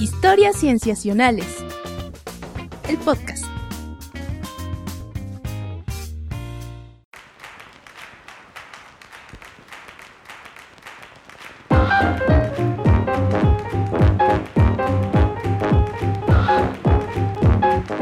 Historias 0.00 0.56
Cienciacionales. 0.56 1.64
El 2.88 2.98
podcast. 2.98 3.44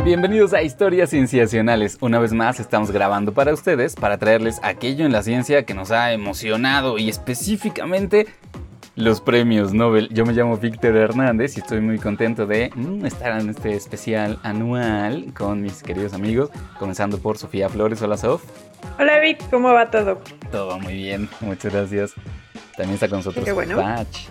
Bienvenidos 0.03 0.55
a 0.55 0.63
Historias 0.63 1.11
Cienciacionales. 1.11 1.99
Una 2.01 2.19
vez 2.19 2.33
más 2.33 2.59
estamos 2.59 2.91
grabando 2.91 3.33
para 3.33 3.53
ustedes 3.53 3.97
para 3.97 4.17
traerles 4.17 4.61
aquello 4.63 5.05
en 5.05 5.13
la 5.13 5.23
ciencia 5.23 5.65
que 5.65 5.75
nos 5.75 5.91
ha 5.91 6.13
emocionado 6.13 6.99
y 6.99 7.11
específicamente 7.11 8.27
los 8.97 9.21
premios 9.21 9.73
Nobel. 9.73 10.09
Yo 10.11 10.27
me 10.27 10.33
llamo 10.33 10.57
Víctor 10.57 10.97
Hernández 10.97 11.57
y 11.57 11.61
estoy 11.61 11.81
muy 11.81 11.99
contento 11.99 12.47
de 12.47 12.71
mm, 12.75 13.07
estar 13.07 13.41
en 13.41 13.51
este 13.51 13.75
especial 13.75 14.39
anual 14.43 15.33
con 15.37 15.63
mis 15.63 15.83
queridos 15.83 16.13
amigos, 16.13 16.51
comenzando 16.79 17.19
por 17.19 17.39
Sofía 17.39 17.69
Flores. 17.69 18.03
Hola, 18.03 18.17
Sof. 18.17 18.43
Hola, 18.99 19.19
Vic, 19.21 19.39
¿cómo 19.51 19.73
va 19.73 19.91
todo? 19.91 20.21
Todo 20.51 20.79
muy 20.79 20.95
bien, 20.95 21.29
muchas 21.41 21.73
gracias. 21.73 22.13
También 22.77 22.95
está 22.95 23.09
con 23.09 23.19
nosotros 23.19 23.45
Qué 23.45 23.53
bueno. 23.53 23.77
Patch. 23.77 24.27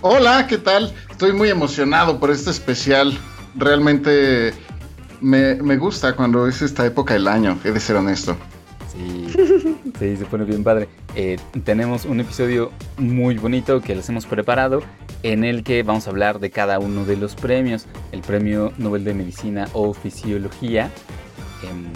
Hola, 0.00 0.46
¿qué 0.46 0.58
tal? 0.58 0.92
Estoy 1.10 1.32
muy 1.32 1.48
emocionado 1.48 2.20
por 2.20 2.30
este 2.30 2.50
especial. 2.50 3.16
Realmente 3.54 4.52
me, 5.20 5.54
me 5.56 5.76
gusta 5.76 6.14
cuando 6.14 6.46
es 6.46 6.60
esta 6.60 6.84
época 6.84 7.14
del 7.14 7.28
año, 7.28 7.58
he 7.64 7.70
de 7.70 7.80
ser 7.80 7.96
honesto. 7.96 8.36
Sí, 9.98 10.16
se 10.16 10.24
pone 10.24 10.44
bien 10.44 10.64
padre. 10.64 10.88
Eh, 11.14 11.36
tenemos 11.64 12.04
un 12.04 12.20
episodio 12.20 12.70
muy 12.96 13.36
bonito 13.38 13.80
que 13.80 13.94
les 13.94 14.08
hemos 14.08 14.26
preparado 14.26 14.82
en 15.22 15.44
el 15.44 15.62
que 15.62 15.82
vamos 15.82 16.06
a 16.06 16.10
hablar 16.10 16.40
de 16.40 16.50
cada 16.50 16.78
uno 16.78 17.04
de 17.04 17.16
los 17.16 17.34
premios. 17.34 17.86
El 18.12 18.20
premio 18.20 18.72
Nobel 18.78 19.04
de 19.04 19.14
Medicina 19.14 19.68
o 19.72 19.94
Fisiología, 19.94 20.90
em, 21.62 21.86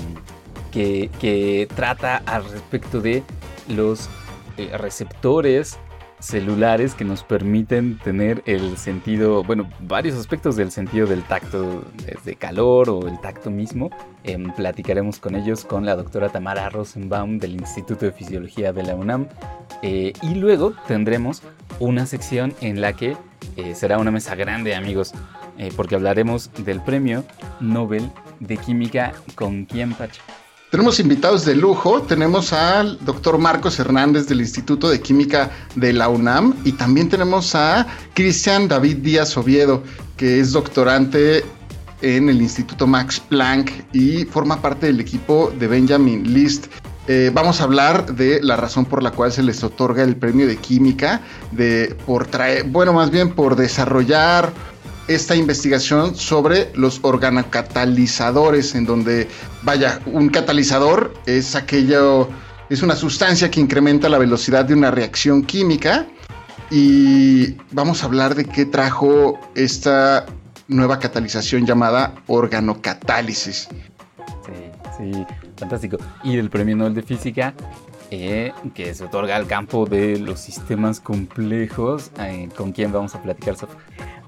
que, 0.70 1.10
que 1.20 1.68
trata 1.74 2.22
al 2.26 2.44
respecto 2.50 3.00
de 3.00 3.22
los 3.68 4.08
eh, 4.56 4.70
receptores 4.76 5.78
celulares 6.20 6.94
que 6.94 7.04
nos 7.04 7.22
permiten 7.22 7.98
tener 7.98 8.42
el 8.46 8.76
sentido, 8.76 9.44
bueno, 9.44 9.68
varios 9.80 10.16
aspectos 10.16 10.56
del 10.56 10.70
sentido 10.70 11.06
del 11.06 11.22
tacto, 11.22 11.84
desde 12.04 12.36
calor 12.36 12.90
o 12.90 13.06
el 13.06 13.20
tacto 13.20 13.50
mismo. 13.50 13.90
Em, 14.24 14.50
platicaremos 14.52 15.18
con 15.18 15.36
ellos 15.36 15.64
con 15.64 15.86
la 15.86 15.96
doctora 15.96 16.28
Tamara 16.28 16.68
Rosenbaum 16.70 17.38
del 17.38 17.52
Instituto 17.52 18.06
de 18.06 18.12
Fisiología 18.12 18.72
de 18.72 18.82
la 18.82 18.94
UNAM. 18.94 19.28
Eh, 19.82 20.12
y 20.22 20.34
luego 20.34 20.74
tendremos 20.86 21.42
una 21.78 22.06
sección 22.06 22.54
en 22.60 22.80
la 22.80 22.94
que 22.94 23.16
eh, 23.56 23.74
será 23.74 23.98
una 23.98 24.10
mesa 24.10 24.34
grande, 24.34 24.74
amigos, 24.74 25.12
eh, 25.56 25.70
porque 25.76 25.94
hablaremos 25.94 26.50
del 26.64 26.80
premio 26.80 27.24
Nobel 27.60 28.10
de 28.40 28.56
Química 28.56 29.12
con 29.34 29.64
quién, 29.64 29.92
Pacho. 29.92 30.22
Tenemos 30.70 31.00
invitados 31.00 31.46
de 31.46 31.56
lujo, 31.56 32.02
tenemos 32.02 32.52
al 32.52 33.02
doctor 33.02 33.38
Marcos 33.38 33.78
Hernández 33.78 34.26
del 34.26 34.40
Instituto 34.40 34.90
de 34.90 35.00
Química 35.00 35.50
de 35.76 35.94
la 35.94 36.10
UNAM 36.10 36.54
y 36.62 36.72
también 36.72 37.08
tenemos 37.08 37.54
a 37.54 37.86
Cristian 38.12 38.68
David 38.68 38.98
Díaz 38.98 39.34
Oviedo, 39.38 39.82
que 40.18 40.40
es 40.40 40.52
doctorante 40.52 41.42
en 42.02 42.28
el 42.28 42.42
Instituto 42.42 42.86
Max 42.86 43.18
Planck 43.18 43.70
y 43.94 44.26
forma 44.26 44.60
parte 44.60 44.88
del 44.88 45.00
equipo 45.00 45.50
de 45.58 45.68
Benjamin 45.68 46.34
List. 46.34 46.66
Eh, 47.06 47.30
vamos 47.32 47.62
a 47.62 47.64
hablar 47.64 48.14
de 48.14 48.42
la 48.42 48.56
razón 48.56 48.84
por 48.84 49.02
la 49.02 49.10
cual 49.12 49.32
se 49.32 49.42
les 49.42 49.64
otorga 49.64 50.02
el 50.02 50.16
premio 50.16 50.46
de 50.46 50.58
química, 50.58 51.22
de 51.50 51.96
por 52.04 52.26
traer, 52.26 52.64
bueno, 52.64 52.92
más 52.92 53.10
bien 53.10 53.30
por 53.30 53.56
desarrollar 53.56 54.52
esta 55.08 55.34
investigación 55.34 56.14
sobre 56.14 56.70
los 56.74 57.00
organocatalizadores, 57.02 58.74
en 58.74 58.84
donde, 58.84 59.28
vaya, 59.62 60.00
un 60.06 60.28
catalizador 60.28 61.14
es 61.26 61.56
aquello, 61.56 62.28
es 62.68 62.82
una 62.82 62.94
sustancia 62.94 63.50
que 63.50 63.58
incrementa 63.58 64.08
la 64.08 64.18
velocidad 64.18 64.66
de 64.66 64.74
una 64.74 64.90
reacción 64.90 65.42
química. 65.42 66.06
Y 66.70 67.56
vamos 67.72 68.02
a 68.02 68.06
hablar 68.06 68.34
de 68.34 68.44
qué 68.44 68.66
trajo 68.66 69.40
esta 69.54 70.26
nueva 70.68 70.98
catalización 70.98 71.64
llamada 71.64 72.14
organocatálisis. 72.26 73.68
Sí, 74.46 75.12
sí, 75.12 75.26
fantástico. 75.56 75.96
Y 76.22 76.36
el 76.36 76.50
premio 76.50 76.76
Nobel 76.76 76.92
de 76.92 77.02
Física, 77.02 77.54
eh, 78.10 78.52
que 78.74 78.94
se 78.94 79.04
otorga 79.04 79.36
al 79.36 79.46
campo 79.46 79.86
de 79.86 80.18
los 80.18 80.40
sistemas 80.40 81.00
complejos, 81.00 82.10
eh, 82.20 82.50
¿con 82.54 82.72
quién 82.72 82.92
vamos 82.92 83.14
a 83.14 83.22
platicar? 83.22 83.56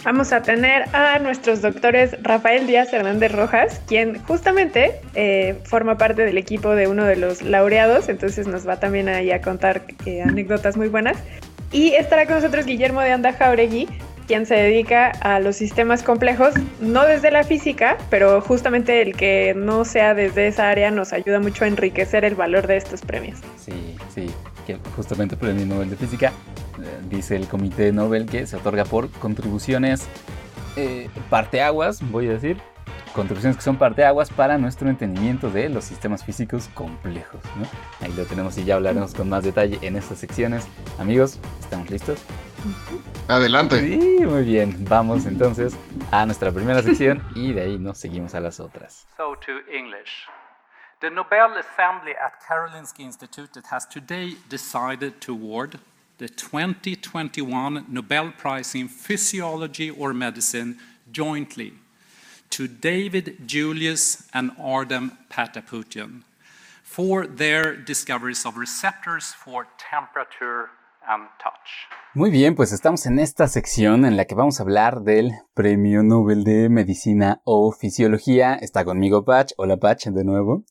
Vamos 0.02 0.32
a 0.32 0.40
tener 0.40 0.84
a 0.94 1.18
nuestros 1.18 1.60
doctores 1.60 2.16
Rafael 2.22 2.66
Díaz 2.66 2.90
Hernández 2.92 3.32
Rojas, 3.32 3.82
quien 3.86 4.18
justamente 4.22 4.98
eh, 5.14 5.58
forma 5.64 5.98
parte 5.98 6.24
del 6.24 6.38
equipo 6.38 6.74
de 6.74 6.88
uno 6.88 7.04
de 7.04 7.16
los 7.16 7.42
laureados, 7.42 8.08
entonces 8.08 8.46
nos 8.46 8.66
va 8.66 8.80
también 8.80 9.10
ahí 9.10 9.30
a 9.30 9.42
contar 9.42 9.82
eh, 10.06 10.22
anécdotas 10.22 10.78
muy 10.78 10.88
buenas. 10.88 11.18
Y 11.70 11.92
estará 11.92 12.24
con 12.24 12.36
nosotros 12.36 12.64
Guillermo 12.64 13.02
de 13.02 13.12
Anda 13.12 13.34
Jauregui, 13.34 13.88
quien 14.26 14.46
se 14.46 14.54
dedica 14.54 15.10
a 15.20 15.38
los 15.38 15.56
sistemas 15.56 16.02
complejos, 16.02 16.54
no 16.80 17.04
desde 17.04 17.30
la 17.30 17.44
física, 17.44 17.98
pero 18.08 18.40
justamente 18.40 19.02
el 19.02 19.14
que 19.14 19.52
no 19.54 19.84
sea 19.84 20.14
desde 20.14 20.46
esa 20.46 20.70
área 20.70 20.90
nos 20.90 21.12
ayuda 21.12 21.40
mucho 21.40 21.64
a 21.64 21.68
enriquecer 21.68 22.24
el 22.24 22.36
valor 22.36 22.66
de 22.66 22.78
estos 22.78 23.02
premios. 23.02 23.38
Sí, 23.58 23.96
sí, 24.14 24.30
que 24.66 24.78
justamente 24.96 25.34
el 25.34 25.40
premio 25.40 25.66
Nobel 25.66 25.90
de 25.90 25.96
Física, 25.96 26.32
dice 27.08 27.36
el 27.36 27.48
Comité 27.48 27.92
Nobel 27.92 28.26
que 28.26 28.46
se 28.46 28.56
otorga 28.56 28.84
por 28.84 29.10
contribuciones 29.10 30.06
eh, 30.76 31.08
parteaguas, 31.28 32.00
voy 32.10 32.28
a 32.28 32.32
decir, 32.32 32.58
contribuciones 33.14 33.56
que 33.56 33.62
son 33.62 33.76
parteaguas 33.76 34.30
para 34.30 34.58
nuestro 34.58 34.88
entendimiento 34.88 35.50
de 35.50 35.68
los 35.68 35.84
sistemas 35.84 36.24
físicos 36.24 36.68
complejos. 36.74 37.40
¿no? 37.56 37.66
Ahí 38.04 38.12
lo 38.12 38.24
tenemos 38.24 38.56
y 38.58 38.64
ya 38.64 38.76
hablaremos 38.76 39.14
con 39.14 39.28
más 39.28 39.44
detalle 39.44 39.78
en 39.82 39.96
estas 39.96 40.18
secciones. 40.18 40.66
Amigos, 40.98 41.38
¿estamos 41.60 41.90
listos? 41.90 42.22
Adelante. 43.28 43.80
Sí, 43.80 44.24
muy 44.24 44.44
bien. 44.44 44.76
Vamos 44.88 45.26
entonces 45.26 45.76
a 46.10 46.26
nuestra 46.26 46.52
primera 46.52 46.82
sección 46.82 47.22
y 47.34 47.52
de 47.52 47.62
ahí 47.62 47.78
nos 47.78 47.98
seguimos 47.98 48.34
a 48.34 48.40
las 48.40 48.60
otras. 48.60 49.06
So 49.16 49.36
to 49.46 49.52
English. 49.72 50.28
The 51.00 51.08
Nobel 51.08 51.56
Assembly 51.56 52.12
at 52.12 52.42
Karolinska 52.46 53.02
Institutet 53.02 53.64
has 53.70 53.86
today 53.86 54.36
decided 54.50 55.18
to 55.22 55.32
award 55.32 55.80
the 56.20 56.28
2021 56.28 57.86
Nobel 57.88 58.30
Prize 58.36 58.74
in 58.74 58.88
Physiology 58.88 59.90
or 59.90 60.12
Medicine 60.12 60.76
jointly 61.10 61.72
to 62.50 62.68
David 62.68 63.38
Julius 63.46 64.28
and 64.34 64.50
Ardem 64.58 65.16
Pataputian 65.30 66.24
for 66.82 67.26
their 67.26 67.74
discoveries 67.74 68.44
of 68.44 68.58
receptors 68.58 69.32
for 69.32 69.66
temperature 69.78 70.68
and 71.08 71.26
touch. 71.42 71.88
Muy 72.14 72.30
bien, 72.30 72.54
pues 72.54 72.72
estamos 72.72 73.06
en 73.06 73.18
esta 73.18 73.48
sección 73.48 74.04
en 74.04 74.18
la 74.18 74.26
que 74.26 74.34
vamos 74.34 74.60
a 74.60 74.64
hablar 74.64 75.00
del 75.00 75.32
Premio 75.54 76.02
Nobel 76.02 76.44
de 76.44 76.68
Medicina 76.68 77.40
o 77.44 77.72
Fisiología. 77.72 78.56
Está 78.56 78.84
conmigo 78.84 79.24
Patch. 79.24 79.52
Hola 79.56 79.78
Patch, 79.78 80.08
de 80.08 80.24
nuevo. 80.24 80.64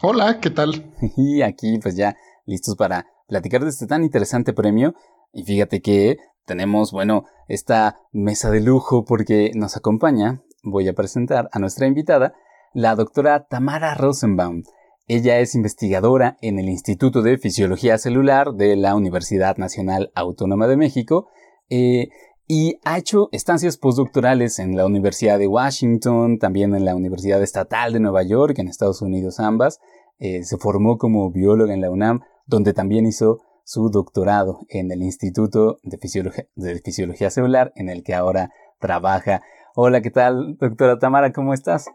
Hola, 0.00 0.40
¿qué 0.40 0.48
tal? 0.48 0.90
Y 1.18 1.42
aquí 1.42 1.78
pues 1.82 1.96
ya 1.96 2.16
listos 2.46 2.74
para 2.76 3.04
platicar 3.28 3.62
de 3.62 3.70
este 3.70 3.86
tan 3.86 4.02
interesante 4.02 4.52
premio. 4.52 4.94
Y 5.32 5.44
fíjate 5.44 5.80
que 5.80 6.16
tenemos, 6.46 6.90
bueno, 6.90 7.26
esta 7.46 8.00
mesa 8.10 8.50
de 8.50 8.60
lujo 8.60 9.04
porque 9.04 9.52
nos 9.54 9.76
acompaña, 9.76 10.42
voy 10.64 10.88
a 10.88 10.94
presentar 10.94 11.48
a 11.52 11.60
nuestra 11.60 11.86
invitada, 11.86 12.34
la 12.74 12.96
doctora 12.96 13.46
Tamara 13.46 13.94
Rosenbaum. 13.94 14.62
Ella 15.06 15.38
es 15.38 15.54
investigadora 15.54 16.36
en 16.42 16.58
el 16.58 16.68
Instituto 16.68 17.22
de 17.22 17.38
Fisiología 17.38 17.96
Celular 17.96 18.52
de 18.52 18.76
la 18.76 18.94
Universidad 18.94 19.56
Nacional 19.56 20.10
Autónoma 20.14 20.66
de 20.66 20.76
México 20.76 21.28
eh, 21.70 22.08
y 22.46 22.78
ha 22.84 22.98
hecho 22.98 23.28
estancias 23.32 23.78
postdoctorales 23.78 24.58
en 24.58 24.76
la 24.76 24.86
Universidad 24.86 25.38
de 25.38 25.46
Washington, 25.46 26.38
también 26.38 26.74
en 26.74 26.84
la 26.84 26.94
Universidad 26.94 27.42
Estatal 27.42 27.92
de 27.92 28.00
Nueva 28.00 28.22
York, 28.22 28.58
en 28.58 28.68
Estados 28.68 29.00
Unidos 29.02 29.38
ambas. 29.40 29.80
Eh, 30.18 30.44
se 30.44 30.56
formó 30.56 30.98
como 30.98 31.30
bióloga 31.30 31.72
en 31.72 31.80
la 31.80 31.90
UNAM, 31.90 32.20
donde 32.48 32.72
también 32.72 33.06
hizo 33.06 33.42
su 33.64 33.90
doctorado 33.90 34.60
en 34.70 34.90
el 34.90 35.02
Instituto 35.02 35.78
de 35.82 35.98
Fisiología, 35.98 36.46
de 36.56 36.80
Fisiología 36.80 37.28
Celular, 37.30 37.72
en 37.76 37.90
el 37.90 38.02
que 38.02 38.14
ahora 38.14 38.50
trabaja. 38.80 39.42
Hola, 39.76 40.00
¿qué 40.00 40.10
tal, 40.10 40.56
doctora 40.58 40.98
Tamara? 40.98 41.30
¿Cómo 41.32 41.52
estás? 41.52 41.86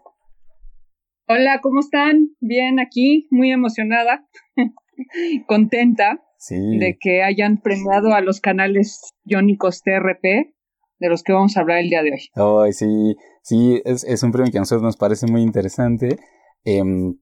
Hola, 1.26 1.58
¿cómo 1.60 1.80
están? 1.80 2.28
Bien, 2.40 2.78
aquí, 2.78 3.26
muy 3.30 3.50
emocionada, 3.50 4.24
contenta 5.46 6.20
Sí. 6.38 6.56
de 6.78 6.96
que 7.00 7.22
hayan 7.22 7.60
premiado 7.60 8.12
a 8.14 8.20
los 8.20 8.40
canales 8.40 9.00
iónicos 9.24 9.80
TRP, 9.82 10.54
de 11.00 11.08
los 11.08 11.22
que 11.22 11.32
vamos 11.32 11.56
a 11.56 11.60
hablar 11.60 11.78
el 11.78 11.88
día 11.88 12.02
de 12.02 12.12
hoy. 12.12 12.64
Ay, 12.66 12.72
sí, 12.74 13.16
sí, 13.42 13.80
es, 13.86 14.04
es 14.04 14.22
un 14.22 14.30
premio 14.30 14.52
que 14.52 14.58
a 14.58 14.60
nosotros 14.60 14.82
nos 14.82 14.96
parece 14.98 15.26
muy 15.26 15.40
interesante 15.42 16.18
em, 16.64 17.16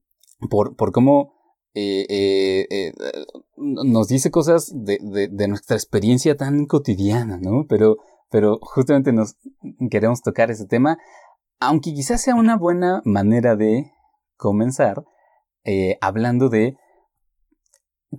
por, 0.49 0.75
por 0.75 0.91
cómo 0.91 1.33
eh, 1.75 2.05
eh, 2.07 2.67
eh, 2.69 2.93
nos 3.57 4.07
dice 4.07 4.29
cosas 4.29 4.71
de, 4.73 4.99
de, 5.31 5.47
nuestra 5.47 5.75
experiencia 5.75 6.37
tan 6.37 6.67
cotidiana, 6.67 7.39
¿no? 7.41 7.65
Pero, 7.67 7.97
pero 8.29 8.59
justamente 8.61 9.11
nos 9.11 9.35
queremos 9.89 10.21
tocar 10.21 10.51
ese 10.51 10.67
tema, 10.67 10.99
aunque 11.59 11.93
quizás 11.93 12.21
sea 12.21 12.35
una 12.35 12.57
buena 12.57 13.01
manera 13.05 13.55
de 13.55 13.91
comenzar 14.37 15.03
hablando 16.01 16.49
de 16.49 16.75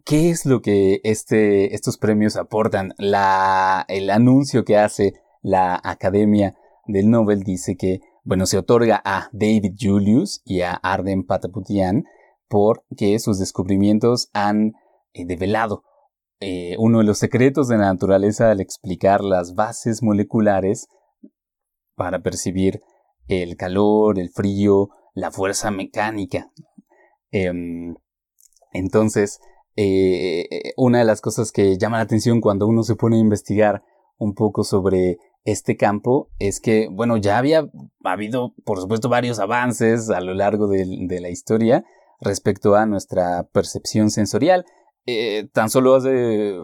qué 0.04 0.30
es 0.30 0.46
lo 0.46 0.62
que 0.62 1.00
este, 1.04 1.74
estos 1.74 1.98
premios 1.98 2.36
aportan. 2.36 2.94
La, 2.98 3.84
el 3.88 4.10
anuncio 4.10 4.64
que 4.64 4.78
hace 4.78 5.12
la 5.42 5.80
Academia 5.84 6.56
del 6.86 7.10
Nobel 7.10 7.42
dice 7.44 7.76
que, 7.76 8.00
bueno, 8.24 8.46
se 8.46 8.58
otorga 8.58 9.00
a 9.04 9.28
David 9.32 9.74
Julius 9.78 10.42
y 10.44 10.62
a 10.62 10.72
Arden 10.72 11.24
Pataputian 11.24 12.04
porque 12.54 13.18
sus 13.18 13.40
descubrimientos 13.40 14.30
han 14.32 14.74
eh, 15.12 15.26
develado 15.26 15.82
eh, 16.38 16.76
uno 16.78 16.98
de 16.98 17.04
los 17.04 17.18
secretos 17.18 17.66
de 17.66 17.78
la 17.78 17.86
naturaleza 17.86 18.52
al 18.52 18.60
explicar 18.60 19.24
las 19.24 19.56
bases 19.56 20.04
moleculares 20.04 20.86
para 21.96 22.22
percibir 22.22 22.80
el 23.26 23.56
calor, 23.56 24.20
el 24.20 24.30
frío, 24.30 24.90
la 25.14 25.32
fuerza 25.32 25.72
mecánica. 25.72 26.52
Em, 27.32 27.96
entonces, 28.70 29.40
eh, 29.74 30.46
una 30.76 31.00
de 31.00 31.06
las 31.06 31.20
cosas 31.20 31.50
que 31.50 31.76
llama 31.76 31.96
la 31.96 32.04
atención 32.04 32.40
cuando 32.40 32.68
uno 32.68 32.84
se 32.84 32.94
pone 32.94 33.16
a 33.16 33.20
investigar 33.20 33.82
un 34.16 34.34
poco 34.34 34.62
sobre 34.62 35.18
este 35.42 35.76
campo 35.76 36.30
es 36.38 36.60
que, 36.60 36.86
bueno, 36.88 37.16
ya 37.16 37.36
había 37.36 37.68
habido, 38.04 38.54
por 38.64 38.78
supuesto, 38.78 39.08
varios 39.08 39.40
avances 39.40 40.08
a 40.08 40.20
lo 40.20 40.34
largo 40.34 40.68
de, 40.68 41.18
la 41.20 41.30
historia 41.30 41.84
respecto 42.20 42.76
a 42.76 42.86
nuestra 42.86 43.44
percepción 43.52 44.10
sensorial. 44.10 44.64
Eh, 45.06 45.48
tan 45.52 45.68
solo 45.68 45.94
hace, 45.96 46.54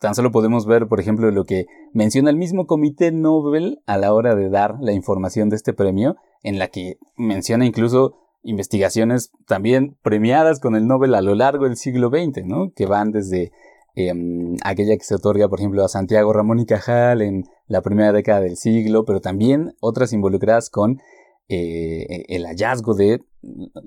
tan 0.00 0.14
solo 0.14 0.30
podemos 0.30 0.66
ver, 0.66 0.86
por 0.86 1.00
ejemplo, 1.00 1.30
lo 1.30 1.44
que 1.44 1.66
menciona 1.94 2.28
el 2.28 2.36
mismo 2.36 2.66
Comité 2.66 3.10
Nobel 3.10 3.80
a 3.86 3.96
la 3.96 4.12
hora 4.12 4.34
de 4.34 4.50
dar 4.50 4.76
la 4.80 4.92
información 4.92 5.48
de 5.48 5.56
este 5.56 5.72
premio, 5.72 6.16
en 6.42 6.58
la 6.58 6.68
que 6.68 6.98
menciona 7.16 7.64
incluso 7.64 8.14
investigaciones 8.42 9.32
también 9.46 9.96
premiadas 10.02 10.60
con 10.60 10.76
el 10.76 10.86
Nobel 10.86 11.14
a 11.14 11.22
lo 11.22 11.34
largo 11.34 11.64
del 11.64 11.76
siglo 11.76 12.10
XX, 12.10 12.44
¿no? 12.44 12.70
Que 12.74 12.86
van 12.86 13.12
desde 13.12 13.50
em, 13.94 14.56
aquella 14.62 14.96
que 14.96 15.04
se 15.04 15.14
otorga, 15.14 15.48
por 15.48 15.58
ejemplo, 15.58 15.82
a 15.82 15.88
Santiago 15.88 16.32
Ramón 16.32 16.60
y 16.60 16.66
Cajal 16.66 17.22
en 17.22 17.44
la 17.66 17.80
primera 17.80 18.12
década 18.12 18.40
del 18.40 18.56
siglo, 18.56 19.04
pero 19.04 19.20
también 19.20 19.74
otras 19.80 20.12
involucradas 20.12 20.68
con 20.70 21.00
eh, 21.48 22.24
el 22.28 22.44
hallazgo 22.44 22.94
de 22.94 23.22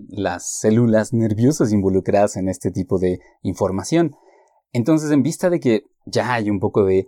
las 0.08 0.60
células 0.60 1.14
nerviosas 1.14 1.72
involucradas 1.72 2.38
en 2.38 2.50
este 2.50 2.72
tipo 2.72 3.00
de 3.00 3.20
información. 3.42 4.16
Entonces, 4.74 5.12
en 5.12 5.24
vista 5.24 5.50
de 5.50 5.60
que 5.60 5.84
ya 6.06 6.34
hay 6.34 6.50
un 6.50 6.60
poco 6.60 6.86
de 6.86 7.08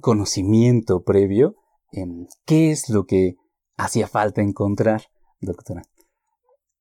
conocimiento 0.00 1.02
previo, 1.02 1.56
em, 1.92 2.26
¿qué 2.46 2.70
es 2.70 2.88
lo 2.88 3.04
que 3.04 3.34
hacía 3.76 4.06
falta 4.06 4.42
encontrar, 4.42 5.02
doctora? 5.40 5.82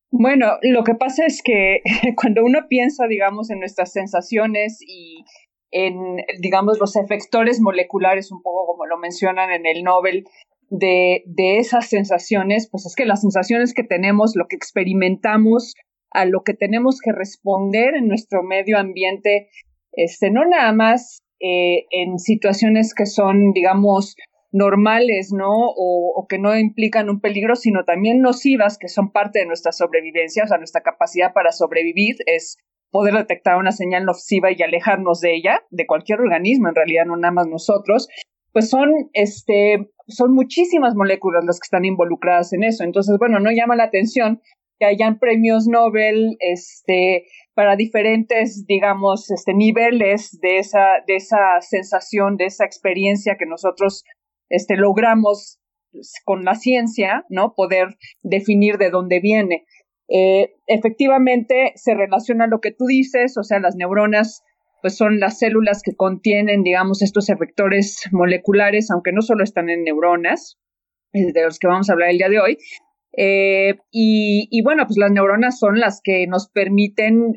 Bueno, 0.09 0.57
lo 0.61 0.83
que 0.83 0.95
pasa 0.95 1.25
es 1.25 1.41
que 1.43 1.81
cuando 2.15 2.43
uno 2.43 2.59
piensa, 2.69 3.07
digamos, 3.07 3.49
en 3.49 3.59
nuestras 3.59 3.91
sensaciones 3.91 4.79
y 4.81 5.23
en, 5.71 5.95
digamos, 6.39 6.79
los 6.79 6.95
efectores 6.95 7.59
moleculares, 7.59 8.31
un 8.31 8.41
poco 8.41 8.65
como 8.65 8.85
lo 8.85 8.97
mencionan 8.97 9.51
en 9.51 9.65
el 9.65 9.83
Nobel, 9.83 10.25
de, 10.69 11.23
de 11.25 11.59
esas 11.59 11.87
sensaciones, 11.87 12.69
pues 12.69 12.85
es 12.85 12.95
que 12.95 13.05
las 13.05 13.21
sensaciones 13.21 13.73
que 13.73 13.83
tenemos, 13.83 14.35
lo 14.35 14.47
que 14.47 14.55
experimentamos, 14.55 15.73
a 16.11 16.25
lo 16.25 16.41
que 16.43 16.53
tenemos 16.53 16.99
que 17.03 17.11
responder 17.11 17.95
en 17.95 18.07
nuestro 18.07 18.43
medio 18.43 18.77
ambiente, 18.77 19.49
este, 19.91 20.31
no 20.31 20.45
nada 20.45 20.71
más 20.73 21.21
eh, 21.39 21.85
en 21.91 22.17
situaciones 22.19 22.93
que 22.93 23.05
son, 23.05 23.51
digamos, 23.53 24.15
normales, 24.51 25.31
¿no? 25.33 25.51
O, 25.53 26.25
que 26.27 26.39
no 26.39 26.57
implican 26.57 27.09
un 27.09 27.19
peligro, 27.19 27.55
sino 27.55 27.83
también 27.85 28.21
nocivas, 28.21 28.77
que 28.77 28.87
son 28.87 29.11
parte 29.11 29.39
de 29.39 29.45
nuestra 29.45 29.71
sobrevivencia, 29.71 30.43
o 30.43 30.47
sea, 30.47 30.57
nuestra 30.57 30.81
capacidad 30.81 31.33
para 31.33 31.51
sobrevivir 31.51 32.15
es 32.25 32.57
poder 32.89 33.13
detectar 33.13 33.57
una 33.57 33.71
señal 33.71 34.05
nociva 34.05 34.51
y 34.51 34.61
alejarnos 34.63 35.19
de 35.19 35.35
ella, 35.35 35.61
de 35.69 35.85
cualquier 35.85 36.21
organismo, 36.21 36.69
en 36.69 36.75
realidad 36.75 37.05
no 37.05 37.17
nada 37.17 37.33
más 37.33 37.47
nosotros, 37.47 38.07
pues 38.57 38.71
son, 38.71 38.89
este, 39.13 39.91
son 40.07 40.33
muchísimas 40.33 40.95
moléculas 40.95 41.45
las 41.45 41.59
que 41.59 41.65
están 41.65 41.85
involucradas 41.85 42.53
en 42.53 42.63
eso. 42.63 42.83
Entonces, 42.83 43.15
bueno, 43.19 43.39
no 43.39 43.51
llama 43.51 43.75
la 43.75 43.83
atención 43.83 44.41
que 44.79 44.87
hayan 44.87 45.19
premios 45.19 45.67
Nobel, 45.67 46.37
este, 46.39 47.27
para 47.53 47.75
diferentes, 47.75 48.65
digamos, 48.65 49.29
este, 49.29 49.53
niveles 49.53 50.39
de 50.41 50.57
esa, 50.57 51.03
de 51.05 51.17
esa 51.17 51.61
sensación, 51.61 52.35
de 52.35 52.45
esa 52.45 52.65
experiencia 52.65 53.35
que 53.37 53.45
nosotros 53.45 54.03
este, 54.49 54.75
logramos 54.75 55.59
con 56.25 56.43
la 56.43 56.55
ciencia, 56.55 57.25
¿no? 57.29 57.53
Poder 57.55 57.89
definir 58.23 58.79
de 58.79 58.89
dónde 58.89 59.19
viene. 59.19 59.65
Eh, 60.09 60.55
efectivamente, 60.65 61.73
se 61.75 61.93
relaciona 61.93 62.47
lo 62.47 62.59
que 62.59 62.71
tú 62.71 62.87
dices, 62.87 63.37
o 63.37 63.43
sea, 63.43 63.59
las 63.59 63.75
neuronas 63.75 64.41
pues 64.81 64.95
son 64.95 65.19
las 65.19 65.39
células 65.39 65.81
que 65.83 65.95
contienen, 65.95 66.63
digamos, 66.63 67.01
estos 67.01 67.29
efectores 67.29 68.03
moleculares, 68.11 68.89
aunque 68.91 69.11
no 69.11 69.21
solo 69.21 69.43
están 69.43 69.69
en 69.69 69.83
neuronas, 69.83 70.57
eh, 71.13 71.31
de 71.33 71.43
los 71.43 71.59
que 71.59 71.67
vamos 71.67 71.89
a 71.89 71.93
hablar 71.93 72.09
el 72.09 72.17
día 72.17 72.29
de 72.29 72.39
hoy. 72.39 72.57
Eh, 73.19 73.75
y, 73.91 74.61
bueno, 74.63 74.85
pues 74.85 74.97
las 74.97 75.11
neuronas 75.11 75.57
son 75.57 75.79
las 75.79 76.01
que 76.03 76.27
nos 76.27 76.49
permiten, 76.49 77.33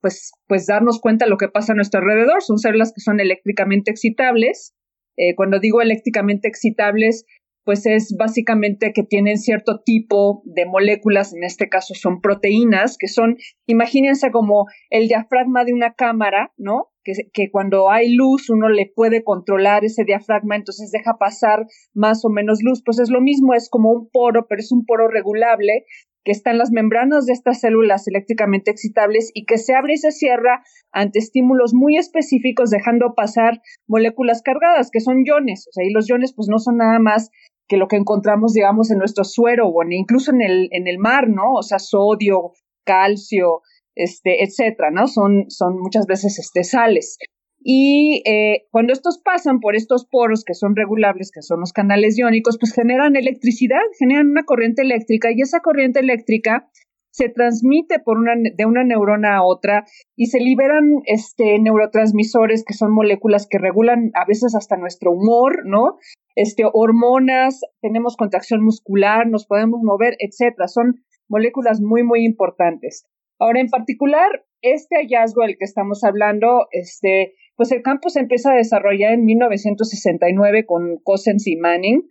pues, 0.00 0.32
pues 0.46 0.66
darnos 0.66 1.00
cuenta 1.00 1.24
de 1.24 1.30
lo 1.30 1.36
que 1.36 1.48
pasa 1.48 1.72
a 1.72 1.76
nuestro 1.76 2.00
alrededor. 2.00 2.42
Son 2.42 2.58
células 2.58 2.92
que 2.94 3.00
son 3.00 3.18
eléctricamente 3.18 3.90
excitables 3.90 4.74
eh, 5.20 5.34
cuando 5.34 5.60
digo 5.60 5.82
eléctricamente 5.82 6.48
excitables, 6.48 7.26
pues 7.64 7.86
es 7.86 8.14
básicamente 8.18 8.92
que 8.92 9.02
tienen 9.02 9.38
cierto 9.38 9.80
tipo 9.84 10.42
de 10.44 10.66
moléculas, 10.66 11.34
en 11.34 11.44
este 11.44 11.68
caso 11.68 11.94
son 11.94 12.20
proteínas, 12.20 12.96
que 12.98 13.08
son, 13.08 13.36
imagínense 13.66 14.30
como 14.30 14.66
el 14.90 15.08
diafragma 15.08 15.64
de 15.64 15.72
una 15.72 15.94
cámara, 15.94 16.52
¿no? 16.56 16.88
Que, 17.02 17.12
que, 17.32 17.50
cuando 17.50 17.90
hay 17.90 18.14
luz 18.14 18.50
uno 18.50 18.68
le 18.68 18.90
puede 18.94 19.24
controlar 19.24 19.84
ese 19.84 20.04
diafragma, 20.04 20.56
entonces 20.56 20.90
deja 20.90 21.16
pasar 21.18 21.66
más 21.94 22.24
o 22.24 22.28
menos 22.28 22.58
luz, 22.62 22.82
pues 22.84 22.98
es 22.98 23.10
lo 23.10 23.20
mismo, 23.22 23.54
es 23.54 23.70
como 23.70 23.90
un 23.90 24.10
poro, 24.10 24.46
pero 24.48 24.60
es 24.60 24.70
un 24.70 24.84
poro 24.84 25.08
regulable 25.08 25.86
que 26.24 26.32
está 26.32 26.50
en 26.50 26.58
las 26.58 26.70
membranas 26.70 27.26
de 27.26 27.32
estas 27.32 27.60
células 27.60 28.06
eléctricamente 28.06 28.70
excitables 28.70 29.30
y 29.34 29.44
que 29.46 29.58
se 29.58 29.74
abre 29.74 29.94
y 29.94 29.98
se 29.98 30.12
cierra 30.12 30.62
ante 30.92 31.18
estímulos 31.18 31.72
muy 31.74 31.96
específicos, 31.96 32.70
dejando 32.70 33.14
pasar 33.14 33.62
moléculas 33.86 34.42
cargadas, 34.42 34.90
que 34.90 35.00
son 35.00 35.24
iones. 35.24 35.66
O 35.68 35.72
sea, 35.72 35.84
y 35.84 35.90
los 35.90 36.08
iones 36.08 36.34
pues 36.34 36.48
no 36.50 36.58
son 36.58 36.76
nada 36.76 36.98
más 36.98 37.30
que 37.70 37.76
lo 37.76 37.86
que 37.86 37.96
encontramos, 37.96 38.52
digamos, 38.52 38.90
en 38.90 38.98
nuestro 38.98 39.22
suero 39.22 39.68
o 39.68 39.84
incluso 39.88 40.32
en 40.32 40.42
el, 40.42 40.68
en 40.72 40.88
el 40.88 40.98
mar, 40.98 41.28
¿no? 41.28 41.52
O 41.52 41.62
sea, 41.62 41.78
sodio, 41.78 42.50
calcio, 42.84 43.60
este, 43.94 44.42
etcétera, 44.42 44.90
¿no? 44.90 45.06
Son, 45.06 45.44
son 45.48 45.78
muchas 45.78 46.06
veces 46.06 46.40
este, 46.40 46.64
sales. 46.64 47.16
Y 47.62 48.24
eh, 48.26 48.66
cuando 48.72 48.92
estos 48.92 49.20
pasan 49.22 49.60
por 49.60 49.76
estos 49.76 50.04
poros 50.04 50.42
que 50.44 50.54
son 50.54 50.74
regulables, 50.74 51.30
que 51.32 51.42
son 51.42 51.60
los 51.60 51.72
canales 51.72 52.18
iónicos, 52.18 52.58
pues 52.58 52.72
generan 52.74 53.14
electricidad, 53.14 53.78
generan 54.00 54.30
una 54.30 54.42
corriente 54.42 54.82
eléctrica 54.82 55.28
y 55.30 55.40
esa 55.40 55.60
corriente 55.60 56.00
eléctrica 56.00 56.68
se 57.12 57.28
transmite 57.28 58.00
por 58.00 58.18
una, 58.18 58.32
de 58.34 58.64
una 58.66 58.82
neurona 58.82 59.36
a 59.36 59.44
otra 59.44 59.84
y 60.16 60.26
se 60.26 60.40
liberan 60.40 61.02
este, 61.04 61.58
neurotransmisores 61.60 62.64
que 62.64 62.74
son 62.74 62.92
moléculas 62.92 63.46
que 63.48 63.58
regulan 63.58 64.10
a 64.14 64.24
veces 64.26 64.56
hasta 64.56 64.76
nuestro 64.76 65.12
humor, 65.12 65.62
¿no? 65.64 65.98
Este, 66.40 66.64
hormonas, 66.72 67.60
tenemos 67.82 68.16
contracción 68.16 68.64
muscular, 68.64 69.26
nos 69.26 69.44
podemos 69.44 69.80
mover, 69.82 70.16
etcétera. 70.20 70.68
Son 70.68 71.04
moléculas 71.28 71.82
muy, 71.82 72.02
muy 72.02 72.24
importantes. 72.24 73.04
Ahora, 73.38 73.60
en 73.60 73.68
particular, 73.68 74.46
este 74.62 74.96
hallazgo 74.96 75.42
del 75.42 75.58
que 75.58 75.66
estamos 75.66 76.02
hablando, 76.02 76.66
este, 76.70 77.34
pues 77.56 77.72
el 77.72 77.82
campo 77.82 78.08
se 78.08 78.20
empieza 78.20 78.52
a 78.52 78.56
desarrollar 78.56 79.12
en 79.12 79.26
1969 79.26 80.64
con 80.64 80.96
Cossens 81.02 81.46
y 81.46 81.56
Manning, 81.56 82.08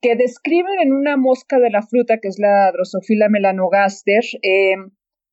que 0.00 0.14
describen 0.14 0.78
en 0.80 0.92
una 0.92 1.16
mosca 1.16 1.58
de 1.58 1.70
la 1.70 1.82
fruta, 1.82 2.18
que 2.22 2.28
es 2.28 2.38
la 2.38 2.70
Drosophila 2.70 3.28
melanogaster, 3.28 4.22
eh, 4.42 4.76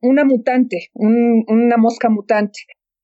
una 0.01 0.25
mutante, 0.25 0.89
una 0.95 1.77
mosca 1.77 2.09
mutante. 2.09 2.61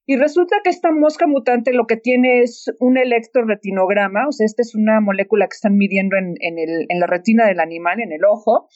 Y 0.08 0.18
resulta 0.18 0.58
que 0.64 0.70
esta 0.70 0.92
mosca 0.92 1.26
mutante 1.26 1.74
lo 1.74 1.88
que 1.88 1.98
tiene 1.98 2.42
es 2.42 2.72
un 2.80 2.98
electroretinograma, 2.98 4.28
o 4.28 4.32
sea, 4.32 4.46
esta 4.46 4.62
es 4.62 4.76
una 4.76 5.02
molécula 5.02 5.48
que 5.48 5.56
están 5.56 5.78
midiendo 5.78 6.16
en, 6.18 6.36
en 6.40 7.00
la 7.00 7.08
retina 7.08 7.48
del 7.48 7.60
animal, 7.60 8.00
en 8.00 8.12
el 8.12 8.24
ojo, 8.24 8.68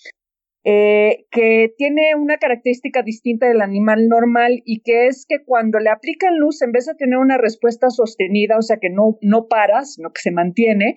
eh, 0.65 1.25
que 1.31 1.73
tiene 1.77 2.15
una 2.15 2.37
característica 2.37 3.01
distinta 3.01 3.47
del 3.47 3.61
animal 3.61 4.09
normal 4.09 4.61
y 4.65 4.81
que 4.81 5.07
es 5.07 5.25
que 5.25 5.37
cuando 5.45 5.79
le 5.79 5.89
aplican 5.89 6.37
luz, 6.37 6.61
en 6.61 6.73
vez 6.73 6.85
de 6.85 6.95
tener 6.95 7.17
una 7.17 7.37
respuesta 7.37 7.89
sostenida, 7.89 8.57
o 8.57 8.61
sea 8.61 8.77
que 8.77 8.89
no, 8.89 9.17
no 9.21 9.47
para, 9.47 9.85
sino 9.85 10.11
que 10.11 10.21
se 10.21 10.31
mantiene, 10.31 10.95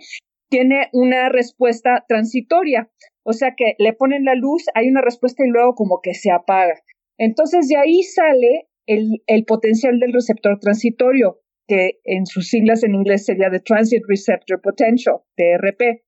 tiene 0.50 0.88
una 0.92 1.28
respuesta 1.28 2.04
transitoria, 2.08 2.90
o 3.24 3.32
sea 3.32 3.54
que 3.56 3.74
le 3.78 3.92
ponen 3.92 4.24
la 4.24 4.34
luz, 4.34 4.64
hay 4.74 4.88
una 4.88 5.00
respuesta 5.00 5.44
y 5.46 5.48
luego 5.48 5.74
como 5.74 6.00
que 6.02 6.14
se 6.14 6.32
apaga. 6.32 6.74
Entonces 7.16 7.68
de 7.68 7.76
ahí 7.76 8.02
sale 8.02 8.66
el, 8.86 9.44
potencial 9.46 9.98
del 9.98 10.12
receptor 10.12 10.58
transitorio, 10.58 11.40
que 11.66 12.00
en 12.04 12.26
sus 12.26 12.48
siglas 12.48 12.82
en 12.84 12.94
inglés 12.94 13.24
sería 13.24 13.50
The 13.50 13.60
Transit 13.60 14.02
Receptor 14.08 14.60
Potential, 14.60 15.16
TRP. 15.36 16.02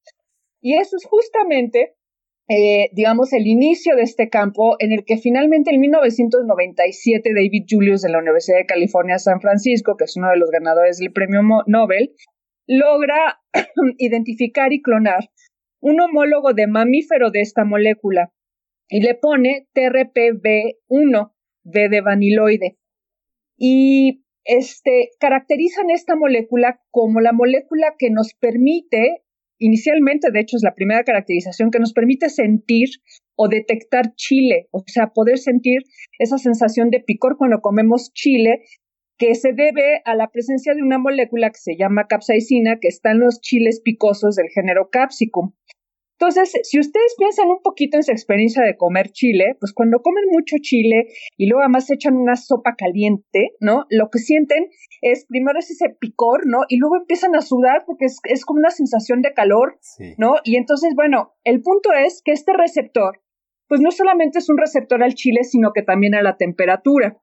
Y 0.61 0.76
eso 0.76 0.97
es 0.97 1.04
justamente, 1.04 1.95
eh, 2.49 2.90
digamos, 2.93 3.33
el 3.33 3.47
inicio 3.47 3.97
de 3.97 4.02
este 4.02 4.28
campo 4.28 4.76
en 4.78 4.93
el 4.93 5.04
que 5.04 5.19
finalmente 5.19 5.71
en 5.73 5.81
1997 5.81 7.31
David 7.35 7.64
Julius 7.69 8.02
de 8.02 8.11
la 8.11 8.19
Universidad 8.19 8.59
de 8.59 8.66
California, 8.66 9.19
San 9.19 9.40
Francisco, 9.40 9.97
que 9.97 10.04
es 10.04 10.16
uno 10.16 10.31
de 10.31 10.38
los 10.38 10.50
ganadores 10.50 10.99
del 10.99 11.12
premio 11.12 11.43
Nobel, 11.66 12.14
logra 12.66 13.40
identificar 13.99 14.73
y 14.73 14.83
clonar 14.83 15.28
un 15.81 16.00
homólogo 16.00 16.54
de 16.54 16.66
mamífero 16.66 17.31
de 17.31 17.43
esta 17.43 17.64
molécula 17.64 18.33
y 18.88 19.00
le 19.00 19.14
pone 19.14 19.69
TRPV1, 19.75 21.33
De 21.64 22.00
vaniloide. 22.00 22.78
Y 23.56 24.25
este, 24.44 25.11
caracterizan 25.18 25.90
esta 25.90 26.16
molécula 26.16 26.80
como 26.90 27.21
la 27.21 27.33
molécula 27.33 27.94
que 27.99 28.11
nos 28.11 28.35
permite, 28.35 29.23
inicialmente, 29.59 30.30
de 30.30 30.40
hecho 30.40 30.56
es 30.56 30.62
la 30.62 30.75
primera 30.75 31.02
caracterización, 31.02 31.71
que 31.71 31.78
nos 31.78 31.92
permite 31.92 32.28
sentir 32.28 32.88
o 33.37 33.49
detectar 33.49 34.14
chile, 34.14 34.68
o 34.71 34.85
sea, 34.87 35.12
poder 35.14 35.38
sentir 35.38 35.83
esa 36.18 36.38
sensación 36.38 36.90
de 36.90 37.00
picor 37.00 37.37
cuando 37.37 37.61
comemos 37.61 38.12
chile, 38.12 38.62
que 39.16 39.35
se 39.35 39.52
debe 39.52 40.02
a 40.04 40.14
la 40.14 40.30
presencia 40.30 40.75
de 40.75 40.83
una 40.83 40.99
molécula 40.99 41.50
que 41.50 41.61
se 41.61 41.76
llama 41.76 42.06
capsaicina, 42.09 42.78
que 42.80 42.88
está 42.88 43.12
en 43.12 43.21
los 43.21 43.40
chiles 43.40 43.80
picosos 43.80 44.35
del 44.35 44.49
género 44.49 44.90
Capsicum. 44.90 45.54
Entonces, 46.18 46.52
si 46.62 46.78
ustedes 46.78 47.14
piensan 47.18 47.49
un 47.49 47.61
poquito 47.61 47.97
en 47.97 48.04
su 48.04 48.12
experiencia 48.12 48.62
de 48.62 48.76
comer 48.76 49.11
chile, 49.11 49.56
pues 49.59 49.73
cuando 49.73 50.00
comen 50.00 50.25
mucho 50.30 50.56
chile 50.61 51.09
y 51.37 51.49
luego 51.49 51.62
además 51.62 51.90
echan 51.90 52.16
una 52.16 52.37
sopa 52.37 52.76
caliente, 52.76 53.52
¿no? 53.61 53.85
Lo 53.90 54.11
que 54.11 54.21
sienten 54.21 54.68
es 55.02 55.26
primero 55.26 55.59
es 55.59 55.71
ese 55.71 55.90
picor, 55.90 56.47
¿no? 56.47 56.61
Y 56.68 56.78
luego 56.78 56.97
empiezan 56.97 57.35
a 57.35 57.40
sudar 57.40 57.85
porque 57.85 58.06
es, 58.06 58.21
es 58.25 58.44
como 58.44 58.59
una 58.59 58.71
sensación 58.71 59.23
de 59.23 59.35
calor, 59.35 59.78
¿no? 60.16 60.35
Y 60.44 60.56
entonces, 60.56 60.94
bueno, 60.94 61.35
el 61.42 61.61
punto 61.62 61.90
es 61.92 62.23
que 62.25 62.33
este 62.33 62.52
receptor, 62.52 63.21
pues 63.66 63.80
no 63.80 63.90
solamente 63.90 64.38
es 64.38 64.49
un 64.49 64.59
receptor 64.59 65.02
al 65.02 65.14
chile, 65.14 65.42
sino 65.42 65.73
que 65.73 65.83
también 65.83 66.14
a 66.14 66.23
la 66.23 66.37
temperatura. 66.37 67.18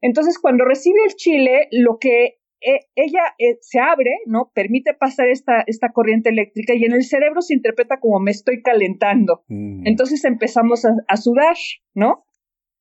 Entonces, 0.00 0.38
cuando 0.38 0.64
recibe 0.64 1.00
el 1.06 1.14
chile, 1.16 1.68
lo 1.72 1.98
que 1.98 2.35
e, 2.60 2.86
ella 2.94 3.22
eh, 3.38 3.58
se 3.60 3.78
abre, 3.80 4.10
¿no? 4.26 4.50
Permite 4.54 4.94
pasar 4.94 5.28
esta, 5.28 5.62
esta 5.66 5.92
corriente 5.92 6.30
eléctrica 6.30 6.74
y 6.74 6.84
en 6.84 6.92
el 6.92 7.04
cerebro 7.04 7.40
se 7.42 7.54
interpreta 7.54 8.00
como 8.00 8.20
me 8.20 8.30
estoy 8.30 8.62
calentando. 8.62 9.44
Mm. 9.48 9.86
Entonces 9.86 10.24
empezamos 10.24 10.84
a, 10.84 10.90
a, 11.08 11.16
sudar, 11.16 11.56
¿no? 11.94 12.24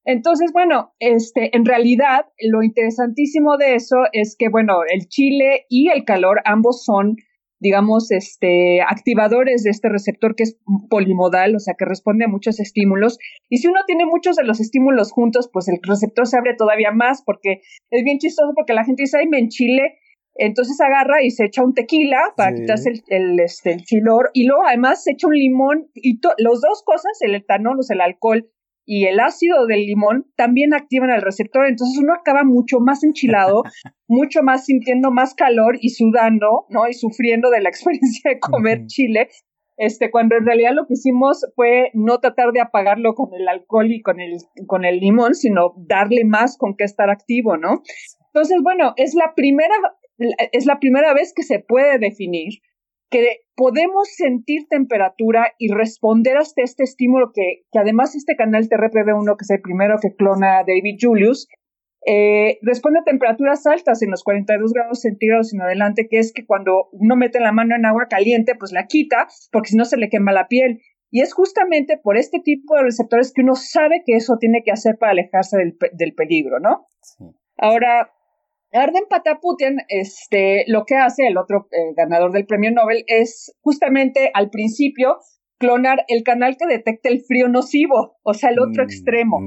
Entonces, 0.05 0.51
bueno, 0.53 0.93
este, 0.99 1.55
en 1.55 1.65
realidad, 1.65 2.27
lo 2.39 2.61
interesantísimo 2.61 3.57
de 3.57 3.75
eso 3.75 3.97
es 4.11 4.35
que, 4.37 4.49
bueno, 4.49 4.81
el 4.87 5.07
chile 5.07 5.65
y 5.67 5.89
el 5.89 6.05
calor 6.05 6.41
ambos 6.45 6.83
son 6.85 7.15
digamos, 7.59 8.11
este, 8.11 8.81
activadores 8.81 9.63
de 9.63 9.69
este 9.69 9.89
receptor 9.89 10.35
que 10.35 10.43
es 10.43 10.57
polimodal, 10.89 11.55
o 11.55 11.59
sea, 11.59 11.75
que 11.77 11.85
responde 11.85 12.25
a 12.25 12.29
muchos 12.29 12.59
estímulos. 12.59 13.17
Y 13.49 13.57
si 13.57 13.67
uno 13.67 13.81
tiene 13.87 14.05
muchos 14.05 14.35
de 14.35 14.43
los 14.43 14.59
estímulos 14.59 15.11
juntos, 15.11 15.49
pues 15.51 15.67
el 15.67 15.79
receptor 15.81 16.27
se 16.27 16.37
abre 16.37 16.55
todavía 16.57 16.91
más, 16.91 17.23
porque 17.25 17.61
es 17.89 18.03
bien 18.03 18.17
chistoso 18.17 18.51
porque 18.55 18.73
la 18.73 18.83
gente 18.83 19.03
dice, 19.03 19.17
ay, 19.19 19.27
me 19.27 19.39
enchile, 19.39 19.99
entonces 20.35 20.79
agarra 20.81 21.23
y 21.23 21.31
se 21.31 21.45
echa 21.45 21.63
un 21.63 21.73
tequila 21.73 22.19
para 22.35 22.53
quitarse 22.53 22.89
el, 22.89 23.03
el, 23.07 23.39
este, 23.39 23.71
el 23.71 23.83
chilor, 23.83 24.31
y 24.33 24.45
luego 24.45 24.63
además 24.67 25.03
se 25.03 25.11
echa 25.11 25.27
un 25.27 25.33
limón, 25.33 25.87
y 25.93 26.19
las 26.37 26.61
dos 26.61 26.83
cosas, 26.85 27.17
el 27.21 27.35
etanol, 27.35 27.79
o 27.79 27.83
sea, 27.83 27.95
el 27.95 28.01
alcohol, 28.01 28.49
y 28.85 29.05
el 29.05 29.19
ácido 29.19 29.65
del 29.65 29.85
limón 29.85 30.31
también 30.35 30.73
activan 30.73 31.09
el 31.09 31.21
receptor, 31.21 31.67
entonces 31.67 31.97
uno 32.01 32.13
acaba 32.13 32.43
mucho 32.43 32.79
más 32.79 33.03
enchilado, 33.03 33.63
mucho 34.07 34.43
más 34.43 34.65
sintiendo 34.65 35.11
más 35.11 35.33
calor 35.33 35.77
y 35.81 35.89
sudando, 35.89 36.65
¿no? 36.69 36.87
Y 36.87 36.93
sufriendo 36.93 37.49
de 37.49 37.61
la 37.61 37.69
experiencia 37.73 38.31
de 38.31 38.39
comer 38.39 38.85
chile, 38.85 39.29
este, 39.77 40.09
cuando 40.09 40.37
en 40.37 40.45
realidad 40.45 40.71
lo 40.73 40.85
que 40.87 40.93
hicimos 40.93 41.45
fue 41.55 41.89
no 41.93 42.19
tratar 42.19 42.51
de 42.53 42.61
apagarlo 42.61 43.13
con 43.13 43.33
el 43.33 43.47
alcohol 43.47 43.91
y 43.91 44.01
con 44.01 44.21
el, 44.21 44.37
con 44.67 44.85
el 44.85 44.99
limón, 44.99 45.33
sino 45.33 45.73
darle 45.77 46.23
más 46.23 46.57
con 46.57 46.75
que 46.77 46.85
estar 46.85 47.09
activo, 47.09 47.57
¿no? 47.57 47.81
Entonces, 48.27 48.59
bueno, 48.63 48.93
es 48.95 49.15
la 49.15 49.33
primera, 49.35 49.75
es 50.51 50.65
la 50.65 50.79
primera 50.79 51.13
vez 51.13 51.33
que 51.35 51.43
se 51.43 51.59
puede 51.59 51.99
definir 51.99 52.61
que 53.09 53.41
podemos 53.55 54.09
sentir 54.15 54.67
temperatura 54.69 55.53
y 55.57 55.71
responder 55.71 56.37
hasta 56.37 56.63
este 56.63 56.83
estímulo 56.83 57.31
que, 57.33 57.63
que 57.71 57.79
además 57.79 58.15
este 58.15 58.35
canal 58.35 58.67
TRPV1, 58.67 59.37
que 59.37 59.43
es 59.43 59.49
el 59.51 59.61
primero 59.61 59.97
que 60.01 60.15
clona 60.15 60.63
David 60.65 60.97
Julius, 60.99 61.47
eh, 62.07 62.59
responde 62.61 62.99
a 62.99 63.03
temperaturas 63.03 63.65
altas 63.65 64.01
en 64.03 64.11
los 64.11 64.23
42 64.23 64.73
grados 64.73 65.01
centígrados 65.01 65.53
en 65.53 65.61
adelante, 65.61 66.07
que 66.07 66.19
es 66.19 66.33
que 66.33 66.45
cuando 66.45 66.89
uno 66.91 67.15
mete 67.15 67.39
la 67.39 67.51
mano 67.51 67.75
en 67.75 67.85
agua 67.85 68.05
caliente, 68.07 68.53
pues 68.57 68.71
la 68.71 68.85
quita, 68.85 69.27
porque 69.51 69.69
si 69.69 69.77
no 69.77 69.85
se 69.85 69.97
le 69.97 70.09
quema 70.09 70.31
la 70.31 70.47
piel. 70.47 70.81
Y 71.09 71.21
es 71.21 71.33
justamente 71.33 71.97
por 72.01 72.17
este 72.17 72.39
tipo 72.43 72.75
de 72.75 72.83
receptores 72.83 73.31
que 73.33 73.41
uno 73.41 73.55
sabe 73.55 74.03
que 74.05 74.15
eso 74.15 74.37
tiene 74.39 74.61
que 74.63 74.71
hacer 74.71 74.97
para 74.99 75.13
alejarse 75.13 75.57
del, 75.57 75.77
del 75.93 76.13
peligro, 76.13 76.59
¿no? 76.59 76.85
Ahora, 77.57 78.11
Arden 78.75 79.05
Pataputian, 79.09 79.77
este, 79.87 80.65
lo 80.67 80.85
que 80.85 80.95
hace 80.95 81.27
el 81.27 81.37
otro 81.37 81.67
eh, 81.71 81.93
ganador 81.95 82.31
del 82.31 82.45
premio 82.45 82.71
Nobel 82.71 83.03
es 83.07 83.53
justamente 83.61 84.31
al 84.33 84.49
principio 84.49 85.17
clonar 85.57 86.03
el 86.09 86.23
canal 86.23 86.57
que 86.57 86.67
detecta 86.67 87.09
el 87.09 87.21
frío 87.21 87.47
nocivo, 87.47 88.17
o 88.23 88.33
sea, 88.33 88.49
el 88.49 88.59
otro 88.59 88.83
mm, 88.83 88.85
extremo. 88.85 89.39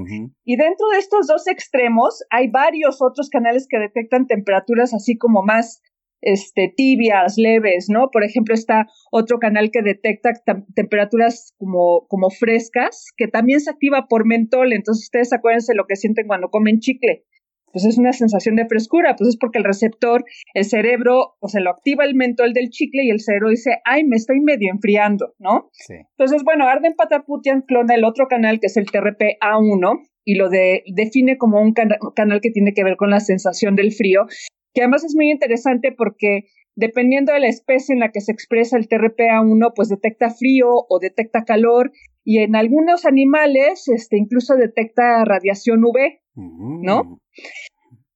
Y 0.43 0.55
dentro 0.55 0.87
de 0.91 0.97
estos 0.97 1.27
dos 1.27 1.47
extremos 1.47 2.23
hay 2.31 2.49
varios 2.49 3.01
otros 3.01 3.29
canales 3.29 3.67
que 3.69 3.77
detectan 3.77 4.25
temperaturas 4.25 4.93
así 4.93 5.17
como 5.17 5.43
más 5.43 5.81
este, 6.21 6.73
tibias, 6.75 7.35
leves, 7.37 7.87
¿no? 7.89 8.09
Por 8.11 8.23
ejemplo, 8.23 8.53
está 8.53 8.87
otro 9.11 9.37
canal 9.39 9.69
que 9.71 9.81
detecta 9.81 10.31
temperaturas 10.73 11.53
como, 11.57 12.07
como 12.07 12.29
frescas, 12.29 13.05
que 13.15 13.27
también 13.27 13.61
se 13.61 13.69
activa 13.69 14.07
por 14.09 14.25
mentol. 14.25 14.73
Entonces, 14.73 15.05
ustedes 15.05 15.31
acuérdense 15.31 15.75
lo 15.75 15.85
que 15.87 15.95
sienten 15.95 16.27
cuando 16.27 16.49
comen 16.49 16.79
chicle 16.79 17.23
pues 17.71 17.85
es 17.85 17.97
una 17.97 18.13
sensación 18.13 18.55
de 18.55 18.67
frescura, 18.67 19.15
pues 19.17 19.29
es 19.29 19.37
porque 19.37 19.59
el 19.59 19.63
receptor, 19.63 20.23
el 20.53 20.65
cerebro, 20.65 21.35
o 21.39 21.47
se 21.47 21.61
lo 21.61 21.71
activa 21.71 22.05
el 22.05 22.15
mentol 22.15 22.53
del 22.53 22.69
chicle 22.69 23.03
y 23.03 23.09
el 23.09 23.19
cerebro 23.19 23.49
dice, 23.49 23.77
ay, 23.85 24.03
me 24.03 24.15
estoy 24.15 24.39
medio 24.39 24.71
enfriando, 24.71 25.33
¿no? 25.39 25.69
Sí. 25.73 25.95
Entonces, 26.17 26.43
bueno, 26.43 26.67
Arden 26.67 26.95
Pataputian 26.95 27.61
clona 27.61 27.95
el 27.95 28.03
otro 28.03 28.27
canal 28.27 28.59
que 28.59 28.67
es 28.67 28.77
el 28.77 28.85
TRP-A1 28.85 29.99
y 30.25 30.35
lo 30.35 30.49
de, 30.49 30.83
define 30.93 31.37
como 31.37 31.61
un 31.61 31.73
canal 31.73 32.41
que 32.41 32.51
tiene 32.51 32.73
que 32.73 32.83
ver 32.83 32.97
con 32.97 33.09
la 33.09 33.19
sensación 33.19 33.75
del 33.75 33.91
frío, 33.91 34.25
que 34.73 34.81
además 34.81 35.03
es 35.03 35.15
muy 35.15 35.31
interesante 35.31 35.91
porque 35.91 36.45
dependiendo 36.75 37.33
de 37.33 37.41
la 37.41 37.47
especie 37.47 37.93
en 37.93 37.99
la 37.99 38.11
que 38.11 38.21
se 38.21 38.31
expresa 38.31 38.77
el 38.77 38.87
TRPA1, 38.87 39.73
pues 39.75 39.89
detecta 39.89 40.29
frío 40.29 40.69
o 40.87 40.99
detecta 40.99 41.43
calor 41.43 41.91
y 42.23 42.39
en 42.39 42.55
algunos 42.55 43.05
animales 43.05 43.87
este, 43.87 44.17
incluso 44.17 44.55
detecta 44.55 45.25
radiación 45.25 45.83
UV, 45.83 46.19
¿no? 46.39 47.03
Mm. 47.03 47.17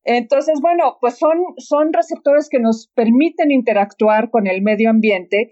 Entonces, 0.06 0.60
bueno, 0.62 0.98
pues 1.00 1.18
son, 1.18 1.38
son 1.58 1.94
receptores 1.94 2.50
que 2.50 2.60
nos 2.60 2.92
permiten 2.94 3.52
interactuar 3.52 4.30
con 4.30 4.48
el 4.48 4.62
medio 4.62 4.90
ambiente 4.90 5.52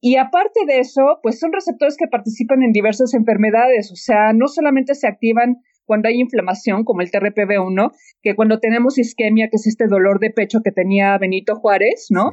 y 0.00 0.16
aparte 0.16 0.66
de 0.66 0.80
eso, 0.80 1.20
pues 1.22 1.38
son 1.38 1.52
receptores 1.52 1.96
que 1.96 2.08
participan 2.08 2.64
en 2.64 2.72
diversas 2.72 3.14
enfermedades, 3.14 3.92
o 3.92 3.96
sea, 3.96 4.32
no 4.34 4.48
solamente 4.48 4.96
se 4.96 5.06
activan 5.06 5.58
cuando 5.84 6.08
hay 6.08 6.20
inflamación, 6.20 6.82
como 6.82 7.02
el 7.02 7.10
TRPV1, 7.10 7.92
que 8.20 8.34
cuando 8.34 8.58
tenemos 8.58 8.98
isquemia, 8.98 9.48
que 9.48 9.56
es 9.56 9.66
este 9.68 9.86
dolor 9.86 10.18
de 10.18 10.30
pecho 10.30 10.58
que 10.64 10.72
tenía 10.72 11.16
Benito 11.18 11.54
Juárez, 11.54 12.06
¿no? 12.10 12.32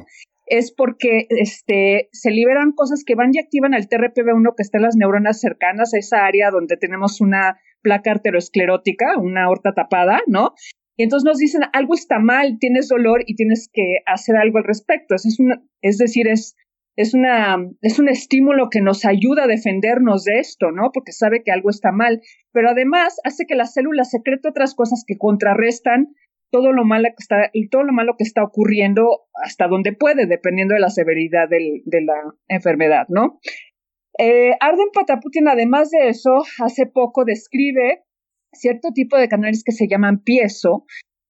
Es 0.50 0.74
porque 0.74 1.26
este, 1.30 2.08
se 2.10 2.30
liberan 2.32 2.72
cosas 2.72 3.04
que 3.06 3.14
van 3.14 3.30
y 3.32 3.38
activan 3.38 3.72
al 3.72 3.88
TRPV1 3.88 4.54
que 4.56 4.62
está 4.62 4.78
en 4.78 4.82
las 4.82 4.96
neuronas 4.96 5.40
cercanas 5.40 5.94
a 5.94 5.98
esa 5.98 6.26
área 6.26 6.50
donde 6.50 6.76
tenemos 6.76 7.20
una 7.20 7.60
placa 7.82 8.10
arteriosclerótica, 8.10 9.16
una 9.16 9.44
aorta 9.44 9.72
tapada, 9.72 10.20
¿no? 10.26 10.54
Y 10.96 11.04
entonces 11.04 11.24
nos 11.24 11.38
dicen, 11.38 11.62
algo 11.72 11.94
está 11.94 12.18
mal, 12.18 12.58
tienes 12.58 12.88
dolor 12.88 13.22
y 13.26 13.36
tienes 13.36 13.70
que 13.72 14.00
hacer 14.06 14.36
algo 14.36 14.58
al 14.58 14.64
respecto. 14.64 15.14
Es, 15.14 15.38
es 15.82 15.98
decir, 15.98 16.28
es, 16.28 16.56
es, 16.96 17.14
una, 17.14 17.56
es 17.80 17.98
un 18.00 18.08
estímulo 18.08 18.68
que 18.70 18.80
nos 18.80 19.04
ayuda 19.06 19.44
a 19.44 19.46
defendernos 19.46 20.24
de 20.24 20.40
esto, 20.40 20.72
¿no? 20.72 20.90
Porque 20.92 21.12
sabe 21.12 21.42
que 21.42 21.52
algo 21.52 21.70
está 21.70 21.92
mal. 21.92 22.20
Pero 22.52 22.70
además 22.70 23.18
hace 23.24 23.46
que 23.46 23.54
la 23.54 23.66
célula 23.66 24.04
secrete 24.04 24.48
otras 24.48 24.74
cosas 24.74 25.04
que 25.06 25.16
contrarrestan 25.16 26.08
todo 26.50 26.72
lo 26.72 26.84
malo 26.84 27.08
que 27.08 27.22
está, 27.22 27.50
y 27.52 27.68
todo 27.68 27.84
lo 27.84 27.92
malo 27.92 28.14
que 28.18 28.24
está 28.24 28.42
ocurriendo 28.42 29.22
hasta 29.34 29.68
donde 29.68 29.92
puede, 29.92 30.26
dependiendo 30.26 30.74
de 30.74 30.80
la 30.80 30.90
severidad 30.90 31.48
de 31.48 32.00
la 32.02 32.34
enfermedad, 32.48 33.06
¿no? 33.08 33.38
Eh, 34.18 34.52
Arden 34.60 34.88
Pataputin, 34.92 35.48
además 35.48 35.90
de 35.90 36.08
eso, 36.08 36.42
hace 36.62 36.86
poco 36.86 37.24
describe 37.24 38.02
cierto 38.52 38.90
tipo 38.92 39.16
de 39.16 39.28
canales 39.28 39.62
que 39.64 39.72
se 39.72 39.86
llaman 39.88 40.22
piezo, 40.22 40.84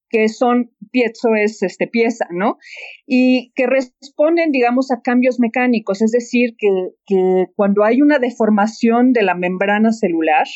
que 0.09 0.27
son, 0.27 0.71
piezo 0.91 1.35
es 1.35 1.63
este, 1.63 1.87
pieza, 1.87 2.25
¿no? 2.31 2.57
Y 3.07 3.53
que 3.55 3.65
responden, 3.65 4.51
digamos, 4.51 4.91
a 4.91 5.01
cambios 5.01 5.39
mecánicos, 5.39 6.01
es 6.01 6.11
decir, 6.11 6.55
que, 6.57 6.67
que 7.05 7.45
cuando 7.55 7.85
hay 7.85 8.01
una 8.01 8.19
deformación 8.19 9.13
de 9.13 9.23
la 9.23 9.35
membrana 9.35 9.93
celular, 9.93 10.47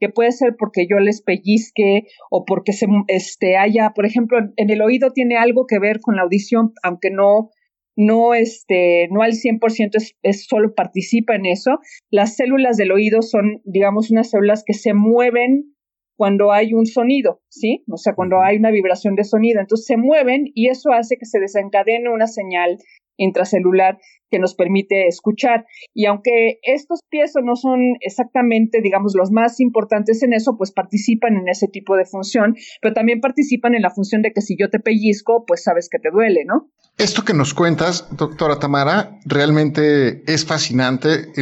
que 0.00 0.08
puede 0.08 0.32
ser 0.32 0.56
porque 0.58 0.86
yo 0.90 0.98
les 0.98 1.22
pellizque 1.22 2.04
o 2.30 2.44
porque 2.44 2.72
se 2.72 2.86
este 3.08 3.56
haya, 3.56 3.92
por 3.94 4.06
ejemplo, 4.06 4.38
en 4.56 4.70
el 4.70 4.82
oído 4.82 5.12
tiene 5.12 5.36
algo 5.36 5.66
que 5.66 5.78
ver 5.78 6.00
con 6.00 6.16
la 6.16 6.22
audición, 6.22 6.72
aunque 6.82 7.10
no 7.10 7.50
no 7.96 8.34
este 8.34 9.08
no 9.10 9.22
al 9.22 9.32
100% 9.32 9.90
es, 9.94 10.16
es 10.22 10.46
solo 10.46 10.74
participa 10.74 11.34
en 11.34 11.46
eso. 11.46 11.78
Las 12.10 12.36
células 12.36 12.76
del 12.76 12.92
oído 12.92 13.20
son, 13.20 13.60
digamos, 13.64 14.10
unas 14.10 14.30
células 14.30 14.64
que 14.64 14.74
se 14.74 14.94
mueven 14.94 15.74
cuando 16.20 16.52
hay 16.52 16.74
un 16.74 16.84
sonido, 16.84 17.40
¿sí? 17.48 17.82
O 17.90 17.96
sea, 17.96 18.14
cuando 18.14 18.42
hay 18.42 18.58
una 18.58 18.70
vibración 18.70 19.14
de 19.14 19.24
sonido. 19.24 19.58
Entonces 19.58 19.86
se 19.86 19.96
mueven 19.96 20.52
y 20.54 20.68
eso 20.68 20.92
hace 20.92 21.16
que 21.16 21.24
se 21.24 21.40
desencadene 21.40 22.12
una 22.12 22.26
señal 22.26 22.76
intracelular 23.16 23.96
que 24.30 24.38
nos 24.38 24.54
permite 24.54 25.06
escuchar. 25.06 25.64
Y 25.94 26.04
aunque 26.04 26.58
estos 26.62 27.00
piezos 27.08 27.42
no 27.42 27.56
son 27.56 27.96
exactamente, 28.00 28.82
digamos, 28.82 29.14
los 29.16 29.30
más 29.30 29.60
importantes 29.60 30.22
en 30.22 30.34
eso, 30.34 30.58
pues 30.58 30.72
participan 30.72 31.38
en 31.38 31.48
ese 31.48 31.68
tipo 31.68 31.96
de 31.96 32.04
función, 32.04 32.54
pero 32.82 32.92
también 32.92 33.22
participan 33.22 33.74
en 33.74 33.80
la 33.80 33.88
función 33.88 34.20
de 34.20 34.32
que 34.34 34.42
si 34.42 34.58
yo 34.60 34.68
te 34.68 34.78
pellizco, 34.78 35.46
pues 35.46 35.62
sabes 35.62 35.88
que 35.90 36.00
te 36.00 36.10
duele, 36.10 36.44
¿no? 36.44 36.68
Esto 36.98 37.24
que 37.24 37.32
nos 37.32 37.54
cuentas, 37.54 38.14
doctora 38.14 38.58
Tamara, 38.58 39.18
realmente 39.24 40.22
es 40.30 40.44
fascinante, 40.44 41.32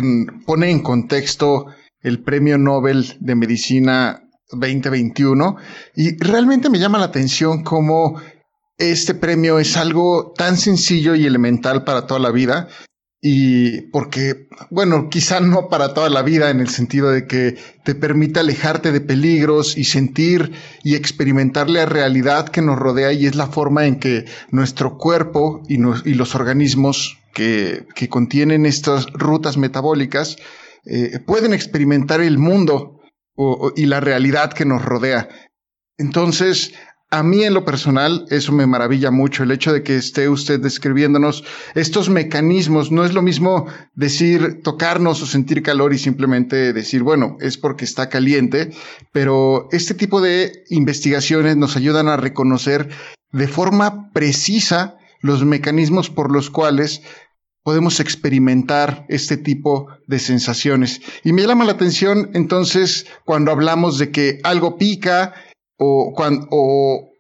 pone 0.47 0.71
en 0.71 0.85
contexto 0.85 1.67
el 2.01 2.23
Premio 2.23 2.59
Nobel 2.59 3.17
de 3.19 3.35
Medicina 3.35 4.23
2021 4.51 5.57
y 5.95 6.17
realmente 6.17 6.71
me 6.71 6.79
llama 6.79 6.99
la 6.99 7.07
atención 7.07 7.63
cómo 7.63 8.21
este 8.79 9.15
premio 9.15 9.59
es 9.59 9.77
algo 9.77 10.33
tan 10.37 10.57
sencillo 10.57 11.15
y 11.15 11.27
elemental 11.27 11.85
para 11.85 12.07
toda 12.07 12.21
la 12.21 12.31
vida. 12.31 12.69
Y 13.21 13.81
porque, 13.91 14.47
bueno, 14.71 15.09
quizá 15.11 15.41
no 15.41 15.69
para 15.69 15.93
toda 15.93 16.09
la 16.09 16.23
vida 16.23 16.51
en 16.51 16.61
el 16.61 16.69
sentido 16.69 17.11
de 17.11 17.27
que 17.27 17.57
te 17.85 17.97
permite 17.97 18.39
alejarte 18.39 18.93
de 18.93 19.01
peligros 19.01 19.77
y 19.77 19.83
sentir 19.83 20.53
y 20.85 20.95
experimentar 20.95 21.69
la 21.69 21.85
realidad 21.85 22.49
que 22.49 22.63
nos 22.63 22.79
rodea 22.79 23.13
y 23.13 23.27
es 23.27 23.35
la 23.35 23.49
forma 23.49 23.87
en 23.87 23.99
que 23.99 24.27
nuestro 24.53 24.99
cuerpo 24.99 25.65
y, 25.69 25.79
los 25.79 26.37
organismos 26.37 27.19
que, 27.35 27.87
contienen 28.09 28.67
estas 28.67 29.07
rutas 29.13 29.57
metabólicas 29.57 30.37
eh, 30.87 31.19
pueden 31.27 31.53
experimentar 31.53 32.21
el 32.21 32.39
mundo 32.39 32.98
y 33.77 33.87
la 33.87 34.01
realidad 34.01 34.53
que 34.53 34.65
nos 34.65 34.85
rodea. 34.85 35.29
Entonces, 35.97 36.73
a 37.11 37.23
mí 37.23 37.43
en 37.43 37.55
lo 37.55 37.65
personal, 37.65 38.27
eso 38.29 38.53
me 38.53 38.67
maravilla 38.67 39.11
mucho, 39.11 39.43
el 39.43 39.51
hecho 39.51 39.73
de 39.73 39.83
que 39.83 39.97
esté 39.97 40.29
usted 40.29 40.61
describiéndonos 40.61 41.43
estos 41.75 42.11
mecanismos. 42.11 42.93
No 42.93 43.05
es 43.05 43.15
lo 43.15 43.23
mismo 43.23 43.67
decir 43.95 44.61
tocarnos 44.63 45.23
o 45.23 45.27
sentir 45.27 45.63
calor 45.63 45.95
y 45.95 45.99
simplemente 45.99 46.75
decir, 46.75 47.03
bueno, 47.03 47.39
es 47.41 47.57
porque 47.57 47.87
está 47.87 48.11
caliente, 48.11 48.73
pero 49.11 49.69
este 49.73 49.95
tipo 49.95 50.21
de 50.21 50.65
investigaciones 50.69 51.57
nos 51.57 51.77
ayudan 51.77 52.09
a 52.09 52.19
reconocer 52.19 52.91
de 53.33 53.49
forma 53.49 54.13
precisa 54.13 54.99
los 55.23 55.45
mecanismos 55.45 56.11
por 56.11 56.31
los 56.31 56.51
cuales 56.51 57.03
podemos 57.63 58.01
experimentar 58.01 59.05
este 59.09 59.37
tipo 59.37 59.89
de 60.07 60.19
sensaciones. 60.19 61.01
Y 61.25 61.33
me 61.33 61.47
llama 61.47 61.65
la 61.65 61.73
atención 61.73 62.31
entonces 62.35 63.07
cuando 63.25 63.51
hablamos 63.51 63.99
de 63.99 64.11
que 64.11 64.41
algo 64.45 64.79
pica, 64.79 65.35
o, 65.77 66.13
cuando, 66.15 66.47
o, 66.51 67.13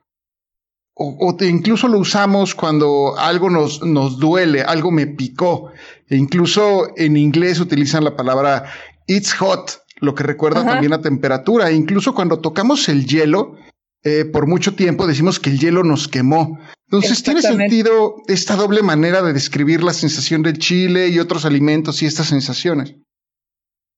o, 0.94 1.36
incluso 1.44 1.86
lo 1.86 1.98
usamos 1.98 2.54
cuando 2.54 3.16
algo 3.18 3.50
nos, 3.50 3.82
nos 3.82 4.18
duele, 4.18 4.62
algo 4.62 4.90
me 4.90 5.06
picó. 5.06 5.70
E 6.08 6.16
incluso 6.16 6.88
en 6.96 7.16
inglés 7.16 7.60
utilizan 7.60 8.04
la 8.04 8.16
palabra 8.16 8.64
it's 9.06 9.32
hot, 9.34 9.82
lo 10.00 10.14
que 10.14 10.24
recuerda 10.24 10.64
también 10.64 10.92
a 10.92 11.00
temperatura. 11.00 11.70
E 11.70 11.74
incluso 11.74 12.14
cuando 12.14 12.40
tocamos 12.40 12.88
el 12.88 13.06
hielo, 13.06 13.54
eh, 14.02 14.24
por 14.24 14.46
mucho 14.46 14.74
tiempo 14.74 15.06
decimos 15.06 15.38
que 15.38 15.50
el 15.50 15.58
hielo 15.58 15.84
nos 15.84 16.08
quemó. 16.08 16.58
Entonces, 16.90 17.22
¿tiene 17.22 17.42
sentido 17.42 18.16
esta 18.28 18.56
doble 18.56 18.82
manera 18.82 19.20
de 19.20 19.34
describir 19.34 19.82
la 19.82 19.92
sensación 19.92 20.42
del 20.42 20.58
chile 20.58 21.08
y 21.08 21.18
otros 21.18 21.44
alimentos 21.44 22.02
y 22.02 22.06
estas 22.06 22.28
sensaciones? 22.28 22.96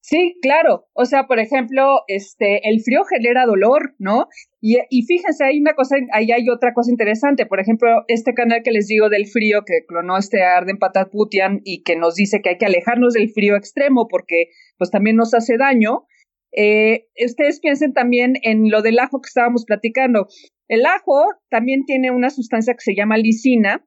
Sí, 0.03 0.35
claro. 0.43 0.89
O 0.93 1.05
sea, 1.05 1.29
por 1.29 1.39
ejemplo, 1.39 2.01
este, 2.09 2.69
el 2.69 2.81
frío 2.83 3.05
genera 3.05 3.47
dolor, 3.47 3.95
¿no? 4.01 4.27
Y, 4.61 4.79
y 4.91 5.03
fíjense, 5.03 5.45
hay 5.45 5.61
una 5.61 5.75
cosa, 5.75 5.95
ahí 6.13 6.33
hay 6.33 6.49
otra 6.49 6.75
cosa 6.75 6.91
interesante. 6.91 7.47
Por 7.47 7.61
ejemplo, 7.61 7.89
este 8.09 8.35
canal 8.35 8.63
que 8.65 8.73
les 8.73 8.89
digo 8.89 9.09
del 9.09 9.29
frío 9.29 9.63
que 9.65 9.87
clonó 9.87 10.19
este 10.19 10.43
Arden 10.43 10.79
Patatputian 10.79 11.61
y 11.65 11.85
que 11.85 11.95
nos 11.95 12.17
dice 12.17 12.41
que 12.43 12.49
hay 12.49 12.59
que 12.59 12.67
alejarnos 12.67 13.15
del 13.15 13.31
frío 13.31 13.55
extremo 13.55 14.09
porque 14.09 14.47
pues 14.79 14.91
también 14.91 15.15
nos 15.15 15.33
hace 15.33 15.57
daño. 15.57 16.07
Eh, 16.53 17.07
ustedes 17.25 17.61
piensen 17.61 17.93
también 17.93 18.35
en 18.43 18.71
lo 18.71 18.83
del 18.83 18.99
ajo 18.99 19.21
que 19.21 19.29
estábamos 19.29 19.65
platicando. 19.65 20.27
El 20.69 20.87
ajo 20.87 21.25
también 21.49 21.85
tiene 21.85 22.11
una 22.11 22.31
sustancia 22.31 22.75
que 22.75 22.81
se 22.81 22.95
llama 22.95 23.17
lisina, 23.17 23.85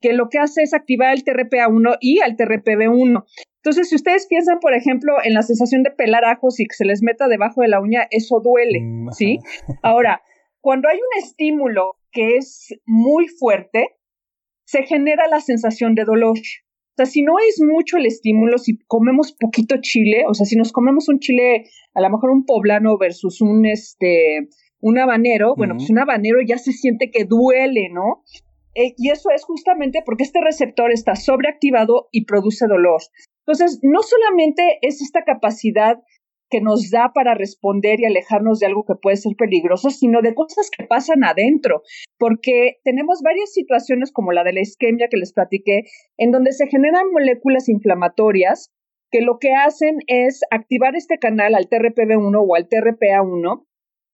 que 0.00 0.12
lo 0.12 0.28
que 0.28 0.38
hace 0.38 0.62
es 0.62 0.74
activar 0.74 1.14
el 1.14 1.24
TRPA1 1.24 1.96
y 2.00 2.20
el 2.20 2.36
TRPB1. 2.36 3.24
Entonces, 3.62 3.88
si 3.88 3.96
ustedes 3.96 4.26
piensan, 4.28 4.60
por 4.60 4.74
ejemplo, 4.74 5.14
en 5.22 5.34
la 5.34 5.42
sensación 5.42 5.82
de 5.82 5.90
pelar 5.90 6.24
ajos 6.24 6.60
y 6.60 6.64
que 6.64 6.74
se 6.74 6.84
les 6.84 7.02
meta 7.02 7.28
debajo 7.28 7.62
de 7.62 7.68
la 7.68 7.80
uña, 7.80 8.06
eso 8.10 8.40
duele, 8.40 8.80
mm, 8.80 9.10
¿sí? 9.10 9.38
Ahora, 9.82 10.22
cuando 10.60 10.88
hay 10.88 10.96
un 10.98 11.22
estímulo 11.22 11.96
que 12.12 12.36
es 12.36 12.68
muy 12.86 13.26
fuerte, 13.28 13.96
se 14.64 14.84
genera 14.84 15.26
la 15.28 15.40
sensación 15.40 15.94
de 15.94 16.04
dolor. 16.04 16.38
O 16.98 17.04
sea, 17.04 17.06
si 17.06 17.22
no 17.22 17.34
es 17.38 17.60
mucho 17.64 17.96
el 17.96 18.06
estímulo, 18.06 18.58
si 18.58 18.76
comemos 18.88 19.30
poquito 19.30 19.76
chile, 19.80 20.24
o 20.28 20.34
sea, 20.34 20.46
si 20.46 20.56
nos 20.56 20.72
comemos 20.72 21.08
un 21.08 21.20
chile, 21.20 21.66
a 21.94 22.00
lo 22.00 22.10
mejor 22.10 22.30
un 22.30 22.44
poblano 22.44 22.98
versus 22.98 23.40
un, 23.40 23.66
este, 23.66 24.48
un 24.80 24.98
habanero, 24.98 25.54
bueno, 25.56 25.76
pues 25.76 25.90
un 25.90 26.00
habanero 26.00 26.38
ya 26.44 26.58
se 26.58 26.72
siente 26.72 27.12
que 27.12 27.22
duele, 27.22 27.88
¿no? 27.92 28.24
Eh, 28.74 28.94
y 28.96 29.10
eso 29.10 29.30
es 29.30 29.44
justamente 29.44 30.02
porque 30.04 30.24
este 30.24 30.40
receptor 30.40 30.90
está 30.90 31.14
sobreactivado 31.14 32.08
y 32.10 32.24
produce 32.24 32.66
dolor. 32.66 33.00
Entonces, 33.46 33.78
no 33.84 34.02
solamente 34.02 34.80
es 34.82 35.00
esta 35.00 35.22
capacidad 35.22 35.98
que 36.50 36.60
nos 36.60 36.90
da 36.90 37.12
para 37.14 37.34
responder 37.34 38.00
y 38.00 38.06
alejarnos 38.06 38.58
de 38.58 38.66
algo 38.66 38.84
que 38.84 38.94
puede 39.00 39.16
ser 39.16 39.34
peligroso, 39.36 39.90
sino 39.90 40.22
de 40.22 40.34
cosas 40.34 40.70
que 40.70 40.84
pasan 40.84 41.24
adentro, 41.24 41.82
porque 42.18 42.76
tenemos 42.84 43.20
varias 43.22 43.52
situaciones 43.52 44.12
como 44.12 44.32
la 44.32 44.44
de 44.44 44.52
la 44.52 44.60
isquemia 44.60 45.08
que 45.10 45.16
les 45.16 45.32
platiqué, 45.32 45.82
en 46.16 46.30
donde 46.30 46.52
se 46.52 46.66
generan 46.66 47.10
moléculas 47.12 47.68
inflamatorias 47.68 48.70
que 49.10 49.20
lo 49.22 49.38
que 49.38 49.52
hacen 49.54 49.96
es 50.06 50.40
activar 50.50 50.94
este 50.94 51.18
canal 51.18 51.54
al 51.54 51.68
TRPV1 51.68 52.44
o 52.46 52.54
al 52.54 52.68
TRPA1 52.68 53.64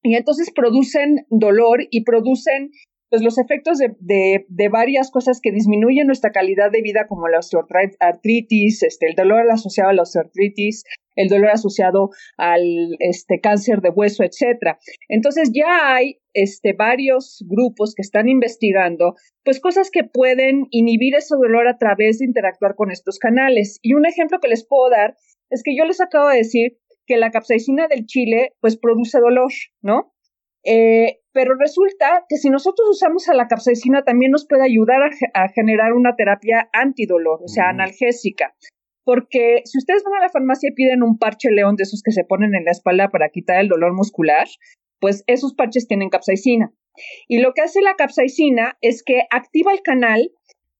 y 0.02 0.16
entonces 0.16 0.52
producen 0.54 1.26
dolor 1.30 1.80
y 1.90 2.04
producen 2.04 2.70
pues 3.14 3.22
los 3.22 3.38
efectos 3.38 3.78
de, 3.78 4.68
varias 4.72 5.12
cosas 5.12 5.38
que 5.40 5.52
disminuyen 5.52 6.08
nuestra 6.08 6.32
calidad 6.32 6.72
de 6.72 6.82
vida, 6.82 7.06
como 7.06 7.28
la 7.28 7.38
osteoartritis, 7.38 8.82
este, 8.82 9.06
el 9.06 9.14
dolor 9.14 9.48
asociado 9.52 9.90
a 9.90 9.92
la 9.92 10.02
osteoartritis, 10.02 10.82
el 11.14 11.28
dolor 11.28 11.50
asociado 11.50 12.10
al 12.36 12.96
este, 12.98 13.38
cáncer 13.38 13.82
de 13.82 13.90
hueso, 13.90 14.24
etcétera. 14.24 14.80
Entonces 15.08 15.52
ya 15.54 15.94
hay 15.94 16.18
este, 16.32 16.72
varios 16.72 17.44
grupos 17.48 17.94
que 17.94 18.02
están 18.02 18.28
investigando 18.28 19.14
pues 19.44 19.60
cosas 19.60 19.92
que 19.92 20.02
pueden 20.02 20.66
inhibir 20.70 21.14
ese 21.14 21.36
dolor 21.36 21.68
a 21.68 21.78
través 21.78 22.18
de 22.18 22.24
interactuar 22.24 22.74
con 22.74 22.90
estos 22.90 23.20
canales. 23.20 23.78
Y 23.80 23.94
un 23.94 24.06
ejemplo 24.06 24.40
que 24.40 24.48
les 24.48 24.66
puedo 24.66 24.90
dar 24.90 25.14
es 25.50 25.62
que 25.62 25.76
yo 25.76 25.84
les 25.84 26.00
acabo 26.00 26.30
de 26.30 26.38
decir 26.38 26.78
que 27.06 27.16
la 27.16 27.30
capsaicina 27.30 27.86
del 27.86 28.06
chile 28.06 28.54
pues 28.60 28.76
produce 28.76 29.20
dolor, 29.20 29.52
¿no? 29.82 30.13
Eh, 30.64 31.20
pero 31.32 31.54
resulta 31.58 32.24
que 32.28 32.36
si 32.36 32.48
nosotros 32.48 32.88
usamos 32.88 33.28
a 33.28 33.34
la 33.34 33.48
capsaicina 33.48 34.02
también 34.02 34.30
nos 34.30 34.46
puede 34.46 34.64
ayudar 34.64 35.00
a, 35.34 35.48
generar 35.48 35.92
una 35.92 36.16
terapia 36.16 36.68
antidolor, 36.72 37.40
o 37.42 37.48
sea, 37.48 37.68
analgésica. 37.68 38.54
Porque 39.04 39.60
si 39.64 39.76
ustedes 39.78 40.02
van 40.04 40.14
a 40.14 40.24
la 40.24 40.30
farmacia 40.30 40.70
y 40.70 40.74
piden 40.74 41.02
un 41.02 41.18
parche 41.18 41.50
león 41.50 41.76
de 41.76 41.82
esos 41.82 42.02
que 42.02 42.12
se 42.12 42.24
ponen 42.24 42.54
en 42.54 42.64
la 42.64 42.70
espalda 42.70 43.08
para 43.08 43.28
quitar 43.28 43.60
el 43.60 43.68
dolor 43.68 43.92
muscular, 43.92 44.46
pues 45.00 45.24
esos 45.26 45.54
parches 45.54 45.86
tienen 45.86 46.08
capsaicina. 46.08 46.72
Y 47.28 47.40
lo 47.40 47.52
que 47.52 47.62
hace 47.62 47.82
la 47.82 47.96
capsaicina 47.96 48.78
es 48.80 49.02
que 49.02 49.24
activa 49.30 49.72
el 49.72 49.82
canal 49.82 50.30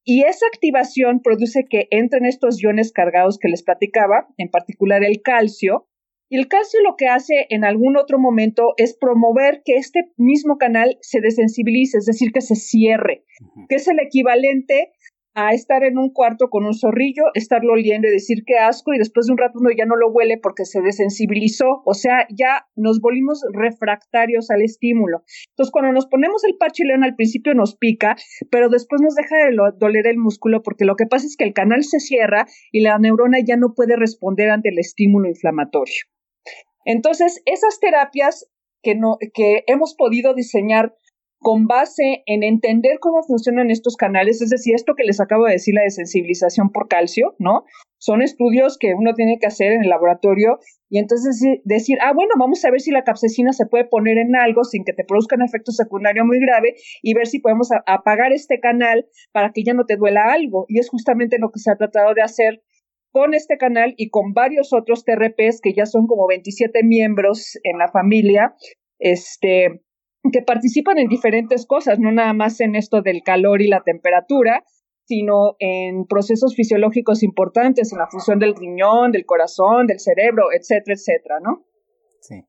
y 0.05 0.23
esa 0.23 0.47
activación 0.47 1.21
produce 1.21 1.65
que 1.69 1.89
entren 1.91 2.27
estos 2.27 2.63
iones 2.63 2.93
cargados 2.93 3.39
que 3.39 3.49
les 3.49 3.63
platicaba, 3.63 4.29
en 4.37 4.51
particular 4.51 5.03
el 5.03 5.21
calcio, 5.23 5.89
y 6.29 6.39
el 6.39 6.49
calcio 6.49 6.81
lo 6.83 6.97
que 6.97 7.09
hace 7.09 7.47
en 7.51 7.65
algún 7.65 7.97
otro 7.97 8.19
momento 8.19 8.75
es 8.77 8.97
promover 8.97 9.63
que 9.65 9.77
este 9.77 10.13
mismo 10.17 10.59
canal 10.59 10.97
se 11.01 11.21
desensibilice, 11.21 11.99
es 11.99 12.07
decir, 12.07 12.33
que 12.33 12.41
se 12.41 12.55
cierre, 12.55 13.25
que 13.69 13.77
es 13.77 13.89
el 13.89 14.01
equivalente 14.01 14.93
a 15.35 15.53
estar 15.53 15.83
en 15.83 15.99
un 15.99 16.11
cuarto 16.11 16.49
con 16.49 16.65
un 16.65 16.75
zorrillo, 16.75 17.25
estarlo 17.35 17.73
oliendo 17.73 18.09
y 18.09 18.13
decir 18.13 18.45
qué 18.47 18.57
asco 18.59 18.95
y 18.95 18.99
después 18.99 19.27
de 19.27 19.33
un 19.33 19.39
rato 19.39 19.59
uno 19.59 19.71
ya 19.77 19.85
no 19.85 19.97
lo 19.97 20.11
huele 20.11 20.39
porque 20.39 20.65
se 20.65 20.81
desensibilizó, 20.81 21.83
o 21.85 21.95
sea, 21.95 22.27
ya 22.31 22.67
nos 22.77 23.01
volvimos 23.01 23.43
refractarios 23.53 24.51
al 24.51 24.63
estímulo. 24.63 25.25
Entonces, 25.51 25.73
cuando 25.73 25.93
nos 25.93 26.07
ponemos 26.07 26.45
el 26.45 26.57
parche 26.57 26.85
león 26.85 27.03
al 27.03 27.17
principio 27.17 27.55
nos 27.55 27.77
pica, 27.77 28.17
pero 28.51 28.69
después 28.69 29.03
nos 29.03 29.17
deja 29.17 29.37
de 29.37 29.57
doler 29.77 30.07
el 30.07 30.19
músculo 30.19 30.63
porque 30.63 30.85
lo 30.85 30.95
que 30.95 31.07
pasa 31.07 31.27
es 31.27 31.37
que 31.37 31.45
el 31.45 31.53
canal 31.53 31.83
se 31.83 31.99
cierra 31.99 32.47
y 32.71 32.81
la 32.81 32.99
neurona 32.99 33.39
ya 33.45 33.57
no 33.57 33.75
puede 33.75 33.97
responder 33.97 34.51
ante 34.51 34.69
el 34.69 34.79
estímulo 34.79 35.29
inflamatorio. 35.29 36.14
Entonces, 36.85 37.43
esas 37.47 37.81
terapias 37.81 38.51
que, 38.83 38.95
no, 38.95 39.19
que 39.33 39.65
hemos 39.67 39.95
podido 39.95 40.35
diseñar 40.35 40.95
con 41.45 41.67
base 41.67 42.23
en 42.25 42.43
entender 42.43 42.99
cómo 43.01 43.23
funcionan 43.23 43.71
estos 43.71 43.97
canales, 43.97 44.41
es 44.41 44.49
decir, 44.49 44.75
esto 44.75 44.95
que 44.97 45.05
les 45.05 45.21
acabo 45.21 45.45
de 45.45 45.53
decir, 45.53 45.75
la 45.75 45.83
de 45.83 45.91
sensibilización 45.91 46.71
por 46.73 46.89
calcio, 46.89 47.37
¿no? 47.39 47.65
Son 47.99 48.23
estudios 48.23 48.79
que 48.79 48.95
uno 48.95 49.13
tiene 49.15 49.39
que 49.39 49.47
hacer 49.47 49.73
en 49.73 49.83
el 49.83 49.91
laboratorio 49.91 50.59
y 50.89 50.99
entonces 50.99 51.43
decir, 51.65 51.99
ah, 52.01 52.13
bueno, 52.15 52.33
vamos 52.39 52.65
a 52.65 52.71
ver 52.71 52.81
si 52.81 52.91
la 52.93 53.05
capsaicina 53.05 53.53
se 53.53 53.67
puede 53.67 53.85
poner 53.85 54.17
en 54.17 54.35
algo 54.37 54.65
sin 54.65 54.85
que 54.85 54.95
te 54.95 55.05
produzca 55.05 55.37
un 55.37 55.43
efecto 55.43 55.71
secundario 55.71 56.25
muy 56.25 56.41
grave 56.41 56.77
y 57.03 57.13
ver 57.13 57.27
si 57.27 57.41
podemos 57.41 57.69
apagar 57.87 58.33
este 58.33 58.59
canal 58.59 59.07
para 59.33 59.53
que 59.53 59.65
ya 59.65 59.75
no 59.75 59.85
te 59.85 59.97
duela 59.97 60.33
algo. 60.33 60.65
Y 60.69 60.79
es 60.79 60.89
justamente 60.89 61.39
lo 61.39 61.51
que 61.51 61.61
se 61.61 61.71
ha 61.71 61.77
tratado 61.77 62.15
de 62.15 62.23
hacer 62.23 62.63
con 63.15 63.33
este 63.33 63.59
canal 63.59 63.95
y 63.97 64.11
con 64.11 64.33
varios 64.33 64.73
otros 64.73 65.05
TRPs 65.05 65.61
que 65.63 65.73
ya 65.73 65.87
son 65.87 66.09
como 66.09 66.27
27 66.27 66.83
miembros 66.83 67.57
en 67.63 67.79
la 67.79 67.87
familia, 67.87 68.57
este, 68.99 69.85
que 70.33 70.43
participan 70.43 70.99
en 70.99 71.07
diferentes 71.07 71.65
cosas, 71.65 72.01
no 72.01 72.11
nada 72.11 72.33
más 72.33 72.61
en 72.61 72.75
esto 72.75 73.03
del 73.03 73.23
calor 73.23 73.63
y 73.63 73.69
la 73.69 73.85
temperatura, 73.85 74.65
sino 75.05 75.55
en 75.61 76.07
procesos 76.07 76.57
fisiológicos 76.57 77.23
importantes, 77.23 77.93
en 77.93 78.01
la 78.01 78.09
función 78.11 78.41
del 78.41 78.57
riñón, 78.57 79.13
del 79.13 79.27
corazón, 79.27 79.87
del 79.87 80.01
cerebro, 80.01 80.47
etcétera, 80.53 80.95
etcétera, 80.95 81.37
¿no? 81.41 81.65
Sí. 82.21 82.45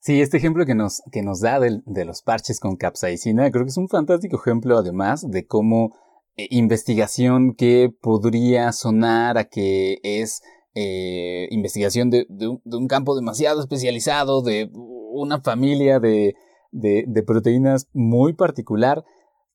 Sí, 0.00 0.20
este 0.20 0.36
ejemplo 0.36 0.66
que 0.66 0.74
nos, 0.74 1.02
que 1.10 1.22
nos 1.22 1.40
da 1.40 1.58
de, 1.58 2.04
los 2.04 2.20
parches 2.20 2.60
con 2.60 2.76
capsaicina, 2.76 3.50
creo 3.50 3.64
que 3.64 3.70
es 3.70 3.78
un 3.78 3.88
fantástico 3.88 4.36
ejemplo 4.36 4.76
además 4.76 5.26
de 5.26 5.46
cómo 5.46 5.96
investigación 6.36 7.54
que 7.54 7.90
podría 8.00 8.72
sonar 8.72 9.38
a 9.38 9.44
que 9.44 9.98
es 10.02 10.42
eh, 10.74 11.48
investigación 11.50 12.10
de, 12.10 12.26
un, 12.28 12.60
de, 12.64 12.76
un, 12.76 12.86
campo 12.86 13.16
demasiado 13.16 13.60
especializado, 13.60 14.42
de 14.42 14.70
una 14.74 15.40
familia 15.40 15.98
de, 16.00 16.34
de, 16.70 17.22
proteínas 17.22 17.88
muy 17.94 18.34
particular 18.34 19.04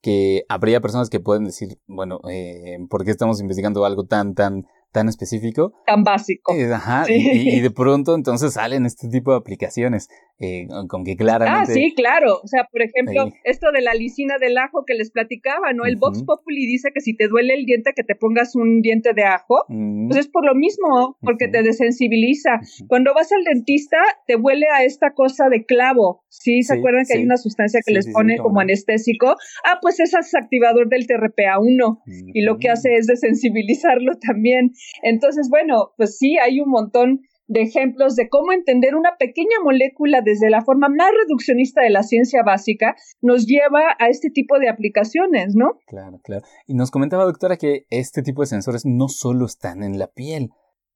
que 0.02 0.44
habría 0.50 0.82
personas 0.82 1.12
que 1.12 1.20
pueden 1.20 1.44
decir, 1.44 1.78
bueno, 1.86 2.22
eh, 2.28 2.80
¿por 2.90 3.06
qué 3.06 3.12
estamos 3.12 3.40
investigando 3.40 3.86
algo 3.86 4.06
tan, 4.06 4.34
tan 4.34 4.66
tan 4.92 5.10
específico. 5.10 5.74
Tan 5.86 6.04
básico. 6.04 6.54
Eh, 6.54 6.72
ajá, 6.72 7.06
y, 7.10 7.60
de 7.60 7.72
pronto 7.72 8.16
entonces 8.16 8.54
salen 8.54 8.86
este 8.86 9.08
tipo 9.10 9.32
de 9.32 9.38
aplicaciones 9.38 10.10
eh, 10.40 10.68
con 10.88 11.04
que 11.04 11.16
claramente... 11.16 11.72
Ah, 11.72 11.74
sí, 11.74 11.94
claro. 11.96 12.40
O 12.44 12.48
sea, 12.48 12.68
por 12.72 12.82
ejemplo, 12.82 13.32
esto 13.44 13.72
de 13.72 13.82
la 13.82 13.94
lisina 13.94 14.38
del 14.40 14.58
ajo 14.58 14.84
que 14.86 14.96
les 14.96 15.12
platicaba, 15.12 15.74
¿no? 15.74 15.86
El 15.86 15.98
Vox 15.98 16.24
Populi 16.24 16.66
dice 16.66 16.90
que 16.94 17.02
si 17.02 17.16
te 17.16 17.28
duele 17.28 17.54
el 17.54 17.66
diente, 17.66 17.92
que 17.96 18.04
te 18.04 18.16
pongas 18.16 18.56
un 18.56 18.82
diente 18.82 19.14
de 19.14 19.24
ajo. 19.24 19.66
Mm. 19.68 20.08
Pues 20.08 20.20
es 20.22 20.28
por 20.28 20.46
lo 20.46 20.56
mismo, 20.56 21.18
porque 21.22 21.48
te 21.48 21.62
desensibiliza. 21.62 22.60
Cuando 22.88 23.14
vas 23.14 23.32
al 23.32 23.44
dentista, 23.44 23.98
te 24.26 24.36
huele 24.36 24.66
a 24.74 24.84
esta 24.84 25.14
cosa 25.14 25.50
de 25.50 25.66
clavo. 25.66 26.24
¿Sí? 26.30 26.64
¿Se 26.64 26.76
acuerdan 26.76 27.04
que 27.08 27.18
hay 27.18 27.24
una 27.24 27.38
sustancia 27.38 27.82
que 27.86 27.94
les 27.94 28.12
pone 28.12 28.38
como 28.38 28.62
anestésico? 28.62 29.36
Ah, 29.64 29.80
pues 29.82 30.00
es 30.00 30.14
activador 30.36 30.90
del 30.90 31.08
TRPA1 31.08 32.02
y 32.34 32.42
lo 32.42 32.58
que 32.58 32.70
hace 32.70 32.96
es 32.96 33.08
desensibilizarlo 33.08 34.14
también. 34.20 34.72
Entonces, 35.04 35.48
bueno, 35.50 35.94
pues 35.98 36.18
sí, 36.18 36.38
hay 36.38 36.60
un 36.60 36.70
montón 36.70 37.22
de 37.48 37.64
ejemplos 37.64 38.16
de 38.16 38.30
cómo 38.30 38.54
entender 38.54 38.96
una 38.96 39.18
pequeña 39.20 39.58
molécula 39.62 40.22
desde 40.24 40.50
la 40.50 40.64
forma 40.64 40.88
más 40.88 41.12
reduccionista 41.12 41.82
de 41.82 41.90
la 41.90 42.04
ciencia 42.04 42.44
básica 42.44 42.96
nos 43.22 43.46
lleva 43.46 43.82
a 44.00 44.08
este 44.08 44.30
tipo 44.30 44.58
de 44.58 44.70
aplicaciones, 44.70 45.54
¿no? 45.54 45.80
Claro, 45.86 46.22
claro. 46.24 46.46
Y 46.66 46.76
nos 46.76 46.92
comentaba, 46.92 47.26
doctora, 47.26 47.58
que 47.58 47.86
este 47.90 48.22
tipo 48.22 48.42
de 48.42 48.48
sensores 48.48 48.86
no 48.86 49.10
solo 49.10 49.46
están 49.46 49.84
en 49.84 50.00
la 50.00 50.08
piel. 50.08 50.52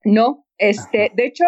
No, 0.05 0.45
este, 0.57 1.11
de 1.15 1.25
hecho, 1.25 1.43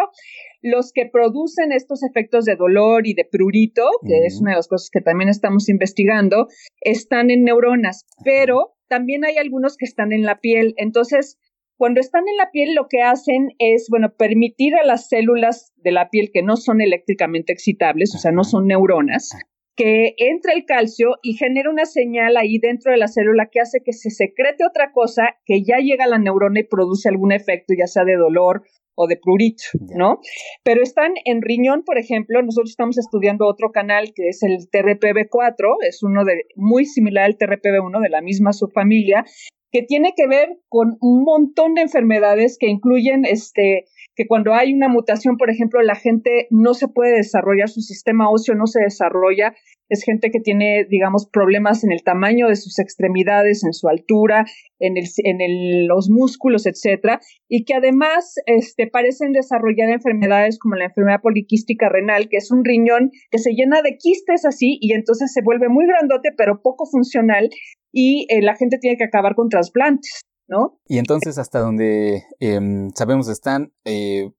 los 0.62 0.91
que 0.91 1.06
producen 1.06 1.71
estos 1.71 2.04
efectos 2.04 2.43
de 2.43 2.56
dolor 2.56 3.08
y 3.08 3.13
de 3.13 3.23
prurito, 3.23 3.84
que 4.06 4.26
es 4.26 4.41
una 4.41 4.52
de 4.52 4.58
las 4.58 4.67
cosas 4.67 4.89
que 4.91 5.00
también 5.00 5.30
estamos 5.30 5.69
investigando, 5.69 6.47
están 6.82 7.30
en 7.30 7.43
neuronas, 7.43 8.06
pero 8.26 8.76
también 8.89 9.23
hay 9.26 9.38
algunos 9.38 9.78
que 9.78 9.86
están 9.86 10.12
en 10.12 10.23
la 10.23 10.39
piel. 10.39 10.73
Entonces, 10.78 11.38
cuando 11.77 11.99
están 11.99 12.27
en 12.27 12.37
la 12.37 12.49
piel, 12.51 12.73
lo 12.73 12.87
que 12.87 13.01
hacen 13.01 13.49
es, 13.59 13.87
bueno, 13.89 14.13
permitir 14.17 14.75
a 14.75 14.85
las 14.85 15.07
células 15.07 15.73
de 15.77 15.91
la 15.91 16.09
piel 16.09 16.31
que 16.33 16.41
no 16.41 16.57
son 16.57 16.81
eléctricamente 16.81 17.53
excitables, 17.53 18.13
o 18.15 18.17
sea, 18.17 18.31
no 18.31 18.43
son 18.43 18.67
neuronas, 18.67 19.29
que 19.75 20.15
entre 20.17 20.53
el 20.53 20.65
calcio 20.65 21.17
y 21.21 21.33
genera 21.33 21.69
una 21.69 21.85
señal 21.85 22.35
ahí 22.35 22.57
dentro 22.57 22.91
de 22.91 22.97
la 22.97 23.07
célula 23.07 23.49
que 23.51 23.59
hace 23.59 23.81
que 23.85 23.93
se 23.93 24.09
secrete 24.09 24.65
otra 24.67 24.91
cosa 24.91 25.35
que 25.45 25.63
ya 25.63 25.77
llega 25.77 26.05
a 26.05 26.07
la 26.07 26.17
neurona 26.17 26.59
y 26.59 26.63
produce 26.63 27.09
algún 27.09 27.31
efecto, 27.31 27.75
ya 27.77 27.85
sea 27.85 28.03
de 28.03 28.15
dolor 28.15 28.63
o 28.95 29.05
de 29.05 29.17
prurito, 29.17 29.63
¿no? 29.95 30.19
Pero 30.63 30.81
están 30.81 31.11
en 31.25 31.43
riñón, 31.43 31.83
por 31.83 31.99
ejemplo, 31.99 32.41
nosotros 32.41 32.71
estamos 32.71 32.97
estudiando 32.97 33.45
otro 33.45 33.71
canal 33.71 34.11
que 34.15 34.29
es 34.29 34.41
el 34.41 34.67
TRPV4, 34.71 35.75
es 35.87 36.01
uno 36.01 36.25
de 36.25 36.45
muy 36.55 36.85
similar 36.85 37.25
al 37.25 37.37
TRPV1 37.37 38.01
de 38.01 38.09
la 38.09 38.21
misma 38.21 38.53
subfamilia 38.53 39.23
que 39.71 39.84
tiene 39.84 40.13
que 40.15 40.27
ver 40.27 40.60
con 40.69 40.97
un 41.01 41.23
montón 41.23 41.73
de 41.73 41.82
enfermedades 41.82 42.58
que 42.60 42.67
incluyen 42.67 43.25
este 43.25 43.86
que 44.15 44.25
cuando 44.27 44.56
hay 44.56 44.73
una 44.73 44.88
mutación, 44.88 45.38
por 45.38 45.51
ejemplo, 45.51 45.80
la 45.84 45.93
gente 45.93 46.47
no 46.49 46.73
se 46.73 46.88
puede 46.88 47.17
desarrollar, 47.17 47.69
su 47.69 47.82
sistema 47.82 48.32
óseo 48.32 48.56
no 48.56 48.65
se 48.65 48.82
desarrolla, 48.82 49.53
es 49.89 50.04
gente 50.04 50.32
que 50.32 50.39
tiene, 50.39 50.86
digamos, 50.89 51.28
problemas 51.32 51.84
en 51.84 51.91
el 51.91 52.04
tamaño 52.04 52.47
de 52.47 52.56
sus 52.56 52.80
extremidades, 52.80 53.63
en 53.63 53.73
su 53.73 53.88
altura, 53.88 54.45
en, 54.80 54.97
el, 54.97 55.06
en 55.23 55.88
los 55.88 56.10
músculos, 56.10 56.65
etcétera, 56.65 57.19
y 57.47 57.65
que 57.65 57.73
además 57.73 58.36
este, 58.45 58.88
parecen 58.88 59.32
desarrollar 59.32 59.89
enfermedades 59.89 60.60
como 60.60 60.76
la 60.76 60.86
enfermedad 60.86 61.21
poliquística 61.21 61.89
renal, 61.89 62.30
que 62.30 62.38
es 62.38 62.52
un 62.52 62.63
riñón 62.63 63.12
que 63.32 63.39
se 63.39 63.52
llena 63.52 63.82
de 63.82 63.97
quistes 63.97 64.45
así 64.45 64.78
y 64.82 64.93
entonces 64.93 65.32
se 65.34 65.41
vuelve 65.41 65.69
muy 65.69 65.86
grandote 65.86 66.30
pero 66.38 66.62
poco 66.62 66.86
funcional 66.86 67.50
y 67.91 68.28
eh, 68.30 68.41
la 68.41 68.56
gente 68.56 68.78
tiene 68.80 68.97
que 68.97 69.06
acabar 69.06 69.36
con 69.36 69.50
trasplantes. 69.50 70.21
¿no? 70.47 70.80
Y 70.88 70.97
entonces 70.97 71.38
hasta 71.38 71.60
donde 71.60 72.23
em, 72.39 72.89
sabemos 72.95 73.28
están, 73.28 73.73
eh, 73.86 74.32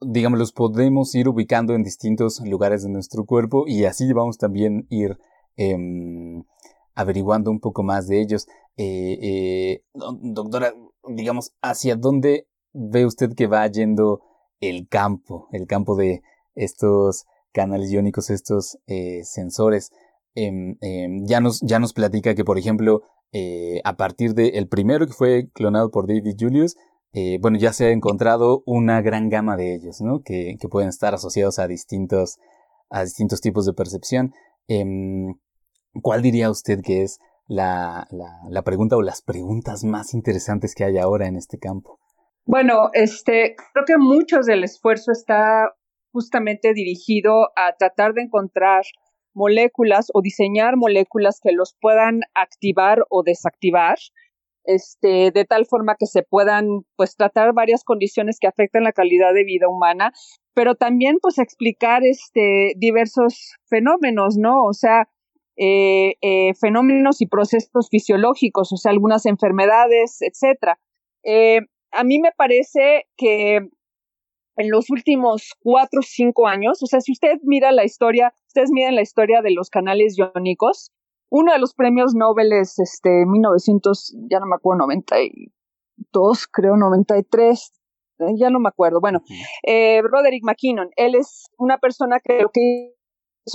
digamos, 0.00 0.38
los 0.38 0.52
podemos 0.52 1.14
ir 1.14 1.28
ubicando 1.28 1.74
en 1.74 1.82
distintos 1.82 2.40
lugares 2.44 2.82
de 2.82 2.90
nuestro 2.90 3.24
cuerpo 3.24 3.64
y 3.66 3.84
así 3.84 4.12
vamos 4.12 4.38
también 4.38 4.86
ir 4.90 5.18
em, 5.56 6.44
averiguando 6.94 7.50
un 7.50 7.60
poco 7.60 7.82
más 7.82 8.06
de 8.08 8.20
ellos. 8.20 8.46
Eh, 8.76 9.18
eh, 9.22 9.82
doctora, 9.94 10.74
digamos, 11.08 11.52
¿hacia 11.62 11.96
dónde 11.96 12.46
ve 12.72 13.06
usted 13.06 13.34
que 13.34 13.46
va 13.46 13.66
yendo 13.66 14.22
el 14.60 14.88
campo, 14.88 15.48
el 15.52 15.66
campo 15.66 15.96
de 15.96 16.22
estos 16.54 17.26
canales 17.52 17.90
iónicos, 17.90 18.30
estos 18.30 18.78
sensores? 19.22 19.90
Em, 20.34 20.76
ya, 21.26 21.40
nos, 21.40 21.60
ya 21.60 21.78
nos 21.78 21.92
platica 21.92 22.34
que, 22.34 22.44
por 22.44 22.58
ejemplo, 22.58 23.02
eh, 23.32 23.80
a 23.84 23.96
partir 23.96 24.34
del 24.34 24.68
primero 24.68 25.06
que 25.06 25.12
fue 25.12 25.48
clonado 25.52 25.90
por 25.90 26.08
David 26.08 26.34
Julius, 26.38 26.76
eh, 27.12 27.38
bueno, 27.40 27.58
ya 27.58 27.72
se 27.72 27.86
ha 27.86 27.90
encontrado 27.90 28.62
una 28.66 29.02
gran 29.02 29.28
gama 29.28 29.56
de 29.56 29.74
ellos, 29.74 30.00
¿no? 30.00 30.22
Que, 30.22 30.56
pueden 30.70 30.88
estar 30.88 31.14
asociados 31.14 31.58
a 31.58 31.66
distintos, 31.66 32.38
a 32.88 33.02
distintos 33.02 33.40
tipos 33.40 33.66
de 33.66 33.72
percepción. 33.72 34.32
Em, 34.68 35.34
¿Cuál 36.02 36.22
diría 36.22 36.50
usted 36.50 36.80
que 36.82 37.02
es 37.02 37.18
la, 37.48 38.06
la, 38.48 38.62
pregunta 38.62 38.96
o 38.96 39.02
las 39.02 39.22
preguntas 39.22 39.82
más 39.82 40.14
interesantes 40.14 40.74
que 40.76 40.84
hay 40.84 40.98
ahora 40.98 41.26
en 41.26 41.34
este 41.34 41.58
campo? 41.58 41.98
Bueno, 42.44 42.90
este, 42.92 43.56
creo 43.72 43.84
que 43.84 43.98
mucho 43.98 44.40
del 44.40 44.62
esfuerzo 44.62 45.10
está 45.10 45.74
justamente 46.12 46.72
dirigido 46.74 47.48
a 47.56 47.74
tratar 47.76 48.14
de 48.14 48.22
encontrar 48.22 48.84
moléculas 49.34 50.08
o 50.14 50.22
diseñar 50.22 50.76
moléculas 50.76 51.40
que 51.42 51.52
los 51.52 51.76
puedan 51.80 52.20
activar 52.34 53.04
o 53.08 53.22
desactivar, 53.24 53.98
este, 54.64 55.30
de 55.30 55.44
tal 55.44 55.66
forma 55.66 55.96
que 55.98 56.06
se 56.06 56.22
puedan 56.22 56.66
pues 56.96 57.16
tratar 57.16 57.52
varias 57.54 57.84
condiciones 57.84 58.38
que 58.40 58.46
afectan 58.46 58.84
la 58.84 58.92
calidad 58.92 59.34
de 59.34 59.44
vida 59.44 59.68
humana, 59.68 60.12
pero 60.54 60.74
también 60.74 61.18
pues 61.20 61.38
explicar 61.38 62.02
este 62.04 62.74
diversos 62.76 63.54
fenómenos, 63.68 64.36
¿no? 64.36 64.64
O 64.64 64.72
sea, 64.72 65.08
eh, 65.56 66.14
eh, 66.22 66.54
fenómenos 66.54 67.20
y 67.20 67.26
procesos 67.26 67.88
fisiológicos, 67.90 68.72
o 68.72 68.76
sea, 68.76 68.92
algunas 68.92 69.26
enfermedades, 69.26 70.18
etcétera. 70.20 70.78
Eh, 71.24 71.60
a 71.92 72.04
mí 72.04 72.18
me 72.18 72.32
parece 72.36 73.06
que 73.16 73.56
en 74.56 74.70
los 74.70 74.90
últimos 74.90 75.54
cuatro 75.60 76.00
o 76.00 76.02
cinco 76.02 76.46
años, 76.46 76.82
o 76.82 76.86
sea, 76.86 77.00
si 77.00 77.12
usted 77.12 77.38
mira 77.42 77.72
la 77.72 77.84
historia, 77.84 78.32
ustedes 78.46 78.70
miran 78.70 78.94
la 78.94 79.02
historia 79.02 79.42
de 79.42 79.52
los 79.52 79.70
canales 79.70 80.16
iónicos, 80.18 80.92
uno 81.30 81.52
de 81.52 81.58
los 81.58 81.74
premios 81.74 82.14
Nobel 82.14 82.52
es 82.52 82.78
este 82.78 83.24
1900, 83.26 84.16
ya 84.30 84.40
no 84.40 84.46
me 84.46 84.56
acuerdo, 84.56 84.80
92, 84.80 86.46
creo 86.50 86.76
93, 86.76 87.72
eh, 88.18 88.24
ya 88.36 88.50
no 88.50 88.58
me 88.58 88.68
acuerdo. 88.68 89.00
Bueno, 89.00 89.20
eh, 89.66 90.02
Roderick 90.02 90.44
McKinnon, 90.44 90.90
él 90.96 91.14
es 91.14 91.46
una 91.56 91.78
persona 91.78 92.20
que 92.20 92.42
lo 92.42 92.50
que 92.50 92.94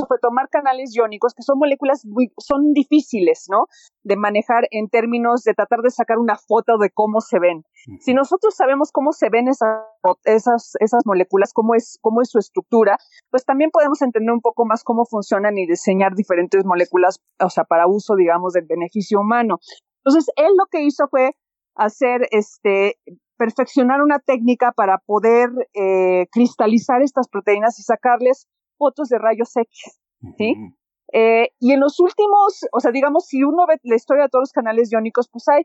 fue 0.07 0.17
tomar 0.19 0.49
canales 0.49 0.95
iónicos, 0.95 1.33
que 1.33 1.43
son 1.43 1.59
moléculas 1.59 2.05
muy, 2.05 2.31
son 2.37 2.73
difíciles, 2.73 3.47
¿no? 3.49 3.65
De 4.03 4.15
manejar 4.15 4.67
en 4.71 4.89
términos 4.89 5.43
de 5.43 5.53
tratar 5.53 5.79
de 5.79 5.91
sacar 5.91 6.17
una 6.17 6.35
foto 6.35 6.77
de 6.77 6.89
cómo 6.89 7.21
se 7.21 7.39
ven. 7.39 7.63
Si 7.99 8.13
nosotros 8.13 8.55
sabemos 8.55 8.91
cómo 8.91 9.11
se 9.11 9.29
ven 9.29 9.47
esas, 9.47 9.83
esas, 10.23 10.73
esas 10.79 11.05
moléculas, 11.05 11.53
cómo 11.53 11.75
es, 11.75 11.99
cómo 12.01 12.21
es 12.21 12.29
su 12.29 12.39
estructura, 12.39 12.97
pues 13.29 13.45
también 13.45 13.69
podemos 13.71 14.01
entender 14.01 14.33
un 14.33 14.41
poco 14.41 14.65
más 14.65 14.83
cómo 14.83 15.05
funcionan 15.05 15.57
y 15.57 15.67
diseñar 15.67 16.15
diferentes 16.15 16.65
moléculas, 16.65 17.19
o 17.39 17.49
sea, 17.49 17.63
para 17.63 17.87
uso, 17.87 18.15
digamos, 18.15 18.53
del 18.53 18.65
beneficio 18.65 19.19
humano. 19.19 19.59
Entonces, 20.03 20.31
él 20.35 20.53
lo 20.57 20.65
que 20.65 20.81
hizo 20.81 21.07
fue 21.07 21.31
hacer 21.75 22.27
este 22.31 22.97
perfeccionar 23.37 24.01
una 24.01 24.19
técnica 24.19 24.71
para 24.71 24.97
poder 24.99 25.49
eh, 25.73 26.27
cristalizar 26.31 27.01
estas 27.01 27.27
proteínas 27.27 27.79
y 27.79 27.83
sacarles 27.83 28.47
fotos 28.77 29.09
de 29.09 29.17
rayos 29.17 29.55
X, 29.55 29.99
¿sí? 30.37 30.55
Eh, 31.13 31.49
y 31.59 31.71
en 31.71 31.79
los 31.79 31.99
últimos, 31.99 32.65
o 32.71 32.79
sea, 32.79 32.91
digamos, 32.91 33.25
si 33.27 33.43
uno 33.43 33.65
ve 33.67 33.79
la 33.83 33.95
historia 33.95 34.23
de 34.23 34.29
todos 34.29 34.43
los 34.43 34.51
canales 34.51 34.91
iónicos, 34.91 35.29
pues 35.31 35.47
hay 35.47 35.63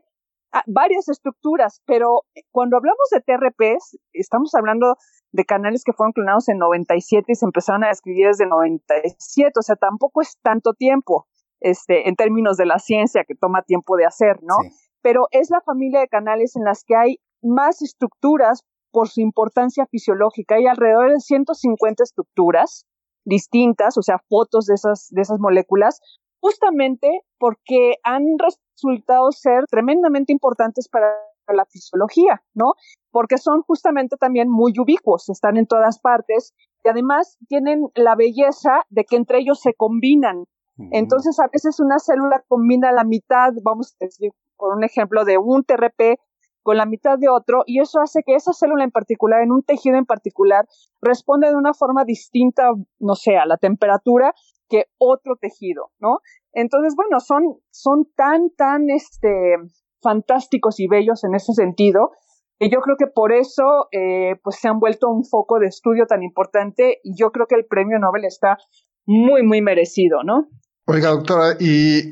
varias 0.67 1.07
estructuras, 1.07 1.81
pero 1.85 2.23
cuando 2.51 2.77
hablamos 2.77 3.09
de 3.11 3.21
TRPs, 3.21 3.97
estamos 4.13 4.53
hablando 4.53 4.95
de 5.31 5.45
canales 5.45 5.83
que 5.83 5.93
fueron 5.93 6.11
clonados 6.11 6.49
en 6.49 6.57
97 6.57 7.31
y 7.31 7.35
se 7.35 7.45
empezaron 7.45 7.83
a 7.83 7.87
describir 7.87 8.27
desde 8.27 8.45
97, 8.45 9.51
o 9.57 9.61
sea, 9.61 9.77
tampoco 9.77 10.21
es 10.21 10.37
tanto 10.41 10.73
tiempo, 10.73 11.27
este, 11.61 12.09
en 12.09 12.15
términos 12.15 12.57
de 12.57 12.65
la 12.65 12.79
ciencia 12.79 13.23
que 13.23 13.35
toma 13.35 13.61
tiempo 13.63 13.95
de 13.95 14.05
hacer, 14.05 14.39
¿no? 14.41 14.55
Pero 15.01 15.27
es 15.31 15.49
la 15.49 15.61
familia 15.61 16.01
de 16.01 16.07
canales 16.07 16.55
en 16.55 16.63
las 16.63 16.83
que 16.83 16.95
hay 16.95 17.19
más 17.41 17.81
estructuras 17.81 18.63
por 18.91 19.07
su 19.07 19.21
importancia 19.21 19.85
fisiológica. 19.85 20.55
Hay 20.55 20.67
alrededor 20.67 21.11
de 21.11 21.19
150 21.19 22.03
estructuras 22.03 22.85
distintas, 23.25 23.97
o 23.97 24.01
sea, 24.01 24.17
fotos 24.29 24.65
de 24.65 24.75
esas, 24.75 25.09
de 25.11 25.21
esas 25.21 25.39
moléculas, 25.39 25.99
justamente 26.39 27.21
porque 27.37 27.95
han 28.03 28.23
resultado 28.39 29.31
ser 29.31 29.65
tremendamente 29.69 30.33
importantes 30.33 30.89
para 30.89 31.07
la 31.53 31.65
fisiología, 31.65 32.41
¿no? 32.53 32.73
Porque 33.11 33.37
son 33.37 33.61
justamente 33.63 34.15
también 34.17 34.49
muy 34.49 34.73
ubicuos, 34.79 35.29
están 35.29 35.57
en 35.57 35.67
todas 35.67 35.99
partes 35.99 36.53
y 36.83 36.89
además 36.89 37.37
tienen 37.47 37.87
la 37.95 38.15
belleza 38.15 38.83
de 38.89 39.03
que 39.03 39.17
entre 39.17 39.39
ellos 39.39 39.59
se 39.59 39.73
combinan. 39.73 40.45
Entonces, 40.91 41.39
a 41.39 41.47
veces 41.51 41.79
una 41.79 41.99
célula 41.99 42.43
combina 42.47 42.91
la 42.91 43.03
mitad, 43.03 43.51
vamos 43.63 43.93
a 43.93 44.05
decir, 44.05 44.31
por 44.57 44.75
un 44.75 44.83
ejemplo, 44.83 45.25
de 45.25 45.37
un 45.37 45.63
TRP 45.63 46.17
con 46.63 46.77
la 46.77 46.85
mitad 46.85 47.17
de 47.17 47.29
otro 47.29 47.63
y 47.65 47.79
eso 47.79 47.99
hace 47.99 48.21
que 48.25 48.35
esa 48.35 48.53
célula 48.53 48.83
en 48.83 48.91
particular, 48.91 49.41
en 49.41 49.51
un 49.51 49.63
tejido 49.63 49.97
en 49.97 50.05
particular, 50.05 50.65
responde 51.01 51.49
de 51.49 51.55
una 51.55 51.73
forma 51.73 52.05
distinta, 52.05 52.69
no 52.99 53.15
sé, 53.15 53.37
a 53.37 53.45
la 53.45 53.57
temperatura 53.57 54.33
que 54.69 54.85
otro 54.97 55.35
tejido, 55.35 55.91
¿no? 55.99 56.19
Entonces, 56.53 56.95
bueno, 56.95 57.19
son, 57.19 57.59
son 57.71 58.07
tan, 58.15 58.49
tan, 58.55 58.89
este, 58.89 59.57
fantásticos 60.01 60.79
y 60.79 60.87
bellos 60.87 61.23
en 61.23 61.35
ese 61.35 61.53
sentido, 61.53 62.11
que 62.57 62.69
yo 62.69 62.79
creo 62.79 62.95
que 62.97 63.07
por 63.07 63.33
eso, 63.33 63.87
eh, 63.91 64.35
pues 64.43 64.57
se 64.57 64.67
han 64.67 64.79
vuelto 64.79 65.09
un 65.09 65.25
foco 65.25 65.59
de 65.59 65.67
estudio 65.67 66.05
tan 66.05 66.23
importante 66.23 66.99
y 67.03 67.15
yo 67.15 67.31
creo 67.31 67.47
que 67.47 67.55
el 67.55 67.65
premio 67.65 67.99
Nobel 67.99 68.25
está 68.25 68.57
muy, 69.05 69.43
muy 69.43 69.61
merecido, 69.61 70.23
¿no? 70.23 70.47
Oiga, 70.87 71.09
doctora, 71.09 71.55
¿y 71.59 72.11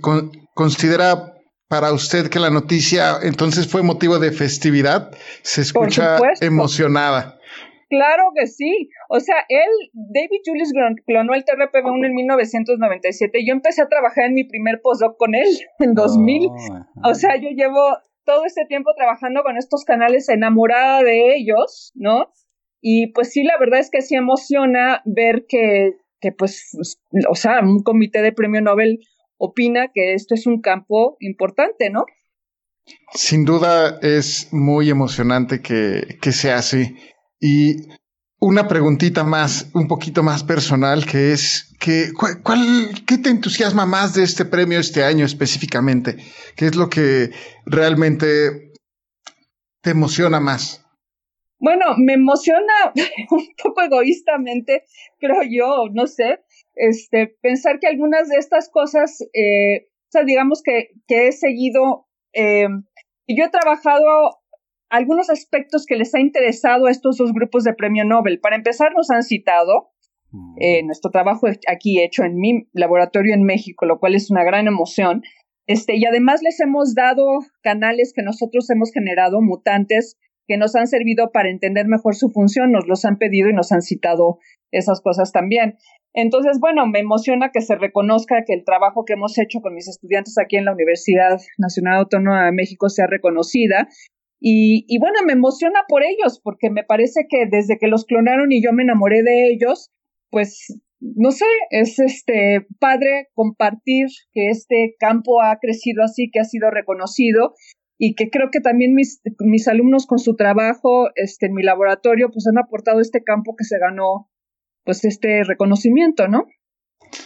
considera 0.54 1.39
para 1.70 1.94
usted 1.94 2.30
que 2.30 2.40
la 2.40 2.50
noticia 2.50 3.20
entonces 3.22 3.68
fue 3.68 3.84
motivo 3.84 4.20
de 4.20 4.32
festividad? 4.32 5.12
Se 5.44 5.62
escucha 5.62 6.18
emocionada. 6.42 7.40
Claro 7.90 8.32
que 8.36 8.48
sí. 8.48 8.90
O 9.10 9.20
sea, 9.20 9.36
él, 9.50 9.70
David 9.94 10.42
Julius 10.46 10.72
clonó 11.06 11.34
el 11.34 11.46
TRPV1 11.46 12.06
en 12.06 12.14
1997. 12.14 13.46
Yo 13.46 13.54
empecé 13.54 13.82
a 13.82 13.88
trabajar 13.88 14.26
en 14.26 14.34
mi 14.34 14.44
primer 14.44 14.82
postdoc 14.82 15.18
con 15.18 15.34
él 15.36 15.48
en 15.80 15.94
2000. 15.94 16.50
o 17.04 17.14
sea, 17.16 17.36
yo 17.38 17.50
llevo 17.50 17.98
todo 18.26 18.46
este 18.46 18.66
tiempo 18.68 18.92
trabajando 18.96 19.44
con 19.44 19.58
estos 19.58 19.86
canales 19.86 20.30
enamorada 20.30 21.04
de 21.04 21.36
ellos, 21.36 21.92
¿no? 21.96 22.32
Y 22.82 23.12
pues 23.14 23.32
sí, 23.32 23.44
la 23.44 23.58
verdad 23.60 23.80
es 23.80 23.90
que 23.90 24.02
sí 24.02 24.16
emociona 24.16 25.02
ver 25.06 25.46
que, 25.48 25.98
que 26.22 26.32
pues, 26.32 27.00
o 27.28 27.36
sea, 27.36 27.60
un 27.62 27.84
comité 27.84 28.22
de 28.22 28.32
premio 28.32 28.62
Nobel 28.62 29.00
opina 29.40 29.88
que 29.92 30.14
esto 30.14 30.36
es 30.36 30.46
un 30.46 30.62
campo 30.62 31.18
importante, 31.20 31.90
¿no? 31.90 32.06
Sin 33.14 33.46
duda 33.46 34.00
es 34.02 34.50
muy 34.52 34.90
emocionante 34.90 35.62
que, 35.62 36.20
que 36.22 36.32
sea 36.32 36.58
así. 36.58 36.96
Y 37.40 37.88
una 38.40 38.68
preguntita 38.68 39.24
más, 39.24 39.70
un 39.74 39.88
poquito 39.88 40.24
más 40.24 40.44
personal, 40.44 41.06
que 41.06 41.34
es, 41.34 41.76
que, 41.80 42.12
cuál, 42.14 43.04
¿qué 43.06 43.18
te 43.18 43.30
entusiasma 43.30 43.86
más 43.86 44.14
de 44.14 44.24
este 44.24 44.46
premio 44.46 44.80
este 44.80 45.04
año 45.04 45.26
específicamente? 45.26 46.18
¿Qué 46.56 46.68
es 46.68 46.76
lo 46.76 46.90
que 46.90 47.32
realmente 47.66 48.74
te 49.82 49.92
emociona 49.92 50.40
más? 50.40 50.86
Bueno, 51.60 51.86
me 51.98 52.14
emociona 52.14 52.94
un 53.32 53.48
poco 53.62 53.82
egoístamente, 53.82 54.86
creo 55.20 55.42
yo, 55.50 55.90
no 55.92 56.08
sé, 56.08 56.40
este, 56.80 57.36
pensar 57.42 57.80
que 57.80 57.88
algunas 57.88 58.30
de 58.30 58.38
estas 58.38 58.70
cosas, 58.70 59.22
eh, 59.34 59.88
o 59.88 60.12
sea, 60.12 60.24
digamos 60.24 60.64
que, 60.64 60.92
que 61.08 61.28
he 61.28 61.32
seguido, 61.34 62.08
eh, 62.34 62.68
y 63.28 63.38
yo 63.38 63.46
he 63.46 63.50
trabajado 63.50 64.40
algunos 64.90 65.30
aspectos 65.30 65.86
que 65.86 65.98
les 65.98 66.16
ha 66.16 66.20
interesado 66.20 66.88
a 66.88 66.92
estos 66.92 67.18
dos 67.18 67.34
grupos 67.34 67.64
de 67.64 67.74
premio 67.74 68.06
Nobel. 68.06 68.40
Para 68.40 68.56
empezar, 68.56 68.94
nos 68.94 69.12
han 69.12 69.24
citado 69.24 69.92
eh, 70.58 70.84
nuestro 70.84 71.12
trabajo 71.12 71.48
aquí 71.68 72.02
hecho 72.02 72.24
en 72.24 72.36
mi 72.38 72.68
laboratorio 72.74 73.34
en 73.34 73.44
México, 73.44 73.86
lo 73.86 74.00
cual 74.00 74.16
es 74.16 74.32
una 74.32 74.44
gran 74.44 74.68
emoción. 74.68 75.22
Este, 75.68 75.98
y 75.98 76.06
además 76.06 76.42
les 76.42 76.60
hemos 76.62 76.96
dado 76.96 77.26
canales 77.62 78.14
que 78.16 78.24
nosotros 78.24 78.70
hemos 78.70 78.92
generado, 78.92 79.42
mutantes, 79.42 80.18
que 80.48 80.58
nos 80.58 80.76
han 80.76 80.88
servido 80.88 81.32
para 81.32 81.50
entender 81.50 81.88
mejor 81.88 82.16
su 82.16 82.30
función, 82.30 82.72
nos 82.72 82.88
los 82.88 83.06
han 83.06 83.18
pedido 83.18 83.50
y 83.50 83.54
nos 83.54 83.72
han 83.72 83.82
citado 83.82 84.40
esas 84.72 85.02
cosas 85.02 85.32
también. 85.32 85.78
Entonces, 86.14 86.60
bueno, 86.60 86.88
me 86.88 87.00
emociona 87.00 87.52
que 87.52 87.62
se 87.62 87.76
reconozca 87.76 88.44
que 88.46 88.54
el 88.54 88.64
trabajo 88.66 89.06
que 89.06 89.14
hemos 89.14 89.38
hecho 89.38 89.62
con 89.62 89.74
mis 89.74 89.88
estudiantes 89.88 90.38
aquí 90.38 90.58
en 90.58 90.66
la 90.66 90.74
Universidad 90.74 91.40
Nacional 91.58 92.00
Autónoma 92.00 92.46
de 92.46 92.52
México 92.52 92.90
sea 92.90 93.08
reconocida. 93.08 93.88
Y, 94.42 94.86
y, 94.88 95.00
bueno, 95.00 95.20
me 95.26 95.34
emociona 95.34 95.82
por 95.88 96.04
ellos, 96.04 96.40
porque 96.44 96.70
me 96.70 96.84
parece 96.84 97.28
que 97.30 97.46
desde 97.50 97.78
que 97.78 97.88
los 97.88 98.06
clonaron 98.06 98.52
y 98.52 98.64
yo 98.64 98.72
me 98.74 98.84
enamoré 98.84 99.22
de 99.22 99.50
ellos, 99.52 99.92
pues 100.30 100.82
no 101.02 101.32
sé, 101.32 101.46
es 101.70 102.00
este 102.00 102.66
padre 102.80 103.30
compartir 103.34 104.08
que 104.34 104.50
este 104.50 104.96
campo 105.00 105.42
ha 105.42 105.58
crecido 105.60 106.04
así, 106.04 106.30
que 106.32 106.40
ha 106.40 106.44
sido 106.44 106.72
reconocido 106.72 107.54
y 107.98 108.16
que 108.16 108.30
creo 108.30 108.50
que 108.52 108.60
también 108.60 108.94
mis, 108.94 109.22
mis 109.40 109.68
alumnos 109.68 110.06
con 110.08 110.20
su 110.20 110.36
trabajo 110.36 111.10
este, 111.16 111.48
en 111.48 111.54
mi 111.54 111.64
laboratorio 111.64 112.30
pues 112.32 112.48
han 112.48 112.58
aportado 112.58 113.00
este 113.02 113.24
campo 113.24 113.56
que 113.58 113.64
se 113.64 113.78
ganó 113.78 114.30
pues 114.84 115.06
este 115.06 115.44
reconocimiento, 115.44 116.28
¿no? 116.28 116.46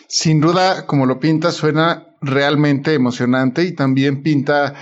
Sin 0.07 0.39
duda, 0.39 0.85
como 0.85 1.05
lo 1.05 1.19
pinta, 1.19 1.51
suena 1.51 2.15
realmente 2.21 2.93
emocionante 2.93 3.63
y 3.63 3.73
también 3.73 4.23
pinta 4.23 4.73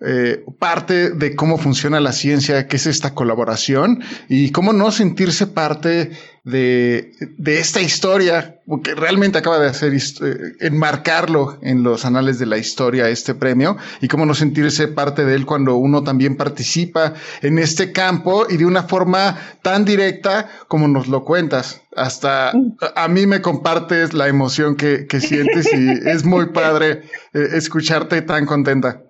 eh, 0.00 0.44
parte 0.58 1.10
de 1.10 1.34
cómo 1.34 1.58
funciona 1.58 2.00
la 2.00 2.12
ciencia, 2.12 2.66
que 2.68 2.76
es 2.76 2.86
esta 2.86 3.14
colaboración 3.14 4.02
y 4.28 4.50
cómo 4.50 4.72
no 4.72 4.90
sentirse 4.90 5.46
parte 5.46 6.10
de, 6.46 7.10
de 7.38 7.58
esta 7.58 7.80
historia, 7.80 8.60
porque 8.66 8.94
realmente 8.94 9.36
acaba 9.36 9.58
de 9.58 9.68
hacer 9.68 9.92
eh, 9.92 10.36
enmarcarlo 10.60 11.58
en 11.60 11.82
los 11.82 12.04
anales 12.04 12.38
de 12.38 12.46
la 12.46 12.56
historia 12.56 13.08
este 13.08 13.34
premio 13.34 13.76
y 14.00 14.06
cómo 14.06 14.26
no 14.26 14.32
sentirse 14.32 14.86
parte 14.86 15.24
de 15.24 15.34
él 15.34 15.44
cuando 15.44 15.74
uno 15.74 16.04
también 16.04 16.36
participa 16.36 17.14
en 17.42 17.58
este 17.58 17.90
campo 17.90 18.46
y 18.48 18.58
de 18.58 18.64
una 18.64 18.84
forma 18.84 19.36
tan 19.62 19.84
directa 19.84 20.48
como 20.68 20.86
nos 20.86 21.08
lo 21.08 21.24
cuentas. 21.24 21.82
Hasta 21.96 22.52
a 22.94 23.08
mí 23.08 23.26
me 23.26 23.42
compartes 23.42 24.14
la 24.14 24.28
emoción 24.28 24.76
que, 24.76 25.08
que 25.08 25.20
sientes 25.20 25.66
y 25.74 25.90
es 26.08 26.24
muy 26.24 26.50
padre 26.50 27.02
eh, 27.34 27.48
escucharte 27.54 28.22
tan 28.22 28.46
contenta. 28.46 29.02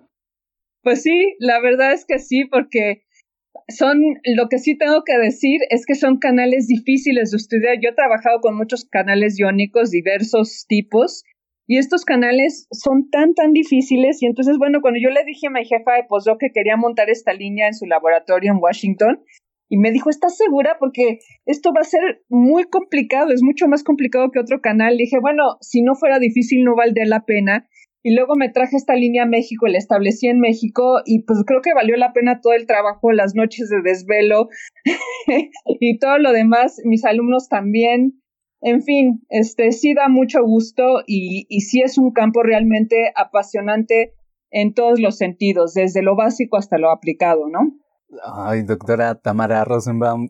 Pues 0.81 1.03
sí, 1.03 1.35
la 1.37 1.61
verdad 1.61 1.93
es 1.93 2.03
que 2.07 2.17
sí, 2.17 2.45
porque 2.45 3.03
son, 3.69 3.99
lo 4.23 4.47
que 4.49 4.59
sí 4.59 4.77
tengo 4.77 5.03
que 5.03 5.17
decir 5.17 5.59
es 5.69 5.85
que 5.85 5.95
son 5.95 6.17
canales 6.17 6.67
difíciles 6.67 7.31
de 7.31 7.37
estudiar. 7.37 7.77
Yo 7.81 7.89
he 7.89 7.95
trabajado 7.95 8.39
con 8.39 8.55
muchos 8.55 8.85
canales 8.85 9.37
iónicos, 9.39 9.91
diversos 9.91 10.65
tipos, 10.67 11.23
y 11.67 11.77
estos 11.77 12.05
canales 12.05 12.67
son 12.71 13.09
tan, 13.09 13.33
tan 13.33 13.51
difíciles. 13.51 14.21
Y 14.21 14.25
entonces, 14.25 14.57
bueno, 14.57 14.79
cuando 14.81 14.99
yo 15.01 15.09
le 15.09 15.25
dije 15.25 15.47
a 15.47 15.49
mi 15.49 15.65
jefa 15.65 15.95
de 15.95 16.05
postdoc 16.07 16.39
que 16.39 16.51
quería 16.53 16.77
montar 16.77 17.09
esta 17.09 17.33
línea 17.33 17.67
en 17.67 17.73
su 17.73 17.85
laboratorio 17.85 18.53
en 18.53 18.59
Washington, 18.61 19.19
y 19.69 19.77
me 19.77 19.91
dijo, 19.91 20.09
¿estás 20.09 20.37
segura? 20.37 20.77
Porque 20.79 21.19
esto 21.45 21.71
va 21.75 21.81
a 21.81 21.83
ser 21.83 22.23
muy 22.29 22.63
complicado, 22.63 23.33
es 23.33 23.43
mucho 23.43 23.67
más 23.67 23.83
complicado 23.83 24.31
que 24.31 24.39
otro 24.39 24.61
canal. 24.61 24.97
dije, 24.97 25.17
bueno, 25.21 25.43
si 25.59 25.81
no 25.81 25.95
fuera 25.95 26.19
difícil, 26.19 26.63
no 26.63 26.75
valdría 26.75 27.05
la 27.05 27.25
pena. 27.25 27.67
Y 28.07 28.15
luego 28.15 28.37
me 28.37 28.47
traje 28.47 28.77
esta 28.77 28.95
línea 28.95 29.23
a 29.23 29.25
México, 29.25 29.67
la 29.67 29.77
establecí 29.77 30.27
en 30.27 30.39
México 30.39 31.01
y 31.05 31.23
pues 31.23 31.43
creo 31.45 31.61
que 31.61 31.73
valió 31.73 31.97
la 31.97 32.13
pena 32.13 32.39
todo 32.39 32.53
el 32.53 32.65
trabajo, 32.65 33.11
las 33.11 33.35
noches 33.35 33.67
de 33.67 33.81
desvelo 33.81 34.47
y 35.81 35.99
todo 35.99 36.17
lo 36.17 36.31
demás. 36.31 36.79
Mis 36.85 37.03
alumnos 37.03 37.49
también. 37.49 38.21
En 38.61 38.81
fin, 38.81 39.25
este 39.27 39.73
sí 39.73 39.93
da 39.93 40.07
mucho 40.07 40.41
gusto 40.41 41.01
y, 41.05 41.47
y 41.49 41.59
sí 41.59 41.81
es 41.81 41.97
un 41.97 42.11
campo 42.13 42.43
realmente 42.43 43.11
apasionante 43.13 44.13
en 44.51 44.73
todos 44.73 45.01
los 45.01 45.17
sentidos, 45.17 45.73
desde 45.73 46.01
lo 46.01 46.15
básico 46.15 46.55
hasta 46.55 46.77
lo 46.77 46.91
aplicado, 46.91 47.49
¿no? 47.49 47.73
Ay, 48.23 48.63
doctora 48.63 49.15
Tamara 49.15 49.65
Rosenbaum, 49.65 50.29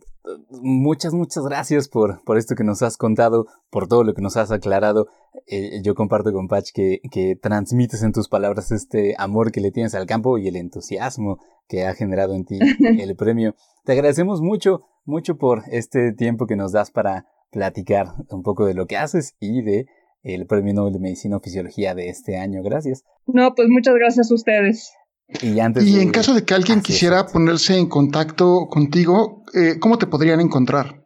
muchas, 0.50 1.14
muchas 1.14 1.44
gracias 1.46 1.88
por, 1.88 2.24
por 2.24 2.38
esto 2.38 2.56
que 2.56 2.64
nos 2.64 2.82
has 2.82 2.98
contado, 2.98 3.48
por 3.70 3.88
todo 3.88 4.04
lo 4.04 4.14
que 4.14 4.22
nos 4.22 4.36
has 4.38 4.52
aclarado. 4.52 5.08
Eh, 5.46 5.82
yo 5.84 5.94
comparto 5.94 6.34
con 6.34 6.48
Patch 6.48 6.72
que, 6.74 7.02
que 7.12 7.36
transmites 7.36 8.02
en 8.02 8.14
tus 8.14 8.28
palabras 8.28 8.72
este 8.72 9.16
amor 9.18 9.52
que 9.52 9.62
le 9.62 9.72
tienes 9.72 9.94
al 9.96 10.08
campo 10.08 10.38
y 10.38 10.48
el 10.48 10.56
entusiasmo 10.56 11.38
que 11.68 11.86
ha 11.86 11.94
generado 11.94 12.34
en 12.34 12.46
ti 12.46 12.60
el 12.80 13.16
premio. 13.16 13.56
Te 13.86 13.92
agradecemos 13.92 14.42
mucho, 14.42 14.82
mucho 15.06 15.38
por 15.38 15.64
este 15.72 16.14
tiempo 16.14 16.48
que 16.48 16.56
nos 16.56 16.72
das 16.72 16.92
para 16.92 17.26
platicar 17.52 18.08
un 18.30 18.44
poco 18.44 18.66
de 18.66 18.74
lo 18.74 18.88
que 18.88 18.98
haces 18.98 19.36
y 19.40 19.62
de 19.62 19.86
el 20.24 20.46
Premio 20.46 20.74
Nobel 20.74 20.94
de 20.94 21.00
Medicina 21.00 21.38
o 21.38 21.40
Fisiología 21.40 21.96
de 21.96 22.10
este 22.10 22.38
año. 22.38 22.62
Gracias. 22.62 23.06
No, 23.28 23.54
pues 23.56 23.70
muchas 23.70 23.96
gracias 23.96 24.32
a 24.32 24.36
ustedes. 24.36 24.92
Y, 25.42 25.60
en 25.60 26.12
caso 26.12 26.34
de 26.34 26.46
que 26.46 26.54
alguien 26.54 26.82
quisiera 26.82 27.28
ponerse 27.28 27.78
en 27.78 27.90
contacto 27.90 28.68
contigo, 28.70 29.44
eh, 29.54 29.78
¿cómo 29.80 29.98
te 29.98 30.08
podrían 30.08 30.40
encontrar? 30.40 31.06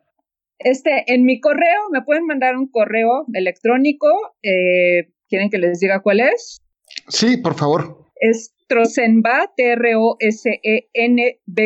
Este, 0.60 1.06
en 1.08 1.26
mi 1.26 1.40
correo, 1.40 1.90
me 1.92 2.04
pueden 2.04 2.28
mandar 2.28 2.56
un 2.56 2.68
correo 2.70 3.26
electrónico. 3.34 4.08
Eh, 4.44 5.12
¿Quieren 5.28 5.50
que 5.50 5.58
les 5.58 5.80
diga 5.80 6.02
cuál 6.02 6.20
es? 6.20 6.62
Sí, 7.08 7.38
por 7.38 7.56
favor. 7.56 8.06
Es 8.16 8.54
trosenba, 8.68 9.52
T-R-O-S-E-N-B 9.58 10.10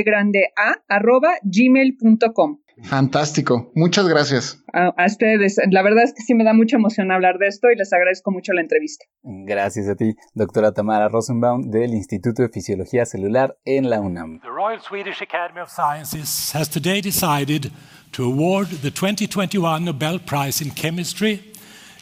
grande 0.03 0.53
A, 0.55 0.81
arroba 0.87 1.33
gmail.com. 1.43 2.61
Fantástico, 2.83 3.71
muchas 3.73 4.07
gracias. 4.07 4.61
A, 4.73 4.93
ustedes, 5.05 5.57
la 5.71 5.81
verdad 5.81 6.03
es 6.03 6.13
que 6.13 6.21
sí 6.23 6.33
me 6.33 6.43
da 6.43 6.53
mucha 6.53 6.75
emoción 6.75 7.11
hablar 7.11 7.37
de 7.37 7.47
esto 7.47 7.71
y 7.71 7.77
les 7.77 7.91
agradezco 7.93 8.31
mucho 8.31 8.53
la 8.53 8.61
entrevista. 8.61 9.05
Gracias 9.23 9.87
a 9.87 9.95
ti, 9.95 10.15
doctora 10.33 10.73
Tamara 10.73 11.07
Rosenbaum 11.07 11.69
del 11.71 11.93
Instituto 11.93 12.41
de 12.41 12.49
Fisiología 12.49 13.05
Celular 13.05 13.57
en 13.65 13.89
la 13.89 14.01
UNAM. 14.01 14.41
The 14.41 14.49
Royal 14.49 14.81
Swedish 14.81 15.21
Academy 15.21 15.61
of 15.61 15.69
Sciences 15.69 16.53
has 16.53 16.69
today 16.69 17.01
decided 17.01 17.71
to 18.11 18.23
award 18.23 18.67
the 18.81 18.91
2021 18.91 19.85
Nobel 19.85 20.19
Prize 20.19 20.61
in 20.61 20.71
Chemistry 20.71 21.53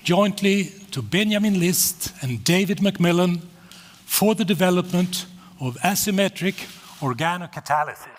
jointly 0.03 0.71
to 0.91 1.01
Benjamin 1.01 1.59
List 1.59 2.13
and 2.21 2.43
David 2.43 2.81
Macmillan 2.81 3.41
for 4.05 4.35
the 4.35 4.45
development 4.45 5.25
of 5.59 5.77
asymmetric 5.83 6.55
organocatalysis. 6.99 8.12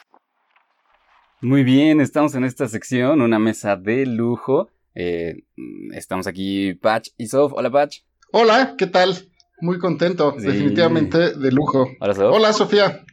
Muy 1.45 1.63
bien, 1.63 2.01
estamos 2.01 2.35
en 2.37 2.45
esta 2.45 2.69
sección, 2.69 3.21
una 3.21 3.39
mesa 3.39 3.77
de 3.77 4.07
lujo. 4.07 4.71
Eh, 4.95 5.45
estamos 5.93 6.27
aquí 6.27 6.73
Patch 6.73 7.11
y 7.19 7.27
Sof. 7.27 7.53
Hola 7.55 7.71
Patch. 7.71 7.99
Hola, 8.33 8.77
¿qué 8.79 8.87
tal? 8.87 9.15
Muy 9.61 9.79
contento, 9.79 10.33
definitivamente 10.39 11.37
de 11.37 11.53
lujo. 11.53 11.87
Hola, 12.01 12.15
Sof. 12.15 12.35
Hola 12.35 12.53
Sofía. 12.55 13.05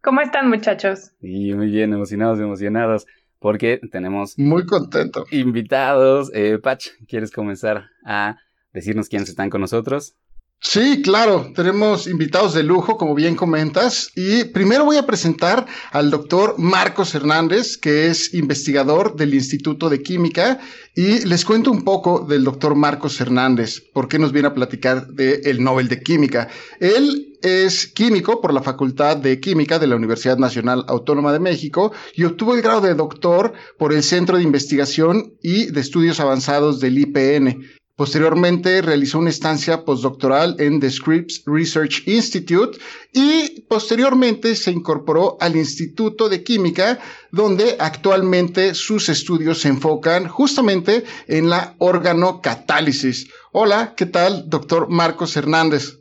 ¿Cómo 0.00 0.20
están 0.20 0.48
muchachos? 0.48 1.10
Sí, 1.20 1.54
muy 1.54 1.66
bien, 1.66 1.92
emocionados, 1.92 2.38
emocionados, 2.38 3.04
porque 3.40 3.80
tenemos... 3.90 4.38
Muy 4.38 4.64
contento. 4.64 5.26
Invitados. 5.32 6.30
Eh, 6.34 6.60
Patch, 6.62 6.90
¿quieres 7.08 7.32
comenzar 7.32 7.90
a 8.04 8.38
decirnos 8.72 9.08
quiénes 9.08 9.28
están 9.28 9.50
con 9.50 9.60
nosotros? 9.60 10.14
Sí, 10.58 11.02
claro, 11.02 11.52
tenemos 11.54 12.06
invitados 12.06 12.54
de 12.54 12.62
lujo, 12.62 12.96
como 12.96 13.14
bien 13.14 13.36
comentas, 13.36 14.10
y 14.16 14.44
primero 14.44 14.84
voy 14.84 14.96
a 14.96 15.06
presentar 15.06 15.66
al 15.92 16.10
doctor 16.10 16.54
Marcos 16.58 17.14
Hernández, 17.14 17.76
que 17.76 18.06
es 18.06 18.32
investigador 18.34 19.16
del 19.16 19.34
Instituto 19.34 19.88
de 19.90 20.02
Química, 20.02 20.58
y 20.94 21.24
les 21.26 21.44
cuento 21.44 21.70
un 21.70 21.84
poco 21.84 22.26
del 22.26 22.42
doctor 22.42 22.74
Marcos 22.74 23.20
Hernández, 23.20 23.82
por 23.92 24.08
qué 24.08 24.18
nos 24.18 24.32
viene 24.32 24.48
a 24.48 24.54
platicar 24.54 25.08
del 25.08 25.62
Nobel 25.62 25.88
de 25.88 26.02
Química. 26.02 26.48
Él 26.80 27.38
es 27.42 27.86
químico 27.86 28.40
por 28.40 28.52
la 28.52 28.62
Facultad 28.62 29.18
de 29.18 29.38
Química 29.40 29.78
de 29.78 29.86
la 29.86 29.96
Universidad 29.96 30.38
Nacional 30.38 30.84
Autónoma 30.88 31.32
de 31.32 31.38
México 31.38 31.92
y 32.14 32.24
obtuvo 32.24 32.54
el 32.54 32.62
grado 32.62 32.80
de 32.80 32.94
doctor 32.94 33.52
por 33.78 33.92
el 33.92 34.02
Centro 34.02 34.38
de 34.38 34.42
Investigación 34.42 35.34
y 35.42 35.66
de 35.66 35.80
Estudios 35.80 36.18
Avanzados 36.18 36.80
del 36.80 36.98
IPN. 36.98 37.62
Posteriormente 37.96 38.82
realizó 38.82 39.18
una 39.18 39.30
estancia 39.30 39.86
postdoctoral 39.86 40.56
en 40.58 40.80
The 40.80 40.90
Scripps 40.90 41.42
Research 41.46 42.06
Institute 42.06 42.78
y 43.10 43.62
posteriormente 43.62 44.54
se 44.54 44.70
incorporó 44.70 45.38
al 45.40 45.56
Instituto 45.56 46.28
de 46.28 46.44
Química, 46.44 46.98
donde 47.32 47.76
actualmente 47.78 48.74
sus 48.74 49.08
estudios 49.08 49.62
se 49.62 49.68
enfocan 49.68 50.28
justamente 50.28 51.04
en 51.26 51.48
la 51.48 51.74
organocatálisis. 51.78 53.30
Hola, 53.50 53.94
¿qué 53.96 54.04
tal, 54.04 54.50
doctor 54.50 54.90
Marcos 54.90 55.34
Hernández? 55.34 56.00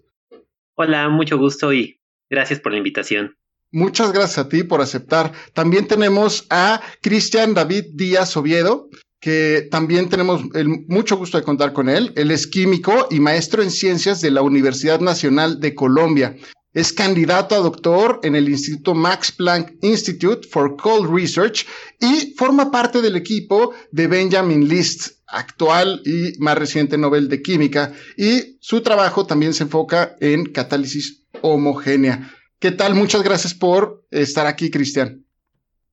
Hola, 0.73 1.07
mucho 1.07 1.37
gusto 1.37 1.71
y 1.71 2.01
gracias 2.29 2.59
por 2.59 2.73
la 2.73 2.79
invitación. 2.79 3.37
Muchas 3.71 4.11
gracias 4.11 4.39
a 4.39 4.49
ti 4.49 4.63
por 4.63 4.81
aceptar. 4.81 5.31
También 5.53 5.87
tenemos 5.87 6.45
a 6.49 6.81
Cristian 7.01 7.53
David 7.53 7.85
Díaz 7.93 8.35
Oviedo 8.35 8.89
que 9.19 9.67
también 9.71 10.09
tenemos 10.09 10.43
el 10.53 10.67
mucho 10.87 11.17
gusto 11.17 11.37
de 11.37 11.43
contar 11.43 11.73
con 11.73 11.89
él. 11.89 12.13
Él 12.15 12.31
es 12.31 12.47
químico 12.47 13.07
y 13.09 13.19
maestro 13.19 13.63
en 13.63 13.71
ciencias 13.71 14.21
de 14.21 14.31
la 14.31 14.41
Universidad 14.41 14.99
Nacional 14.99 15.59
de 15.59 15.73
Colombia. 15.73 16.35
Es 16.73 16.91
candidato 16.91 17.55
a 17.55 17.59
doctor 17.59 18.19
en 18.23 18.35
el 18.35 18.49
Instituto 18.49 18.93
Max 18.93 19.31
Planck 19.31 19.77
Institute 19.81 20.47
for 20.47 20.75
Cold 20.75 21.09
Research 21.09 21.65
y 21.99 22.33
forma 22.37 22.69
parte 22.69 23.01
del 23.01 23.15
equipo 23.15 23.73
de 23.91 24.07
Benjamin 24.07 24.67
List, 24.67 25.15
actual 25.27 26.01
y 26.05 26.33
más 26.39 26.57
reciente 26.57 26.97
Nobel 26.97 27.29
de 27.29 27.41
Química. 27.41 27.93
Y 28.17 28.57
su 28.59 28.81
trabajo 28.81 29.25
también 29.25 29.53
se 29.53 29.63
enfoca 29.63 30.15
en 30.19 30.45
catálisis 30.51 31.25
homogénea. 31.41 32.29
¿Qué 32.59 32.71
tal? 32.71 32.93
Muchas 32.95 33.23
gracias 33.23 33.53
por 33.53 34.05
estar 34.11 34.47
aquí, 34.47 34.69
Cristian. 34.69 35.25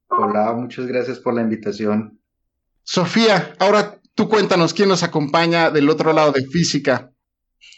Hola, 0.08 0.52
muchas 0.52 0.86
gracias 0.86 1.18
por 1.18 1.34
la 1.34 1.42
invitación. 1.42 2.21
Sofía, 2.84 3.54
ahora 3.58 3.98
tú 4.14 4.28
cuéntanos 4.28 4.74
quién 4.74 4.88
nos 4.88 5.02
acompaña 5.02 5.70
del 5.70 5.88
otro 5.88 6.12
lado 6.12 6.32
de 6.32 6.46
física. 6.46 7.10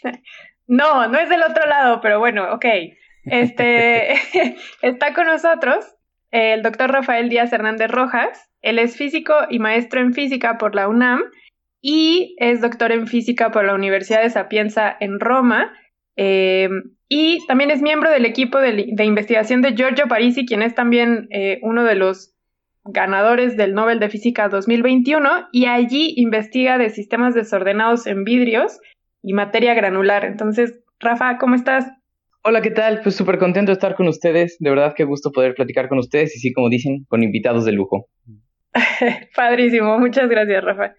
No, 0.67 1.07
no 1.07 1.19
es 1.19 1.29
del 1.29 1.43
otro 1.43 1.63
lado, 1.67 2.01
pero 2.01 2.17
bueno, 2.17 2.51
ok. 2.51 2.65
Este 3.25 4.13
está 4.81 5.13
con 5.13 5.27
nosotros 5.27 5.85
el 6.31 6.63
doctor 6.63 6.91
Rafael 6.91 7.29
Díaz 7.29 7.53
Hernández 7.53 7.91
Rojas. 7.91 8.49
Él 8.61 8.79
es 8.79 8.97
físico 8.97 9.35
y 9.49 9.59
maestro 9.59 10.01
en 10.01 10.13
física 10.13 10.57
por 10.57 10.73
la 10.73 10.87
UNAM 10.87 11.21
y 11.81 12.35
es 12.39 12.61
doctor 12.61 12.91
en 12.91 13.07
física 13.07 13.51
por 13.51 13.63
la 13.63 13.75
Universidad 13.75 14.23
de 14.23 14.29
Sapienza 14.31 14.97
en 14.99 15.19
Roma. 15.19 15.71
Eh, 16.17 16.69
y 17.07 17.45
también 17.45 17.69
es 17.69 17.81
miembro 17.81 18.09
del 18.09 18.25
equipo 18.25 18.57
de, 18.59 19.03
investigación 19.03 19.61
de 19.61 19.75
Giorgio 19.75 20.07
Parisi, 20.07 20.45
quien 20.45 20.63
es 20.63 20.73
también 20.73 21.27
eh, 21.29 21.59
uno 21.61 21.83
de 21.83 21.95
los 21.95 22.34
ganadores 22.85 23.57
del 23.57 23.73
Nobel 23.73 23.99
de 23.99 24.09
Física 24.09 24.47
2021 24.47 25.49
y 25.51 25.65
allí 25.65 26.13
investiga 26.17 26.77
de 26.77 26.89
sistemas 26.89 27.33
desordenados 27.33 28.05
en 28.07 28.23
vidrios 28.23 28.79
y 29.21 29.33
materia 29.33 29.73
granular. 29.73 30.23
Entonces, 30.23 30.79
Rafa, 30.99 31.37
¿cómo 31.37 31.55
estás? 31.55 31.91
Hola, 32.43 32.61
¿qué 32.61 32.69
tal? 32.69 33.01
Pues 33.01 33.15
súper 33.15 33.39
contento 33.39 33.71
de 33.71 33.73
estar 33.73 33.95
con 33.95 34.07
ustedes. 34.07 34.57
De 34.59 34.69
verdad, 34.69 34.93
qué 34.95 35.03
gusto 35.03 35.31
poder 35.31 35.55
platicar 35.55 35.89
con 35.89 35.97
ustedes 35.97 36.35
y 36.35 36.39
sí, 36.39 36.53
como 36.53 36.69
dicen, 36.69 37.05
con 37.07 37.23
invitados 37.23 37.65
de 37.65 37.71
lujo. 37.71 38.07
Padrísimo, 39.35 39.97
muchas 39.97 40.29
gracias, 40.29 40.63
Rafa. 40.63 40.93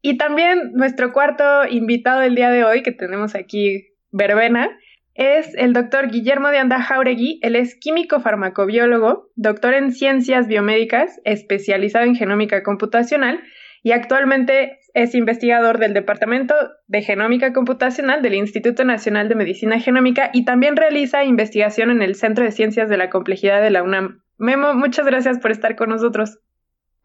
Y 0.00 0.16
también 0.18 0.70
nuestro 0.74 1.12
cuarto 1.12 1.66
invitado 1.68 2.20
del 2.20 2.36
día 2.36 2.50
de 2.50 2.62
hoy, 2.62 2.84
que 2.84 2.92
tenemos 2.92 3.34
aquí, 3.34 3.88
Verbena, 4.12 4.70
es 5.16 5.54
el 5.54 5.72
doctor 5.72 6.10
Guillermo 6.10 6.48
de 6.48 6.58
Anda 6.58 6.82
Jauregui. 6.82 7.40
Él 7.42 7.56
es 7.56 7.74
químico 7.74 8.20
farmacobiólogo, 8.20 9.30
doctor 9.34 9.74
en 9.74 9.92
ciencias 9.92 10.46
biomédicas, 10.46 11.20
especializado 11.24 12.04
en 12.04 12.14
genómica 12.14 12.62
computacional 12.62 13.42
y 13.82 13.92
actualmente 13.92 14.80
es 14.94 15.14
investigador 15.14 15.78
del 15.78 15.94
Departamento 15.94 16.54
de 16.86 17.02
Genómica 17.02 17.52
Computacional 17.52 18.20
del 18.20 18.34
Instituto 18.34 18.84
Nacional 18.84 19.28
de 19.28 19.36
Medicina 19.36 19.78
Genómica 19.78 20.30
y 20.32 20.44
también 20.44 20.76
realiza 20.76 21.24
investigación 21.24 21.90
en 21.90 22.02
el 22.02 22.14
Centro 22.14 22.44
de 22.44 22.50
Ciencias 22.50 22.88
de 22.88 22.96
la 22.96 23.10
Complejidad 23.10 23.62
de 23.62 23.70
la 23.70 23.82
UNAM. 23.82 24.22
Memo, 24.38 24.74
muchas 24.74 25.06
gracias 25.06 25.38
por 25.38 25.50
estar 25.50 25.76
con 25.76 25.90
nosotros. 25.90 26.40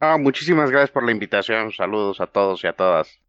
Ah, 0.00 0.18
muchísimas 0.18 0.70
gracias 0.70 0.90
por 0.90 1.04
la 1.04 1.12
invitación. 1.12 1.70
Saludos 1.70 2.20
a 2.20 2.26
todos 2.26 2.64
y 2.64 2.66
a 2.66 2.72
todas 2.72 3.21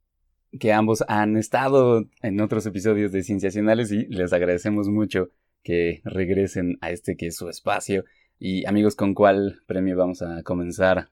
que 0.59 0.73
ambos 0.73 1.03
han 1.07 1.37
estado 1.37 2.05
en 2.21 2.41
otros 2.41 2.65
episodios 2.65 3.11
de 3.11 3.23
Cienciacionales 3.23 3.91
y 3.91 4.05
les 4.07 4.33
agradecemos 4.33 4.87
mucho 4.87 5.29
que 5.63 6.01
regresen 6.03 6.77
a 6.81 6.91
este 6.91 7.15
que 7.15 7.27
es 7.27 7.35
su 7.35 7.49
espacio. 7.49 8.03
Y 8.39 8.65
amigos, 8.65 8.95
¿con 8.95 9.13
cuál 9.13 9.61
premio 9.65 9.97
vamos 9.97 10.21
a 10.21 10.43
comenzar? 10.43 11.09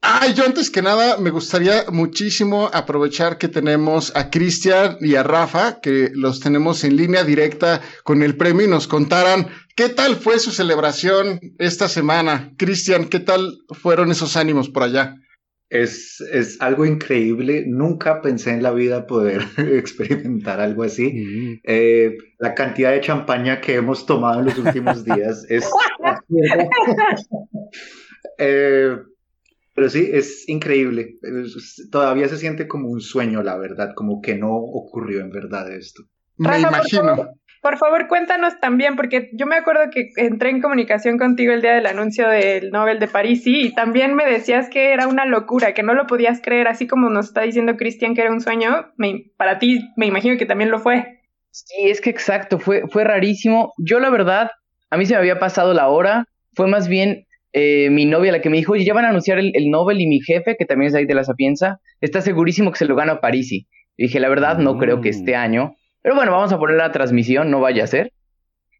Ay, 0.00 0.34
yo 0.34 0.44
antes 0.44 0.70
que 0.70 0.80
nada 0.80 1.16
me 1.18 1.30
gustaría 1.30 1.86
muchísimo 1.90 2.70
aprovechar 2.72 3.36
que 3.36 3.48
tenemos 3.48 4.14
a 4.14 4.30
Cristian 4.30 4.96
y 5.00 5.16
a 5.16 5.24
Rafa, 5.24 5.80
que 5.80 6.10
los 6.14 6.38
tenemos 6.38 6.84
en 6.84 6.96
línea 6.96 7.24
directa 7.24 7.80
con 8.04 8.22
el 8.22 8.36
premio 8.36 8.66
y 8.66 8.70
nos 8.70 8.86
contaran 8.86 9.48
qué 9.74 9.88
tal 9.88 10.16
fue 10.16 10.38
su 10.38 10.52
celebración 10.52 11.40
esta 11.58 11.88
semana. 11.88 12.52
Cristian, 12.56 13.08
¿qué 13.08 13.18
tal 13.18 13.58
fueron 13.70 14.12
esos 14.12 14.36
ánimos 14.36 14.68
por 14.68 14.84
allá? 14.84 15.16
Es, 15.70 16.20
es 16.32 16.60
algo 16.60 16.86
increíble. 16.86 17.64
Nunca 17.66 18.22
pensé 18.22 18.52
en 18.52 18.62
la 18.62 18.72
vida 18.72 19.06
poder 19.06 19.42
experimentar 19.58 20.60
algo 20.60 20.82
así. 20.82 21.12
Mm. 21.12 21.60
Eh, 21.64 22.16
la 22.38 22.54
cantidad 22.54 22.92
de 22.92 23.00
champaña 23.00 23.60
que 23.60 23.74
hemos 23.74 24.06
tomado 24.06 24.40
en 24.40 24.46
los 24.46 24.58
últimos 24.58 25.04
días 25.04 25.44
es... 25.48 25.68
Eh, 28.40 28.96
pero 29.74 29.90
sí, 29.90 30.08
es 30.12 30.48
increíble. 30.48 31.16
Es- 31.22 31.88
todavía 31.90 32.28
se 32.28 32.36
siente 32.36 32.66
como 32.68 32.88
un 32.88 33.00
sueño, 33.00 33.42
la 33.42 33.56
verdad, 33.56 33.92
como 33.94 34.20
que 34.20 34.36
no 34.36 34.54
ocurrió 34.54 35.20
en 35.20 35.30
verdad 35.30 35.72
esto. 35.72 36.04
Me 36.36 36.48
Rafa, 36.48 36.68
imagino. 36.68 37.28
Por 37.68 37.76
favor, 37.76 38.08
cuéntanos 38.08 38.58
también, 38.60 38.96
porque 38.96 39.28
yo 39.34 39.44
me 39.44 39.56
acuerdo 39.56 39.90
que 39.92 40.08
entré 40.16 40.48
en 40.48 40.62
comunicación 40.62 41.18
contigo 41.18 41.52
el 41.52 41.60
día 41.60 41.74
del 41.74 41.84
anuncio 41.84 42.26
del 42.26 42.70
Nobel 42.70 42.98
de 42.98 43.08
París 43.08 43.42
sí, 43.42 43.66
y 43.66 43.74
también 43.74 44.14
me 44.14 44.24
decías 44.24 44.70
que 44.70 44.94
era 44.94 45.06
una 45.06 45.26
locura, 45.26 45.74
que 45.74 45.82
no 45.82 45.92
lo 45.92 46.06
podías 46.06 46.40
creer, 46.40 46.66
así 46.66 46.86
como 46.86 47.10
nos 47.10 47.26
está 47.26 47.42
diciendo 47.42 47.76
Cristian 47.76 48.14
que 48.14 48.22
era 48.22 48.32
un 48.32 48.40
sueño, 48.40 48.86
me- 48.96 49.26
para 49.36 49.58
ti 49.58 49.80
me 49.98 50.06
imagino 50.06 50.38
que 50.38 50.46
también 50.46 50.70
lo 50.70 50.78
fue. 50.78 51.20
Sí, 51.50 51.90
es 51.90 52.00
que 52.00 52.08
exacto, 52.08 52.58
fue, 52.58 52.84
fue 52.88 53.04
rarísimo. 53.04 53.74
Yo 53.76 54.00
la 54.00 54.08
verdad, 54.08 54.50
a 54.88 54.96
mí 54.96 55.04
se 55.04 55.12
me 55.12 55.18
había 55.18 55.38
pasado 55.38 55.74
la 55.74 55.88
hora, 55.88 56.24
fue 56.54 56.68
más 56.68 56.88
bien 56.88 57.26
eh, 57.52 57.90
mi 57.90 58.06
novia 58.06 58.32
la 58.32 58.40
que 58.40 58.48
me 58.48 58.56
dijo, 58.56 58.72
oye, 58.72 58.86
ya 58.86 58.94
van 58.94 59.04
a 59.04 59.10
anunciar 59.10 59.38
el, 59.38 59.52
el 59.54 59.68
Nobel 59.70 60.00
y 60.00 60.06
mi 60.06 60.20
jefe, 60.22 60.56
que 60.58 60.64
también 60.64 60.88
es 60.88 60.94
ahí 60.94 61.04
de 61.04 61.14
la 61.14 61.24
Sapienza, 61.24 61.80
está 62.00 62.22
segurísimo 62.22 62.70
que 62.72 62.78
se 62.78 62.86
lo 62.86 62.96
gana 62.96 63.20
Parisi. 63.20 63.66
Y 63.98 64.04
dije, 64.04 64.20
la 64.20 64.30
verdad, 64.30 64.56
no 64.56 64.78
creo 64.78 65.02
que 65.02 65.08
Mm. 65.10 65.12
este 65.12 65.36
año, 65.36 65.74
pero 66.02 66.14
bueno, 66.14 66.32
vamos 66.32 66.52
a 66.52 66.58
poner 66.58 66.76
la 66.76 66.92
transmisión, 66.92 67.50
no 67.50 67.60
vaya 67.60 67.84
a 67.84 67.86
ser. 67.86 68.12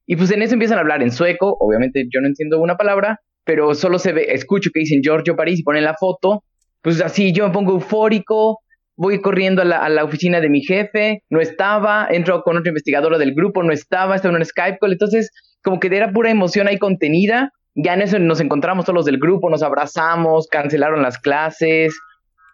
Y 0.07 0.17
pues 0.17 0.31
en 0.31 0.43
eso 0.43 0.55
empiezan 0.55 0.79
a 0.79 0.81
hablar 0.81 1.03
en 1.03 1.11
sueco, 1.11 1.57
obviamente 1.61 2.07
yo 2.13 2.21
no 2.21 2.29
entiendo 2.29 2.61
una 2.61 2.77
palabra, 2.77 3.21
pero 3.45 3.75
solo 3.75 3.99
se 3.99 4.13
ve, 4.13 4.27
escucho 4.31 4.71
que 4.73 4.81
dicen 4.81 5.01
Giorgio 5.03 5.37
Parisi, 5.37 5.63
ponen 5.63 5.85
la 5.85 5.95
foto, 5.95 6.45
pues 6.83 7.01
así 7.01 7.33
yo 7.33 7.47
me 7.47 7.53
pongo 7.53 7.73
eufórico, 7.73 8.61
voy 8.97 9.21
corriendo 9.21 9.63
a 9.63 9.65
la, 9.65 9.79
a 9.85 9.89
la 9.89 10.05
oficina 10.05 10.41
de 10.41 10.49
mi 10.49 10.63
jefe, 10.63 11.23
no 11.31 11.41
estaba, 11.41 12.09
entro 12.11 12.43
con 12.43 12.57
otra 12.57 12.71
investigadora 12.71 13.19
del 13.19 13.35
grupo, 13.35 13.63
no 13.63 13.73
estaba, 13.73 14.17
estaba 14.17 14.33
en 14.35 14.41
un 14.41 14.45
Skype 14.45 14.79
call, 14.81 14.93
entonces 14.93 15.31
como 15.63 15.79
que 15.79 15.95
era 15.95 16.13
pura 16.13 16.31
emoción 16.31 16.69
ahí 16.69 16.79
contenida, 16.79 17.53
ya 17.75 17.95
en 17.95 18.03
eso 18.03 18.19
nos 18.19 18.41
encontramos 18.41 18.87
todos 18.87 18.97
los 18.97 19.05
del 19.05 19.19
grupo, 19.19 19.51
nos 19.51 19.63
abrazamos, 19.63 20.49
cancelaron 20.49 21.03
las 21.03 21.19
clases, 21.19 21.97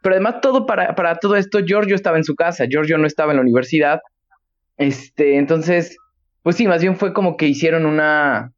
pero 0.02 0.16
además 0.16 0.40
todo 0.42 0.66
para, 0.66 0.94
para 0.94 1.16
todo 1.16 1.36
esto, 1.36 1.60
Giorgio 1.64 1.94
estaba 1.94 2.18
en 2.18 2.24
su 2.24 2.34
casa, 2.34 2.66
Giorgio 2.68 2.98
no 2.98 3.06
estaba 3.06 3.32
en 3.32 3.36
la 3.36 3.42
universidad, 3.42 4.00
este, 4.76 5.36
entonces, 5.36 5.96
pues 6.42 6.56
sí, 6.56 6.66
más 6.66 6.82
bien 6.82 6.96
fue 6.96 7.12
como 7.12 7.36
que 7.36 7.46
hicieron 7.46 7.86
una, 7.86 8.52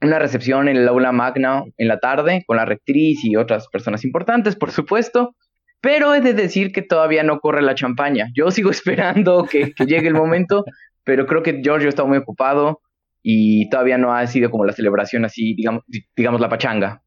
una 0.00 0.18
recepción 0.18 0.68
en 0.68 0.76
el 0.76 0.88
aula 0.88 1.12
magna 1.12 1.64
en 1.76 1.88
la 1.88 1.98
tarde 1.98 2.44
con 2.46 2.56
la 2.56 2.64
rectriz 2.64 3.24
y 3.24 3.36
otras 3.36 3.68
personas 3.68 4.04
importantes, 4.04 4.56
por 4.56 4.70
supuesto. 4.70 5.34
Pero 5.80 6.14
he 6.14 6.20
de 6.20 6.32
decir 6.32 6.72
que 6.72 6.82
todavía 6.82 7.22
no 7.22 7.40
corre 7.40 7.60
la 7.60 7.74
champaña. 7.74 8.28
Yo 8.34 8.50
sigo 8.50 8.70
esperando 8.70 9.44
que, 9.44 9.72
que 9.72 9.86
llegue 9.86 10.08
el 10.08 10.14
momento, 10.14 10.64
pero 11.04 11.26
creo 11.26 11.42
que 11.42 11.60
Giorgio 11.62 11.88
está 11.88 12.04
muy 12.04 12.18
ocupado 12.18 12.80
y 13.22 13.68
todavía 13.70 13.98
no 13.98 14.14
ha 14.14 14.26
sido 14.26 14.50
como 14.50 14.66
la 14.66 14.72
celebración 14.74 15.24
así, 15.24 15.54
digamos, 15.54 15.82
digamos 16.14 16.40
la 16.40 16.50
pachanga. 16.50 17.02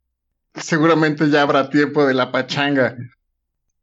Seguramente 0.55 1.29
ya 1.29 1.43
habrá 1.43 1.69
tiempo 1.69 2.05
de 2.07 2.15
la 2.15 2.31
pachanga. 2.31 2.97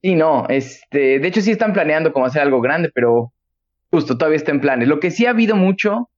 Sí, 0.03 0.17
no, 0.17 0.47
este, 0.49 1.21
de 1.21 1.29
hecho 1.29 1.41
sí 1.41 1.53
están 1.53 1.73
planeando 1.73 2.13
como 2.13 2.27
hacer 2.27 2.43
algo 2.43 2.61
grande, 2.61 2.91
pero 2.93 3.33
justo 3.95 4.19
todavía 4.19 4.39
está 4.39 4.51
en 4.51 4.61
planes. 4.61 4.89
Lo 4.89 4.99
que 4.99 5.13
sí 5.13 5.25
ha 5.25 5.31
habido 5.31 5.55
mucho 5.55 6.11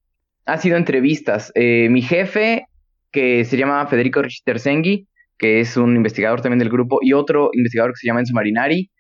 ha 0.47 0.57
sido 0.57 0.79
entrevistas. 0.79 1.53
Eh, 1.55 1.89
mi 1.91 2.01
jefe, 2.01 2.65
que 3.13 3.45
se 3.45 3.59
llama 3.59 3.87
Federico 3.87 4.23
Richtersenghi, 4.23 5.07
que 5.37 5.61
es 5.61 5.77
un 5.77 5.95
investigador 5.95 6.41
también 6.41 6.59
del 6.59 6.71
grupo, 6.71 7.01
y 7.03 7.13
otro 7.13 7.51
investigador 7.53 7.93
que 7.93 7.99
se 7.99 8.07
llama 8.07 8.21
Enzo 8.21 8.33
Marinari. 8.33 8.91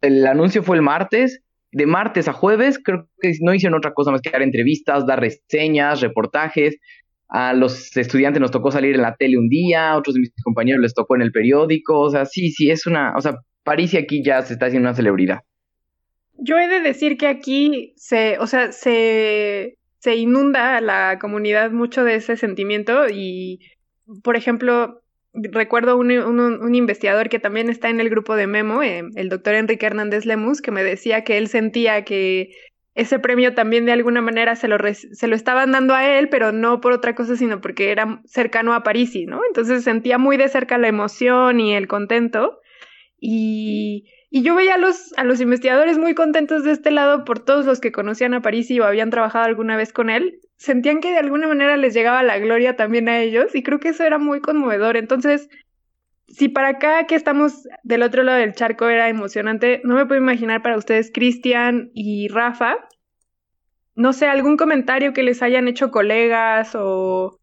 El 0.00 0.26
anuncio 0.26 0.64
fue 0.64 0.76
el 0.76 0.82
martes. 0.82 1.42
De 1.70 1.86
martes 1.86 2.26
a 2.26 2.32
jueves, 2.32 2.80
creo 2.82 3.08
que 3.20 3.30
no 3.40 3.54
hicieron 3.54 3.78
otra 3.78 3.92
cosa 3.92 4.10
más 4.10 4.20
que 4.20 4.30
dar 4.30 4.42
entrevistas, 4.42 5.06
dar 5.06 5.20
reseñas, 5.20 6.00
reportajes. 6.00 6.76
A 7.28 7.52
los 7.52 7.96
estudiantes 7.96 8.40
nos 8.40 8.50
tocó 8.50 8.72
salir 8.72 8.96
en 8.96 9.02
la 9.02 9.14
tele 9.14 9.38
un 9.38 9.48
día, 9.48 9.94
otros 9.96 10.14
de 10.14 10.20
mis 10.22 10.32
compañeros 10.42 10.80
les 10.82 10.94
tocó 10.94 11.14
en 11.14 11.22
el 11.22 11.30
periódico. 11.30 12.00
O 12.00 12.10
sea, 12.10 12.24
sí, 12.24 12.50
sí, 12.50 12.68
es 12.68 12.84
una. 12.86 13.14
O 13.16 13.20
sea, 13.20 13.36
París 13.62 13.94
y 13.94 13.98
aquí 13.98 14.24
ya 14.24 14.42
se 14.42 14.54
está 14.54 14.66
haciendo 14.66 14.88
una 14.88 14.96
celebridad. 14.96 15.40
Yo 16.38 16.58
he 16.58 16.68
de 16.68 16.80
decir 16.80 17.16
que 17.16 17.26
aquí 17.26 17.94
se, 17.96 18.38
o 18.38 18.46
sea, 18.46 18.72
se, 18.72 19.76
se 19.98 20.16
inunda 20.16 20.80
la 20.80 21.18
comunidad 21.20 21.70
mucho 21.70 22.04
de 22.04 22.16
ese 22.16 22.36
sentimiento 22.36 23.08
y, 23.08 23.60
por 24.22 24.36
ejemplo, 24.36 25.02
recuerdo 25.34 25.96
un, 25.96 26.10
un, 26.10 26.74
investigador 26.74 27.28
que 27.28 27.38
también 27.38 27.68
está 27.68 27.90
en 27.90 28.00
el 28.00 28.08
grupo 28.08 28.36
de 28.36 28.46
Memo, 28.46 28.82
eh, 28.82 29.02
el 29.16 29.28
doctor 29.28 29.54
Enrique 29.54 29.86
Hernández 29.86 30.24
Lemus, 30.24 30.62
que 30.62 30.70
me 30.70 30.82
decía 30.82 31.24
que 31.24 31.38
él 31.38 31.48
sentía 31.48 32.04
que 32.04 32.50
ese 32.94 33.20
premio 33.20 33.54
también 33.54 33.86
de 33.86 33.92
alguna 33.92 34.20
manera 34.20 34.56
se 34.56 34.66
lo, 34.66 34.76
se 34.92 35.28
lo 35.28 35.36
estaban 35.36 35.70
dando 35.70 35.94
a 35.94 36.18
él, 36.18 36.28
pero 36.28 36.50
no 36.50 36.80
por 36.80 36.92
otra 36.92 37.14
cosa, 37.14 37.36
sino 37.36 37.60
porque 37.60 37.92
era 37.92 38.20
cercano 38.24 38.74
a 38.74 38.82
Parisi, 38.82 39.24
¿no? 39.24 39.40
Entonces 39.46 39.84
sentía 39.84 40.18
muy 40.18 40.36
de 40.36 40.48
cerca 40.48 40.78
la 40.78 40.88
emoción 40.88 41.60
y 41.60 41.74
el 41.74 41.86
contento. 41.86 42.58
Y, 43.20 44.10
y 44.30 44.42
yo 44.42 44.54
veía 44.54 44.74
a 44.74 45.24
los, 45.24 45.40
investigadores 45.40 45.96
muy 45.96 46.14
contentos 46.14 46.62
de 46.62 46.72
este 46.72 46.90
lado 46.90 47.24
por 47.24 47.38
todos 47.38 47.64
los 47.64 47.80
que 47.80 47.92
conocían 47.92 48.34
a 48.34 48.42
Parisi 48.42 48.78
o 48.78 48.84
habían 48.84 49.08
trabajado 49.10 49.46
alguna 49.46 49.76
vez 49.76 49.92
con 49.92 50.10
él. 50.10 50.40
Sentían 50.56 51.00
que 51.00 51.10
de 51.10 51.18
alguna 51.18 51.48
manera 51.48 51.78
les 51.78 51.94
llegaba 51.94 52.22
la 52.22 52.38
gloria 52.38 52.76
también 52.76 53.08
a 53.08 53.20
ellos 53.20 53.54
y 53.54 53.62
creo 53.62 53.80
que 53.80 53.88
eso 53.88 54.04
era 54.04 54.18
muy 54.18 54.40
conmovedor. 54.40 54.98
Entonces, 54.98 55.48
si 56.26 56.50
para 56.50 56.68
acá 56.68 57.06
que 57.06 57.14
estamos 57.14 57.66
del 57.84 58.02
otro 58.02 58.22
lado 58.22 58.38
del 58.38 58.52
charco 58.52 58.88
era 58.88 59.08
emocionante, 59.08 59.80
no 59.84 59.94
me 59.94 60.04
puedo 60.04 60.20
imaginar 60.20 60.62
para 60.62 60.76
ustedes, 60.76 61.10
Cristian 61.10 61.90
y 61.94 62.28
Rafa, 62.28 62.76
no 63.94 64.12
sé, 64.12 64.26
algún 64.26 64.58
comentario 64.58 65.14
que 65.14 65.22
les 65.22 65.42
hayan 65.42 65.68
hecho 65.68 65.90
colegas 65.90 66.74
o, 66.74 67.40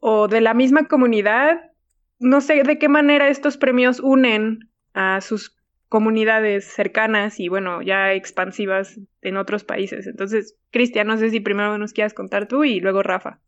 o 0.00 0.26
de 0.26 0.40
la 0.40 0.54
misma 0.54 0.88
comunidad. 0.88 1.70
No 2.18 2.40
sé 2.40 2.64
de 2.64 2.78
qué 2.78 2.88
manera 2.88 3.28
estos 3.28 3.56
premios 3.56 4.00
unen 4.00 4.70
a 4.92 5.20
sus 5.20 5.55
comunidades 5.88 6.64
cercanas 6.64 7.38
y 7.40 7.48
bueno, 7.48 7.82
ya 7.82 8.12
expansivas 8.12 8.98
en 9.22 9.36
otros 9.36 9.64
países. 9.64 10.06
Entonces, 10.06 10.56
Cristian, 10.70 11.06
no 11.06 11.16
sé 11.16 11.30
si 11.30 11.40
primero 11.40 11.78
nos 11.78 11.92
quieras 11.92 12.14
contar 12.14 12.48
tú 12.48 12.64
y 12.64 12.80
luego 12.80 13.02
Rafa. 13.02 13.40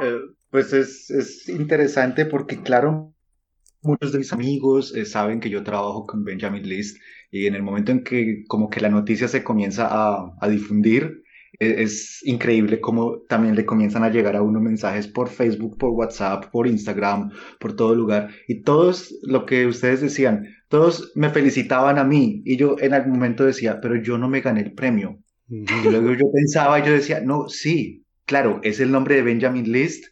Eh, 0.00 0.20
pues 0.50 0.72
es, 0.72 1.10
es, 1.10 1.48
interesante 1.48 2.24
porque, 2.24 2.62
claro, 2.62 3.14
muchos 3.82 4.12
de 4.12 4.18
mis 4.18 4.32
amigos 4.32 4.94
eh, 4.94 5.04
saben 5.04 5.40
que 5.40 5.50
yo 5.50 5.62
trabajo 5.62 6.06
con 6.06 6.24
Benjamin 6.24 6.68
List 6.68 6.98
y 7.30 7.46
en 7.46 7.54
el 7.54 7.62
momento 7.62 7.92
en 7.92 8.02
que 8.02 8.44
como 8.48 8.70
que 8.70 8.80
la 8.80 8.88
noticia 8.88 9.28
se 9.28 9.44
comienza 9.44 9.88
a, 9.90 10.34
a 10.40 10.48
difundir, 10.48 11.22
es 11.58 12.20
increíble 12.24 12.80
cómo 12.80 13.22
también 13.28 13.54
le 13.54 13.64
comienzan 13.64 14.04
a 14.04 14.10
llegar 14.10 14.36
a 14.36 14.42
uno 14.42 14.60
mensajes 14.60 15.06
por 15.08 15.28
Facebook, 15.28 15.78
por 15.78 15.90
WhatsApp, 15.90 16.46
por 16.50 16.66
Instagram, 16.66 17.30
por 17.58 17.74
todo 17.74 17.94
lugar. 17.94 18.30
Y 18.46 18.62
todos, 18.62 19.14
lo 19.22 19.46
que 19.46 19.66
ustedes 19.66 20.00
decían, 20.00 20.48
todos 20.68 21.12
me 21.14 21.30
felicitaban 21.30 21.98
a 21.98 22.04
mí 22.04 22.42
y 22.44 22.56
yo 22.56 22.76
en 22.80 22.94
algún 22.94 23.12
momento 23.12 23.44
decía, 23.44 23.80
pero 23.80 23.96
yo 23.96 24.18
no 24.18 24.28
me 24.28 24.40
gané 24.40 24.60
el 24.62 24.72
premio. 24.72 25.18
Y 25.48 25.64
luego 25.88 26.12
yo 26.12 26.30
pensaba, 26.32 26.84
yo 26.84 26.92
decía, 26.92 27.20
no, 27.20 27.48
sí, 27.48 28.04
claro, 28.24 28.60
es 28.64 28.80
el 28.80 28.90
nombre 28.90 29.14
de 29.14 29.22
Benjamin 29.22 29.70
List, 29.70 30.06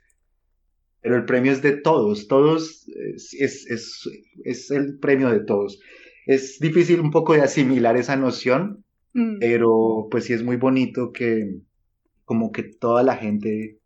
pero 1.00 1.16
el 1.16 1.24
premio 1.24 1.52
es 1.52 1.60
de 1.60 1.72
todos, 1.72 2.28
todos, 2.28 2.88
es, 2.88 3.34
es, 3.38 3.66
es, 3.66 4.08
es 4.44 4.70
el 4.70 4.98
premio 4.98 5.28
de 5.30 5.40
todos. 5.40 5.80
Es 6.24 6.58
difícil 6.60 7.00
un 7.00 7.10
poco 7.10 7.34
de 7.34 7.42
asimilar 7.42 7.96
esa 7.96 8.16
noción, 8.16 8.83
mm. 9.14 9.38
pero 9.40 10.08
pues 10.10 10.24
sí 10.24 10.32
es 10.32 10.42
muy 10.42 10.56
bonito 10.56 11.12
que 11.12 11.60
como 12.24 12.52
que 12.52 12.62
toda 12.62 13.02
la 13.02 13.16
gente 13.16 13.80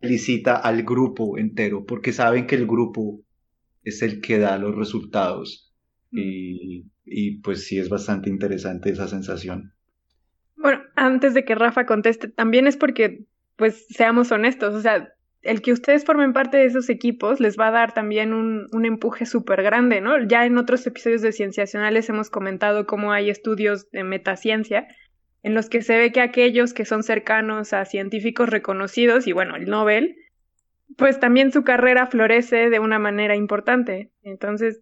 felicita 0.00 0.56
al 0.56 0.82
grupo 0.82 1.38
entero, 1.38 1.86
porque 1.86 2.12
saben 2.12 2.46
que 2.46 2.56
el 2.56 2.66
grupo 2.66 3.22
es 3.82 4.02
el 4.02 4.20
que 4.20 4.38
da 4.38 4.58
los 4.58 4.74
resultados. 4.74 5.72
Mm. 6.10 6.18
Y, 6.18 6.86
y 7.04 7.38
pues 7.38 7.66
sí 7.66 7.78
es 7.78 7.88
bastante 7.88 8.28
interesante 8.30 8.90
esa 8.90 9.08
sensación. 9.08 9.72
Bueno, 10.56 10.82
antes 10.96 11.34
de 11.34 11.44
que 11.44 11.54
Rafa 11.54 11.84
conteste, 11.86 12.28
también 12.28 12.66
es 12.66 12.76
porque, 12.76 13.26
pues, 13.56 13.86
seamos 13.88 14.32
honestos, 14.32 14.74
o 14.74 14.80
sea, 14.80 15.14
el 15.44 15.60
que 15.60 15.72
ustedes 15.72 16.04
formen 16.04 16.32
parte 16.32 16.56
de 16.56 16.64
esos 16.64 16.88
equipos 16.88 17.38
les 17.38 17.58
va 17.58 17.68
a 17.68 17.70
dar 17.70 17.92
también 17.92 18.32
un, 18.32 18.84
empuje 18.84 19.26
súper 19.26 19.62
grande, 19.62 20.00
¿no? 20.00 20.22
Ya 20.26 20.46
en 20.46 20.56
otros 20.58 20.86
episodios 20.86 21.22
de 21.22 21.32
Cienciacionales 21.32 22.08
hemos 22.08 22.30
comentado 22.30 22.86
cómo 22.86 23.12
hay 23.12 23.30
estudios 23.30 23.90
de 23.90 24.04
metaciencia 24.04 24.88
en 25.42 25.54
los 25.54 25.68
que 25.68 25.82
se 25.82 25.98
ve 25.98 26.12
que 26.12 26.22
aquellos 26.22 26.72
que 26.72 26.86
son 26.86 27.02
cercanos 27.02 27.74
a 27.74 27.84
científicos 27.84 28.48
reconocidos, 28.48 29.26
y 29.26 29.32
bueno, 29.32 29.56
el 29.56 29.66
Nobel, 29.66 30.16
pues 30.96 31.20
también 31.20 31.52
su 31.52 31.62
carrera 31.62 32.06
florece 32.06 32.70
de 32.70 32.78
una 32.78 32.98
manera 32.98 33.36
importante. 33.36 34.10
Entonces, 34.22 34.80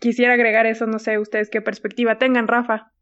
quisiera 0.00 0.34
agregar 0.34 0.66
eso, 0.66 0.86
no 0.86 1.00
sé 1.00 1.18
ustedes 1.18 1.50
qué 1.50 1.60
perspectiva 1.60 2.18
tengan, 2.18 2.46
Rafa. 2.46 2.92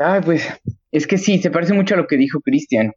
Ay, 0.00 0.20
pues 0.24 0.48
es 0.90 1.06
que 1.06 1.18
sí, 1.18 1.38
se 1.38 1.52
parece 1.52 1.74
mucho 1.74 1.94
a 1.94 1.98
lo 1.98 2.08
que 2.08 2.16
dijo 2.16 2.40
Cristian. 2.40 2.92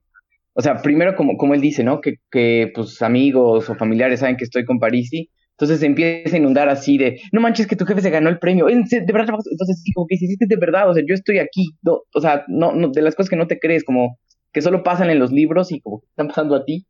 O 0.53 0.61
sea, 0.61 0.81
primero 0.81 1.15
como, 1.15 1.37
como 1.37 1.53
él 1.53 1.61
dice, 1.61 1.83
¿no? 1.83 2.01
Que, 2.01 2.15
que 2.29 2.71
pues 2.73 3.01
amigos 3.01 3.69
o 3.69 3.75
familiares 3.75 4.19
saben 4.19 4.37
que 4.37 4.43
estoy 4.43 4.65
con 4.65 4.79
Parisi. 4.79 5.29
Entonces 5.51 5.79
se 5.79 5.85
empieza 5.85 6.35
a 6.35 6.39
inundar 6.39 6.69
así 6.69 6.97
de, 6.97 7.21
no 7.31 7.39
manches 7.39 7.67
que 7.67 7.75
tu 7.75 7.85
jefe 7.85 8.01
se 8.01 8.09
ganó 8.09 8.29
el 8.29 8.39
premio, 8.39 8.65
de 8.65 9.13
verdad, 9.13 9.35
entonces 9.51 9.81
sí, 9.83 9.93
como 9.93 10.07
que 10.07 10.15
es 10.15 10.35
de 10.39 10.55
verdad, 10.55 10.89
o 10.89 10.93
sea, 10.95 11.03
yo 11.07 11.13
estoy 11.13 11.37
aquí, 11.37 11.67
o 11.85 12.19
sea, 12.19 12.45
no, 12.47 12.73
de 12.89 13.01
las 13.03 13.13
cosas 13.13 13.29
que 13.29 13.35
no 13.35 13.45
te 13.45 13.59
crees, 13.59 13.83
como 13.83 14.17
que 14.51 14.63
solo 14.63 14.81
pasan 14.81 15.11
en 15.11 15.19
los 15.19 15.31
libros 15.31 15.71
y 15.71 15.79
como 15.79 16.01
están 16.09 16.29
pasando 16.29 16.55
a 16.55 16.65
ti. 16.65 16.87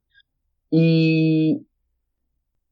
Y, 0.70 1.68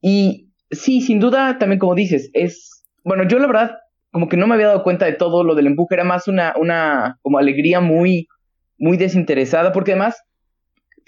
y 0.00 0.48
sí, 0.70 1.02
sin 1.02 1.20
duda, 1.20 1.58
también 1.58 1.78
como 1.78 1.94
dices, 1.94 2.30
es, 2.32 2.82
bueno, 3.04 3.28
yo 3.28 3.38
la 3.38 3.46
verdad, 3.46 3.70
como 4.10 4.28
que 4.28 4.38
no 4.38 4.46
me 4.46 4.54
había 4.54 4.68
dado 4.68 4.82
cuenta 4.82 5.04
de 5.04 5.12
todo 5.12 5.44
lo 5.44 5.54
del 5.54 5.66
empuje, 5.66 5.94
era 5.94 6.04
más 6.04 6.28
una, 6.28 6.54
una, 6.58 7.18
como 7.20 7.36
alegría 7.36 7.80
muy, 7.80 8.26
muy 8.78 8.96
desinteresada, 8.96 9.72
porque 9.72 9.92
además, 9.92 10.22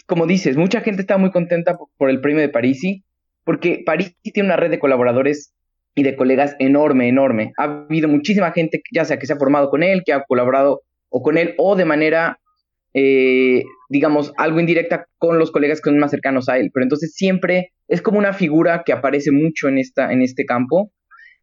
como 0.06 0.26
dices, 0.26 0.56
mucha 0.56 0.80
gente 0.80 1.02
está 1.02 1.18
muy 1.18 1.30
contenta 1.30 1.76
por, 1.96 2.10
el 2.10 2.20
premio 2.20 2.40
de 2.40 2.48
Parisi, 2.48 3.04
porque 3.44 3.82
Parisi 3.84 4.14
tiene 4.32 4.48
una 4.48 4.56
red 4.56 4.70
de 4.70 4.78
colaboradores 4.78 5.52
y 5.94 6.02
de 6.02 6.16
colegas 6.16 6.56
enorme, 6.58 7.08
enorme. 7.08 7.52
Ha 7.58 7.64
habido 7.64 8.08
muchísima 8.08 8.52
gente, 8.52 8.82
ya 8.92 9.04
sea 9.04 9.18
que 9.18 9.26
se 9.26 9.34
ha 9.34 9.36
formado 9.36 9.68
con 9.70 9.82
él, 9.82 10.02
que 10.04 10.12
ha 10.12 10.24
colaborado 10.24 10.82
o 11.08 11.22
con 11.22 11.36
él, 11.36 11.54
o 11.58 11.76
de 11.76 11.84
manera 11.84 12.38
eh, 12.94 13.62
digamos, 13.88 14.32
algo 14.36 14.60
indirecta 14.60 15.06
con 15.18 15.38
los 15.38 15.50
colegas 15.50 15.80
que 15.80 15.90
son 15.90 15.98
más 15.98 16.10
cercanos 16.10 16.48
a 16.48 16.58
él. 16.58 16.70
Pero 16.72 16.84
entonces 16.84 17.12
siempre 17.14 17.72
es 17.88 18.02
como 18.02 18.18
una 18.18 18.32
figura 18.32 18.82
que 18.84 18.92
aparece 18.92 19.30
mucho 19.32 19.68
en, 19.68 19.78
esta, 19.78 20.12
en 20.12 20.22
este 20.22 20.44
campo. 20.44 20.92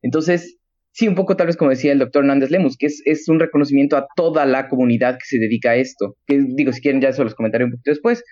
Entonces, 0.02 0.58
sí, 0.92 1.08
un 1.08 1.16
poco 1.16 1.36
tal 1.36 1.48
vez 1.48 1.58
como 1.58 1.72
decía 1.72 1.92
el 1.92 2.00
doctor 2.00 2.24
Hernández 2.24 2.52
Lemus, 2.52 2.78
que 2.78 2.88
es, 2.88 3.28
un 3.28 3.40
reconocimiento 3.40 3.98
a 3.98 4.08
toda 4.16 4.46
la 4.46 4.68
comunidad 4.68 5.16
que 5.16 5.26
se 5.26 5.40
dedica 5.40 5.72
a 5.72 5.76
esto. 5.76 6.16
Que 6.28 6.44
digo, 6.56 6.72
si 6.72 6.82
quieren 6.82 7.02
ya 7.02 7.10
eso 7.10 7.24
los 7.24 7.36
comentaré 7.36 7.66
un 7.66 7.72
poquito 7.72 7.92
después. 7.92 8.24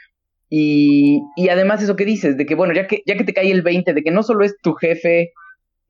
Y, 0.49 1.21
y 1.35 1.49
además 1.49 1.81
eso 1.83 1.95
que 1.95 2.05
dices, 2.05 2.37
de 2.37 2.45
que 2.45 2.55
bueno, 2.55 2.73
ya 2.73 2.87
que, 2.87 3.01
ya 3.05 3.17
que 3.17 3.23
te 3.23 3.33
cae 3.33 3.51
el 3.51 3.61
20, 3.61 3.93
de 3.93 4.03
que 4.03 4.11
no 4.11 4.23
solo 4.23 4.45
es 4.45 4.55
tu 4.61 4.73
jefe 4.73 5.33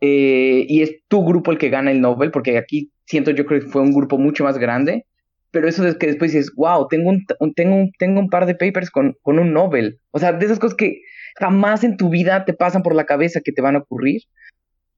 eh, 0.01 0.65
y 0.67 0.81
es 0.81 0.95
tu 1.07 1.23
grupo 1.23 1.51
el 1.51 1.57
que 1.57 1.69
gana 1.69 1.91
el 1.91 2.01
Nobel, 2.01 2.31
porque 2.31 2.57
aquí 2.57 2.91
siento 3.05 3.31
yo 3.31 3.45
creo 3.45 3.61
que 3.61 3.67
fue 3.67 3.81
un 3.81 3.93
grupo 3.93 4.17
mucho 4.17 4.43
más 4.43 4.57
grande, 4.57 5.05
pero 5.51 5.67
eso 5.67 5.87
es 5.87 5.95
que 5.97 6.07
después 6.07 6.33
dices, 6.33 6.51
wow, 6.55 6.87
tengo 6.87 7.09
un, 7.09 7.25
tengo 7.55 7.75
un, 7.75 7.91
tengo 7.97 8.19
un 8.19 8.29
par 8.29 8.45
de 8.45 8.55
papers 8.55 8.91
con, 8.91 9.15
con 9.21 9.39
un 9.39 9.53
Nobel. 9.53 9.99
O 10.11 10.19
sea, 10.19 10.33
de 10.33 10.45
esas 10.45 10.59
cosas 10.59 10.75
que 10.75 11.01
jamás 11.39 11.83
en 11.83 11.97
tu 11.97 12.09
vida 12.09 12.45
te 12.45 12.53
pasan 12.53 12.83
por 12.83 12.95
la 12.95 13.05
cabeza 13.05 13.41
que 13.43 13.51
te 13.51 13.61
van 13.61 13.75
a 13.75 13.79
ocurrir. 13.79 14.23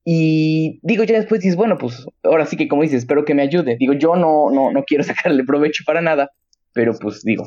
Y 0.05 0.79
digo, 0.81 1.03
ya 1.03 1.17
después 1.17 1.41
dices, 1.41 1.55
bueno, 1.55 1.77
pues 1.77 2.05
ahora 2.23 2.45
sí 2.45 2.57
que 2.57 2.67
como 2.67 2.81
dices, 2.81 2.99
espero 2.99 3.25
que 3.25 3.35
me 3.35 3.43
ayude. 3.43 3.77
Digo, 3.77 3.93
yo 3.93 4.15
no, 4.15 4.49
no, 4.51 4.71
no 4.71 4.83
quiero 4.83 5.03
sacarle 5.05 5.43
provecho 5.43 5.83
para 5.85 6.01
nada, 6.01 6.31
pero 6.73 6.93
pues 6.99 7.21
digo, 7.23 7.45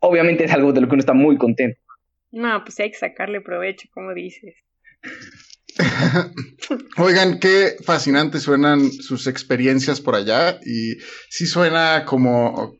obviamente 0.00 0.44
es 0.44 0.52
algo 0.52 0.72
de 0.72 0.80
lo 0.80 0.88
que 0.88 0.94
uno 0.94 1.00
está 1.00 1.14
muy 1.14 1.36
contento. 1.36 1.80
No, 2.32 2.62
pues 2.64 2.78
hay 2.80 2.90
que 2.90 2.98
sacarle 2.98 3.40
provecho, 3.40 3.88
como 3.92 4.14
dices. 4.14 4.54
Oigan, 6.96 7.38
qué 7.38 7.76
fascinantes 7.84 8.42
suenan 8.42 8.92
sus 8.92 9.26
experiencias 9.26 10.00
por 10.00 10.14
allá 10.14 10.58
y 10.64 10.96
sí 11.28 11.46
suena 11.46 12.04
como 12.04 12.74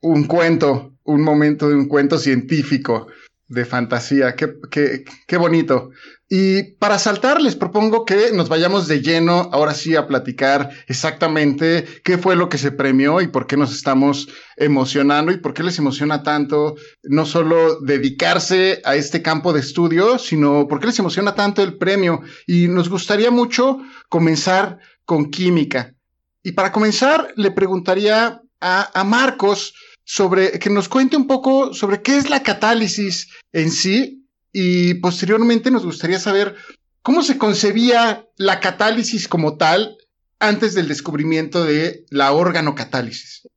un 0.00 0.26
cuento, 0.26 0.96
un 1.04 1.22
momento 1.22 1.68
de 1.68 1.74
un 1.74 1.88
cuento 1.88 2.18
científico 2.18 3.06
de 3.48 3.64
fantasía. 3.64 4.34
Qué, 4.34 4.54
qué, 4.70 5.04
qué 5.26 5.36
bonito. 5.36 5.90
Y 6.32 6.74
para 6.74 7.00
saltar, 7.00 7.42
les 7.42 7.56
propongo 7.56 8.04
que 8.04 8.30
nos 8.32 8.48
vayamos 8.48 8.86
de 8.86 9.02
lleno 9.02 9.50
ahora 9.50 9.74
sí 9.74 9.96
a 9.96 10.06
platicar 10.06 10.70
exactamente 10.86 11.84
qué 12.04 12.18
fue 12.18 12.36
lo 12.36 12.48
que 12.48 12.56
se 12.56 12.70
premió 12.70 13.20
y 13.20 13.26
por 13.26 13.48
qué 13.48 13.56
nos 13.56 13.72
estamos 13.72 14.28
emocionando 14.56 15.32
y 15.32 15.38
por 15.38 15.54
qué 15.54 15.64
les 15.64 15.80
emociona 15.80 16.22
tanto 16.22 16.76
no 17.02 17.26
solo 17.26 17.80
dedicarse 17.80 18.80
a 18.84 18.94
este 18.94 19.22
campo 19.22 19.52
de 19.52 19.58
estudio, 19.58 20.20
sino 20.20 20.68
por 20.68 20.78
qué 20.78 20.86
les 20.86 21.00
emociona 21.00 21.34
tanto 21.34 21.64
el 21.64 21.78
premio. 21.78 22.20
Y 22.46 22.68
nos 22.68 22.88
gustaría 22.88 23.32
mucho 23.32 23.78
comenzar 24.08 24.78
con 25.04 25.32
química. 25.32 25.96
Y 26.44 26.52
para 26.52 26.70
comenzar, 26.70 27.32
le 27.34 27.50
preguntaría 27.50 28.40
a, 28.60 29.00
a 29.00 29.02
Marcos 29.02 29.74
sobre 30.04 30.60
que 30.60 30.70
nos 30.70 30.88
cuente 30.88 31.16
un 31.16 31.26
poco 31.26 31.74
sobre 31.74 32.02
qué 32.02 32.18
es 32.18 32.30
la 32.30 32.44
catálisis 32.44 33.26
en 33.52 33.72
sí 33.72 34.19
y 34.52 34.94
posteriormente 34.94 35.70
nos 35.70 35.84
gustaría 35.84 36.18
saber 36.18 36.54
cómo 37.02 37.22
se 37.22 37.38
concebía 37.38 38.26
la 38.36 38.60
catálisis 38.60 39.28
como 39.28 39.56
tal 39.56 39.96
antes 40.38 40.74
del 40.74 40.88
descubrimiento 40.88 41.64
de 41.64 42.04
la 42.10 42.32
organocatálisis. 42.32 43.48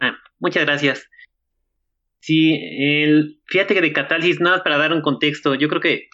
Ah, 0.00 0.16
muchas 0.38 0.64
gracias. 0.64 1.06
Sí, 2.20 2.58
el, 2.78 3.40
fíjate 3.46 3.74
que 3.74 3.80
de 3.80 3.92
catálisis, 3.92 4.40
nada 4.40 4.62
para 4.62 4.78
dar 4.78 4.92
un 4.92 5.02
contexto, 5.02 5.54
yo 5.54 5.68
creo 5.68 5.80
que 5.80 6.08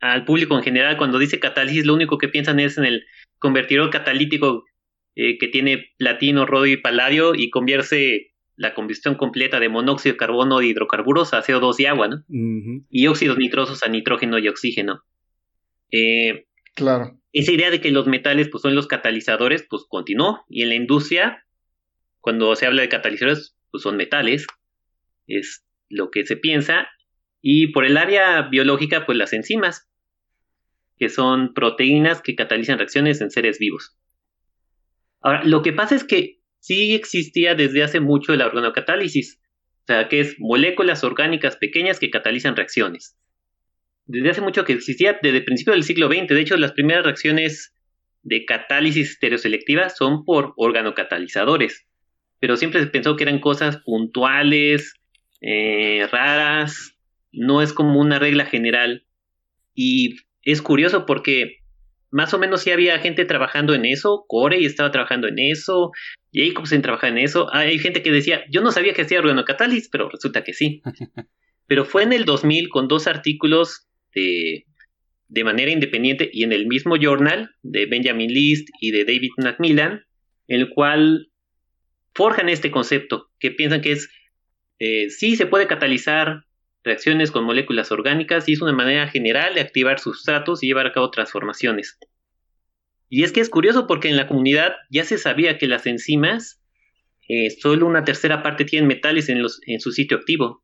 al 0.00 0.24
público 0.24 0.56
en 0.56 0.62
general 0.62 0.96
cuando 0.96 1.18
dice 1.18 1.40
catálisis 1.40 1.84
lo 1.84 1.94
único 1.94 2.18
que 2.18 2.28
piensan 2.28 2.60
es 2.60 2.78
en 2.78 2.84
el 2.84 3.04
convertidor 3.38 3.90
catalítico 3.90 4.64
eh, 5.16 5.38
que 5.38 5.48
tiene 5.48 5.92
platino, 5.98 6.46
rodio 6.46 6.74
y 6.74 6.76
paladio 6.80 7.34
y 7.34 7.50
convierte 7.50 8.32
la 8.58 8.74
combustión 8.74 9.14
completa 9.14 9.60
de 9.60 9.68
monóxido 9.68 10.14
de 10.14 10.18
carbono 10.18 10.58
de 10.58 10.66
hidrocarburos 10.66 11.32
a 11.32 11.42
CO2 11.42 11.76
y 11.78 11.86
agua, 11.86 12.08
¿no? 12.08 12.24
Y 12.90 13.06
óxidos 13.06 13.38
nitrosos 13.38 13.84
a 13.84 13.88
nitrógeno 13.88 14.36
y 14.38 14.48
oxígeno. 14.48 15.04
Eh, 15.92 16.46
claro. 16.74 17.20
Esa 17.32 17.52
idea 17.52 17.70
de 17.70 17.80
que 17.80 17.92
los 17.92 18.08
metales 18.08 18.48
pues, 18.48 18.62
son 18.62 18.74
los 18.74 18.88
catalizadores, 18.88 19.64
pues 19.70 19.84
continuó. 19.88 20.44
Y 20.48 20.62
en 20.62 20.70
la 20.70 20.74
industria, 20.74 21.46
cuando 22.20 22.54
se 22.56 22.66
habla 22.66 22.82
de 22.82 22.88
catalizadores, 22.88 23.56
pues 23.70 23.84
son 23.84 23.96
metales. 23.96 24.44
Es 25.28 25.64
lo 25.88 26.10
que 26.10 26.26
se 26.26 26.36
piensa. 26.36 26.88
Y 27.40 27.68
por 27.68 27.84
el 27.84 27.96
área 27.96 28.42
biológica, 28.42 29.06
pues 29.06 29.16
las 29.16 29.32
enzimas, 29.32 29.88
que 30.98 31.08
son 31.08 31.54
proteínas 31.54 32.22
que 32.22 32.34
catalizan 32.34 32.78
reacciones 32.78 33.20
en 33.20 33.30
seres 33.30 33.60
vivos. 33.60 33.96
Ahora, 35.20 35.44
lo 35.44 35.62
que 35.62 35.72
pasa 35.72 35.94
es 35.94 36.02
que 36.02 36.37
sí 36.60 36.94
existía 36.94 37.54
desde 37.54 37.82
hace 37.82 38.00
mucho 38.00 38.34
la 38.36 38.46
organocatálisis, 38.46 39.40
o 39.82 39.86
sea, 39.86 40.08
que 40.08 40.20
es 40.20 40.36
moléculas 40.38 41.04
orgánicas 41.04 41.56
pequeñas 41.56 41.98
que 41.98 42.10
catalizan 42.10 42.56
reacciones. 42.56 43.16
Desde 44.06 44.30
hace 44.30 44.40
mucho 44.40 44.64
que 44.64 44.72
existía, 44.72 45.18
desde 45.22 45.38
el 45.38 45.44
principio 45.44 45.74
del 45.74 45.82
siglo 45.82 46.08
XX, 46.08 46.28
de 46.28 46.40
hecho, 46.40 46.56
las 46.56 46.72
primeras 46.72 47.04
reacciones 47.04 47.74
de 48.22 48.44
catálisis 48.44 49.10
estereoselectiva 49.10 49.88
son 49.90 50.24
por 50.24 50.54
organocatalizadores, 50.56 51.86
pero 52.40 52.56
siempre 52.56 52.80
se 52.80 52.86
pensó 52.86 53.16
que 53.16 53.24
eran 53.24 53.40
cosas 53.40 53.78
puntuales, 53.78 54.94
eh, 55.40 56.06
raras, 56.10 56.96
no 57.32 57.62
es 57.62 57.72
como 57.72 58.00
una 58.00 58.18
regla 58.18 58.46
general. 58.46 59.06
Y 59.74 60.16
es 60.42 60.62
curioso 60.62 61.06
porque 61.06 61.57
más 62.10 62.32
o 62.34 62.38
menos 62.38 62.62
sí 62.62 62.70
había 62.70 62.98
gente 62.98 63.24
trabajando 63.24 63.74
en 63.74 63.84
eso, 63.84 64.24
Corey 64.28 64.64
estaba 64.64 64.90
trabajando 64.90 65.28
en 65.28 65.38
eso, 65.38 65.92
Jacobsen 66.32 66.82
trabajaba 66.82 67.12
en 67.12 67.18
eso, 67.18 67.52
hay 67.52 67.78
gente 67.78 68.02
que 68.02 68.10
decía, 68.10 68.44
yo 68.50 68.60
no 68.60 68.72
sabía 68.72 68.94
que 68.94 69.02
hacía 69.02 69.20
organocatálisis, 69.20 69.88
pero 69.90 70.08
resulta 70.08 70.44
que 70.44 70.52
sí. 70.52 70.82
pero 71.66 71.84
fue 71.84 72.02
en 72.02 72.12
el 72.12 72.24
2000 72.24 72.70
con 72.70 72.88
dos 72.88 73.06
artículos 73.06 73.86
de, 74.14 74.64
de 75.28 75.44
manera 75.44 75.70
independiente 75.70 76.28
y 76.32 76.44
en 76.44 76.52
el 76.52 76.66
mismo 76.66 76.96
journal 76.96 77.50
de 77.62 77.86
Benjamin 77.86 78.32
List 78.32 78.68
y 78.80 78.90
de 78.90 79.04
David 79.04 79.30
Macmillan, 79.36 80.04
en 80.48 80.60
el 80.60 80.70
cual 80.70 81.30
forjan 82.14 82.48
este 82.48 82.70
concepto, 82.70 83.30
que 83.38 83.50
piensan 83.50 83.82
que 83.82 83.92
es, 83.92 84.10
eh, 84.78 85.10
sí 85.10 85.36
se 85.36 85.46
puede 85.46 85.66
catalizar 85.66 86.44
reacciones 86.88 87.30
con 87.30 87.44
moléculas 87.44 87.92
orgánicas 87.92 88.48
y 88.48 88.54
es 88.54 88.62
una 88.62 88.72
manera 88.72 89.06
general 89.08 89.54
de 89.54 89.60
activar 89.60 90.00
sustratos 90.00 90.62
y 90.62 90.66
llevar 90.66 90.86
a 90.86 90.92
cabo 90.92 91.10
transformaciones. 91.10 91.98
Y 93.08 93.24
es 93.24 93.32
que 93.32 93.40
es 93.40 93.48
curioso 93.48 93.86
porque 93.86 94.08
en 94.08 94.16
la 94.16 94.26
comunidad 94.26 94.74
ya 94.90 95.04
se 95.04 95.18
sabía 95.18 95.58
que 95.58 95.66
las 95.66 95.86
enzimas, 95.86 96.60
eh, 97.28 97.50
solo 97.50 97.86
una 97.86 98.04
tercera 98.04 98.42
parte 98.42 98.64
tienen 98.64 98.88
metales 98.88 99.28
en, 99.28 99.80
su 99.80 99.92
sitio 99.92 100.16
activo. 100.16 100.62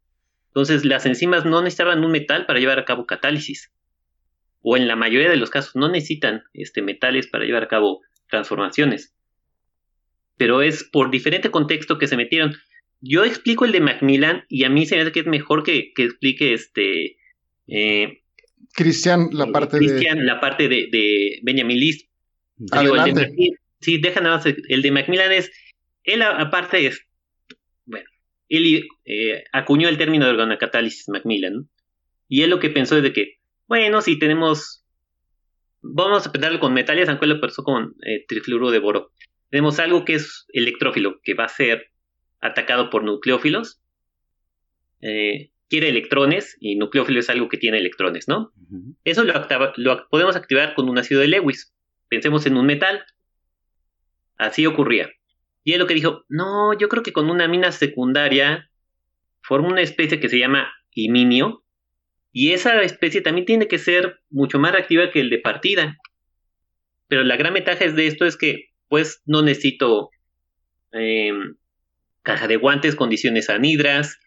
Entonces 0.49 0.85
las 0.85 1.07
enzimas 1.07 1.45
no 1.45 1.63
necesitaban 1.63 2.05
un 2.05 2.13
metal 2.13 2.47
para 2.47 2.59
llevar 2.59 2.79
a 2.79 2.85
cabo 2.85 3.07
catálisis. 3.07 3.73
O 4.61 4.77
en 4.77 4.89
la 4.89 4.97
mayoría 4.97 5.31
de 5.31 5.37
los 5.37 5.51
casos 5.51 5.77
no 5.77 5.89
necesitan 5.89 6.45
este, 6.53 6.83
metales 6.83 7.27
para 7.27 7.45
llevar 7.45 7.65
a 7.65 7.69
cabo 7.69 8.01
transformaciones. 8.29 9.15
Pero 10.37 10.63
es 10.63 10.85
por 10.85 11.11
diferente 11.11 11.51
contexto 11.51 11.99
que 11.99 12.09
se 12.09 12.17
metieron. 12.17 12.57
Yo 13.07 13.23
explico 13.25 13.67
el 13.67 13.73
de 13.73 13.81
Macmillan 13.81 14.45
y 14.49 14.65
a 14.65 14.71
mí 14.71 14.87
se 14.87 14.97
me 14.97 15.03
hace 15.03 15.13
que 15.13 15.21
es 15.21 15.27
mejor 15.27 15.63
que, 15.63 15.93
explique 15.95 16.55
este. 16.55 17.19
Eh, 17.67 18.23
Cristian, 18.73 19.29
la 19.33 19.47
parte 19.53 19.79
de. 19.79 20.15
la 20.17 20.41
parte 20.41 20.69
de, 20.69 21.39
Benjamin 21.43 21.79
List. 21.79 22.09
sí, 23.81 23.99
deja 23.99 24.21
nada 24.23 24.37
más. 24.37 24.47
El 24.47 24.81
de 24.81 24.91
Macmillan 24.91 25.33
es. 25.33 25.53
Él, 26.03 26.23
aparte, 26.23 26.87
es. 26.87 27.07
Bueno, 27.85 28.09
él 28.49 28.87
eh, 29.05 29.45
acuñó 29.53 29.89
el 29.91 29.99
término 29.99 30.25
de 30.25 30.33
organocatálisis 30.33 31.09
Macmillan. 31.11 31.69
Y 32.27 32.41
él 32.41 32.51
lo 32.51 32.59
que 32.59 32.71
pensó 32.71 32.97
es 32.97 33.03
de 33.03 33.13
que, 33.13 33.39
bueno, 33.67 34.01
si 34.01 34.19
tenemos. 34.19 34.83
Vamos 35.83 36.27
a 36.27 36.33
pensarlo 36.33 36.59
con 36.59 36.73
metales, 36.73 37.11
aunque 37.11 37.27
lo 37.27 37.39
pensó 37.39 37.63
con 37.63 37.95
eh, 38.07 38.25
trifluoro 38.27 38.71
de 38.71 38.79
boro. 38.79 39.13
Tenemos 39.51 39.79
algo 39.79 40.07
que 40.07 40.15
es 40.15 40.47
electrófilo, 40.55 41.21
que 41.23 41.35
va 41.35 41.45
a 41.45 41.49
ser 41.51 41.91
atacado 42.45 42.91
por 42.91 43.03
nucleófilos. 43.05 43.81
Eh, 45.01 45.51
quiere 45.69 45.89
electrones 45.89 46.57
y 46.61 46.77
nucleófilo 46.77 47.21
es 47.21 47.31
algo 47.31 47.49
que 47.49 47.57
tiene 47.57 47.79
electrones, 47.79 48.29
¿no? 48.29 48.53
Eso 49.05 49.25
lo, 49.25 49.35
lo 49.77 50.09
podemos 50.09 50.37
activar 50.37 50.75
con 50.75 50.89
un 50.89 50.99
ácido 50.99 51.21
de 51.21 51.29
Lewis. 51.29 51.75
Pensemos 52.09 52.47
en 52.47 52.57
un 52.57 52.67
metal. 52.67 53.05
Así 54.37 54.67
ocurría. 54.67 55.11
Y 55.65 55.73
es 55.73 55.79
lo 55.79 55.87
que 55.87 55.95
dijo, 55.95 56.25
no, 56.29 56.77
yo 56.79 56.89
creo 56.89 57.03
que 57.03 57.13
con 57.13 57.31
una 57.31 57.49
mina 57.49 57.73
secundaria 57.73 58.71
forma 59.41 59.69
una 59.69 59.81
especie 59.81 60.21
que 60.21 60.29
se 60.29 60.39
llama 60.39 60.71
iminio, 60.93 61.65
y 62.33 62.53
esa 62.53 62.83
especie 62.83 63.21
también 63.21 63.47
tiene 63.47 63.69
que 63.69 63.79
ser 63.79 64.21
mucho 64.29 64.59
más 64.59 64.73
reactiva 64.73 65.11
que 65.11 65.21
el 65.21 65.31
de 65.31 65.39
partida. 65.39 65.99
Pero 67.07 67.23
la 67.23 67.37
gran 67.37 67.55
ventaja 67.55 67.87
de 67.87 68.07
esto 68.07 68.25
es 68.27 68.37
que, 68.37 68.71
pues, 68.89 69.23
no 69.25 69.43
necesito 69.43 70.11
em, 70.91 71.55
caja 72.25 72.49
de 72.49 72.57
guantes, 72.57 72.97
condiciones 72.97 73.49
anhidras, 73.49 74.19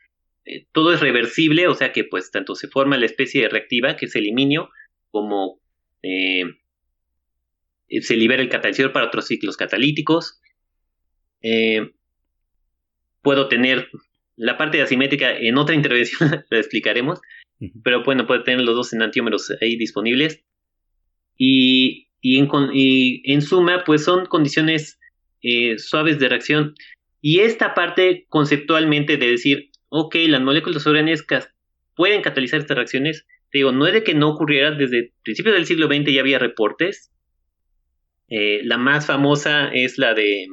eh, 0.45 0.65
todo 0.71 0.93
es 0.93 1.01
reversible, 1.01 1.67
o 1.67 1.75
sea 1.75 1.91
que, 1.91 2.05
pues, 2.05 2.31
tanto 2.31 2.55
se 2.55 2.69
forma 2.69 2.97
la 2.97 3.05
especie 3.05 3.49
reactiva, 3.49 3.97
que 3.97 4.05
es 4.05 4.15
el 4.15 4.27
iminio, 4.27 4.69
como 5.11 5.59
em, 6.01 6.55
se 8.01 8.15
libera 8.15 8.41
el 8.41 8.49
catalizador 8.49 8.93
para 8.93 9.07
otros 9.07 9.27
ciclos 9.27 9.57
catalíticos. 9.57 10.39
Eh, 11.41 11.91
puedo 13.21 13.49
tener 13.49 13.89
la 14.37 14.57
parte 14.57 14.81
asimétrica 14.81 15.35
en 15.35 15.57
otra 15.57 15.75
intervención, 15.81 16.45
la 16.49 16.57
explicaremos, 16.57 17.19
pero 17.83 18.03
bueno, 18.03 18.25
puede 18.25 18.43
tener 18.43 18.61
los 18.61 18.75
dos 18.75 18.93
enantiómeros 18.93 19.51
ahí 19.59 19.75
disponibles. 19.75 20.45
Y, 21.37 22.07
en, 22.21 22.49
en, 22.73 23.41
suma, 23.41 23.83
pues 23.85 24.03
son 24.03 24.25
condiciones 24.27 24.99
eh, 25.41 25.77
suaves 25.77 26.19
de 26.19 26.29
reacción. 26.29 26.73
Y 27.29 27.41
esta 27.41 27.73
parte 27.73 28.25
conceptualmente 28.29 29.17
de 29.17 29.27
decir, 29.27 29.71
ok, 29.89 30.15
las 30.29 30.39
moléculas 30.39 30.85
uranescas 30.85 31.53
pueden 31.93 32.21
catalizar 32.21 32.61
estas 32.61 32.77
reacciones, 32.77 33.27
digo, 33.51 33.73
no 33.73 33.85
es 33.85 33.91
de 33.91 34.05
que 34.05 34.13
no 34.13 34.29
ocurriera, 34.29 34.71
desde 34.71 35.11
principios 35.25 35.53
del 35.53 35.65
siglo 35.65 35.87
XX 35.87 36.13
ya 36.13 36.21
había 36.21 36.39
reportes. 36.39 37.11
Eh, 38.29 38.61
la 38.63 38.77
más 38.77 39.07
famosa 39.07 39.67
es 39.73 39.97
la 39.97 40.13
de 40.13 40.47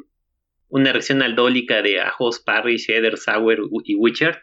una 0.66 0.90
reacción 0.90 1.22
aldólica 1.22 1.80
de 1.80 2.00
Ajos, 2.00 2.40
Parry, 2.40 2.76
Scheder, 2.76 3.18
Sauer 3.18 3.60
y 3.84 3.94
Wichert, 3.94 4.42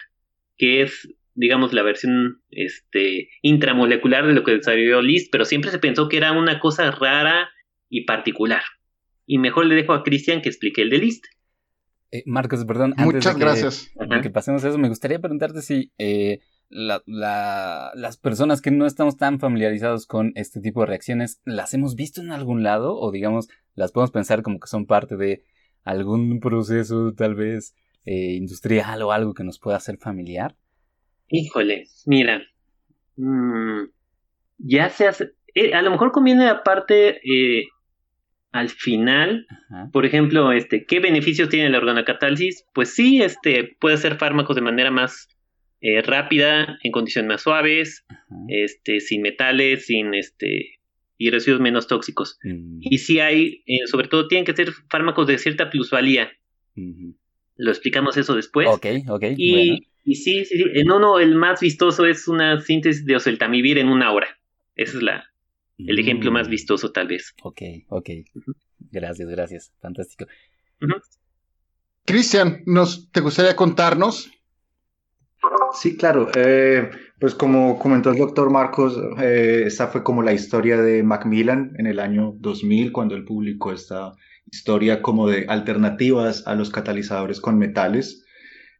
que 0.57 0.83
es, 0.83 1.13
digamos, 1.35 1.73
la 1.73 1.83
versión 1.83 2.41
este, 2.49 3.27
intramolecular 3.41 4.25
de 4.25 4.31
lo 4.31 4.45
que 4.45 4.53
desarrolló 4.53 5.01
List, 5.01 5.33
pero 5.33 5.43
siempre 5.43 5.69
se 5.69 5.79
pensó 5.79 6.07
que 6.07 6.15
era 6.15 6.31
una 6.31 6.61
cosa 6.61 6.91
rara 6.91 7.51
y 7.89 8.05
particular. 8.05 8.63
Y 9.25 9.37
mejor 9.37 9.65
le 9.65 9.75
dejo 9.75 9.91
a 9.91 10.03
Cristian 10.03 10.41
que 10.41 10.47
explique 10.47 10.81
el 10.81 10.89
de 10.91 10.99
List. 10.99 11.25
Eh, 12.11 12.23
Marcos, 12.25 12.65
perdón. 12.65 12.93
Muchas 12.97 13.37
gracias. 13.37 13.91
que 14.21 14.29
pasemos 14.29 14.63
a 14.63 14.69
eso, 14.69 14.77
me 14.77 14.89
gustaría 14.89 15.19
preguntarte 15.19 15.61
si 15.61 15.91
eh, 15.97 16.39
las 16.69 18.17
personas 18.21 18.61
que 18.61 18.71
no 18.71 18.85
estamos 18.85 19.17
tan 19.17 19.39
familiarizados 19.39 20.05
con 20.07 20.31
este 20.35 20.61
tipo 20.61 20.81
de 20.81 20.87
reacciones, 20.87 21.41
¿las 21.45 21.73
hemos 21.73 21.95
visto 21.95 22.21
en 22.21 22.31
algún 22.31 22.63
lado? 22.63 22.97
O 22.97 23.11
digamos, 23.11 23.47
las 23.75 23.91
podemos 23.91 24.11
pensar 24.11 24.41
como 24.41 24.59
que 24.59 24.67
son 24.67 24.85
parte 24.85 25.17
de 25.17 25.43
algún 25.83 26.39
proceso 26.39 27.13
tal 27.13 27.35
vez 27.35 27.75
eh, 28.05 28.33
industrial 28.33 29.03
o 29.03 29.11
algo 29.11 29.33
que 29.33 29.43
nos 29.43 29.59
pueda 29.59 29.77
hacer 29.77 29.97
familiar? 29.97 30.55
Híjole, 31.27 31.87
mira, 32.05 32.41
mm, 33.15 33.83
ya 34.57 34.89
se 34.89 35.07
hace, 35.07 35.31
eh, 35.53 35.73
a 35.73 35.81
lo 35.81 35.91
mejor 35.91 36.11
conviene 36.11 36.49
aparte 36.49 37.17
eh, 37.17 37.67
al 38.51 38.69
final, 38.69 39.47
por 39.91 40.05
ejemplo, 40.05 40.51
este, 40.51 40.85
¿qué 40.85 40.99
beneficios 40.99 41.49
tiene 41.49 41.69
la 41.69 41.77
organocatálisis? 41.77 42.65
Pues 42.73 42.93
sí, 42.93 43.21
este, 43.21 43.75
puede 43.79 43.95
hacer 43.95 44.17
fármacos 44.17 44.55
de 44.55 44.61
manera 44.61 44.91
más 44.91 45.29
rápida, 46.03 46.77
en 46.83 46.91
condiciones 46.91 47.29
más 47.29 47.41
suaves, 47.41 48.05
este, 48.49 48.99
sin 48.99 49.21
metales, 49.21 49.85
sin 49.85 50.13
este, 50.13 50.81
y 51.21 51.29
residuos 51.29 51.61
menos 51.61 51.87
tóxicos. 51.87 52.39
Mm. 52.43 52.79
Y 52.81 52.97
si 52.97 53.19
hay, 53.19 53.63
eh, 53.67 53.85
sobre 53.85 54.07
todo, 54.07 54.27
tienen 54.27 54.43
que 54.43 54.55
ser 54.55 54.71
fármacos 54.89 55.27
de 55.27 55.37
cierta 55.37 55.69
plusvalía. 55.69 56.31
Lo 57.57 57.69
explicamos 57.69 58.17
eso 58.17 58.33
después. 58.33 58.67
Ok, 58.67 58.87
ok. 59.07 59.25
Y, 59.37 59.87
y 60.03 60.15
sí, 60.15 60.45
sí, 60.45 60.57
sí, 60.57 60.63
en 60.73 60.89
uno 60.91 61.19
el 61.19 61.35
más 61.35 61.61
vistoso 61.61 62.07
es 62.07 62.27
una 62.27 62.59
síntesis 62.59 63.05
de 63.05 63.17
oseltamivir 63.17 63.77
en 63.77 63.89
una 63.89 64.11
hora. 64.11 64.39
Ese 64.75 64.97
es 64.97 65.03
la, 65.03 65.30
el 65.87 65.99
ejemplo 65.99 66.31
más 66.31 66.47
mm. 66.47 66.51
vistoso, 66.51 66.91
tal 66.91 67.07
vez. 67.07 67.33
Ok, 67.43 67.61
ok. 67.89 68.09
Gracias, 68.91 69.29
gracias. 69.29 69.73
Fantástico. 69.79 70.25
Cristian, 72.05 72.63
¿nos, 72.65 73.11
¿te 73.11 73.21
gustaría 73.21 73.55
contarnos 73.55 74.31
Sí, 75.73 75.97
claro. 75.97 76.29
Eh, 76.35 76.89
pues 77.19 77.35
como 77.35 77.79
comentó 77.79 78.11
el 78.11 78.17
doctor 78.17 78.49
Marcos, 78.49 78.99
eh, 79.19 79.63
esta 79.65 79.87
fue 79.87 80.03
como 80.03 80.21
la 80.21 80.33
historia 80.33 80.81
de 80.81 81.03
Macmillan 81.03 81.73
en 81.77 81.87
el 81.87 81.99
año 81.99 82.33
2000, 82.39 82.91
cuando 82.91 83.15
él 83.15 83.25
publicó 83.25 83.71
esta 83.71 84.13
historia 84.51 85.01
como 85.01 85.27
de 85.27 85.45
alternativas 85.47 86.45
a 86.47 86.55
los 86.55 86.69
catalizadores 86.69 87.39
con 87.39 87.57
metales. 87.57 88.25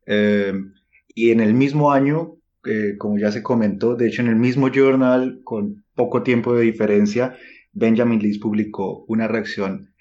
Eh, 0.05 0.53
y 1.13 1.31
en 1.31 1.39
el 1.39 1.53
mismo 1.53 1.91
año, 1.91 2.37
como 2.97 3.17
ya 3.17 3.31
se 3.31 3.41
comentó, 3.41 3.95
de 3.95 4.07
hecho 4.07 4.21
en 4.21 4.27
el 4.27 4.35
mismo 4.35 4.69
journal, 4.69 5.41
con 5.43 5.83
poco 5.95 6.23
tiempo 6.23 6.55
de 6.55 6.63
diferencia, 6.63 7.35
Benjamin 7.73 8.19
List 8.19 8.41
publicó 8.41 9.05
una 9.07 9.27
reacción 9.27 9.91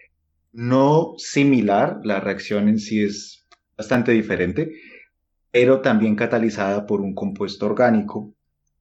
no 0.53 1.15
similar, 1.17 2.01
la 2.03 2.21
reacción 2.21 2.69
en 2.69 2.79
sí 2.79 3.03
es 3.03 3.47
bastante 3.77 4.13
diferente, 4.13 4.73
pero 5.51 5.81
también 5.81 6.17
catalizada 6.17 6.87
por 6.87 7.01
un 7.01 7.15
compuesto 7.15 7.67
orgánico, 7.67 8.35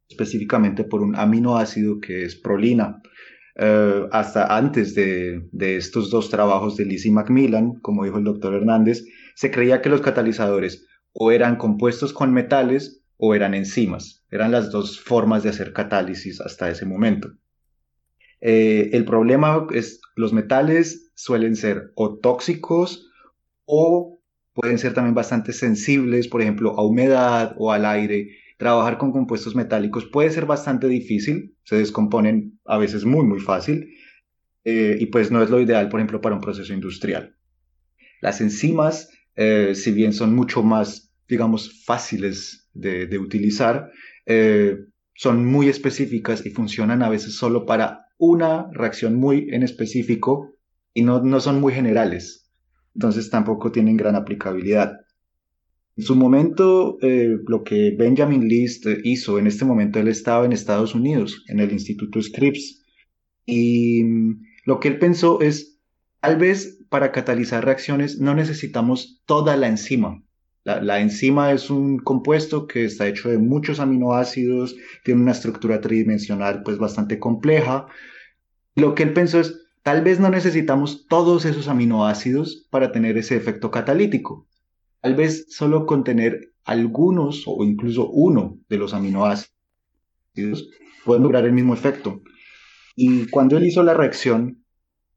específicamente 0.10 0.84
por 0.84 1.02
un 1.02 1.16
aminoácido 1.16 2.00
que 2.00 2.26
es 2.26 2.36
prolina. 2.36 3.02
Eh, 3.56 4.08
hasta 4.12 4.56
antes 4.56 4.96
de, 4.96 5.48
estos 5.60 6.10
dos 6.10 6.30
trabajos 6.30 6.78
de 6.78 6.86
Lizzie 6.86 7.12
Macmillan, 7.12 7.76
como 7.82 8.06
dijo 8.06 8.18
el 8.18 8.24
doctor 8.24 8.54
Hernández, 8.54 9.06
se 9.36 9.52
creía 9.52 9.82
que 9.82 9.90
los 9.90 10.02
catalizadores 10.02 10.88
o 11.14 11.32
eran 11.32 11.58
compuestos 11.58 12.14
con 12.14 12.34
metales 12.34 12.99
o 13.22 13.36
eran 13.36 13.54
enzimas. 13.54 14.24
Eran 14.32 14.52
las 14.52 14.72
dos 14.72 15.00
formas 15.00 15.44
de 15.44 15.50
hacer 15.50 15.74
catálisis 15.74 16.40
hasta 16.40 16.70
ese 16.70 16.86
momento. 16.86 17.34
Eh, 18.40 18.92
el 18.94 19.04
problema 19.04 19.68
es 19.74 20.00
los 20.16 20.32
metales 20.32 21.12
suelen 21.16 21.58
ser 21.58 21.92
o 21.96 22.18
tóxicos 22.18 23.12
o 23.66 24.22
pueden 24.54 24.78
ser 24.78 24.94
también 24.94 25.14
bastante 25.14 25.52
sensibles, 25.52 26.30
por 26.30 26.42
ejemplo, 26.42 26.80
a 26.80 26.86
humedad 26.86 27.56
o 27.58 27.74
al 27.74 27.86
aire. 27.86 28.30
Trabajar 28.58 28.98
con 28.98 29.12
compuestos 29.12 29.54
metálicos 29.54 30.06
puede 30.06 30.30
ser 30.30 30.46
bastante 30.46 30.88
difícil, 30.88 31.56
se 31.64 31.76
descomponen 31.76 32.58
a 32.66 32.78
veces 32.78 33.04
muy, 33.04 33.26
muy 33.26 33.40
fácil, 33.40 33.90
eh, 34.64 34.98
y 34.98 35.08
pues 35.08 35.30
no 35.30 35.44
es 35.44 35.50
lo 35.50 35.60
ideal, 35.60 35.90
por 35.90 36.00
ejemplo, 36.00 36.22
para 36.22 36.36
un 36.36 36.42
proceso 36.42 36.74
industrial. 36.74 37.36
Las 38.22 38.40
enzimas, 38.40 39.10
eh, 39.36 39.76
si 39.76 39.92
bien 39.92 40.14
son 40.14 40.36
mucho 40.36 40.64
más, 40.64 41.14
digamos, 41.28 41.84
fáciles 41.86 42.59
de, 42.74 43.18
utilizar, 43.18 43.92
eh, 44.26 44.78
son 45.16 45.46
muy 45.46 45.70
específicas 45.70 46.46
y 46.46 46.52
funcionan 46.52 47.04
a 47.04 47.10
veces 47.10 47.36
solo 47.36 47.66
para 47.66 48.06
una 48.18 48.70
reacción 48.72 49.16
muy 49.16 49.50
en 49.52 49.64
específico 49.64 50.56
y 50.94 51.04
no, 51.04 51.22
no 51.22 51.40
son 51.40 51.60
muy 51.60 51.74
generales 51.74 52.50
entonces 52.96 53.30
tampoco 53.30 53.72
tienen 53.72 53.98
gran 53.98 54.16
aplicabilidad. 54.16 55.00
En 55.96 56.04
su 56.04 56.16
momento, 56.16 56.98
eh, 57.02 57.38
lo 57.48 57.64
que 57.64 57.96
Benjamin 57.98 58.48
List 58.48 58.86
hizo, 59.04 59.40
en 59.40 59.48
este 59.48 59.66
momento 59.66 60.00
él 60.00 60.10
estaba 60.10 60.46
en 60.46 60.52
Estados 60.52 60.96
Unidos, 60.96 61.44
en 61.48 61.60
el 61.60 61.72
Instituto 61.72 62.22
Scripps, 62.22 62.84
y 63.46 64.04
mm, 64.04 64.42
lo 64.66 64.80
que 64.80 64.90
él 64.90 65.00
pensó 65.00 65.40
es, 65.40 65.80
tal 66.20 66.38
vez 66.38 66.80
para 66.90 67.12
catalizar 67.12 67.64
reacciones 67.64 68.20
no 68.20 68.36
necesitamos 68.36 69.22
toda 69.26 69.56
la 69.56 69.68
enzima. 69.68 70.22
La, 70.82 71.00
enzima 71.00 71.52
es 71.52 71.70
un 71.70 71.98
compuesto 71.98 72.68
que 72.68 72.86
está 72.86 73.08
hecho 73.08 73.30
de 73.30 73.38
muchos 73.38 73.80
aminoácidos, 73.80 74.76
tiene 75.04 75.22
una 75.22 75.32
estructura 75.32 75.82
tridimensional 75.82 76.64
pues 76.64 76.78
bastante 76.78 77.20
compleja. 77.20 77.88
Lo 78.76 78.96
que 78.96 79.04
él 79.04 79.14
pensó 79.14 79.40
es, 79.40 79.60
Tal 79.90 80.04
vez 80.04 80.20
no 80.20 80.30
necesitamos 80.30 81.08
todos 81.08 81.46
esos 81.46 81.68
aminoácidos 81.68 82.68
para 82.70 82.92
tener 82.92 83.18
ese 83.18 83.36
efecto 83.36 83.72
catalítico. 83.72 84.46
Tal 85.02 85.16
vez 85.16 85.48
solo 85.50 85.86
contener 85.86 86.52
algunos 86.66 87.46
o 87.48 87.64
incluso 87.64 88.10
uno 88.10 88.60
de 88.68 88.78
los 88.78 88.94
aminoácidos 88.94 89.50
pueden 91.06 91.24
lograr 91.24 91.46
el 91.46 91.54
mismo 91.54 91.74
efecto. 91.74 92.22
Y 92.96 93.28
cuando 93.28 93.58
él 93.58 93.66
hizo 93.66 93.82
la 93.82 93.94
reacción 93.94 94.59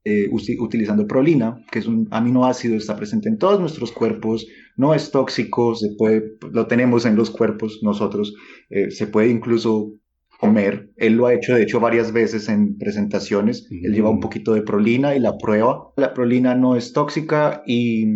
eh, 0.05 0.29
utilizando 0.59 1.07
prolina, 1.07 1.65
que 1.71 1.79
es 1.79 1.87
un 1.87 2.09
aminoácido, 2.11 2.77
está 2.77 2.97
presente 2.97 3.29
en 3.29 3.39
todos 3.39 3.61
nuestros 3.61 3.93
cuerpos, 3.93 4.47
no 4.77 4.95
es 4.95 5.11
tóxico, 5.13 5.77
se 5.77 5.95
puede, 5.97 6.39
lo 6.51 6.67
tenemos 6.67 7.07
en 7.07 7.15
los 7.15 7.31
cuerpos 7.31 7.81
nosotros, 7.83 8.35
eh, 8.71 8.91
se 8.91 9.07
puede 9.07 9.29
incluso 9.29 9.93
comer. 10.41 10.91
Él 10.97 11.15
lo 11.15 11.27
ha 11.27 11.35
hecho, 11.35 11.55
de 11.55 11.63
hecho, 11.63 11.79
varias 11.79 12.11
veces 12.13 12.49
en 12.49 12.77
presentaciones. 12.77 13.69
Él 13.71 13.95
lleva 13.95 14.11
un 14.11 14.19
poquito 14.19 14.55
de 14.55 14.63
prolina 14.63 15.15
y 15.15 15.21
la 15.21 15.39
prueba. 15.39 15.93
La 15.97 16.15
prolina 16.15 16.57
no 16.57 16.75
es 16.75 16.93
tóxica 16.93 17.63
y, 17.65 18.07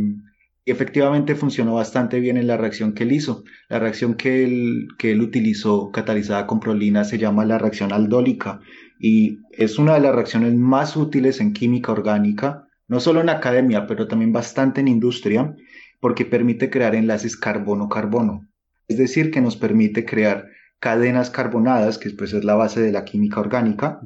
Y 0.64 0.72
efectivamente 0.72 1.36
funcionó 1.36 1.74
bastante 1.74 2.18
bien 2.18 2.36
en 2.36 2.48
la 2.48 2.56
reacción 2.56 2.94
que 2.94 3.04
él 3.04 3.12
hizo. 3.12 3.44
La 3.68 3.78
reacción 3.78 4.14
que 4.14 4.42
él, 4.42 4.88
que 4.98 5.12
él 5.12 5.20
utilizó 5.20 5.92
catalizada 5.92 6.48
con 6.48 6.58
prolina 6.58 7.04
se 7.04 7.18
llama 7.18 7.44
la 7.44 7.58
reacción 7.58 7.92
aldólica 7.92 8.60
y 8.98 9.40
es 9.52 9.78
una 9.78 9.94
de 9.94 10.00
las 10.00 10.14
reacciones 10.14 10.54
más 10.54 10.96
útiles 10.96 11.40
en 11.40 11.52
química 11.52 11.92
orgánica, 11.92 12.66
no 12.88 13.00
solo 13.00 13.20
en 13.20 13.28
academia, 13.28 13.86
pero 13.86 14.06
también 14.06 14.32
bastante 14.32 14.80
en 14.80 14.88
industria, 14.88 15.54
porque 16.00 16.24
permite 16.24 16.70
crear 16.70 16.94
enlaces 16.94 17.36
carbono-carbono. 17.36 18.46
Es 18.88 18.98
decir, 18.98 19.30
que 19.30 19.40
nos 19.40 19.56
permite 19.56 20.04
crear 20.04 20.46
cadenas 20.78 21.30
carbonadas, 21.30 21.98
que 21.98 22.10
pues 22.10 22.32
es 22.32 22.44
la 22.44 22.54
base 22.54 22.80
de 22.80 22.92
la 22.92 23.04
química 23.04 23.40
orgánica, 23.40 24.00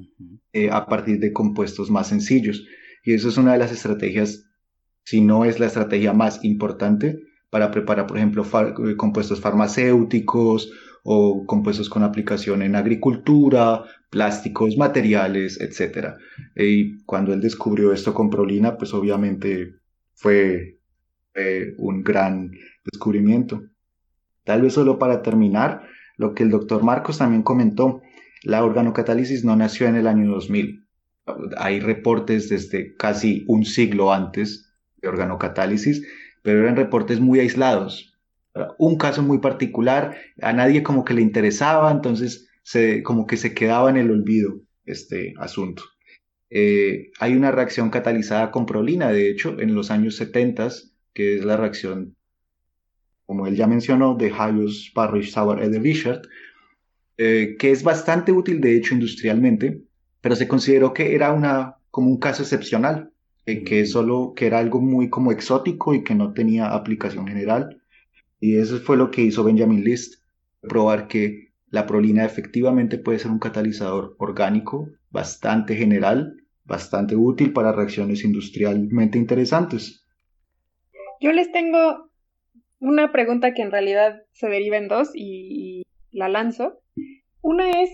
eh, 0.53 0.71
a 0.71 0.87
partir 0.87 1.19
de 1.19 1.33
compuestos 1.33 1.91
más 1.91 2.09
sencillos. 2.09 2.67
Y 3.05 3.15
eso 3.15 3.29
es 3.29 3.37
una 3.37 3.53
de 3.53 3.59
las 3.59 3.73
estrategias 3.73 4.45
si 5.05 5.21
no 5.21 5.45
es 5.45 5.59
la 5.59 5.67
estrategia 5.67 6.13
más 6.13 6.45
importante 6.45 7.21
para 7.51 7.71
preparar, 7.71 8.07
por 8.07 8.17
ejemplo, 8.17 8.45
eh, 8.45 8.97
compuestos 8.97 9.41
farmacéuticos 9.41 10.71
o 11.03 11.45
compuestos 11.47 11.89
con 11.89 12.03
aplicación 12.03 12.63
en 12.63 12.77
agricultura, 12.77 13.83
plásticos, 14.11 14.77
materiales, 14.77 15.61
etc. 15.61 16.17
Y 16.57 16.99
cuando 17.05 17.33
él 17.33 17.41
descubrió 17.41 17.93
esto 17.93 18.13
con 18.13 18.29
prolina, 18.29 18.77
pues 18.77 18.93
obviamente 18.93 19.77
fue 20.15 20.77
un 21.79 22.03
gran 22.03 22.51
descubrimiento. 22.85 23.63
Tal 24.45 24.63
vez 24.63 24.75
solo 24.75 24.99
para 24.99 25.23
terminar, 25.23 25.87
lo 26.17 26.35
que 26.35 26.43
el 26.43 26.51
doctor 26.51 26.83
Marcos 26.83 27.19
también 27.19 27.43
comentó, 27.43 28.03
la 28.43 28.65
organocatálisis 28.65 29.45
no 29.45 29.55
nació 29.57 29.87
en 29.87 29.97
el 29.97 30.07
año 30.07 30.31
2000. 30.31 30.87
Hay 31.57 31.81
reportes 31.81 32.49
desde 32.49 32.97
casi 32.97 33.45
un 33.47 33.65
siglo 33.65 34.13
antes 34.13 34.75
de 35.01 35.09
organocatálisis, 35.09 36.07
pero 36.43 36.61
eran 36.61 36.77
reportes 36.77 37.21
muy 37.21 37.39
aislados. 37.39 38.19
Un 38.77 38.99
caso 38.99 39.23
muy 39.23 39.39
particular, 39.39 40.17
a 40.43 40.53
nadie 40.53 40.83
como 40.83 41.05
que 41.05 41.15
le 41.15 41.23
interesaba, 41.23 41.91
entonces 41.93 42.50
se, 42.71 43.03
como 43.03 43.27
que 43.27 43.37
se 43.37 43.53
quedaba 43.53 43.91
en 43.91 43.97
el 43.97 44.13
olvido 44.13 44.61
este 44.87 45.35
asunto. 45.39 45.83
Eh, 46.51 47.11
hay 47.19 47.35
una 47.35 47.51
reacción 47.51 47.91
catalizada 47.91 48.53
con 48.53 48.65
prolina, 48.65 49.11
de 49.11 49.29
hecho, 49.29 49.59
en 49.59 49.75
los 49.75 49.91
años 49.91 50.15
70, 50.15 50.69
que 51.13 51.35
es 51.35 51.45
la 51.45 51.57
reacción, 51.57 52.15
como 53.27 53.49
él 53.49 53.57
ya 53.57 53.67
mencionó, 53.67 54.15
de 54.15 54.33
Hayos 54.33 54.93
Parrish 54.95 55.33
Sauer 55.33 55.65
Ede 55.65 55.81
Richard, 55.81 56.23
eh, 57.17 57.57
que 57.59 57.73
es 57.73 57.83
bastante 57.83 58.31
útil, 58.31 58.61
de 58.61 58.77
hecho, 58.77 58.95
industrialmente, 58.95 59.83
pero 60.21 60.37
se 60.37 60.47
consideró 60.47 60.95
que 60.95 61.17
era 61.17 61.33
una, 61.33 61.75
como 61.91 62.09
un 62.09 62.21
caso 62.21 62.45
excepcional 62.45 63.11
que 63.45 63.85
solo, 63.85 64.33
que 64.37 64.47
era 64.47 64.61
algo 64.61 64.81
muy 64.81 65.11
como 65.11 65.33
exótico 65.33 65.93
y 65.93 66.05
que 66.05 66.15
no 66.15 66.33
tenía 66.35 66.73
aplicación 66.73 67.27
general. 67.27 67.83
Y 68.39 68.59
eso 68.59 68.79
fue 68.79 68.97
lo 68.97 69.11
que 69.11 69.23
hizo 69.23 69.43
Benjamin 69.43 69.83
List, 69.83 70.23
probar 70.61 71.09
que 71.09 71.50
la 71.71 71.87
prolina 71.87 72.25
efectivamente 72.25 72.99
puede 72.99 73.19
ser 73.19 73.31
un 73.31 73.39
catalizador 73.39 74.17
orgánico 74.19 74.89
bastante 75.11 75.77
general, 75.77 76.35
bastante 76.65 77.17
útil 77.17 77.53
para 77.53 77.73
reacciones 77.73 78.25
industrialmente 78.25 79.19
interesantes. 79.19 80.05
Yo 81.21 81.33
les 81.33 81.51
tengo 81.53 82.11
una 82.81 83.13
pregunta 83.13 83.55
que 83.55 83.63
en 83.63 83.71
realidad 83.71 84.23
se 84.33 84.49
deriva 84.49 84.77
en 84.77 84.89
dos 84.89 85.11
y 85.15 85.83
la 86.11 86.29
lanzo. 86.29 86.81
Una 87.43 87.83
es, 87.83 87.91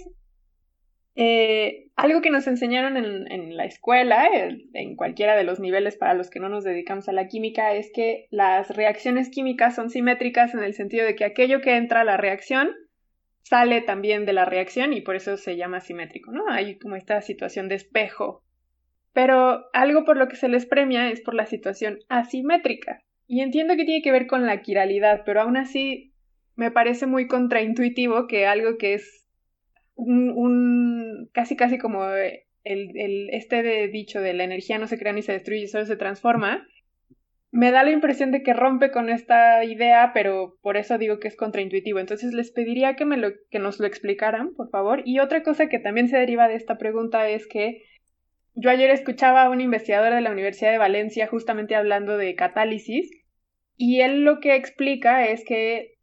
eh, 1.16 1.88
algo 1.96 2.20
que 2.20 2.30
nos 2.30 2.46
enseñaron 2.46 2.96
en, 2.96 3.56
la 3.56 3.64
escuela, 3.64 4.28
en 4.74 4.96
cualquiera 4.96 5.34
de 5.34 5.44
los 5.44 5.60
niveles 5.60 5.96
para 5.96 6.14
los 6.14 6.28
que 6.28 6.40
no 6.40 6.48
nos 6.48 6.62
dedicamos 6.62 7.08
a 7.08 7.12
la 7.12 7.26
química, 7.26 7.74
es 7.74 7.90
que 7.94 8.26
las 8.30 8.68
reacciones 8.76 9.30
químicas 9.30 9.74
son 9.74 9.88
simétricas 9.88 10.54
en 10.54 10.62
el 10.62 10.74
sentido 10.74 11.06
de 11.06 11.16
que 11.16 11.24
aquello 11.24 11.62
que 11.62 11.76
entra 11.76 12.02
a 12.02 12.04
la 12.04 12.18
reacción 12.18 12.70
sale 13.48 13.80
también 13.80 14.26
de 14.26 14.32
la 14.32 14.44
reacción 14.44 14.92
y 14.92 15.02
por 15.02 15.14
eso 15.14 15.36
se 15.36 15.56
llama 15.56 15.80
simétrico, 15.80 16.32
¿no? 16.32 16.48
Hay 16.50 16.78
como 16.78 16.96
esta 16.96 17.20
situación 17.22 17.68
de 17.68 17.76
espejo. 17.76 18.42
Pero 19.12 19.66
algo 19.72 20.04
por 20.04 20.16
lo 20.16 20.26
que 20.26 20.34
se 20.34 20.48
les 20.48 20.66
premia 20.66 21.10
es 21.10 21.20
por 21.20 21.34
la 21.34 21.46
situación 21.46 22.00
asimétrica. 22.08 23.04
Y 23.28 23.42
entiendo 23.42 23.76
que 23.76 23.84
tiene 23.84 24.02
que 24.02 24.10
ver 24.10 24.26
con 24.26 24.46
la 24.46 24.62
quiralidad, 24.62 25.22
pero 25.24 25.42
aún 25.42 25.56
así 25.56 26.12
me 26.56 26.72
parece 26.72 27.06
muy 27.06 27.28
contraintuitivo 27.28 28.26
que 28.26 28.46
algo 28.46 28.78
que 28.78 28.94
es 28.94 29.28
un, 29.94 31.30
casi 31.32 31.54
casi 31.54 31.78
como 31.78 32.04
el, 32.04 32.42
el, 32.64 33.30
este 33.30 33.62
de 33.62 33.86
dicho 33.86 34.20
de 34.20 34.34
la 34.34 34.42
energía 34.42 34.78
no 34.78 34.88
se 34.88 34.98
crea 34.98 35.12
ni 35.12 35.22
se 35.22 35.32
destruye, 35.32 35.68
solo 35.68 35.86
se 35.86 35.96
transforma, 35.96 36.66
me 37.50 37.70
da 37.70 37.84
la 37.84 37.90
impresión 37.90 38.32
de 38.32 38.42
que 38.42 38.52
rompe 38.52 38.90
con 38.90 39.08
esta 39.08 39.64
idea, 39.64 40.10
pero 40.12 40.56
por 40.62 40.76
eso 40.76 40.98
digo 40.98 41.18
que 41.18 41.28
es 41.28 41.36
contraintuitivo. 41.36 41.98
Entonces 41.98 42.32
les 42.32 42.50
pediría 42.50 42.96
que, 42.96 43.04
me 43.04 43.16
lo, 43.16 43.30
que 43.50 43.58
nos 43.58 43.78
lo 43.78 43.86
explicaran, 43.86 44.54
por 44.54 44.68
favor. 44.70 45.02
Y 45.04 45.20
otra 45.20 45.42
cosa 45.42 45.68
que 45.68 45.78
también 45.78 46.08
se 46.08 46.18
deriva 46.18 46.48
de 46.48 46.56
esta 46.56 46.76
pregunta 46.76 47.28
es 47.28 47.46
que 47.46 47.82
yo 48.54 48.70
ayer 48.70 48.90
escuchaba 48.90 49.42
a 49.42 49.50
un 49.50 49.60
investigador 49.60 50.14
de 50.14 50.22
la 50.22 50.30
Universidad 50.30 50.72
de 50.72 50.78
Valencia 50.78 51.26
justamente 51.26 51.74
hablando 51.74 52.16
de 52.16 52.34
catálisis 52.34 53.10
y 53.76 54.00
él 54.00 54.22
lo 54.22 54.40
que 54.40 54.56
explica 54.56 55.26
es 55.26 55.44
que 55.44 55.96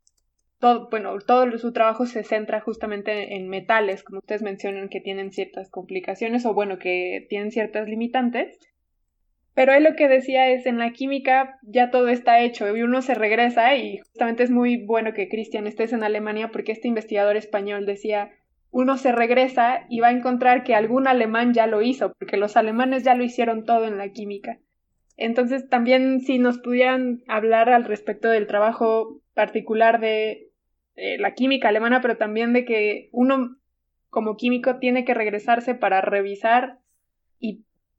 todo, 0.59 0.87
bueno, 0.89 1.17
todo 1.19 1.57
su 1.57 1.73
trabajo 1.73 2.05
se 2.05 2.23
centra 2.23 2.61
justamente 2.61 3.35
en 3.35 3.49
metales, 3.49 4.03
como 4.03 4.19
ustedes 4.19 4.43
mencionan, 4.43 4.87
que 4.87 5.01
tienen 5.01 5.31
ciertas 5.31 5.69
complicaciones 5.69 6.45
o 6.45 6.53
bueno, 6.53 6.77
que 6.77 7.25
tienen 7.27 7.51
ciertas 7.51 7.87
limitantes. 7.87 8.57
Pero 9.54 9.74
él 9.74 9.84
lo 9.84 9.95
que 9.95 10.08
decía 10.08 10.49
es, 10.49 10.66
en 10.66 10.80
la 10.80 10.91
química 10.91 11.60
ya 11.62 11.91
todo 11.91 12.08
está 12.08 12.39
hecho 12.39 12.76
y 12.76 12.82
uno 12.82 13.01
se 13.01 13.14
regresa 13.14 13.76
y 13.76 13.99
justamente 13.99 14.43
es 14.43 14.49
muy 14.49 14.78
bueno 14.78 15.14
que 15.14 15.30
Cristian 15.30 15.68
estés 15.68 15.93
en 15.93 16.04
Alemania 16.04 16.49
porque 16.51 16.72
este 16.72 16.88
investigador 16.88 17.36
español 17.36 17.86
decía, 17.86 18.32
uno 18.72 18.97
se 18.97 19.12
regresa 19.12 19.86
y 19.89 19.99
va 19.99 20.08
a 20.08 20.14
encontrar 20.14 20.64
que 20.64 20.74
algún 20.74 21.08
alemán 21.08 21.54
ya 21.54 21.68
lo 21.68 21.84
hizo, 21.84 22.14
porque 22.18 22.38
los 22.38 22.58
alemanes 22.58 23.04
ya 23.04 23.14
lo 23.14 23.24
hicieron 23.24 23.66
todo 23.66 23.86
en 23.86 23.99
la 23.99 24.10
química. 24.10 24.58
Entonces 25.16 25.70
también 25.70 26.22
si 26.22 26.39
nos 26.39 26.58
pudieran 26.58 27.22
hablar 27.28 27.70
al 27.70 27.86
respecto 27.86 28.30
del 28.30 28.47
trabajo 28.47 29.22
particular 29.36 29.99
de 29.99 30.49
la 30.95 31.34
química 31.36 31.70
alemana, 31.70 32.01
pero 32.01 32.18
también 32.18 32.54
de 32.54 32.66
que 32.66 33.10
uno 33.12 33.58
como 34.10 34.38
químico 34.38 34.78
tiene 34.78 35.06
que 35.06 35.14
regresarse 35.14 35.76
para 35.76 36.01
revisar 36.01 36.80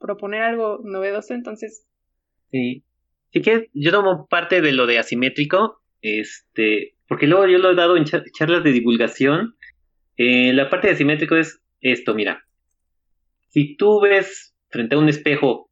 proponer 0.05 0.43
algo 0.43 0.81
novedoso, 0.85 1.33
entonces... 1.33 1.87
Sí, 2.51 2.85
sí 3.33 3.41
que 3.41 3.71
yo 3.73 3.91
tomo 3.91 4.27
parte 4.29 4.61
de 4.61 4.73
lo 4.73 4.87
de 4.87 4.99
asimétrico, 4.99 5.81
este, 6.03 6.95
porque 7.09 7.27
luego 7.27 7.47
yo 7.47 7.57
lo 7.57 7.71
he 7.71 7.75
dado 7.75 7.97
en 7.97 8.05
charlas 8.05 8.63
de 8.63 8.73
divulgación. 8.73 9.57
Eh, 10.19 10.53
la 10.53 10.69
parte 10.69 10.89
de 10.89 10.95
asimétrico 10.95 11.37
es 11.37 11.63
esto, 11.81 12.15
mira, 12.15 12.45
si 13.49 13.77
tú 13.77 14.01
ves 14.03 14.55
frente 14.69 14.95
a 14.95 14.99
un 14.99 15.09
espejo, 15.09 15.71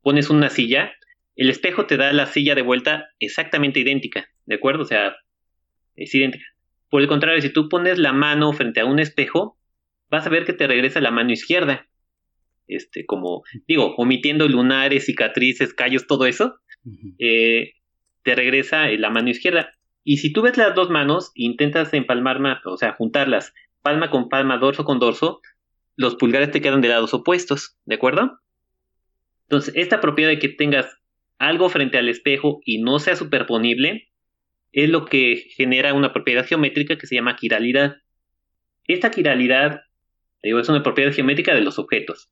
pones 0.00 0.30
una 0.30 0.48
silla, 0.48 0.92
el 1.36 1.50
espejo 1.50 1.84
te 1.84 1.98
da 1.98 2.12
la 2.14 2.26
silla 2.26 2.54
de 2.54 2.62
vuelta 2.62 3.08
exactamente 3.18 3.80
idéntica, 3.80 4.26
¿de 4.46 4.54
acuerdo? 4.54 4.82
O 4.82 4.86
sea, 4.86 5.14
es 5.94 6.14
idéntica. 6.14 6.44
Por 6.88 7.02
el 7.02 7.08
contrario, 7.08 7.42
si 7.42 7.50
tú 7.50 7.68
pones 7.68 7.98
la 7.98 8.12
mano 8.14 8.52
frente 8.54 8.80
a 8.80 8.86
un 8.86 8.98
espejo, 8.98 9.58
vas 10.08 10.26
a 10.26 10.30
ver 10.30 10.46
que 10.46 10.52
te 10.54 10.66
regresa 10.66 11.00
la 11.00 11.10
mano 11.10 11.32
izquierda. 11.32 11.86
Este, 12.66 13.04
como 13.04 13.42
digo, 13.66 13.94
omitiendo 13.96 14.48
lunares, 14.48 15.06
cicatrices, 15.06 15.74
callos, 15.74 16.06
todo 16.06 16.26
eso, 16.26 16.56
eh, 17.18 17.72
te 18.22 18.34
regresa 18.34 18.88
la 18.88 19.10
mano 19.10 19.30
izquierda. 19.30 19.72
Y 20.02 20.18
si 20.18 20.32
tú 20.32 20.42
ves 20.42 20.56
las 20.56 20.74
dos 20.74 20.90
manos 20.90 21.30
e 21.34 21.44
intentas 21.44 21.92
empalmar, 21.92 22.60
o 22.64 22.76
sea, 22.76 22.94
juntarlas, 22.94 23.52
palma 23.82 24.10
con 24.10 24.28
palma, 24.28 24.58
dorso 24.58 24.84
con 24.84 24.98
dorso, 24.98 25.40
los 25.96 26.16
pulgares 26.16 26.50
te 26.50 26.60
quedan 26.60 26.80
de 26.80 26.88
lados 26.88 27.14
opuestos, 27.14 27.76
¿de 27.84 27.94
acuerdo? 27.94 28.40
Entonces, 29.42 29.74
esta 29.76 30.00
propiedad 30.00 30.30
de 30.30 30.38
que 30.38 30.48
tengas 30.48 30.86
algo 31.38 31.68
frente 31.68 31.98
al 31.98 32.08
espejo 32.08 32.60
y 32.64 32.82
no 32.82 32.98
sea 32.98 33.16
superponible, 33.16 34.08
es 34.72 34.88
lo 34.88 35.04
que 35.04 35.46
genera 35.54 35.94
una 35.94 36.12
propiedad 36.12 36.46
geométrica 36.46 36.96
que 36.96 37.06
se 37.06 37.14
llama 37.14 37.36
quiralidad. 37.36 37.96
Esta 38.86 39.10
quiralidad 39.10 39.82
digo, 40.44 40.60
es 40.60 40.68
una 40.68 40.82
propiedad 40.82 41.12
geométrica 41.12 41.54
de 41.54 41.62
los 41.62 41.78
objetos. 41.78 42.30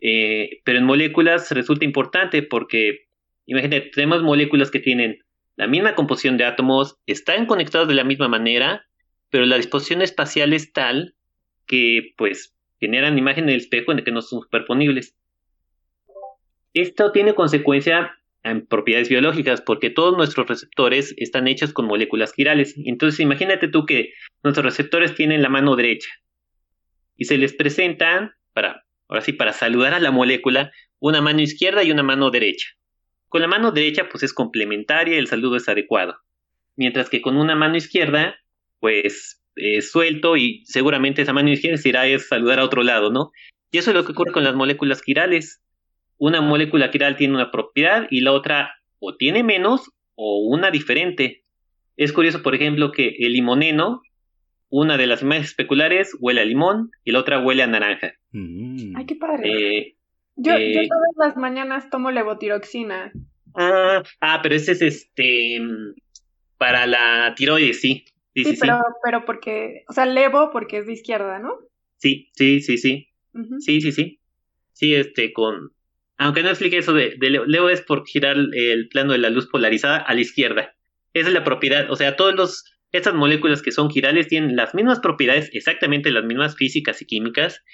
Eh, 0.00 0.60
pero 0.64 0.78
en 0.78 0.84
moléculas 0.84 1.50
resulta 1.50 1.84
importante 1.84 2.42
porque, 2.42 3.06
imagínate, 3.46 3.90
tenemos 3.94 4.22
moléculas 4.22 4.70
que 4.70 4.80
tienen 4.80 5.24
la 5.56 5.66
misma 5.66 5.94
composición 5.94 6.36
de 6.36 6.44
átomos, 6.44 6.98
están 7.06 7.46
conectados 7.46 7.88
de 7.88 7.94
la 7.94 8.04
misma 8.04 8.28
manera, 8.28 8.86
pero 9.30 9.46
la 9.46 9.56
disposición 9.56 10.02
espacial 10.02 10.52
es 10.52 10.72
tal 10.72 11.14
que, 11.66 12.12
pues, 12.16 12.54
generan 12.80 13.18
imagen 13.18 13.44
en 13.44 13.50
el 13.50 13.60
espejo 13.60 13.92
en 13.92 13.98
el 13.98 14.04
que 14.04 14.12
no 14.12 14.20
son 14.20 14.42
superponibles. 14.42 15.16
Esto 16.74 17.12
tiene 17.12 17.34
consecuencia 17.34 18.18
en 18.42 18.66
propiedades 18.66 19.08
biológicas, 19.08 19.62
porque 19.62 19.90
todos 19.90 20.16
nuestros 20.16 20.46
receptores 20.46 21.14
están 21.16 21.48
hechos 21.48 21.72
con 21.72 21.86
moléculas 21.86 22.32
quirales. 22.32 22.74
Entonces, 22.84 23.20
imagínate 23.20 23.68
tú 23.68 23.86
que 23.86 24.12
nuestros 24.42 24.66
receptores 24.66 25.14
tienen 25.14 25.40
la 25.40 25.48
mano 25.48 25.76
derecha 25.76 26.10
y 27.16 27.24
se 27.24 27.38
les 27.38 27.54
presentan, 27.54 28.32
para, 28.52 28.83
ahora 29.08 29.22
sí, 29.22 29.32
para 29.32 29.52
saludar 29.52 29.94
a 29.94 30.00
la 30.00 30.10
molécula, 30.10 30.72
una 30.98 31.20
mano 31.20 31.40
izquierda 31.40 31.82
y 31.82 31.90
una 31.90 32.02
mano 32.02 32.30
derecha, 32.30 32.68
Con 33.28 33.40
la 33.42 33.48
mano 33.48 33.72
derecha 33.72 34.08
pues 34.08 34.22
es 34.22 34.32
complementaria, 34.32 35.18
el 35.18 35.26
saludo 35.26 35.56
es 35.56 35.68
adecuado. 35.68 36.16
Mientras 36.76 37.10
que 37.10 37.20
con 37.20 37.36
una 37.36 37.54
mano 37.54 37.76
izquierda 37.76 38.36
pues 38.80 39.42
es 39.56 39.90
suelto 39.90 40.36
y 40.36 40.62
seguramente 40.66 41.22
esa 41.22 41.32
mano 41.32 41.50
izquierda 41.50 41.78
se 41.78 41.88
irá 41.88 42.02
a 42.02 42.18
saludar 42.18 42.60
a 42.60 42.64
otro 42.64 42.82
lado, 42.82 43.10
¿no? 43.10 43.30
Y 43.70 43.78
eso 43.78 43.90
es 43.90 43.96
lo 43.96 44.04
que 44.04 44.12
ocurre 44.12 44.32
con 44.32 44.44
las 44.44 44.54
moléculas 44.54 45.02
quirales. 45.02 45.60
Una 46.16 46.40
molécula 46.40 46.90
quiral 46.90 47.16
tiene 47.16 47.34
una 47.34 47.50
propiedad 47.50 48.06
y 48.10 48.20
la 48.20 48.32
otra 48.32 48.74
o 48.98 49.16
tiene 49.16 49.42
menos 49.42 49.90
o 50.14 50.38
una 50.46 50.70
diferente. 50.70 51.44
Es 51.96 52.12
curioso, 52.12 52.42
por 52.42 52.54
ejemplo, 52.54 52.92
que 52.92 53.16
el 53.18 53.32
limoneno, 53.32 54.02
una 54.68 54.96
de 54.96 55.06
las 55.06 55.22
imágenes 55.22 55.50
especulares 55.50 56.16
huele 56.20 56.40
a 56.40 56.44
limón 56.44 56.90
y 57.04 57.12
la 57.12 57.20
otra 57.20 57.40
huele 57.40 57.62
a 57.62 57.66
naranja. 57.66 58.14
Mm. 58.34 58.96
Ay, 58.96 59.06
qué 59.06 59.14
padre. 59.16 59.48
Eh, 59.48 59.96
yo, 60.36 60.52
yo 60.52 60.58
eh, 60.58 60.88
todas 60.88 61.12
las 61.28 61.36
mañanas 61.36 61.88
tomo 61.90 62.10
levotiroxina. 62.10 63.12
ah, 63.54 64.02
ah, 64.20 64.40
pero 64.42 64.54
ese 64.56 64.72
es 64.72 64.82
este 64.82 65.60
para 66.58 66.86
la 66.86 67.34
tiroides, 67.36 67.80
sí. 67.80 68.04
Sí, 68.34 68.42
Sí, 68.42 68.44
sí, 68.44 68.50
sí. 68.56 68.60
pero, 68.60 68.80
pero 69.04 69.24
porque, 69.24 69.84
o 69.88 69.92
sea, 69.92 70.06
levo 70.06 70.50
porque 70.50 70.78
es 70.78 70.86
de 70.86 70.92
izquierda, 70.94 71.38
¿no? 71.38 71.56
Sí, 71.98 72.30
sí, 72.32 72.60
sí, 72.60 72.78
sí. 72.78 73.08
Sí, 73.60 73.80
sí, 73.80 73.92
sí. 73.92 74.20
Sí, 74.72 74.94
este, 74.94 75.32
con. 75.32 75.70
Aunque 76.16 76.42
no 76.42 76.48
explique 76.48 76.78
eso 76.78 76.92
de, 76.92 77.14
de 77.16 77.30
Leo, 77.30 77.44
Leo 77.44 77.68
es 77.68 77.80
por 77.82 78.04
girar 78.06 78.36
el 78.36 78.88
plano 78.88 79.12
de 79.12 79.18
la 79.18 79.30
luz 79.30 79.46
polarizada 79.48 79.98
a 79.98 80.14
la 80.14 80.20
izquierda. 80.20 80.74
Esa 81.12 81.28
es 81.28 81.34
la 81.34 81.44
propiedad. 81.44 81.90
O 81.90 81.96
sea, 81.96 82.16
todos 82.16 82.34
los. 82.34 82.64
Estas 82.90 83.14
moléculas 83.14 83.60
que 83.62 83.72
son 83.72 83.90
girales 83.90 84.28
tienen 84.28 84.54
las 84.54 84.72
mismas 84.74 85.00
propiedades, 85.00 85.50
exactamente 85.52 86.12
las 86.12 86.24
mismas 86.24 86.54
físicas 86.56 87.02
y 87.02 87.06
químicas. 87.06 87.64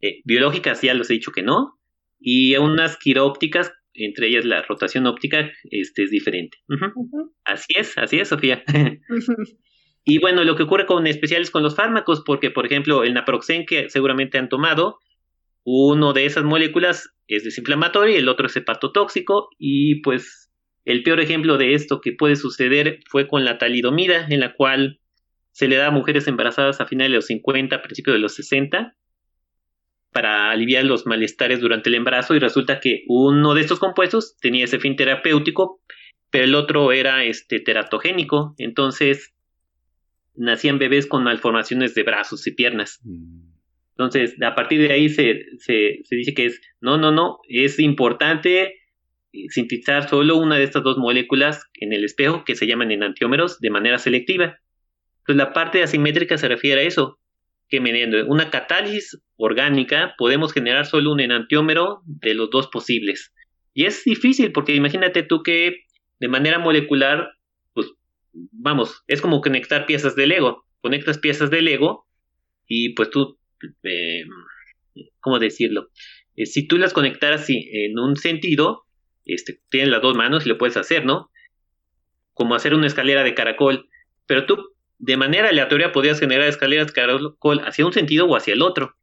Eh, 0.00 0.20
biológicas 0.24 0.82
ya 0.82 0.94
los 0.94 1.10
he 1.10 1.14
dicho 1.14 1.32
que 1.32 1.42
no. 1.42 1.78
Y 2.18 2.56
unas 2.56 2.96
quirópticas, 2.96 3.72
entre 3.94 4.28
ellas 4.28 4.44
la 4.44 4.62
rotación 4.62 5.06
óptica, 5.06 5.50
este 5.70 6.04
es 6.04 6.10
diferente. 6.10 6.58
Así 7.44 7.72
es, 7.76 7.96
así 7.98 8.18
es, 8.18 8.28
Sofía. 8.28 8.64
Y 10.08 10.18
bueno, 10.18 10.44
lo 10.44 10.54
que 10.54 10.62
ocurre 10.62 10.86
con 10.86 11.08
especiales 11.08 11.50
con 11.50 11.64
los 11.64 11.74
fármacos, 11.74 12.22
porque 12.24 12.52
por 12.52 12.64
ejemplo 12.64 13.02
el 13.02 13.12
naproxen 13.12 13.66
que 13.66 13.90
seguramente 13.90 14.38
han 14.38 14.48
tomado, 14.48 15.00
uno 15.64 16.12
de 16.12 16.26
esas 16.26 16.44
moléculas 16.44 17.10
es 17.26 17.42
desinflamatorio 17.42 18.14
y 18.14 18.18
el 18.18 18.28
otro 18.28 18.46
es 18.46 18.56
hepatotóxico 18.56 19.48
y 19.58 20.00
pues 20.02 20.48
el 20.84 21.02
peor 21.02 21.18
ejemplo 21.18 21.58
de 21.58 21.74
esto 21.74 22.00
que 22.00 22.12
puede 22.12 22.36
suceder 22.36 23.00
fue 23.10 23.26
con 23.26 23.44
la 23.44 23.58
talidomida, 23.58 24.28
en 24.30 24.38
la 24.38 24.54
cual 24.54 25.00
se 25.50 25.66
le 25.66 25.74
da 25.74 25.88
a 25.88 25.90
mujeres 25.90 26.28
embarazadas 26.28 26.80
a 26.80 26.86
finales 26.86 27.10
de 27.10 27.16
los 27.16 27.26
50, 27.26 27.82
principios 27.82 28.14
de 28.14 28.20
los 28.20 28.36
60, 28.36 28.96
para 30.16 30.50
aliviar 30.50 30.82
los 30.82 31.04
malestares 31.04 31.60
durante 31.60 31.90
el 31.90 31.96
embarazo 31.96 32.34
y 32.34 32.38
resulta 32.38 32.80
que 32.80 33.04
uno 33.06 33.52
de 33.52 33.60
estos 33.60 33.78
compuestos 33.78 34.34
tenía 34.40 34.64
ese 34.64 34.78
fin 34.78 34.96
terapéutico, 34.96 35.82
pero 36.30 36.44
el 36.44 36.54
otro 36.54 36.90
era 36.90 37.22
este 37.24 37.60
teratogénico, 37.60 38.54
entonces 38.56 39.34
nacían 40.34 40.78
bebés 40.78 41.06
con 41.06 41.22
malformaciones 41.22 41.94
de 41.94 42.02
brazos 42.02 42.46
y 42.46 42.52
piernas. 42.52 43.02
Entonces, 43.90 44.40
a 44.40 44.54
partir 44.54 44.80
de 44.80 44.94
ahí 44.94 45.10
se, 45.10 45.44
se, 45.58 46.00
se 46.04 46.16
dice 46.16 46.32
que 46.32 46.46
es, 46.46 46.62
no, 46.80 46.96
no, 46.96 47.12
no, 47.12 47.40
es 47.46 47.78
importante 47.78 48.62
eh, 48.62 48.72
sintetizar 49.50 50.08
solo 50.08 50.36
una 50.38 50.56
de 50.56 50.64
estas 50.64 50.82
dos 50.82 50.96
moléculas 50.96 51.62
en 51.74 51.92
el 51.92 52.04
espejo 52.04 52.42
que 52.46 52.54
se 52.54 52.66
llaman 52.66 52.90
enantiómeros 52.90 53.60
de 53.60 53.68
manera 53.68 53.98
selectiva. 53.98 54.60
Pues 55.26 55.36
la 55.36 55.52
parte 55.52 55.82
asimétrica 55.82 56.38
se 56.38 56.48
refiere 56.48 56.80
a 56.80 56.84
eso, 56.84 57.18
que 57.68 57.80
mediante 57.80 58.22
una 58.22 58.50
catálisis 58.50 59.20
orgánica 59.36 60.14
podemos 60.18 60.52
generar 60.52 60.86
solo 60.86 61.12
un 61.12 61.20
enantiómero 61.20 62.02
de 62.04 62.34
los 62.34 62.50
dos 62.50 62.68
posibles. 62.68 63.32
Y 63.74 63.86
es 63.86 64.04
difícil 64.04 64.52
porque 64.52 64.74
imagínate 64.74 65.22
tú 65.22 65.42
que 65.42 65.84
de 66.18 66.28
manera 66.28 66.58
molecular, 66.58 67.28
pues 67.74 67.92
vamos, 68.32 69.02
es 69.06 69.20
como 69.20 69.40
conectar 69.40 69.86
piezas 69.86 70.16
de 70.16 70.26
Lego. 70.26 70.64
Conectas 70.80 71.18
piezas 71.18 71.50
de 71.50 71.62
Lego 71.62 72.06
y 72.66 72.94
pues 72.94 73.10
tú, 73.10 73.38
eh, 73.82 74.24
¿cómo 75.20 75.38
decirlo? 75.38 75.90
Eh, 76.36 76.46
si 76.46 76.66
tú 76.66 76.78
las 76.78 76.92
conectaras 76.92 77.46
sí, 77.46 77.68
en 77.72 77.98
un 77.98 78.16
sentido, 78.16 78.84
este, 79.24 79.60
tienes 79.68 79.90
las 79.90 80.02
dos 80.02 80.16
manos 80.16 80.46
y 80.46 80.48
lo 80.48 80.58
puedes 80.58 80.76
hacer, 80.76 81.04
¿no? 81.04 81.30
Como 82.32 82.54
hacer 82.54 82.74
una 82.74 82.86
escalera 82.86 83.24
de 83.24 83.34
caracol. 83.34 83.88
Pero 84.26 84.46
tú, 84.46 84.56
de 84.98 85.16
manera 85.16 85.48
aleatoria, 85.48 85.92
podrías 85.92 86.20
generar 86.20 86.48
escaleras 86.48 86.88
de 86.88 86.92
caracol 86.92 87.60
hacia 87.60 87.86
un 87.86 87.92
sentido 87.92 88.26
o 88.26 88.36
hacia 88.36 88.54
el 88.54 88.62
otro. 88.62 88.96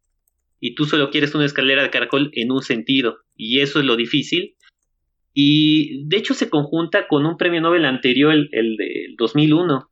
Y 0.60 0.76
tú 0.76 0.86
solo 0.86 1.10
quieres 1.10 1.36
una 1.36 1.46
escalera 1.46 1.84
de 1.84 1.90
caracol 1.90 2.32
en 2.34 2.52
un 2.52 2.62
sentido. 2.62 3.18
Y 3.36 3.60
eso 3.60 3.80
es 3.80 3.86
lo 3.86 3.96
difícil. 3.96 4.56
Y 5.34 6.08
de 6.08 6.18
hecho 6.18 6.34
se 6.34 6.50
conjunta 6.50 7.08
con 7.08 7.26
un 7.26 7.38
premio 7.38 7.62
Nobel 7.62 7.86
anterior, 7.86 8.34
el, 8.34 8.50
el 8.52 8.78
del 8.78 9.16
2001, 9.18 9.90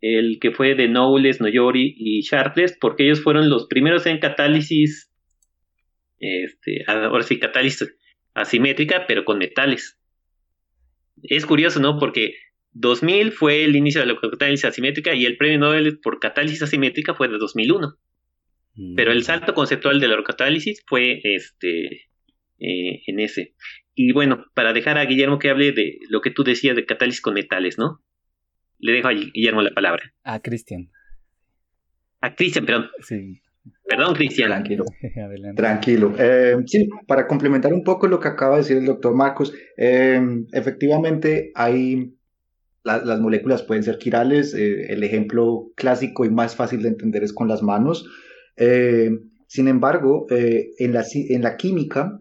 el 0.00 0.38
que 0.40 0.52
fue 0.52 0.74
de 0.74 0.88
Knowles, 0.88 1.40
Noyori 1.40 1.94
y 1.96 2.22
Sharpless, 2.22 2.76
porque 2.80 3.04
ellos 3.04 3.22
fueron 3.22 3.50
los 3.50 3.66
primeros 3.66 4.06
en 4.06 4.18
catálisis, 4.18 5.12
este, 6.18 6.84
ahora 6.86 7.22
sí, 7.22 7.38
catálisis 7.38 7.94
asimétrica, 8.34 9.06
pero 9.06 9.24
con 9.24 9.38
metales. 9.38 9.98
Es 11.22 11.46
curioso, 11.46 11.80
¿no? 11.80 11.98
Porque 11.98 12.34
2000 12.72 13.32
fue 13.32 13.64
el 13.64 13.76
inicio 13.76 14.00
de 14.00 14.06
la 14.06 14.18
catálisis 14.20 14.64
asimétrica 14.64 15.14
y 15.14 15.24
el 15.26 15.36
premio 15.36 15.58
Nobel 15.58 15.98
por 16.00 16.20
catálisis 16.20 16.62
asimétrica 16.62 17.14
fue 17.14 17.28
de 17.28 17.38
2001. 17.38 17.94
Pero 18.94 19.10
el 19.10 19.24
salto 19.24 19.54
conceptual 19.54 19.98
de 19.98 20.06
la 20.06 20.22
catálisis 20.22 20.84
fue 20.86 21.20
este 21.24 21.86
eh, 22.60 23.02
en 23.06 23.18
ese. 23.18 23.54
Y 23.94 24.12
bueno, 24.12 24.44
para 24.54 24.72
dejar 24.72 24.98
a 24.98 25.04
Guillermo 25.04 25.40
que 25.40 25.50
hable 25.50 25.72
de 25.72 25.98
lo 26.08 26.20
que 26.20 26.30
tú 26.30 26.44
decías 26.44 26.76
de 26.76 26.86
catálisis 26.86 27.20
con 27.20 27.34
metales, 27.34 27.76
¿no? 27.76 28.00
Le 28.78 28.92
dejo 28.92 29.08
a 29.08 29.12
Guillermo 29.12 29.62
la 29.62 29.72
palabra. 29.72 30.14
A 30.22 30.40
Cristian. 30.40 30.92
A 32.20 32.36
Cristian, 32.36 32.66
perdón. 32.66 32.88
Sí, 33.00 33.40
Perdón, 33.84 34.14
Cristian. 34.14 34.50
Tranquilo. 34.50 34.84
adelante. 35.16 35.62
Tranquilo. 35.62 36.14
Eh, 36.18 36.56
sí, 36.66 36.88
para 37.06 37.26
complementar 37.26 37.72
un 37.72 37.82
poco 37.82 38.06
lo 38.06 38.20
que 38.20 38.28
acaba 38.28 38.56
de 38.56 38.62
decir 38.62 38.76
el 38.76 38.86
doctor 38.86 39.14
Marcos, 39.14 39.54
eh, 39.76 40.20
efectivamente 40.52 41.52
hay 41.54 42.14
la- 42.84 43.04
las 43.04 43.20
moléculas 43.20 43.62
pueden 43.62 43.82
ser 43.82 43.98
quirales. 43.98 44.54
eh, 44.54 44.92
el 44.92 45.02
ejemplo 45.04 45.70
clásico 45.76 46.24
y 46.24 46.30
más 46.30 46.56
fácil 46.56 46.82
de 46.82 46.88
entender 46.88 47.22
es 47.24 47.32
con 47.32 47.48
las 47.48 47.62
manos. 47.62 48.06
Eh, 48.56 49.10
sin 49.46 49.68
embargo, 49.68 50.26
eh, 50.30 50.70
en 50.78 50.92
la, 50.92 51.04
en 51.14 51.42
la 51.42 51.56
química, 51.56 52.20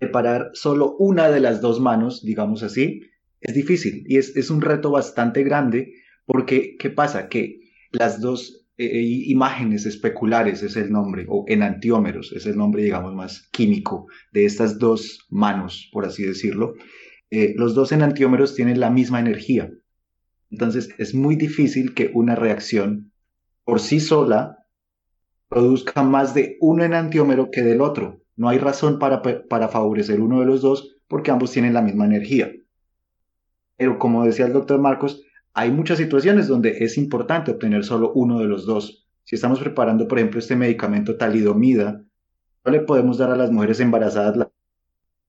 separar 0.00 0.50
solo 0.54 0.96
una 0.98 1.30
de 1.30 1.40
las 1.40 1.60
dos 1.60 1.80
manos, 1.80 2.22
digamos 2.24 2.62
así, 2.62 3.00
es 3.40 3.54
difícil 3.54 4.04
y 4.06 4.16
es, 4.18 4.36
es 4.36 4.50
un 4.50 4.60
reto 4.62 4.90
bastante 4.90 5.42
grande 5.44 5.92
porque, 6.26 6.76
¿qué 6.78 6.90
pasa? 6.90 7.28
Que 7.28 7.58
las 7.92 8.20
dos 8.20 8.56
imágenes 8.82 9.84
especulares 9.84 10.62
es 10.62 10.74
el 10.76 10.90
nombre, 10.90 11.26
o 11.28 11.44
enantiómeros 11.48 12.32
es 12.32 12.46
el 12.46 12.56
nombre, 12.56 12.82
digamos, 12.82 13.14
más 13.14 13.46
químico 13.52 14.06
de 14.32 14.46
estas 14.46 14.78
dos 14.78 15.26
manos, 15.28 15.90
por 15.92 16.06
así 16.06 16.22
decirlo. 16.22 16.72
Eh, 17.30 17.54
los 17.56 17.74
dos 17.74 17.92
enantiómeros 17.92 18.54
tienen 18.54 18.80
la 18.80 18.90
misma 18.90 19.20
energía. 19.20 19.70
Entonces 20.50 20.90
es 20.98 21.14
muy 21.14 21.36
difícil 21.36 21.94
que 21.94 22.10
una 22.12 22.34
reacción 22.34 23.12
por 23.64 23.80
sí 23.80 24.00
sola 24.00 24.58
produzca 25.48 26.02
más 26.02 26.34
de 26.34 26.56
un 26.60 26.80
enantiómero 26.80 27.50
que 27.50 27.62
del 27.62 27.80
otro. 27.80 28.20
No 28.36 28.48
hay 28.48 28.58
razón 28.58 28.98
para, 28.98 29.22
para 29.22 29.68
favorecer 29.68 30.20
uno 30.20 30.40
de 30.40 30.46
los 30.46 30.60
dos 30.60 30.96
porque 31.06 31.30
ambos 31.30 31.52
tienen 31.52 31.74
la 31.74 31.82
misma 31.82 32.04
energía. 32.04 32.50
Pero 33.76 33.98
como 33.98 34.24
decía 34.24 34.46
el 34.46 34.52
doctor 34.52 34.80
Marcos, 34.80 35.22
hay 35.52 35.70
muchas 35.70 35.98
situaciones 35.98 36.48
donde 36.48 36.78
es 36.84 36.96
importante 36.96 37.50
obtener 37.50 37.84
solo 37.84 38.12
uno 38.14 38.38
de 38.38 38.46
los 38.46 38.66
dos. 38.66 39.08
Si 39.24 39.36
estamos 39.36 39.60
preparando, 39.60 40.08
por 40.08 40.18
ejemplo, 40.18 40.38
este 40.38 40.56
medicamento 40.56 41.16
talidomida, 41.16 42.02
no 42.64 42.72
le 42.72 42.80
podemos 42.80 43.18
dar 43.18 43.30
a 43.30 43.36
las 43.36 43.50
mujeres 43.50 43.80
embarazadas 43.80 44.36
la, 44.36 44.50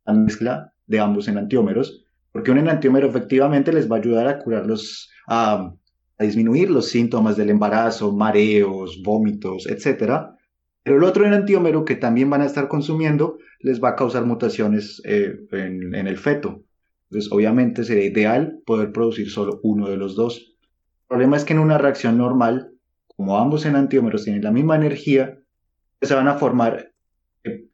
la 0.05 0.13
mezcla 0.13 0.70
de 0.91 0.99
ambos 0.99 1.27
enantiómeros, 1.27 2.03
porque 2.31 2.51
un 2.51 2.57
enantiómero 2.57 3.07
efectivamente 3.07 3.71
les 3.71 3.89
va 3.89 3.95
a 3.95 3.99
ayudar 3.99 4.27
a 4.27 4.39
curarlos, 4.39 5.09
a, 5.27 5.73
a 6.17 6.23
disminuir 6.23 6.69
los 6.69 6.89
síntomas 6.89 7.37
del 7.37 7.49
embarazo, 7.49 8.11
mareos, 8.11 9.01
vómitos, 9.03 9.67
etcétera. 9.67 10.35
Pero 10.83 10.97
el 10.97 11.03
otro 11.03 11.25
enantiómero 11.25 11.85
que 11.85 11.95
también 11.95 12.29
van 12.29 12.41
a 12.41 12.45
estar 12.45 12.67
consumiendo 12.67 13.37
les 13.61 13.81
va 13.81 13.89
a 13.89 13.95
causar 13.95 14.25
mutaciones 14.25 15.01
eh, 15.05 15.39
en, 15.51 15.95
en 15.95 16.07
el 16.07 16.17
feto. 16.17 16.63
Entonces, 17.09 17.31
obviamente 17.31 17.83
sería 17.83 18.05
ideal 18.05 18.59
poder 18.65 18.91
producir 18.91 19.29
solo 19.29 19.59
uno 19.63 19.89
de 19.89 19.97
los 19.97 20.15
dos. 20.15 20.39
El 20.39 21.07
problema 21.07 21.37
es 21.37 21.45
que 21.45 21.53
en 21.53 21.59
una 21.59 21.77
reacción 21.77 22.17
normal, 22.17 22.71
como 23.15 23.37
ambos 23.37 23.65
enantiómeros 23.65 24.23
tienen 24.23 24.43
la 24.43 24.51
misma 24.51 24.75
energía, 24.75 25.37
se 26.01 26.15
van 26.15 26.27
a 26.27 26.35
formar 26.35 26.90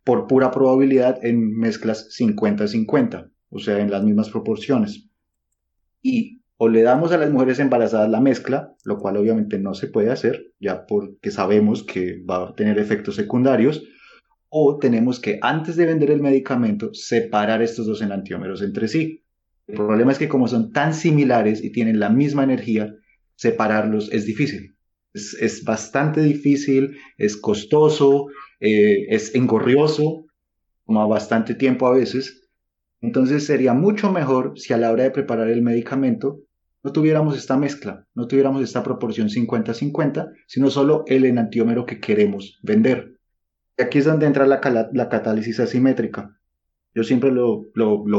por 0.08 0.26
pura 0.26 0.52
probabilidad 0.52 1.20
en 1.22 1.58
mezclas 1.58 2.08
50-50, 2.18 3.30
o 3.50 3.60
sea, 3.60 3.80
en 3.82 3.92
las 3.92 4.06
mismas 4.06 4.30
proporciones. 4.30 5.10
Y 6.02 6.44
o 6.56 6.70
le 6.70 6.82
damos 6.82 7.12
a 7.12 7.18
las 7.18 7.30
mujeres 7.30 7.60
embarazadas 7.60 8.10
la 8.10 8.22
mezcla, 8.22 8.74
lo 8.86 9.00
cual 9.00 9.18
obviamente 9.18 9.60
no 9.60 9.74
se 9.74 9.88
puede 9.88 10.10
hacer, 10.10 10.54
ya 10.62 10.86
porque 10.86 11.30
sabemos 11.30 11.84
que 11.84 12.24
va 12.24 12.48
a 12.48 12.56
tener 12.56 12.80
efectos 12.80 13.16
secundarios, 13.16 13.84
o 14.48 14.80
tenemos 14.80 15.20
que, 15.20 15.40
antes 15.42 15.76
de 15.76 15.88
vender 15.88 16.10
el 16.10 16.22
medicamento, 16.22 16.94
separar 16.94 17.62
estos 17.62 17.86
dos 17.86 18.02
enantiómeros 18.02 18.62
entre 18.62 18.88
sí. 18.88 19.26
El 19.68 19.76
problema 19.76 20.14
es 20.14 20.20
que 20.20 20.30
como 20.30 20.48
son 20.48 20.72
tan 20.72 20.94
similares 20.94 21.62
y 21.62 21.74
tienen 21.74 22.00
la 22.00 22.10
misma 22.10 22.46
energía, 22.46 22.96
separarlos 23.36 24.10
es 24.14 24.26
difícil. 24.26 24.78
Es, 25.14 25.66
bastante 25.66 26.22
difícil, 26.22 26.98
es 27.18 27.36
costoso, 27.36 28.28
eh, 28.60 29.08
es 29.10 29.36
engorrioso, 29.36 30.26
toma 30.86 31.06
bastante 31.06 31.56
tiempo 31.56 31.88
a 31.88 31.94
veces. 31.94 32.48
Entonces 33.02 33.46
sería 33.46 33.74
mucho 33.74 34.12
mejor 34.12 34.54
si 34.60 34.74
a 34.74 34.78
la 34.78 34.92
hora 34.92 35.04
de 35.04 35.12
preparar 35.12 35.50
el 35.50 35.62
medicamento 35.62 36.40
no 36.84 36.94
tuviéramos 36.94 37.38
esta 37.38 37.58
mezcla, 37.58 38.06
no 38.14 38.28
tuviéramos 38.28 38.64
esta 38.64 38.82
proporción 38.82 39.28
50-50, 39.28 40.32
sino 40.48 40.70
solo 40.70 41.04
el 41.08 41.26
enantiómero 41.26 41.86
que 41.86 42.00
queremos 42.00 42.60
vender. 42.64 43.18
Y 43.78 43.82
aquí 43.82 43.98
es 43.98 44.06
donde 44.06 44.26
entra 44.26 44.46
la, 44.46 44.62
catálisis 44.62 45.60
asimétrica. 45.60 46.36
Yo 46.96 47.04
siempre 47.04 47.32
lo, 47.32 47.66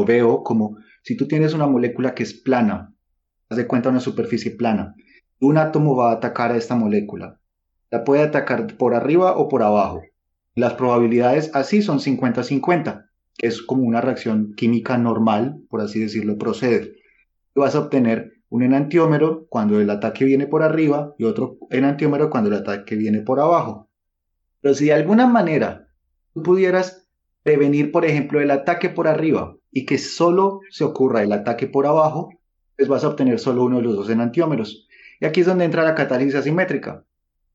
veo 0.05 0.43
como 0.43 0.77
si 1.03 1.17
tú 1.17 1.27
tienes 1.27 1.55
una 1.55 1.67
molécula 1.67 2.15
que 2.15 2.25
es 2.25 2.35
plana, 2.35 2.93
haz 3.49 3.57
de 3.57 3.67
cuenta 3.67 3.89
una 3.89 4.01
superficie 4.01 4.51
plana, 4.51 4.95
un 5.41 5.57
átomo 5.57 5.97
va 5.97 6.11
a 6.11 6.17
atacar 6.17 6.53
a 6.53 6.57
esta 6.57 6.77
molécula. 6.77 7.41
La 7.91 8.05
puede 8.05 8.23
atacar 8.23 8.77
por 8.77 8.95
arriba 8.95 9.37
o 9.37 9.49
por 9.49 9.63
abajo. 9.63 10.03
Las 10.59 10.75
probabilidades 10.75 11.53
así 11.55 11.83
son 11.83 12.01
50-50, 12.01 13.07
que 13.37 13.47
es 13.47 13.63
como 13.63 13.85
una 13.85 14.01
reacción 14.01 14.55
química 14.57 14.99
normal, 14.99 15.61
por 15.71 15.81
así 15.81 16.01
decirlo, 16.01 16.37
procede. 16.37 16.97
Vas 17.55 17.77
a 17.77 17.79
obtener 17.79 18.33
un 18.49 18.65
enantiómero 18.65 19.47
cuando 19.51 19.81
el 19.81 19.89
ataque 19.89 20.25
viene 20.25 20.49
por 20.49 20.65
arriba 20.65 21.15
y 21.17 21.23
otro 21.27 21.59
enantiómero 21.71 22.29
cuando 22.29 22.51
el 22.51 22.57
ataque 22.57 22.97
viene 22.97 23.21
por 23.21 23.39
abajo. 23.39 23.89
Pero 24.61 24.75
si 24.75 24.87
de 24.87 24.95
alguna 24.95 25.29
manera 25.29 25.87
tú 26.35 26.43
pudieras 26.43 27.07
prevenir, 27.45 27.93
por 27.93 28.05
ejemplo, 28.05 28.41
el 28.41 28.51
ataque 28.51 28.89
por 28.89 29.07
arriba 29.07 29.57
y 29.71 29.87
que 29.87 29.97
solo 29.97 30.63
se 30.71 30.83
ocurra 30.83 31.23
el 31.23 31.31
ataque 31.31 31.69
por 31.69 31.87
abajo, 31.87 32.31
pues 32.77 32.89
vas 32.89 33.05
a 33.05 33.09
obtener 33.11 33.39
solo 33.39 33.63
uno 33.63 33.77
de 33.77 33.85
los 33.85 33.95
dos 33.95 34.11
enantiómeros. 34.11 34.89
Y 35.21 35.27
aquí 35.27 35.43
es 35.43 35.47
donde 35.47 35.67
entra 35.67 35.85
la 35.85 35.95
catálisis 35.95 36.35
asimétrica. 36.35 37.05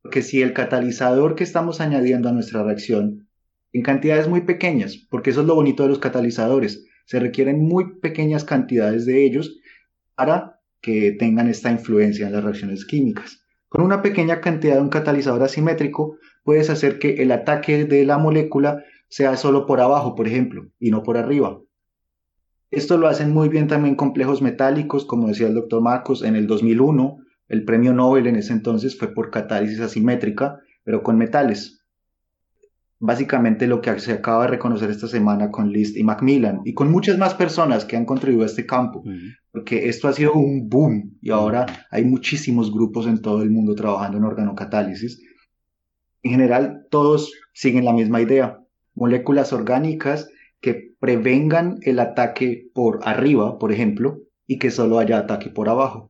Porque 0.04 0.22
si 0.22 0.42
el 0.42 0.54
catalizador 0.54 1.34
que 1.34 1.44
estamos 1.44 1.82
añadiendo 1.82 2.30
a 2.30 2.34
nuestra 2.34 2.62
reacción 2.62 3.28
en 3.72 3.82
cantidades 3.82 4.28
muy 4.28 4.42
pequeñas, 4.42 4.98
porque 5.10 5.32
eso 5.32 5.42
es 5.42 5.48
lo 5.48 5.56
bonito 5.56 5.84
de 5.84 5.90
los 5.90 6.00
catalizadores, 6.00 6.86
se 7.06 7.20
requieren 7.20 7.62
muy 7.62 8.00
pequeñas 8.00 8.44
cantidades 8.44 9.06
de 9.06 9.26
ellos 9.26 9.60
para 10.16 10.60
que 10.82 11.14
tengan 11.14 11.48
esta 11.48 11.72
influencia 11.72 12.28
en 12.28 12.34
las 12.34 12.44
reacciones 12.44 12.86
químicas. 12.86 13.44
Con 13.70 13.82
una 13.82 14.02
pequeña 14.02 14.42
cantidad 14.42 14.76
de 14.76 14.82
un 14.82 14.90
catalizador 14.90 15.42
asimétrico, 15.42 16.18
puedes 16.44 16.70
hacer 16.70 17.00
que 17.00 17.24
el 17.24 17.32
ataque 17.32 17.86
de 17.86 18.06
la 18.06 18.18
molécula 18.18 18.84
sea 19.08 19.38
solo 19.38 19.66
por 19.66 19.80
abajo, 19.80 20.16
por 20.16 20.28
ejemplo, 20.28 20.68
y 20.80 20.92
no 20.92 21.02
por 21.02 21.18
arriba. 21.18 21.62
Esto 22.72 22.98
lo 22.98 23.08
hacen 23.08 23.32
muy 23.32 23.50
bien 23.50 23.68
también 23.68 23.96
complejos 23.96 24.42
metálicos, 24.42 25.06
como 25.06 25.28
decía 25.28 25.48
el 25.48 25.54
doctor 25.54 25.82
Marcos, 25.82 26.24
en 26.24 26.36
el 26.36 26.46
2001, 26.46 27.23
el 27.54 27.66
premio 27.66 27.94
Nobel 27.94 28.28
en 28.28 28.36
ese 28.36 28.52
entonces 28.52 28.98
fue 28.98 29.14
por 29.14 29.30
catálisis 29.30 29.80
asimétrica, 29.80 30.60
pero 30.84 31.04
con 31.04 31.18
metales 31.18 31.84
básicamente 33.06 33.68
lo 33.68 33.82
que 33.82 34.00
se 34.00 34.14
acaba 34.14 34.44
de 34.44 34.52
reconocer 34.52 34.90
esta 34.90 35.10
semana 35.10 35.52
con 35.52 35.74
List 35.74 35.98
y 35.98 36.04
Macmillan 36.04 36.62
y 36.64 36.74
con 36.74 36.90
muchas 36.90 37.18
más 37.18 37.34
personas 37.34 37.84
que 37.84 37.98
han 37.98 38.06
contribuido 38.06 38.44
a 38.44 38.46
este 38.46 38.66
campo, 38.66 39.04
porque 39.52 39.90
esto 39.90 40.08
ha 40.08 40.14
sido 40.14 40.34
un 40.34 40.70
boom 40.70 41.18
y 41.22 41.30
ahora 41.30 41.66
hay 41.92 42.06
muchísimos 42.06 42.72
grupos 42.72 43.06
en 43.06 43.22
todo 43.22 43.44
el 43.44 43.52
mundo 43.52 43.76
trabajando 43.76 44.20
en 44.20 44.24
organocatálisis. 44.24 45.22
En 46.22 46.32
general, 46.32 46.88
todos 46.90 47.34
siguen 47.52 47.84
la 47.84 47.92
misma 47.92 48.22
idea, 48.22 48.62
moléculas 48.96 49.52
orgánicas 49.52 50.30
que 50.62 50.96
prevengan 50.98 51.80
el 51.82 52.00
ataque 52.00 52.70
por 52.74 53.02
arriba, 53.04 53.60
por 53.60 53.74
ejemplo, 53.74 54.22
y 54.48 54.60
que 54.60 54.72
solo 54.72 54.98
haya 54.98 55.18
ataque 55.18 55.50
por 55.50 55.68
abajo. 55.68 56.10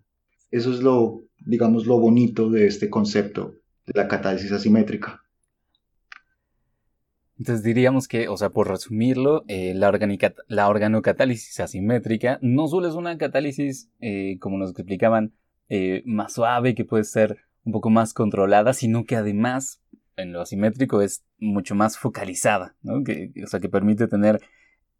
Eso 0.51 0.71
es 0.71 0.83
lo, 0.83 1.23
digamos, 1.45 1.85
lo 1.85 1.99
bonito 1.99 2.49
de 2.49 2.67
este 2.67 2.89
concepto 2.89 3.55
de 3.85 3.93
la 3.95 4.07
catálisis 4.07 4.51
asimétrica. 4.51 5.23
Entonces 7.37 7.63
diríamos 7.63 8.07
que, 8.07 8.27
o 8.27 8.37
sea, 8.37 8.51
por 8.51 8.69
resumirlo, 8.69 9.43
eh, 9.47 9.73
la, 9.73 9.91
la 10.47 10.69
organocatálisis 10.69 11.59
asimétrica 11.59 12.39
no 12.41 12.67
solo 12.67 12.87
es 12.87 12.93
una 12.95 13.17
catálisis, 13.17 13.89
eh, 13.99 14.37
como 14.39 14.57
nos 14.57 14.71
explicaban, 14.71 15.33
eh, 15.69 16.03
más 16.05 16.33
suave, 16.33 16.75
que 16.75 16.85
puede 16.85 17.03
ser 17.03 17.37
un 17.63 17.73
poco 17.73 17.89
más 17.89 18.13
controlada, 18.13 18.73
sino 18.73 19.05
que 19.05 19.15
además 19.15 19.81
en 20.15 20.31
lo 20.31 20.41
asimétrico 20.41 21.01
es 21.01 21.25
mucho 21.39 21.75
más 21.75 21.97
focalizada, 21.97 22.75
¿no? 22.83 23.03
Que, 23.03 23.31
o 23.43 23.47
sea, 23.47 23.59
que 23.59 23.69
permite 23.69 24.07
tener 24.07 24.39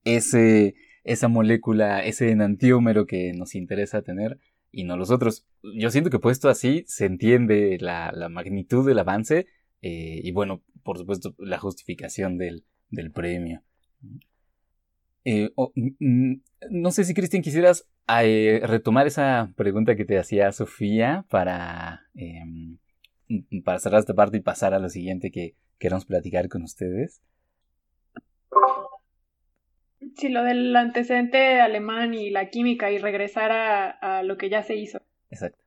ese, 0.04 0.76
esa 1.04 1.28
molécula, 1.28 2.04
ese 2.04 2.32
enantiómero 2.32 3.06
que 3.06 3.34
nos 3.34 3.56
interesa 3.56 4.02
tener 4.02 4.40
y 4.74 4.84
no 4.84 4.98
los 4.98 5.10
otros. 5.10 5.46
Yo 5.62 5.90
siento 5.90 6.10
que 6.10 6.20
puesto 6.20 6.50
así 6.50 6.84
se 6.88 7.06
entiende 7.06 7.78
la, 7.80 8.12
la 8.12 8.28
magnitud 8.28 8.86
del 8.86 9.00
avance 9.00 9.48
y 9.86 10.32
bueno, 10.32 10.64
por 10.84 10.98
supuesto, 10.98 11.34
la 11.40 11.58
justificación 11.58 12.38
del, 12.38 12.66
premio. 13.14 13.64
Eh, 15.26 15.52
no 16.70 16.92
sé 16.92 17.06
si, 17.06 17.14
Cristian, 17.14 17.42
quisieras 17.42 17.88
eh, 18.22 18.62
retomar 18.64 19.08
esa 19.08 19.52
pregunta 19.56 19.96
que 19.96 20.06
te 20.06 20.20
hacía 20.20 20.52
Sofía 20.52 21.26
para, 21.30 22.02
em, 22.14 22.78
para 23.64 23.80
cerrar 23.80 24.02
esta 24.02 24.14
parte 24.14 24.38
y 24.38 24.42
pasar 24.42 24.74
a 24.74 24.80
lo 24.80 24.90
siguiente 24.90 25.32
que 25.32 25.56
queremos 25.80 26.06
platicar 26.06 26.50
con 26.50 26.64
ustedes. 26.64 27.22
Sí, 30.16 30.30
lo 30.30 30.44
del 30.44 30.76
antecedente 30.76 31.60
alemán 31.60 32.14
y 32.14 32.30
la 32.30 32.50
química 32.50 32.92
y 32.92 32.98
regresar 32.98 33.52
a, 33.52 34.24
lo 34.24 34.38
que 34.38 34.50
ya 34.50 34.64
se 34.64 34.76
hizo. 34.76 35.02
Exacto. 35.30 35.64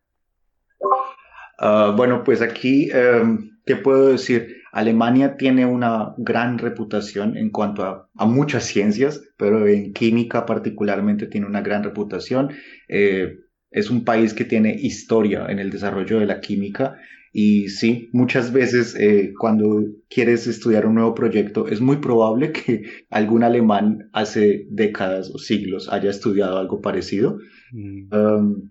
Ah, 1.58 1.94
bueno, 1.96 2.22
pues 2.22 2.42
aquí, 2.42 2.90
em, 2.92 3.58
¿qué 3.64 3.76
puedo 3.76 4.08
decir? 4.08 4.62
Alemania 4.72 5.36
tiene 5.36 5.64
una 5.64 6.14
gran 6.18 6.58
reputación 6.58 7.36
en 7.36 7.50
cuanto 7.50 7.84
a, 7.84 8.26
muchas 8.26 8.64
ciencias, 8.64 9.22
pero 9.36 9.66
en 9.66 9.92
química 9.92 10.44
particularmente 10.44 11.26
tiene 11.26 11.46
una 11.46 11.62
gran 11.62 11.82
reputación. 11.82 12.50
Eh, 12.88 13.38
es 13.70 13.90
un 13.90 14.04
país 14.04 14.34
que 14.34 14.44
tiene 14.44 14.74
historia 14.74 15.46
en 15.48 15.58
el 15.58 15.70
desarrollo 15.70 16.20
de 16.20 16.26
la 16.26 16.40
química 16.40 16.96
y 17.38 17.68
sí, 17.68 18.08
muchas 18.14 18.50
veces 18.50 18.96
eh, 18.98 19.34
cuando 19.38 19.84
quieres 20.08 20.46
estudiar 20.46 20.86
un 20.86 20.94
nuevo 20.94 21.14
proyecto 21.14 21.68
es 21.68 21.82
muy 21.82 21.98
probable 21.98 22.50
que 22.50 22.84
algún 23.10 23.42
alemán 23.42 24.08
hace 24.14 24.66
décadas 24.70 25.30
o 25.30 25.36
siglos 25.36 25.90
haya 25.92 26.08
estudiado 26.08 26.56
algo 26.56 26.80
parecido. 26.80 27.38
Mm. 27.72 28.08
Um, 28.10 28.70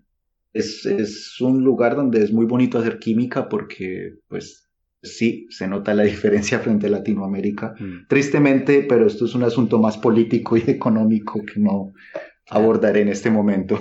es, 0.52 0.84
es, 0.84 1.40
un 1.40 1.62
lugar 1.62 1.94
donde 1.94 2.24
es 2.24 2.32
muy 2.32 2.44
bonito 2.44 2.80
hacer 2.80 2.98
química 2.98 3.48
porque 3.48 4.14
pues 4.26 4.68
sí 5.00 5.46
se 5.50 5.68
nota 5.68 5.94
la 5.94 6.02
diferencia 6.12 6.58
frente 6.58 6.88
a 6.88 6.90
Latinoamérica. 6.90 7.76
Mm. 7.78 8.08
Tristemente, 8.08 8.84
pero 8.88 9.06
esto 9.06 9.26
es 9.26 9.36
un 9.36 9.44
asunto 9.44 9.78
más 9.78 9.96
político 9.96 10.56
y 10.56 10.64
económico 10.66 11.40
que 11.44 11.60
no 11.60 11.92
abordaré 12.50 13.02
en 13.02 13.10
este 13.10 13.30
momento. 13.30 13.78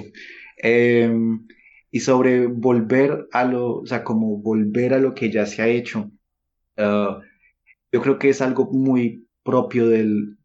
Em, 0.57 1.47
y 1.95 2.01
sobre 2.01 2.47
volver 2.47 3.29
a 3.31 3.45
lo, 3.45 3.77
o 3.77 3.85
sea, 3.85 4.03
como 4.03 4.37
volver 4.39 4.93
a 4.93 4.99
lo 4.99 5.15
que 5.15 5.31
ya 5.31 5.45
se 5.45 5.61
ha 5.61 5.69
hecho, 5.69 6.11
ah, 6.75 7.21
yo 7.89 8.01
creo 8.01 8.19
que 8.19 8.27
es 8.27 8.41
algo 8.41 8.69
muy 8.69 9.29
propio 9.43 9.87
del, 9.87 10.37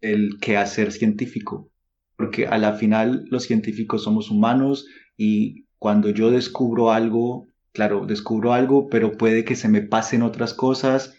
del 0.00 0.38
quehacer 0.40 0.92
científico, 0.92 1.70
porque 2.16 2.46
a 2.46 2.56
la 2.56 2.72
final 2.72 3.26
los 3.30 3.42
científicos 3.42 4.04
somos 4.04 4.30
humanos 4.30 4.86
y 5.18 5.66
cuando 5.78 6.08
yo 6.08 6.30
descubro 6.30 6.90
algo, 6.90 7.46
claro, 7.72 8.06
descubro 8.06 8.54
algo, 8.54 8.88
pero 8.88 9.18
puede 9.18 9.44
que 9.44 9.54
se 9.54 9.68
me 9.68 9.82
pasen 9.82 10.22
otras 10.22 10.54
cosas. 10.54 11.14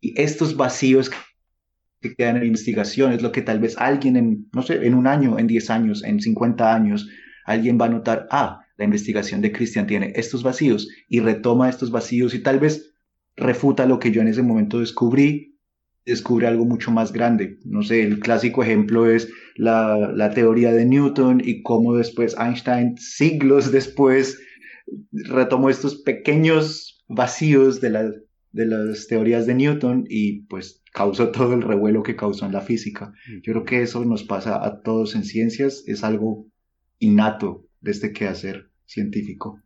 Y 0.00 0.18
estos 0.18 0.56
vacíos 0.56 1.10
que 2.00 2.14
quedan 2.14 2.38
en 2.38 2.46
investigación 2.46 3.12
es 3.12 3.20
lo 3.20 3.30
que 3.30 3.42
tal 3.42 3.60
vez 3.60 3.76
alguien 3.76 4.16
en, 4.16 4.48
no 4.54 4.62
sé, 4.62 4.86
en 4.86 4.94
un 4.94 5.06
año, 5.06 5.38
en 5.38 5.48
10 5.48 5.68
años, 5.68 6.02
en 6.02 6.18
50 6.18 6.74
años, 6.74 7.10
alguien 7.44 7.76
va 7.78 7.84
a 7.84 7.90
notar, 7.90 8.26
ah, 8.30 8.61
la 8.82 8.86
investigación 8.86 9.40
de 9.42 9.52
Cristian 9.52 9.86
tiene 9.86 10.12
estos 10.16 10.42
vacíos 10.42 10.88
y 11.08 11.20
retoma 11.20 11.70
estos 11.70 11.92
vacíos 11.92 12.34
y 12.34 12.40
tal 12.40 12.58
vez 12.58 12.96
refuta 13.36 13.86
lo 13.86 14.00
que 14.00 14.10
yo 14.10 14.22
en 14.22 14.26
ese 14.26 14.42
momento 14.42 14.80
descubrí, 14.80 15.56
descubre 16.04 16.48
algo 16.48 16.64
mucho 16.64 16.90
más 16.90 17.12
grande. 17.12 17.60
No 17.64 17.84
sé, 17.84 18.02
el 18.02 18.18
clásico 18.18 18.64
ejemplo 18.64 19.08
es 19.08 19.28
la, 19.54 20.32
teoría 20.34 20.72
de 20.72 20.84
Newton 20.84 21.40
y 21.44 21.62
cómo 21.62 21.94
después 21.94 22.34
Einstein, 22.36 22.98
siglos 22.98 23.70
después, 23.70 24.40
retomó 25.12 25.70
estos 25.70 26.02
pequeños 26.02 27.04
vacíos 27.06 27.80
de, 27.80 27.90
de 28.50 28.66
las 28.66 29.06
teorías 29.06 29.46
de 29.46 29.54
Newton 29.54 30.06
y 30.08 30.42
pues 30.46 30.82
causó 30.92 31.30
todo 31.30 31.54
el 31.54 31.62
revuelo 31.62 32.02
que 32.02 32.16
causó 32.16 32.46
en 32.46 32.52
la 32.52 32.62
física. 32.62 33.12
Yo 33.44 33.52
creo 33.52 33.64
que 33.64 33.82
eso 33.82 34.04
nos 34.04 34.24
pasa 34.24 34.56
a 34.66 34.80
todos 34.80 35.14
en 35.14 35.22
ciencias, 35.22 35.84
es 35.86 36.02
algo 36.02 36.48
innato 36.98 37.64
de 37.80 37.92
este 37.92 38.12
quehacer 38.12 38.71
científico. 38.92 39.60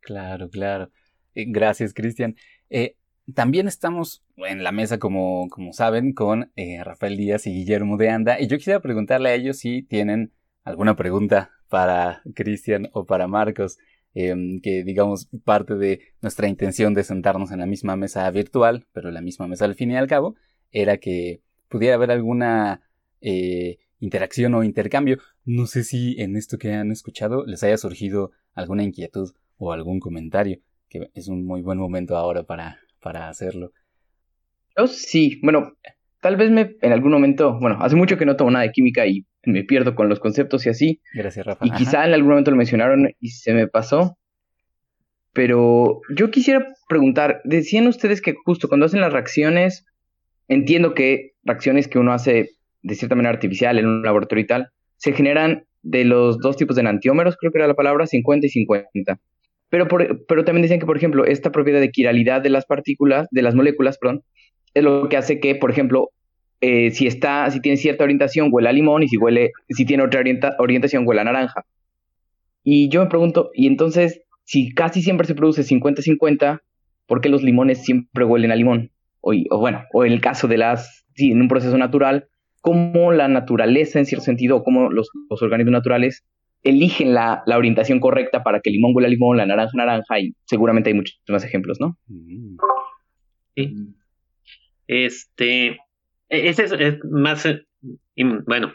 Claro, 0.00 0.48
claro. 0.48 0.90
Eh, 1.34 1.46
gracias, 1.48 1.94
Cristian. 1.94 2.36
Eh, 2.68 2.96
también 3.34 3.68
estamos 3.68 4.24
en 4.36 4.62
la 4.62 4.72
mesa, 4.72 4.98
como, 4.98 5.48
como 5.48 5.72
saben, 5.72 6.12
con 6.12 6.50
eh, 6.56 6.82
Rafael 6.82 7.16
Díaz 7.16 7.46
y 7.46 7.52
Guillermo 7.52 7.96
de 7.96 8.10
Anda. 8.10 8.40
Y 8.40 8.46
yo 8.46 8.56
quisiera 8.56 8.80
preguntarle 8.80 9.28
a 9.30 9.34
ellos 9.34 9.58
si 9.58 9.82
tienen 9.82 10.32
alguna 10.64 10.96
pregunta 10.96 11.50
para 11.68 12.22
Cristian 12.34 12.88
o 12.92 13.06
para 13.06 13.28
Marcos. 13.28 13.78
Em, 14.12 14.60
que 14.60 14.82
digamos 14.82 15.28
parte 15.44 15.76
de 15.76 16.00
nuestra 16.20 16.48
intención 16.48 16.94
de 16.94 17.04
sentarnos 17.04 17.52
en 17.52 17.60
la 17.60 17.66
misma 17.66 17.94
mesa 17.94 18.28
virtual, 18.32 18.84
pero 18.92 19.12
la 19.12 19.20
misma 19.20 19.46
mesa 19.46 19.66
al 19.66 19.76
fin 19.76 19.92
y 19.92 19.96
al 19.96 20.08
cabo, 20.08 20.34
era 20.72 20.96
que 20.98 21.42
pudiera 21.68 21.94
haber 21.94 22.10
alguna 22.10 22.82
eh, 23.20 23.78
interacción 24.00 24.54
o 24.54 24.64
intercambio. 24.64 25.18
No 25.44 25.66
sé 25.66 25.84
si 25.84 26.20
en 26.20 26.36
esto 26.36 26.58
que 26.58 26.72
han 26.72 26.90
escuchado 26.90 27.46
les 27.46 27.62
haya 27.62 27.76
surgido 27.76 28.32
alguna 28.54 28.82
inquietud 28.82 29.32
o 29.56 29.72
algún 29.72 30.00
comentario, 30.00 30.58
que 30.88 31.10
es 31.14 31.28
un 31.28 31.44
muy 31.44 31.62
buen 31.62 31.78
momento 31.78 32.16
ahora 32.16 32.42
para, 32.42 32.80
para 33.00 33.28
hacerlo. 33.28 33.72
Yo 34.76 34.86
sí, 34.86 35.38
bueno, 35.42 35.76
tal 36.20 36.36
vez 36.36 36.50
me 36.50 36.76
en 36.80 36.92
algún 36.92 37.12
momento, 37.12 37.58
bueno, 37.60 37.78
hace 37.80 37.96
mucho 37.96 38.16
que 38.16 38.26
no 38.26 38.36
tomo 38.36 38.50
nada 38.50 38.64
de 38.64 38.72
química 38.72 39.06
y 39.06 39.26
me 39.44 39.64
pierdo 39.64 39.94
con 39.94 40.08
los 40.08 40.20
conceptos 40.20 40.66
y 40.66 40.70
así. 40.70 41.00
Gracias, 41.14 41.46
Rafa. 41.46 41.66
Y 41.66 41.70
quizá 41.72 42.06
en 42.06 42.14
algún 42.14 42.30
momento 42.30 42.50
lo 42.50 42.56
mencionaron 42.56 43.10
y 43.20 43.28
se 43.28 43.52
me 43.52 43.68
pasó. 43.68 44.18
Pero 45.32 46.00
yo 46.16 46.30
quisiera 46.30 46.66
preguntar, 46.88 47.40
decían 47.44 47.86
ustedes 47.86 48.20
que 48.20 48.34
justo 48.44 48.68
cuando 48.68 48.86
hacen 48.86 49.00
las 49.00 49.12
reacciones, 49.12 49.86
entiendo 50.48 50.94
que 50.94 51.34
reacciones 51.44 51.86
que 51.86 51.98
uno 51.98 52.12
hace 52.12 52.50
de 52.82 52.94
cierta 52.94 53.14
manera 53.14 53.34
artificial 53.34 53.78
en 53.78 53.86
un 53.86 54.02
laboratorio 54.02 54.44
y 54.44 54.46
tal, 54.46 54.68
se 54.96 55.12
generan 55.12 55.64
de 55.82 56.04
los 56.04 56.38
dos 56.38 56.56
tipos 56.56 56.76
de 56.76 56.82
enantiómeros, 56.82 57.36
creo 57.36 57.52
que 57.52 57.58
era 57.58 57.66
la 57.66 57.74
palabra, 57.74 58.06
50 58.06 58.46
y 58.46 58.50
50. 58.50 59.18
Pero, 59.70 59.86
pero 59.88 60.44
también 60.44 60.62
decían 60.62 60.80
que, 60.80 60.86
por 60.86 60.96
ejemplo, 60.96 61.24
esta 61.24 61.52
propiedad 61.52 61.80
de 61.80 61.90
quiralidad 61.90 62.42
de 62.42 62.50
las 62.50 62.66
partículas, 62.66 63.28
de 63.30 63.42
las 63.42 63.54
moléculas, 63.54 63.98
perdón, 63.98 64.22
es 64.74 64.82
lo 64.82 65.08
que 65.08 65.16
hace 65.16 65.40
que, 65.40 65.54
por 65.54 65.70
ejemplo, 65.70 66.10
eh, 66.60 66.90
si 66.90 67.06
está, 67.06 67.50
si 67.50 67.60
tiene 67.60 67.76
cierta 67.76 68.04
orientación, 68.04 68.48
huele 68.52 68.68
a 68.68 68.72
limón, 68.72 69.02
y 69.02 69.08
si 69.08 69.16
huele, 69.16 69.52
si 69.68 69.84
tiene 69.84 70.02
otra 70.02 70.22
orientación, 70.58 71.06
huele 71.06 71.22
a 71.22 71.24
naranja. 71.24 71.64
Y 72.62 72.88
yo 72.88 73.00
me 73.00 73.08
pregunto, 73.08 73.50
y 73.54 73.66
entonces, 73.66 74.22
si 74.44 74.70
casi 74.74 75.02
siempre 75.02 75.26
se 75.26 75.34
produce 75.34 75.62
50-50, 75.62 76.60
¿por 77.06 77.20
qué 77.20 77.28
los 77.28 77.42
limones 77.42 77.82
siempre 77.84 78.24
huelen 78.24 78.52
a 78.52 78.56
limón? 78.56 78.90
O, 79.20 79.32
bueno, 79.58 79.84
o 79.92 80.04
en 80.04 80.12
el 80.12 80.20
caso 80.20 80.48
de 80.48 80.58
las, 80.58 81.06
sí, 81.14 81.30
en 81.30 81.40
un 81.40 81.48
proceso 81.48 81.78
natural, 81.78 82.28
cómo 82.60 83.12
la 83.12 83.28
naturaleza, 83.28 83.98
en 83.98 84.06
cierto 84.06 84.24
sentido, 84.24 84.56
o 84.56 84.64
cómo 84.64 84.90
los, 84.90 85.10
organismos 85.28 85.72
naturales 85.72 86.24
eligen 86.62 87.14
la, 87.14 87.42
orientación 87.46 88.00
correcta 88.00 88.42
para 88.42 88.60
que 88.60 88.70
el 88.70 88.76
limón 88.76 88.92
huela 88.94 89.08
a 89.08 89.10
limón, 89.10 89.36
la 89.36 89.46
naranja 89.46 89.76
naranja, 89.76 90.20
y 90.20 90.34
seguramente 90.44 90.90
hay 90.90 90.94
muchos 90.94 91.18
más 91.28 91.44
ejemplos, 91.44 91.80
¿no? 91.80 91.96
Sí. 93.56 93.74
Este, 94.86 95.66
e-, 96.28 96.48
ese 96.48 96.64
es, 96.64 97.04
más, 97.04 97.46
eh, 97.46 97.64
bueno, 98.46 98.74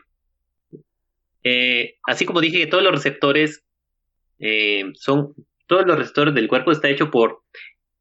eh, 1.44 1.96
así 2.04 2.26
como 2.26 2.42
dije 2.42 2.58
que 2.58 2.68
todos 2.68 2.84
los 2.84 2.94
receptores 2.94 3.64
eh, 4.40 4.92
son, 4.96 5.34
todos 5.68 5.86
los 5.86 5.98
receptores 5.98 6.34
del 6.34 6.48
cuerpo 6.48 6.72
está 6.72 6.90
hecho 6.90 7.12
por 7.12 7.44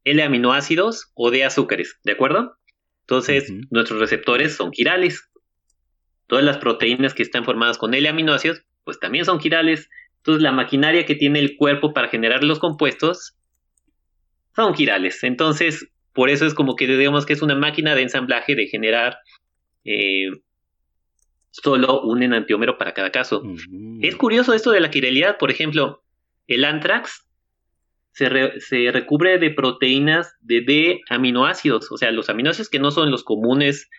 L 0.03 0.21
aminoácidos 0.21 1.11
o 1.13 1.31
de 1.31 1.43
azúcares, 1.43 1.99
¿de 2.03 2.13
acuerdo? 2.13 2.57
Entonces, 3.01 3.51
nuestros 3.69 3.99
receptores 3.99 4.55
son 4.55 4.71
quirales. 4.71 5.29
Todas 6.27 6.43
las 6.43 6.57
proteínas 6.57 7.13
que 7.13 7.23
están 7.23 7.45
formadas 7.45 7.77
con 7.77 7.93
L 7.93 8.07
aminoácidos, 8.07 8.63
pues 8.83 8.99
también 8.99 9.25
son 9.25 9.39
quirales. 9.39 9.89
Entonces, 10.17 10.41
la 10.41 10.51
maquinaria 10.51 11.05
que 11.05 11.15
tiene 11.15 11.39
el 11.39 11.55
cuerpo 11.55 11.93
para 11.93 12.07
generar 12.07 12.43
los 12.43 12.59
compuestos 12.59 13.35
son 14.55 14.73
quirales. 14.73 15.23
Entonces, 15.23 15.87
por 16.13 16.29
eso 16.29 16.45
es 16.45 16.53
como 16.53 16.75
que 16.75 16.87
digamos 16.87 17.25
que 17.25 17.33
es 17.33 17.41
una 17.41 17.55
máquina 17.55 17.93
de 17.93 18.03
ensamblaje 18.03 18.55
de 18.55 18.67
generar 18.67 19.17
eh, 19.83 20.31
solo 21.51 22.01
un 22.01 22.23
enantiómero 22.23 22.77
para 22.77 22.93
cada 22.93 23.11
caso. 23.11 23.43
Es 24.01 24.15
curioso 24.15 24.53
esto 24.53 24.71
de 24.71 24.79
la 24.79 24.89
quiralidad, 24.89 25.37
por 25.37 25.51
ejemplo, 25.51 26.03
el 26.47 26.63
antrax 26.63 27.25
se, 28.11 28.29
recubre 28.91 29.37
de 29.39 29.51
proteínas 29.51 30.35
de 30.39 30.61
D 30.61 31.01
aminoácidos, 31.09 31.91
o 31.91 31.97
sea, 31.97 32.11
los 32.11 32.29
aminoácidos 32.29 32.69
que 32.69 32.79
no 32.79 32.91
son 32.91 33.11
los 33.11 33.23
comunes 33.23 33.89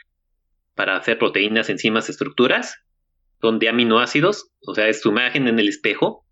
para 0.77 0.97
hacer 0.97 1.19
proteínas, 1.19 1.69
enzimas, 1.71 2.09
estructuras, 2.09 2.77
son 3.41 3.59
de 3.59 3.69
aminoácidos, 3.69 4.53
o 4.67 4.75
sea, 4.75 4.89
es 4.89 5.01
su 5.01 5.09
imagen 5.09 5.49
en 5.49 5.59
el 5.59 5.69
espejo. 5.69 6.25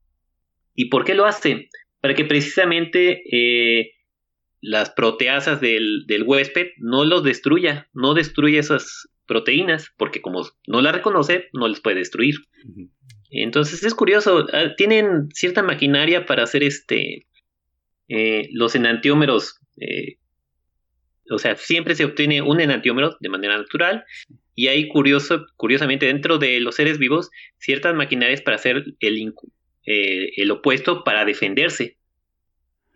¿Y 0.75 0.89
por 0.89 1.05
qué 1.05 1.15
lo 1.15 1.27
hace? 1.27 1.69
Para 2.01 2.15
que 2.15 2.25
precisamente 2.25 3.23
eh, 3.33 3.93
las 4.61 4.91
proteasas 4.91 5.61
del, 5.61 6.05
del, 6.07 6.23
huésped 6.23 6.69
no 6.79 7.05
los 7.05 7.25
destruya, 7.25 7.89
no 7.93 8.15
destruya 8.15 8.61
esas 8.61 9.09
proteínas, 9.27 9.93
porque 9.97 10.21
como 10.21 10.47
no 10.67 10.81
la 10.81 10.93
reconoce, 10.93 11.49
no 11.53 11.67
les 11.69 11.81
puede 11.81 11.97
destruir. 11.97 12.37
Entonces 13.31 13.83
es 13.83 13.95
curioso, 13.95 14.47
ah, 14.53 14.75
tienen 14.77 15.29
cierta 15.33 15.63
maquinaria 15.63 16.27
para 16.27 16.45
hacer 16.45 16.63
este 16.63 17.27
eh, 18.09 18.49
los 18.53 18.75
enantiómeros, 18.75 19.61
eh, 19.81 20.19
o 21.31 21.39
sea, 21.39 21.57
siempre 21.57 21.95
se 21.95 22.05
obtiene 22.05 22.43
un 22.43 22.61
enantiómero 22.61 23.17
de 23.21 23.29
manera 23.29 23.57
natural 23.57 24.05
y 24.55 24.69
hay 24.69 24.89
curioso, 24.89 25.47
curiosamente 25.57 26.07
dentro 26.07 26.39
de 26.39 26.61
los 26.61 26.77
seres 26.77 26.99
vivos 26.99 27.31
ciertas 27.59 27.95
maquinarias 27.95 28.43
para 28.43 28.57
hacer 28.57 28.85
el, 29.01 29.35
eh, 29.87 30.31
el 30.37 30.51
opuesto 30.51 31.05
para 31.05 31.25
defenderse. 31.25 31.97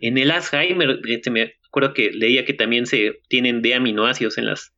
En 0.01 0.19
el 0.19 0.31
Alzheimer, 0.31 1.01
este, 1.09 1.31
me 1.31 1.55
acuerdo 1.67 1.95
que 1.95 2.13
leía 2.13 2.45
que 2.45 2.55
también 2.55 2.87
se 2.87 3.21
tienen 3.29 3.63
de 3.63 3.75
aminoácidos 3.75 4.39
en 4.39 4.47
las 4.47 4.73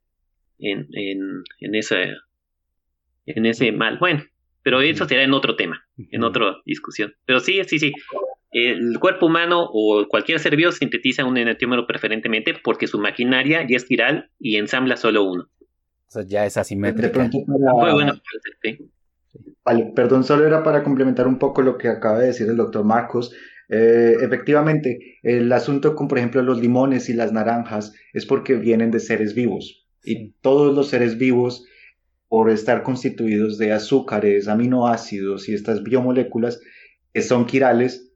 en, 0.59 0.89
en, 0.93 1.43
en, 1.61 1.75
esa, 1.75 2.03
en 3.27 3.47
ese 3.47 3.73
mal. 3.73 3.99
Bueno, 3.99 4.25
pero 4.63 4.81
eso 4.81 5.07
será 5.07 5.23
en 5.23 5.33
otro 5.33 5.57
tema, 5.57 5.87
en 6.11 6.23
otra 6.23 6.57
discusión. 6.65 7.15
Pero 7.25 7.41
sí, 7.41 7.61
sí, 7.67 7.79
sí. 7.79 7.93
El 8.53 8.99
cuerpo 8.99 9.27
humano 9.27 9.69
o 9.73 10.07
cualquier 10.09 10.41
ser 10.41 10.57
vivo 10.57 10.73
sintetiza 10.73 11.25
un 11.25 11.37
enantiómero 11.37 11.87
preferentemente 11.87 12.55
porque 12.63 12.89
su 12.89 12.99
maquinaria 12.99 13.67
ya 13.69 13.77
es 13.77 13.87
viral 13.87 14.31
y 14.39 14.57
ensambla 14.57 14.97
solo 14.97 15.25
uno. 15.25 15.49
O 16.09 16.11
sea, 16.11 16.25
ya 16.25 16.45
es 16.45 16.57
asimétrico. 16.57 17.03
De 17.03 17.11
pronto 17.11 17.39
Muy 17.47 17.93
bueno. 17.93 18.15
Vale, 19.65 19.93
perdón, 19.95 20.25
solo 20.25 20.45
era 20.45 20.65
para 20.65 20.83
complementar 20.83 21.29
un 21.29 21.39
poco 21.39 21.63
lo 21.63 21.79
que 21.79 21.89
acaba 21.89 22.19
de 22.19 22.29
decir 22.29 22.49
el 22.49 22.57
doctor 22.57 22.85
Marcos. 22.85 23.33
Eh, 23.69 24.17
efectivamente, 24.21 25.19
el 25.23 25.53
asunto 25.53 25.95
con, 25.95 26.09
por 26.09 26.19
ejemplo, 26.19 26.43
los 26.43 26.61
limones 26.61 27.09
y 27.09 27.15
las 27.15 27.33
naranjas 27.33 27.95
es 28.13 28.27
porque 28.27 28.55
vienen 28.55 28.91
de 28.91 28.99
seres 28.99 29.35
vivos. 29.35 29.87
Y 30.03 30.33
todos 30.41 30.75
los 30.75 30.89
seres 30.89 31.19
vivos, 31.19 31.65
por 32.27 32.51
estar 32.51 32.83
constituidos 32.83 33.59
de 33.59 33.73
azúcares, 33.73 34.49
aminoácidos 34.49 35.49
y 35.49 35.55
estas 35.55 35.85
biomoléculas 35.85 36.61
que 37.13 37.23
son 37.23 37.47
quirales, 37.47 38.10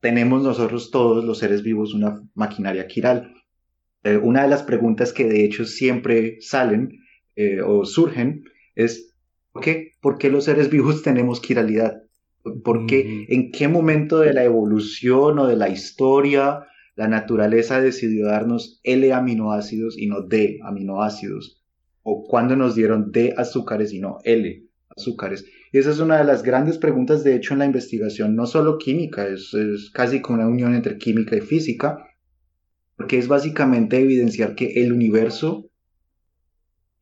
tenemos 0.00 0.42
nosotros 0.42 0.90
todos 0.90 1.24
los 1.24 1.38
seres 1.38 1.62
vivos 1.62 1.94
una 1.94 2.22
maquinaria 2.34 2.86
quiral. 2.86 3.34
Eh, 4.02 4.16
una 4.16 4.42
de 4.42 4.48
las 4.48 4.62
preguntas 4.62 5.12
que 5.12 5.24
de 5.24 5.44
hecho 5.44 5.64
siempre 5.64 6.40
salen 6.40 7.00
eh, 7.36 7.60
o 7.60 7.84
surgen 7.84 8.44
es 8.74 9.14
¿por 9.52 9.62
qué? 9.62 9.92
¿por 10.00 10.18
qué 10.18 10.30
los 10.30 10.44
seres 10.44 10.70
vivos 10.70 11.02
tenemos 11.04 11.40
quiralidad? 11.40 12.02
¿Por 12.64 12.86
qué? 12.86 13.26
¿En 13.28 13.52
qué 13.52 13.68
momento 13.68 14.20
de 14.20 14.32
la 14.32 14.44
evolución 14.44 15.38
o 15.38 15.46
de 15.46 15.56
la 15.56 15.68
historia 15.68 16.66
la 17.00 17.08
naturaleza 17.08 17.80
decidió 17.80 18.26
darnos 18.26 18.78
L 18.82 19.10
aminoácidos 19.14 19.96
y 19.96 20.06
no 20.06 20.20
D 20.20 20.58
aminoácidos, 20.62 21.62
o 22.02 22.24
cuando 22.24 22.56
nos 22.56 22.74
dieron 22.74 23.10
D 23.10 23.32
azúcares 23.38 23.94
y 23.94 24.00
no 24.00 24.18
L 24.22 24.64
azúcares. 24.94 25.46
Y 25.72 25.78
esa 25.78 25.90
es 25.90 26.00
una 26.00 26.18
de 26.18 26.24
las 26.24 26.42
grandes 26.42 26.78
preguntas, 26.78 27.22
de 27.22 27.36
hecho, 27.36 27.52
en 27.52 27.60
la 27.60 27.66
investigación, 27.66 28.34
no 28.34 28.46
solo 28.46 28.78
química, 28.78 29.26
es, 29.28 29.54
casi 29.92 30.20
como 30.20 30.38
una 30.38 30.48
unión 30.48 30.74
entre 30.74 30.98
química 30.98 31.36
y 31.36 31.40
física, 31.40 32.06
porque 32.96 33.18
es 33.18 33.28
básicamente 33.28 34.00
evidenciar 34.00 34.54
que 34.54 34.82
el 34.82 34.92
universo 34.92 35.70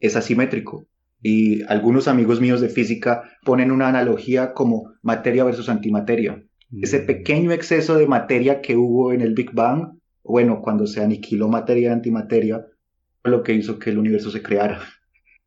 es 0.01 0.17
asimétrico. 0.17 0.87
Y 1.21 1.63
algunos 1.63 2.07
amigos 2.07 2.41
míos 2.41 2.61
de 2.61 2.69
física 2.69 3.23
ponen 3.45 3.73
una 3.73 3.89
analogía 3.89 4.53
como 4.53 4.93
materia 5.03 5.45
versus 5.45 5.69
antimateria. 5.69 6.45
Ese 6.81 7.01
mm. 7.01 7.07
pequeño 7.07 7.53
exceso 7.53 7.97
de 7.97 8.07
materia 8.07 8.61
que 8.61 8.77
hubo 8.77 9.13
en 9.13 9.23
el 9.23 9.35
Big 9.35 9.53
Bang, 9.53 9.99
bueno, 10.23 10.61
cuando 10.63 10.87
se 10.87 11.03
aniquiló 11.03 11.49
materia 11.49 11.89
y 11.89 11.93
antimateria, 11.93 12.67
fue 13.23 13.31
lo 13.31 13.43
que 13.43 13.55
hizo 13.55 13.79
que 13.79 13.91
el 13.91 13.99
universo 13.99 14.31
se 14.31 14.43
creara. 14.43 14.83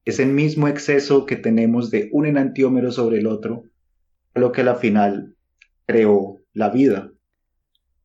Ese 0.05 0.25
mismo 0.25 0.67
exceso 0.67 1.25
que 1.25 1.35
tenemos 1.35 1.91
de 1.91 2.09
un 2.11 2.25
enantiómero 2.25 2.91
sobre 2.91 3.19
el 3.19 3.27
otro, 3.27 3.63
lo 4.33 4.51
que 4.51 4.61
a 4.61 4.63
la 4.63 4.75
final 4.75 5.35
creó 5.85 6.41
la 6.53 6.69
vida. 6.69 7.11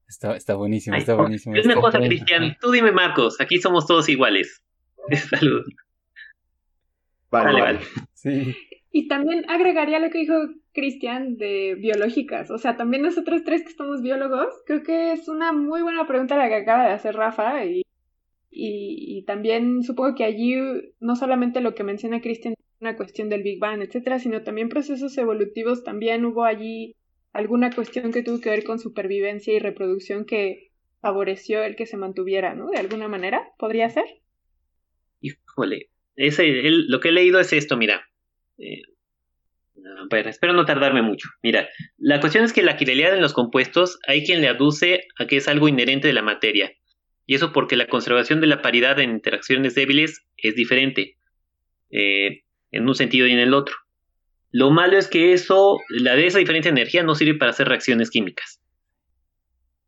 Está, 0.08 0.36
está 0.36 0.54
buenísimo, 0.54 0.96
está 0.96 1.14
buenísimo. 1.14 1.56
Es 1.56 1.66
una 1.66 1.76
cosa, 1.76 1.98
Cristian. 1.98 2.56
Tú 2.60 2.70
dime, 2.70 2.92
Marcos, 2.92 3.40
aquí 3.40 3.58
somos 3.58 3.86
todos 3.86 4.08
iguales. 4.08 4.62
Salud. 5.30 5.64
Vale, 7.30 7.60
vale. 7.60 7.80
Sí. 8.14 8.54
Y 8.92 9.08
también 9.08 9.44
agregaría 9.50 9.98
lo 9.98 10.10
que 10.10 10.18
dijo 10.18 10.34
Cristian 10.72 11.36
de 11.36 11.74
biológicas. 11.78 12.50
O 12.50 12.58
sea, 12.58 12.76
también 12.76 13.02
nosotros 13.02 13.42
tres 13.44 13.62
que 13.62 13.72
somos 13.72 14.00
biólogos, 14.00 14.48
creo 14.64 14.82
que 14.82 15.12
es 15.12 15.28
una 15.28 15.52
muy 15.52 15.82
buena 15.82 16.06
pregunta 16.06 16.36
la 16.36 16.48
que 16.48 16.56
acaba 16.56 16.86
de 16.86 16.92
hacer 16.92 17.14
Rafa 17.14 17.64
y, 17.64 17.82
y, 18.58 19.22
también 19.26 19.82
supongo 19.82 20.14
que 20.14 20.24
allí 20.24 20.54
no 21.00 21.16
solamente 21.16 21.60
lo 21.60 21.74
que 21.74 21.84
menciona 21.84 22.20
Cristian 22.20 22.54
una 22.80 22.96
cuestión 22.96 23.28
del 23.28 23.42
Big 23.42 23.58
Bang, 23.58 23.82
etcétera, 23.82 24.18
sino 24.18 24.42
también 24.42 24.68
procesos 24.68 25.16
evolutivos, 25.18 25.82
también 25.82 26.24
hubo 26.24 26.44
allí 26.44 26.94
alguna 27.32 27.70
cuestión 27.70 28.12
que 28.12 28.22
tuvo 28.22 28.40
que 28.40 28.50
ver 28.50 28.64
con 28.64 28.78
supervivencia 28.78 29.52
y 29.54 29.58
reproducción 29.58 30.24
que 30.24 30.70
favoreció 31.00 31.62
el 31.64 31.76
que 31.76 31.86
se 31.86 31.96
mantuviera, 31.96 32.54
¿no? 32.54 32.68
De 32.68 32.78
alguna 32.78 33.08
manera, 33.08 33.48
¿podría 33.58 33.88
ser? 33.88 34.04
Híjole, 35.20 35.90
ese, 36.16 36.46
lo 36.88 37.00
que 37.00 37.08
he 37.08 37.12
leído 37.12 37.40
es 37.40 37.52
esto, 37.52 37.76
mira. 37.76 38.06
Eh, 38.58 38.82
espero 40.26 40.52
no 40.52 40.64
tardarme 40.64 41.02
mucho. 41.02 41.28
Mira, 41.42 41.68
la 41.98 42.20
cuestión 42.20 42.44
es 42.44 42.52
que 42.52 42.62
la 42.62 42.76
quiralidad 42.76 43.14
en 43.14 43.22
los 43.22 43.34
compuestos 43.34 43.98
hay 44.06 44.24
quien 44.24 44.40
le 44.40 44.48
aduce 44.48 45.06
a 45.18 45.26
que 45.26 45.36
es 45.36 45.48
algo 45.48 45.68
inherente 45.68 46.08
de 46.08 46.14
la 46.14 46.22
materia. 46.22 46.72
Y 47.26 47.34
eso 47.34 47.52
porque 47.52 47.76
la 47.76 47.88
conservación 47.88 48.40
de 48.40 48.46
la 48.46 48.62
paridad 48.62 48.98
en 49.00 49.10
interacciones 49.10 49.74
débiles 49.74 50.24
es 50.36 50.54
diferente, 50.54 51.16
eh, 51.90 52.44
en 52.70 52.88
un 52.88 52.94
sentido 52.94 53.26
y 53.26 53.32
en 53.32 53.40
el 53.40 53.52
otro. 53.52 53.74
Lo 54.52 54.70
malo 54.70 54.96
es 54.96 55.08
que 55.08 55.32
eso, 55.32 55.80
la 55.88 56.14
de 56.14 56.26
esa 56.26 56.38
diferencia 56.38 56.70
de 56.70 56.80
energía 56.80 57.02
no 57.02 57.14
sirve 57.14 57.38
para 57.38 57.50
hacer 57.50 57.68
reacciones 57.68 58.10
químicas. 58.10 58.62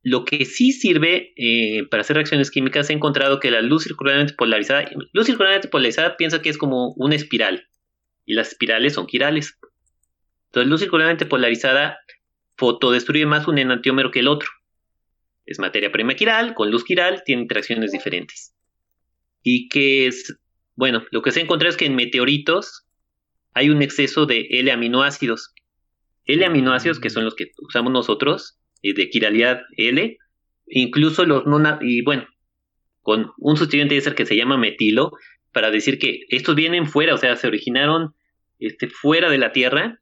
Lo 0.02 0.24
que 0.24 0.44
sí 0.44 0.72
sirve 0.72 1.32
eh, 1.36 1.86
para 1.90 2.00
hacer 2.00 2.16
reacciones 2.16 2.50
químicas, 2.50 2.90
he 2.90 2.92
encontrado 2.92 3.40
que 3.40 3.50
la 3.50 3.62
luz 3.62 3.84
circularmente 3.84 4.34
polarizada, 4.34 4.88
luz 5.12 5.26
circularmente 5.26 5.68
polarizada 5.68 6.16
piensa 6.16 6.42
que 6.42 6.48
es 6.48 6.58
como 6.58 6.92
una 6.96 7.14
espiral, 7.14 7.68
y 8.24 8.34
las 8.34 8.48
espirales 8.48 8.94
son 8.94 9.06
quirales. 9.06 9.58
Entonces, 10.46 10.70
luz 10.70 10.80
circularmente 10.80 11.26
polarizada 11.26 11.98
fotodestruye 12.56 13.26
más 13.26 13.48
un 13.48 13.58
enantiómero 13.58 14.10
que 14.10 14.20
el 14.20 14.28
otro. 14.28 14.48
Es 15.48 15.58
materia 15.58 15.90
prima 15.90 16.14
quiral, 16.14 16.52
con 16.52 16.70
luz 16.70 16.84
quiral, 16.84 17.22
tiene 17.24 17.42
interacciones 17.42 17.90
diferentes. 17.90 18.54
Y 19.42 19.68
que 19.70 20.06
es, 20.06 20.38
bueno, 20.76 21.04
lo 21.10 21.22
que 21.22 21.32
se 21.32 21.40
encontrado 21.40 21.70
es 21.70 21.78
que 21.78 21.86
en 21.86 21.96
meteoritos 21.96 22.86
hay 23.54 23.70
un 23.70 23.80
exceso 23.80 24.26
de 24.26 24.46
L-aminoácidos. 24.50 25.54
L-aminoácidos, 26.26 27.00
que 27.00 27.08
son 27.08 27.24
los 27.24 27.34
que 27.34 27.52
usamos 27.62 27.92
nosotros, 27.94 28.58
de 28.82 29.08
quiralidad 29.08 29.62
L, 29.78 30.18
incluso 30.66 31.24
los 31.24 31.46
no, 31.46 31.78
y 31.80 32.02
bueno, 32.02 32.26
con 33.00 33.32
un 33.38 33.56
sustituyente 33.56 33.94
de 33.94 34.02
ser 34.02 34.14
que 34.14 34.26
se 34.26 34.36
llama 34.36 34.58
metilo, 34.58 35.12
para 35.50 35.70
decir 35.70 35.98
que 35.98 36.20
estos 36.28 36.54
vienen 36.56 36.86
fuera, 36.86 37.14
o 37.14 37.16
sea, 37.16 37.36
se 37.36 37.46
originaron 37.46 38.14
este, 38.58 38.88
fuera 38.88 39.30
de 39.30 39.38
la 39.38 39.52
Tierra, 39.52 39.98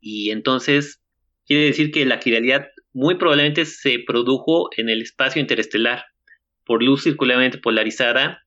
y 0.00 0.30
entonces 0.30 1.02
quiere 1.44 1.64
decir 1.64 1.90
que 1.90 2.04
la 2.04 2.20
quiralidad 2.20 2.68
muy 2.94 3.16
probablemente 3.16 3.66
se 3.66 3.98
produjo 3.98 4.70
en 4.76 4.88
el 4.88 5.02
espacio 5.02 5.42
interestelar 5.42 6.04
por 6.64 6.82
luz 6.82 7.02
circularmente 7.02 7.58
polarizada, 7.58 8.46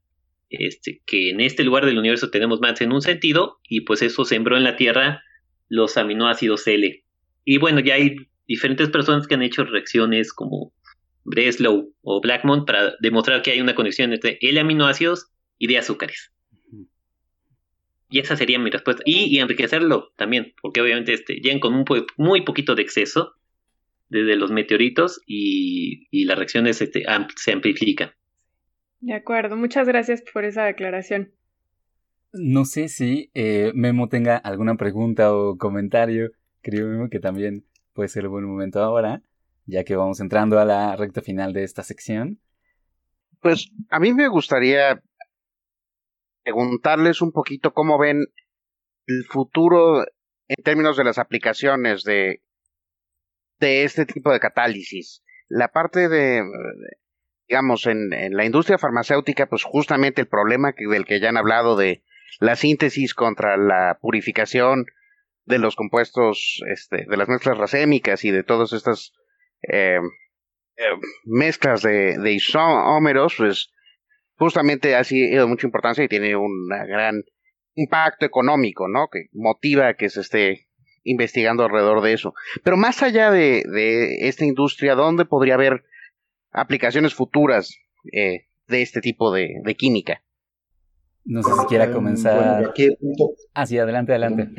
este, 0.49 1.01
que 1.05 1.29
en 1.29 1.41
este 1.41 1.63
lugar 1.63 1.85
del 1.85 1.99
universo 1.99 2.31
tenemos 2.31 2.61
más 2.61 2.79
en 2.81 2.93
un 2.93 3.01
sentido, 3.01 3.59
y 3.67 3.81
pues 3.81 4.01
eso 4.01 4.25
sembró 4.25 4.57
en 4.57 4.63
la 4.63 4.77
Tierra 4.77 5.21
los 5.67 5.97
aminoácidos 5.97 6.65
L. 6.65 7.03
Y 7.43 7.57
bueno, 7.57 7.81
ya 7.81 7.95
hay 7.95 8.15
diferentes 8.47 8.89
personas 8.89 9.27
que 9.27 9.35
han 9.35 9.43
hecho 9.43 9.65
reacciones 9.65 10.33
como 10.33 10.73
Breslow 11.25 11.93
o 12.01 12.21
Blackmon 12.21 12.65
para 12.65 12.93
demostrar 13.01 13.41
que 13.41 13.51
hay 13.51 13.59
una 13.59 13.75
conexión 13.75 14.13
entre 14.13 14.37
L 14.41 14.59
aminoácidos 14.59 15.27
y 15.57 15.67
de 15.67 15.77
azúcares. 15.77 16.31
Y 18.09 18.19
esa 18.19 18.37
sería 18.37 18.57
mi 18.57 18.69
respuesta. 18.69 19.03
Y, 19.05 19.37
enriquecerlo 19.39 20.13
también, 20.15 20.53
porque 20.61 20.79
obviamente 20.79 21.11
este, 21.11 21.41
llegan 21.41 21.59
con 21.59 21.73
un 21.73 21.83
muy 22.15 22.41
poquito 22.41 22.73
de 22.73 22.83
exceso 22.83 23.33
desde 24.09 24.35
los 24.35 24.51
meteoritos 24.51 25.21
y, 25.25 26.25
las 26.25 26.37
reacciones 26.37 26.81
este, 26.81 27.03
se 27.35 27.51
amplifican. 27.51 28.11
De 28.99 29.13
acuerdo, 29.13 29.55
muchas 29.55 29.87
gracias 29.87 30.23
por 30.33 30.45
esa 30.45 30.65
declaración. 30.65 31.33
No 32.33 32.65
sé 32.65 32.89
si 32.89 33.31
eh, 33.33 33.71
Memo 33.73 34.09
tenga 34.09 34.37
alguna 34.37 34.75
pregunta 34.75 35.33
o 35.33 35.57
comentario. 35.57 36.31
Creo 36.61 36.87
Memo 36.87 37.09
que 37.09 37.19
también 37.19 37.65
puede 37.93 38.09
ser 38.09 38.25
un 38.25 38.33
buen 38.33 38.45
momento 38.45 38.79
ahora, 38.79 39.21
ya 39.65 39.83
que 39.83 39.95
vamos 39.95 40.19
entrando 40.19 40.59
a 40.59 40.65
la 40.65 40.95
recta 40.95 41.21
final 41.21 41.53
de 41.53 41.63
esta 41.63 41.83
sección. 41.83 42.39
Pues 43.41 43.71
a 43.89 43.99
mí 43.99 44.13
me 44.13 44.27
gustaría 44.27 45.01
preguntarles 46.43 47.21
un 47.21 47.31
poquito 47.31 47.73
cómo 47.73 47.97
ven 47.99 48.25
el 49.05 49.23
futuro 49.25 50.03
en 50.47 50.63
términos 50.63 50.97
de 50.97 51.03
las 51.03 51.17
aplicaciones 51.17 52.03
de, 52.03 52.41
de 53.59 53.83
este 53.83 54.05
tipo 54.05 54.31
de 54.31 54.39
catálisis. 54.39 55.23
La 55.47 55.69
parte 55.69 56.09
de, 56.09 56.43
digamos, 57.47 57.85
en, 57.87 58.09
la 58.09 58.45
industria 58.45 58.77
farmacéutica, 58.77 59.47
pues 59.47 59.63
justamente 59.63 60.21
el 60.21 60.27
problema 60.27 60.73
que, 60.73 60.87
del 60.87 61.05
que 61.05 61.19
ya 61.19 61.29
han 61.29 61.37
hablado 61.37 61.75
de 61.75 62.03
la 62.39 62.55
síntesis 62.55 63.13
contra 63.13 63.57
la 63.57 63.97
purificación 64.01 64.85
de 65.45 65.59
los 65.59 65.75
compuestos, 65.75 66.61
este, 66.69 67.05
de 67.07 67.17
las 67.17 67.29
mezclas 67.29 67.57
racémicas 67.57 68.25
y 68.25 68.31
de 68.31 68.43
todas 68.43 68.73
estas 68.73 69.13
eh, 69.61 69.99
eh, 70.75 70.83
mezclas 71.25 71.81
de, 71.81 72.31
isómeros, 72.31 73.35
pues 73.37 73.71
justamente 74.35 74.95
ha 74.95 75.03
sido 75.03 75.47
mucha 75.47 75.65
importancia 75.65 76.03
y 76.03 76.09
tiene 76.09 76.35
un 76.35 76.67
gran 76.67 77.23
impacto 77.75 78.25
económico, 78.25 78.87
¿no? 78.87 79.07
Que 79.11 79.27
motiva 79.31 79.93
que 79.93 80.09
se 80.09 80.21
esté 80.21 80.66
investigando 81.07 81.63
alrededor 81.63 82.01
de 82.01 82.13
eso. 82.13 82.33
Pero 82.63 82.77
más 82.77 83.01
allá 83.01 83.31
de, 83.31 83.63
de 83.65 84.27
esta 84.27 84.45
industria, 84.45 84.95
¿dónde 84.95 85.25
podría 85.25 85.55
haber 85.55 85.83
aplicaciones 86.51 87.13
futuras 87.13 87.77
eh, 88.11 88.45
de 88.67 88.81
este 88.81 89.01
tipo 89.01 89.31
de, 89.31 89.61
de, 89.63 89.75
química? 89.75 90.21
No 91.25 91.41
sé 91.43 91.51
si 91.53 91.65
quiera 91.67 91.85
em, 91.85 91.93
comenzar. 91.93 92.73
ah, 93.53 93.65
sí, 93.65 93.77
adelante, 93.77 94.11
adelante. 94.11 94.49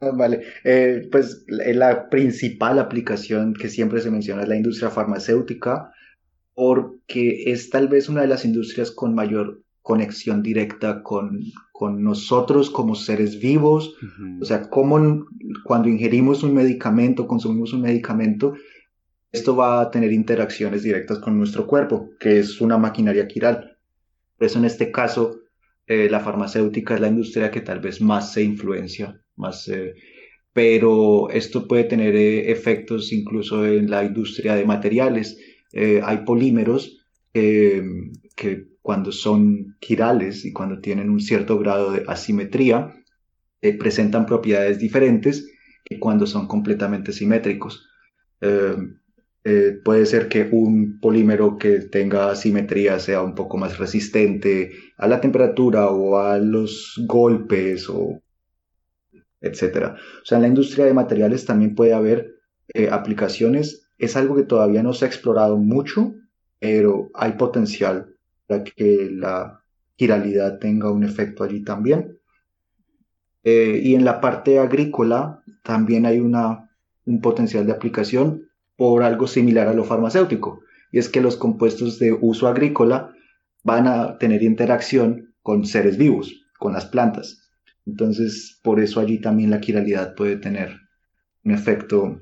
Vale, 0.00 0.42
eh, 0.64 1.08
pues 1.10 1.46
la 1.48 2.10
principal 2.10 2.78
aplicación 2.78 3.54
que 3.54 3.68
siempre 3.68 4.00
se 4.00 4.10
menciona 4.10 4.42
es 4.42 4.48
la 4.48 4.56
industria 4.56 4.90
farmacéutica, 4.90 5.92
porque 6.54 7.44
es 7.46 7.70
tal 7.70 7.88
vez 7.88 8.10
una 8.10 8.20
de 8.20 8.28
las 8.28 8.44
industrias 8.44 8.90
con 8.90 9.14
mayor 9.14 9.62
conexión 9.84 10.42
directa 10.42 11.02
con, 11.02 11.40
con 11.70 12.02
nosotros 12.02 12.70
como 12.70 12.94
seres 12.94 13.38
vivos, 13.38 13.94
o 14.40 14.44
sea, 14.46 14.70
cómo 14.70 15.26
cuando 15.62 15.90
ingerimos 15.90 16.42
un 16.42 16.54
medicamento, 16.54 17.26
consumimos 17.26 17.74
un 17.74 17.82
medicamento, 17.82 18.54
esto 19.30 19.54
va 19.54 19.82
a 19.82 19.90
tener 19.90 20.10
interacciones 20.10 20.84
directas 20.84 21.18
con 21.18 21.36
nuestro 21.36 21.66
cuerpo, 21.66 22.08
que 22.18 22.38
es 22.38 22.62
una 22.62 22.78
maquinaria 22.78 23.28
quiral. 23.28 23.76
Por 24.38 24.46
eso 24.46 24.58
en 24.58 24.64
este 24.64 24.90
caso, 24.90 25.40
eh, 25.86 26.08
la 26.10 26.20
farmacéutica 26.20 26.94
es 26.94 27.02
la 27.02 27.08
industria 27.08 27.50
que 27.50 27.60
tal 27.60 27.80
vez 27.80 28.00
más 28.00 28.32
se 28.32 28.42
influencia 28.42 29.20
más, 29.36 29.68
eh, 29.68 29.92
pero 30.54 31.28
esto 31.28 31.68
puede 31.68 31.84
tener 31.84 32.16
eh, 32.16 32.50
efectos 32.50 33.12
incluso 33.12 33.66
en 33.66 33.90
la 33.90 34.02
industria 34.02 34.54
de 34.54 34.64
materiales. 34.64 35.36
Hay 36.04 36.18
polímeros 36.24 37.04
que 37.32 38.73
cuando 38.84 39.12
son 39.12 39.78
quirales 39.80 40.44
y 40.44 40.52
cuando 40.52 40.78
tienen 40.78 41.08
un 41.08 41.18
cierto 41.18 41.58
grado 41.58 41.92
de 41.92 42.04
asimetría, 42.06 42.94
presentan 43.78 44.26
propiedades 44.26 44.78
diferentes 44.78 45.50
que 45.82 45.98
cuando 45.98 46.26
son 46.26 46.46
completamente 46.46 47.14
simétricos. 47.14 47.88
puede 49.84 50.04
ser 50.04 50.28
que 50.28 50.50
un 50.52 51.00
polímero 51.00 51.56
que 51.56 51.80
tenga 51.80 52.30
asimetría 52.30 52.98
sea 52.98 53.22
un 53.22 53.34
poco 53.34 53.56
más 53.56 53.78
resistente 53.78 54.72
a 54.98 55.08
la 55.08 55.18
temperatura 55.18 55.88
o 55.88 56.18
a 56.18 56.36
los 56.36 57.02
golpes 57.06 57.88
o 57.88 58.20
etcétera. 59.40 59.96
O 60.20 60.26
sea, 60.26 60.36
en 60.36 60.42
la 60.42 60.48
industria 60.48 60.84
de 60.84 60.92
materiales 60.92 61.46
también 61.46 61.74
puede 61.74 61.94
haber 61.94 62.34
eh, 62.74 62.90
aplicaciones. 62.90 63.88
Es 63.96 64.14
algo 64.14 64.36
que 64.36 64.42
todavía 64.42 64.82
no 64.82 64.92
se 64.92 65.06
ha 65.06 65.08
explorado 65.08 65.56
mucho, 65.56 66.12
pero 66.58 67.08
hay 67.14 67.32
potencial 67.32 68.13
para 68.46 68.64
que 68.64 69.10
la 69.12 69.62
giralidad 69.96 70.58
tenga 70.58 70.90
un 70.90 71.04
efecto 71.04 71.44
allí 71.44 71.62
también. 71.62 72.18
Eh, 73.42 73.80
y 73.82 73.94
en 73.94 74.04
la 74.04 74.20
parte 74.20 74.58
agrícola 74.58 75.42
también 75.62 76.06
hay 76.06 76.20
una, 76.20 76.70
un 77.04 77.20
potencial 77.20 77.66
de 77.66 77.72
aplicación 77.72 78.48
por 78.76 79.02
algo 79.02 79.26
similar 79.26 79.68
a 79.68 79.74
lo 79.74 79.84
farmacéutico. 79.84 80.60
Y 80.90 80.98
es 80.98 81.08
que 81.08 81.20
los 81.20 81.36
compuestos 81.36 81.98
de 81.98 82.12
uso 82.12 82.48
agrícola 82.48 83.14
van 83.62 83.86
a 83.86 84.18
tener 84.18 84.42
interacción 84.42 85.34
con 85.42 85.64
seres 85.64 85.98
vivos, 85.98 86.46
con 86.58 86.72
las 86.72 86.86
plantas. 86.86 87.50
Entonces, 87.86 88.60
por 88.62 88.80
eso 88.80 89.00
allí 89.00 89.20
también 89.20 89.50
la 89.50 89.60
quiralidad 89.60 90.14
puede 90.14 90.36
tener 90.36 90.80
un 91.44 91.52
efecto 91.52 92.20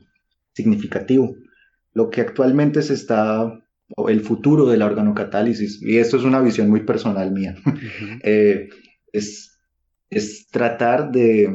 significativo. 0.55 1.37
Lo 1.93 2.11
que 2.11 2.21
actualmente 2.21 2.83
se 2.83 2.95
está, 2.95 3.62
o 3.97 4.09
el 4.09 4.21
futuro 4.21 4.67
de 4.67 4.77
la 4.77 4.87
organocatálisis, 4.87 5.83
y 5.83 5.99
esto 5.99 6.17
es 6.17 6.25
una 6.25 6.41
visión 6.41 6.69
muy 6.69 6.81
personal 6.81 7.33
mía, 7.33 7.57
eh, 8.23 8.69
es, 9.13 9.59
es, 10.11 10.49
tratar 10.49 11.13
de, 11.13 11.51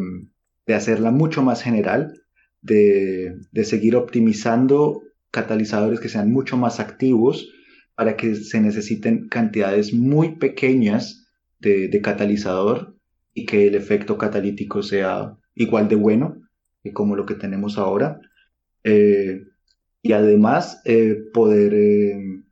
de, 0.65 0.73
hacerla 0.73 1.11
mucho 1.11 1.41
más 1.41 1.61
general, 1.61 2.13
de, 2.61 3.37
de 3.51 3.63
seguir 3.63 3.95
optimizando 3.95 5.01
catalizadores 5.31 5.99
que 5.99 6.09
sean 6.09 6.31
mucho 6.31 6.57
más 6.57 6.79
activos 6.79 7.49
para 7.95 8.15
que 8.15 8.35
se 8.35 8.61
necesiten 8.61 9.27
cantidades 9.27 9.91
muy 9.91 10.35
pequeñas 10.35 11.27
de, 11.59 11.99
catalizador 12.01 12.95
y 13.33 13.45
que 13.45 13.67
el 13.67 13.75
efecto 13.75 14.17
catalítico 14.19 14.83
sea 14.83 15.35
igual 15.55 15.87
de 15.87 15.95
bueno 15.95 16.41
que 16.83 16.93
como 16.93 17.15
lo 17.15 17.25
que 17.25 17.33
tenemos 17.33 17.79
ahora. 17.79 18.21
Eh, 18.83 19.41
y 20.07 20.13
además 20.13 20.81
eh, 20.85 21.17
poder, 21.33 21.73
eh, 21.73 22.43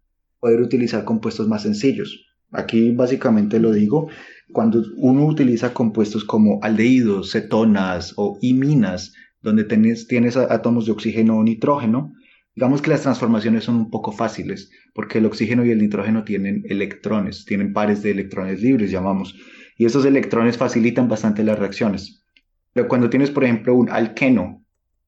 poder 0.42 0.60
utilizar 0.60 1.06
compuestos 1.06 1.48
más 1.48 1.64
sencillos. 1.64 2.26
Aquí 2.52 2.92
básicamente 2.92 3.60
lo 3.60 3.72
digo, 3.72 4.10
cuando 4.52 4.84
uno 4.98 5.26
utiliza 5.26 5.74
compuestos 5.74 6.26
como 6.26 6.60
aldehídos, 6.62 7.32
cetonas 7.32 8.14
o 8.18 8.38
iminas, 8.42 9.14
donde 9.42 9.64
tienes, 9.64 10.08
tienes 10.08 10.36
átomos 10.36 10.86
de 10.86 10.92
oxígeno 10.92 11.38
o 11.38 11.44
nitrógeno, 11.44 12.14
digamos 12.56 12.82
que 12.82 12.90
las 12.90 13.04
transformaciones 13.04 13.64
son 13.64 13.76
un 13.76 13.90
poco 13.90 14.12
fáciles, 14.12 14.70
porque 14.94 15.20
el 15.20 15.26
oxígeno 15.26 15.66
y 15.66 15.72
el 15.72 15.80
nitrógeno 15.80 16.26
tienen 16.26 16.64
electrones, 16.68 17.46
tienen 17.46 17.72
pares 17.72 18.02
de 18.04 18.12
electrones 18.12 18.62
libres, 18.62 18.92
llamamos, 18.92 19.36
y 19.78 19.86
esos 19.86 20.06
electrones 20.06 20.58
facilitan 20.58 21.08
bastante 21.08 21.44
las 21.44 21.58
reacciones. 21.58 22.26
Pero 22.74 22.90
cuando 22.90 23.10
tienes, 23.10 23.32
por 23.32 23.46
ejemplo, 23.46 23.76
un 23.76 23.90
alqueno, 23.90 24.65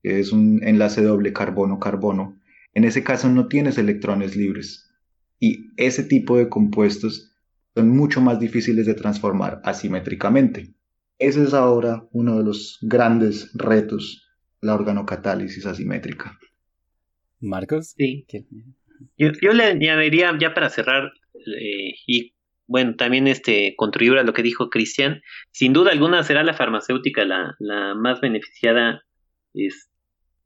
que 0.08 0.22
es 0.22 0.32
un 0.32 0.62
enlace 0.64 1.02
doble 1.02 1.34
carbono-carbono, 1.34 2.40
en 2.74 2.86
ese 2.86 3.04
caso 3.04 3.28
no 3.28 3.50
tienes 3.50 3.78
electrones 3.78 4.38
libres. 4.38 4.90
Y 5.38 5.72
ese 5.76 6.02
tipo 6.02 6.38
de 6.38 6.48
compuestos 6.48 7.36
son 7.76 7.90
mucho 7.90 8.22
más 8.22 8.40
difíciles 8.40 8.86
de 8.86 8.94
transformar 8.94 9.60
asimétricamente. 9.66 10.74
Ese 11.20 11.44
es 11.44 11.54
ahora 11.54 12.08
uno 12.14 12.38
de 12.38 12.46
los 12.46 12.80
grandes 12.82 13.52
retos, 13.54 14.26
la 14.62 14.76
organocatálisis 14.76 15.66
asimétrica. 15.66 16.40
Marcos. 17.42 17.94
Sí. 17.98 18.26
Yo, 19.18 19.52
le 19.52 19.64
añadiría 19.64 20.32
ya 20.40 20.54
para 20.54 20.70
cerrar 20.70 21.12
eh, 21.36 21.96
y 22.08 22.34
bueno, 22.66 22.96
también 22.96 23.28
este 23.28 23.74
contribuir 23.76 24.20
a 24.20 24.24
lo 24.24 24.32
que 24.32 24.42
dijo 24.42 24.70
Cristian. 24.70 25.22
Sin 25.52 25.74
duda 25.74 25.92
alguna 25.92 26.24
será 26.24 26.46
la 26.46 26.54
farmacéutica 26.54 27.26
la, 27.26 27.58
la 27.60 27.94
más 27.94 28.22
beneficiada 28.22 29.04
es, 29.54 29.90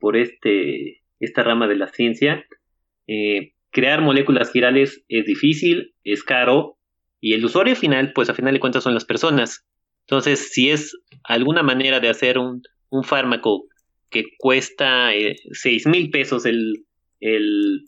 por 0.01 0.17
este, 0.17 1.01
esta 1.21 1.43
rama 1.43 1.67
de 1.67 1.75
la 1.77 1.87
ciencia. 1.87 2.45
Eh, 3.07 3.53
crear 3.69 4.01
moléculas 4.01 4.51
girales 4.51 5.05
es 5.07 5.25
difícil, 5.25 5.93
es 6.03 6.23
caro, 6.23 6.77
y 7.21 7.33
el 7.33 7.45
usuario 7.45 7.75
final, 7.75 8.11
pues 8.13 8.29
a 8.29 8.33
final 8.33 8.53
de 8.53 8.59
cuentas 8.59 8.83
son 8.83 8.95
las 8.95 9.05
personas. 9.05 9.65
Entonces, 10.07 10.49
si 10.51 10.71
es 10.71 10.97
alguna 11.23 11.63
manera 11.63 11.99
de 11.99 12.09
hacer 12.09 12.37
un, 12.37 12.63
un 12.89 13.03
fármaco 13.03 13.65
que 14.09 14.25
cuesta 14.37 15.13
eh, 15.13 15.37
seis 15.51 15.85
mil 15.85 16.09
pesos 16.09 16.45
el, 16.45 16.85
el, 17.19 17.85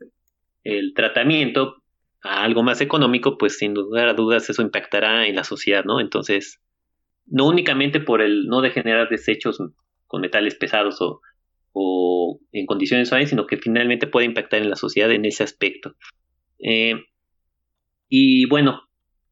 el, 0.64 0.94
tratamiento 0.94 1.82
a 2.22 2.44
algo 2.44 2.64
más 2.64 2.80
económico, 2.80 3.38
pues 3.38 3.58
sin 3.58 3.74
lugar 3.74 4.08
a 4.08 4.14
dudas 4.14 4.50
eso 4.50 4.62
impactará 4.62 5.28
en 5.28 5.36
la 5.36 5.44
sociedad, 5.44 5.84
¿no? 5.84 6.00
Entonces, 6.00 6.62
no 7.26 7.48
únicamente 7.48 8.00
por 8.00 8.22
el 8.22 8.46
no 8.46 8.62
de 8.62 8.72
generar 8.72 9.10
desechos 9.10 9.58
con 10.06 10.22
metales 10.22 10.56
pesados 10.56 11.02
o, 11.02 11.22
o 11.74 12.40
en 12.52 12.66
condiciones 12.66 13.10
suaves, 13.10 13.30
sino 13.30 13.48
que 13.48 13.58
finalmente 13.58 14.08
puede 14.08 14.28
impactar 14.28 14.62
en 14.62 14.70
la 14.70 14.76
sociedad 14.76 15.12
en 15.12 15.26
ese 15.26 15.44
aspecto. 15.44 15.96
Eh, 16.60 16.96
y 18.08 18.46
bueno, 18.48 18.84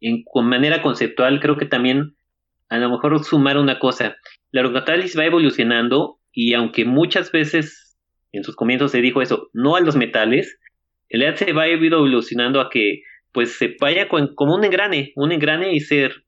en, 0.02 0.24
con 0.24 0.48
manera 0.48 0.82
conceptual, 0.82 1.40
creo 1.40 1.58
que 1.58 1.68
también 1.68 2.16
a 2.70 2.78
lo 2.78 2.90
mejor 2.90 3.24
sumar 3.24 3.58
una 3.58 3.80
cosa. 3.80 4.18
La 4.52 4.62
organocatálisis 4.62 5.18
va 5.18 5.26
evolucionando 5.26 6.20
y 6.34 6.54
aunque 6.54 6.86
muchas 6.86 7.32
veces 7.32 7.98
en 8.32 8.44
sus 8.44 8.56
comienzos 8.56 8.92
se 8.92 9.02
dijo 9.02 9.22
eso, 9.22 9.50
no 9.54 9.76
a 9.76 9.82
los 9.82 9.96
metales, 9.96 10.58
el 11.10 11.22
EAD 11.22 11.56
va 11.56 11.68
evolucionando 11.68 12.62
a 12.62 12.70
que 12.70 13.02
pues 13.34 13.58
se 13.58 13.76
vaya 13.80 14.08
como 14.08 14.56
un 14.56 14.64
engrane, 14.64 15.14
un 15.16 15.32
engrane 15.32 15.74
y 15.74 15.80
ser 15.80 16.26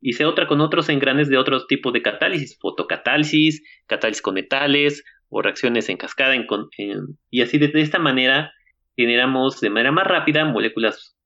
y 0.00 0.14
sea 0.14 0.28
otra 0.28 0.48
con 0.48 0.60
otros 0.60 0.88
engranes 0.88 1.28
de 1.28 1.38
otros 1.38 1.66
tipos 1.68 1.92
de 1.92 2.02
catálisis, 2.02 2.58
fotocatálisis, 2.58 3.62
catálisis 3.86 4.20
con 4.20 4.34
metales 4.34 5.04
o 5.34 5.40
reacciones 5.40 5.88
en 5.88 5.96
cascada. 5.96 6.34
En, 6.34 6.46
y 7.30 7.40
así 7.40 7.58
de, 7.58 7.72
esta 7.80 7.98
manera 7.98 8.52
generamos 8.94 9.60
de 9.60 9.70
manera 9.70 9.90
más 9.90 10.06
rápida 10.06 10.44
moléculas 10.44 11.16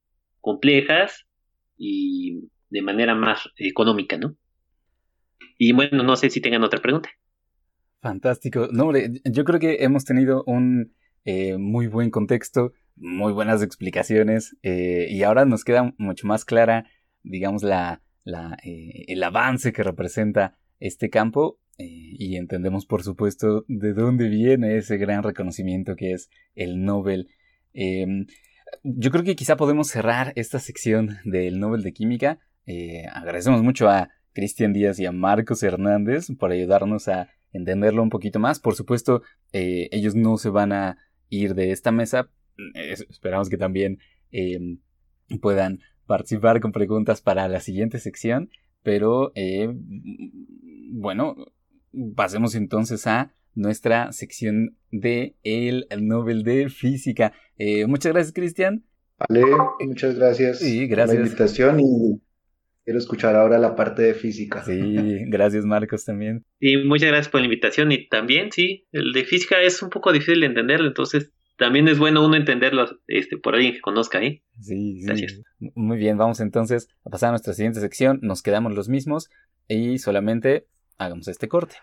complejas 0.40 1.26
y 1.76 2.48
de 2.70 2.82
manera 2.82 3.16
más 3.16 3.50
económica, 3.56 4.16
¿no? 4.16 4.36
Y 5.58 5.72
bueno, 5.72 6.04
no 6.04 6.14
sé 6.14 6.30
si 6.30 6.40
tengan 6.40 6.62
otra 6.62 6.80
pregunta. 6.80 7.10
Fantástico. 8.00 8.68
No, 8.70 8.92
yo 9.24 9.44
creo 9.44 9.58
que 9.58 9.82
hemos 9.82 10.04
tenido 10.04 10.44
un 10.46 10.94
eh, 11.24 11.58
muy 11.58 11.88
buen 11.88 12.10
contexto, 12.10 12.74
muy 12.94 13.32
buenas 13.32 13.60
explicaciones 13.60 14.56
eh, 14.62 15.08
y 15.10 15.24
ahora 15.24 15.46
nos 15.46 15.64
queda 15.64 15.92
mucho 15.98 16.28
más 16.28 16.44
clara, 16.44 16.88
digamos, 17.24 17.64
la, 17.64 18.02
eh, 18.62 19.04
el 19.08 19.22
avance 19.24 19.72
que 19.72 19.82
representa 19.82 20.56
este 20.78 21.10
campo 21.10 21.58
y 21.78 22.36
entendemos 22.36 22.86
por 22.86 23.02
supuesto 23.02 23.64
de 23.68 23.92
dónde 23.92 24.28
viene 24.28 24.76
ese 24.76 24.96
gran 24.96 25.22
reconocimiento 25.22 25.96
que 25.96 26.12
es 26.12 26.30
el 26.54 26.82
Nobel. 26.82 27.28
Em, 27.74 28.26
yo 28.82 29.10
creo 29.10 29.24
que 29.24 29.36
quizá 29.36 29.56
podemos 29.56 29.88
cerrar 29.88 30.32
esta 30.36 30.58
sección 30.58 31.18
del 31.24 31.60
Nobel 31.60 31.82
de 31.82 31.92
Química. 31.92 32.38
Eh, 32.66 33.04
agradecemos 33.12 33.62
mucho 33.62 33.88
a 33.88 34.10
Cristian 34.32 34.72
Díaz 34.72 34.98
y 34.98 35.06
a 35.06 35.12
Marcos 35.12 35.62
Hernández 35.62 36.28
por 36.38 36.50
ayudarnos 36.50 37.08
a 37.08 37.28
entenderlo 37.52 38.02
un 38.02 38.10
poquito 38.10 38.38
más. 38.38 38.58
Por 38.58 38.74
supuesto, 38.74 39.22
ellos 39.52 40.14
no 40.14 40.36
se 40.36 40.50
van 40.50 40.72
a 40.72 40.98
ir 41.28 41.54
de 41.54 41.72
esta 41.72 41.92
mesa. 41.92 42.30
esperamos 42.74 43.48
que 43.48 43.56
también 43.56 43.98
em, 44.30 44.78
puedan 45.40 45.80
participar 46.06 46.60
con 46.60 46.72
preguntas 46.72 47.20
para 47.20 47.48
la 47.48 47.60
siguiente 47.60 47.98
sección, 47.98 48.50
pero 48.82 49.32
eh, 49.34 49.68
bueno, 50.92 51.34
pasemos 52.14 52.54
entonces 52.54 53.06
a 53.06 53.34
nuestra 53.54 54.12
sección 54.12 54.76
de 54.90 55.36
el 55.42 55.86
Nobel 56.00 56.42
de 56.42 56.68
Física. 56.68 57.32
Eh, 57.58 57.86
muchas 57.86 58.12
gracias, 58.12 58.34
Cristian. 58.34 58.84
Vale, 59.18 59.44
muchas 59.80 60.14
gracias, 60.14 60.58
sí, 60.58 60.86
gracias 60.86 61.16
por 61.16 61.20
la 61.20 61.26
invitación 61.26 61.80
y 61.80 62.20
quiero 62.84 62.98
escuchar 62.98 63.34
ahora 63.34 63.58
la 63.58 63.74
parte 63.74 64.02
de 64.02 64.14
física. 64.14 64.62
Sí, 64.62 65.24
gracias 65.28 65.64
Marcos 65.64 66.04
también. 66.04 66.44
Y 66.60 66.76
muchas 66.84 67.08
gracias 67.08 67.30
por 67.30 67.40
la 67.40 67.46
invitación 67.46 67.92
y 67.92 68.08
también, 68.08 68.52
sí, 68.52 68.86
el 68.92 69.12
de 69.12 69.24
física 69.24 69.62
es 69.62 69.82
un 69.82 69.88
poco 69.88 70.12
difícil 70.12 70.40
de 70.40 70.46
entenderlo, 70.46 70.86
entonces 70.86 71.32
también 71.56 71.88
es 71.88 71.98
bueno 71.98 72.24
uno 72.24 72.36
entenderlo 72.36 72.86
este, 73.06 73.38
por 73.38 73.54
alguien 73.54 73.72
que 73.72 73.80
conozca, 73.80 74.22
¿eh? 74.22 74.42
Sí, 74.60 75.00
sí. 75.00 75.26
Muy 75.74 75.96
bien, 75.96 76.18
vamos 76.18 76.40
entonces 76.40 76.88
a 77.04 77.10
pasar 77.10 77.28
a 77.28 77.32
nuestra 77.32 77.54
siguiente 77.54 77.80
sección. 77.80 78.18
Nos 78.22 78.42
quedamos 78.42 78.74
los 78.74 78.90
mismos 78.90 79.30
y 79.66 79.98
solamente 79.98 80.66
hagamos 80.98 81.28
este 81.28 81.48
corte. 81.48 81.76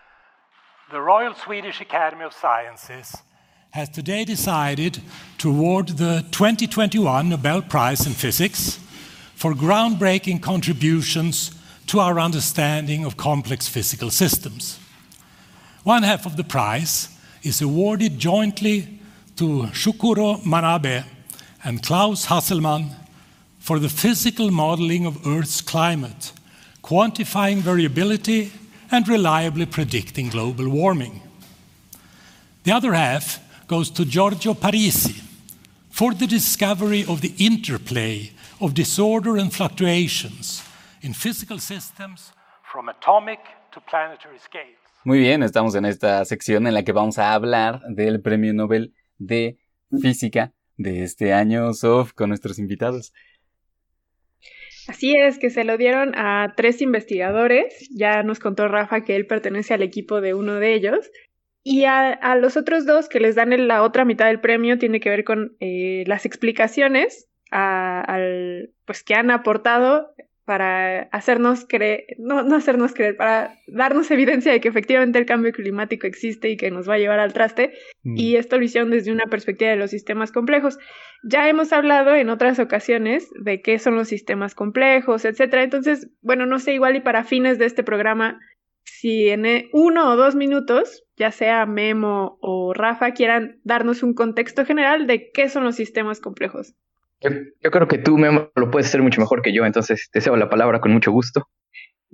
The 0.90 1.00
Royal 1.00 1.34
Swedish 1.34 1.80
Academy 1.80 2.24
of 2.24 2.32
Sciences 2.32 3.16
has 3.70 3.88
today 3.88 4.24
decided 4.24 5.00
to 5.38 5.50
award 5.50 5.88
the 5.88 6.24
2021 6.30 7.28
Nobel 7.28 7.62
Prize 7.62 8.06
in 8.06 8.12
Physics 8.12 8.78
for 9.34 9.52
groundbreaking 9.52 10.40
contributions 10.42 11.50
to 11.86 12.00
our 12.00 12.20
understanding 12.20 13.04
of 13.04 13.16
complex 13.16 13.68
physical 13.68 14.10
systems. 14.10 14.78
One 15.82 16.02
half 16.02 16.24
of 16.24 16.36
the 16.36 16.44
prize 16.44 17.08
is 17.42 17.60
awarded 17.60 18.18
jointly 18.18 19.00
to 19.36 19.64
Shukuro 19.72 20.40
Manabe 20.44 21.04
and 21.64 21.82
Klaus 21.82 22.26
Hasselmann 22.26 22.94
for 23.58 23.78
the 23.78 23.88
physical 23.88 24.50
modeling 24.50 25.04
of 25.06 25.26
Earth's 25.26 25.60
climate, 25.60 26.32
quantifying 26.82 27.56
variability 27.58 28.52
and 28.94 29.08
reliably 29.08 29.66
predicting 29.66 30.28
global 30.28 30.68
warming. 30.68 31.20
The 32.62 32.72
other 32.72 32.94
half 32.94 33.40
goes 33.66 33.90
to 33.90 34.04
Giorgio 34.04 34.54
Parisi 34.54 35.20
for 35.90 36.14
the 36.14 36.26
discovery 36.26 37.04
of 37.06 37.20
the 37.20 37.34
interplay 37.38 38.30
of 38.60 38.72
disorder 38.72 39.36
and 39.36 39.52
fluctuations 39.52 40.62
in 41.02 41.12
physical 41.12 41.58
systems 41.58 42.32
from 42.62 42.88
atomic 42.88 43.40
to 43.72 43.80
planetary 43.80 44.38
scales. 44.38 44.78
Muy 45.04 45.18
bien, 45.18 45.42
estamos 45.42 45.74
en 45.74 45.84
esta 45.84 46.24
sección 46.24 46.66
en 46.66 46.74
la 46.74 46.82
que 46.82 46.92
vamos 46.92 47.18
a 47.18 47.34
hablar 47.34 47.80
del 47.88 48.22
Premio 48.22 48.54
Nobel 48.54 48.94
de 49.18 49.58
física 50.00 50.52
de 50.76 51.02
este 51.02 51.34
año, 51.34 51.74
Sof, 51.74 52.12
con 52.14 52.28
nuestros 52.28 52.58
invitados. 52.58 53.12
Así 54.88 55.14
es, 55.16 55.38
que 55.38 55.50
se 55.50 55.64
lo 55.64 55.76
dieron 55.76 56.14
a 56.16 56.54
tres 56.56 56.82
investigadores. 56.82 57.88
Ya 57.90 58.22
nos 58.22 58.38
contó 58.38 58.68
Rafa 58.68 59.04
que 59.04 59.16
él 59.16 59.26
pertenece 59.26 59.74
al 59.74 59.82
equipo 59.82 60.20
de 60.20 60.34
uno 60.34 60.54
de 60.54 60.74
ellos. 60.74 61.10
Y 61.62 61.84
a, 61.84 62.36
los 62.36 62.58
otros 62.58 62.84
dos 62.84 63.08
que 63.08 63.20
les 63.20 63.36
dan 63.36 63.66
la 63.66 63.82
otra 63.82 64.04
mitad 64.04 64.26
del 64.26 64.40
premio 64.40 64.78
tiene 64.78 65.00
que 65.00 65.08
ver 65.08 65.24
con 65.24 65.56
eh, 65.60 66.04
las 66.06 66.26
explicaciones 66.26 67.30
al, 67.50 68.70
pues, 68.84 69.02
que 69.02 69.14
han 69.14 69.30
aportado 69.30 70.14
para 70.44 71.04
hacernos 71.04 71.64
creer, 71.66 72.04
no, 72.18 72.42
no 72.42 72.56
hacernos 72.56 72.92
creer, 72.92 73.16
para 73.16 73.58
darnos 73.66 74.10
evidencia 74.10 74.52
de 74.52 74.60
que 74.60 74.68
efectivamente 74.68 75.18
el 75.18 75.26
cambio 75.26 75.52
climático 75.52 76.06
existe 76.06 76.50
y 76.50 76.56
que 76.56 76.70
nos 76.70 76.88
va 76.88 76.94
a 76.94 76.98
llevar 76.98 77.18
al 77.18 77.32
traste. 77.32 77.72
Mm. 78.02 78.16
Y 78.16 78.36
esto 78.36 78.58
lo 78.58 78.64
hicieron 78.64 78.90
desde 78.90 79.12
una 79.12 79.26
perspectiva 79.26 79.70
de 79.70 79.76
los 79.76 79.90
sistemas 79.90 80.32
complejos. 80.32 80.78
Ya 81.22 81.48
hemos 81.48 81.72
hablado 81.72 82.14
en 82.14 82.28
otras 82.28 82.58
ocasiones 82.58 83.30
de 83.42 83.62
qué 83.62 83.78
son 83.78 83.94
los 83.94 84.08
sistemas 84.08 84.54
complejos, 84.54 85.24
etcétera. 85.24 85.62
Entonces, 85.62 86.10
bueno, 86.20 86.44
no 86.44 86.58
sé, 86.58 86.74
igual 86.74 86.96
y 86.96 87.00
para 87.00 87.24
fines 87.24 87.58
de 87.58 87.64
este 87.64 87.82
programa, 87.82 88.38
si 88.84 89.28
en 89.30 89.46
e- 89.46 89.70
uno 89.72 90.10
o 90.10 90.16
dos 90.16 90.34
minutos, 90.34 91.04
ya 91.16 91.30
sea 91.30 91.64
Memo 91.64 92.38
o 92.42 92.74
Rafa, 92.74 93.12
quieran 93.12 93.60
darnos 93.64 94.02
un 94.02 94.12
contexto 94.12 94.66
general 94.66 95.06
de 95.06 95.30
qué 95.32 95.48
son 95.48 95.64
los 95.64 95.76
sistemas 95.76 96.20
complejos. 96.20 96.74
Yo, 97.20 97.70
creo 97.70 97.88
que 97.88 97.98
tú, 97.98 98.18
Memo, 98.18 98.50
lo 98.54 98.70
puedes 98.70 98.88
hacer 98.88 99.02
mucho 99.02 99.20
mejor 99.20 99.42
que 99.42 99.54
yo, 99.54 99.64
entonces 99.64 100.10
te 100.12 100.20
cedo 100.20 100.36
la 100.36 100.50
palabra 100.50 100.80
con 100.80 100.92
mucho 100.92 101.10
gusto. 101.10 101.48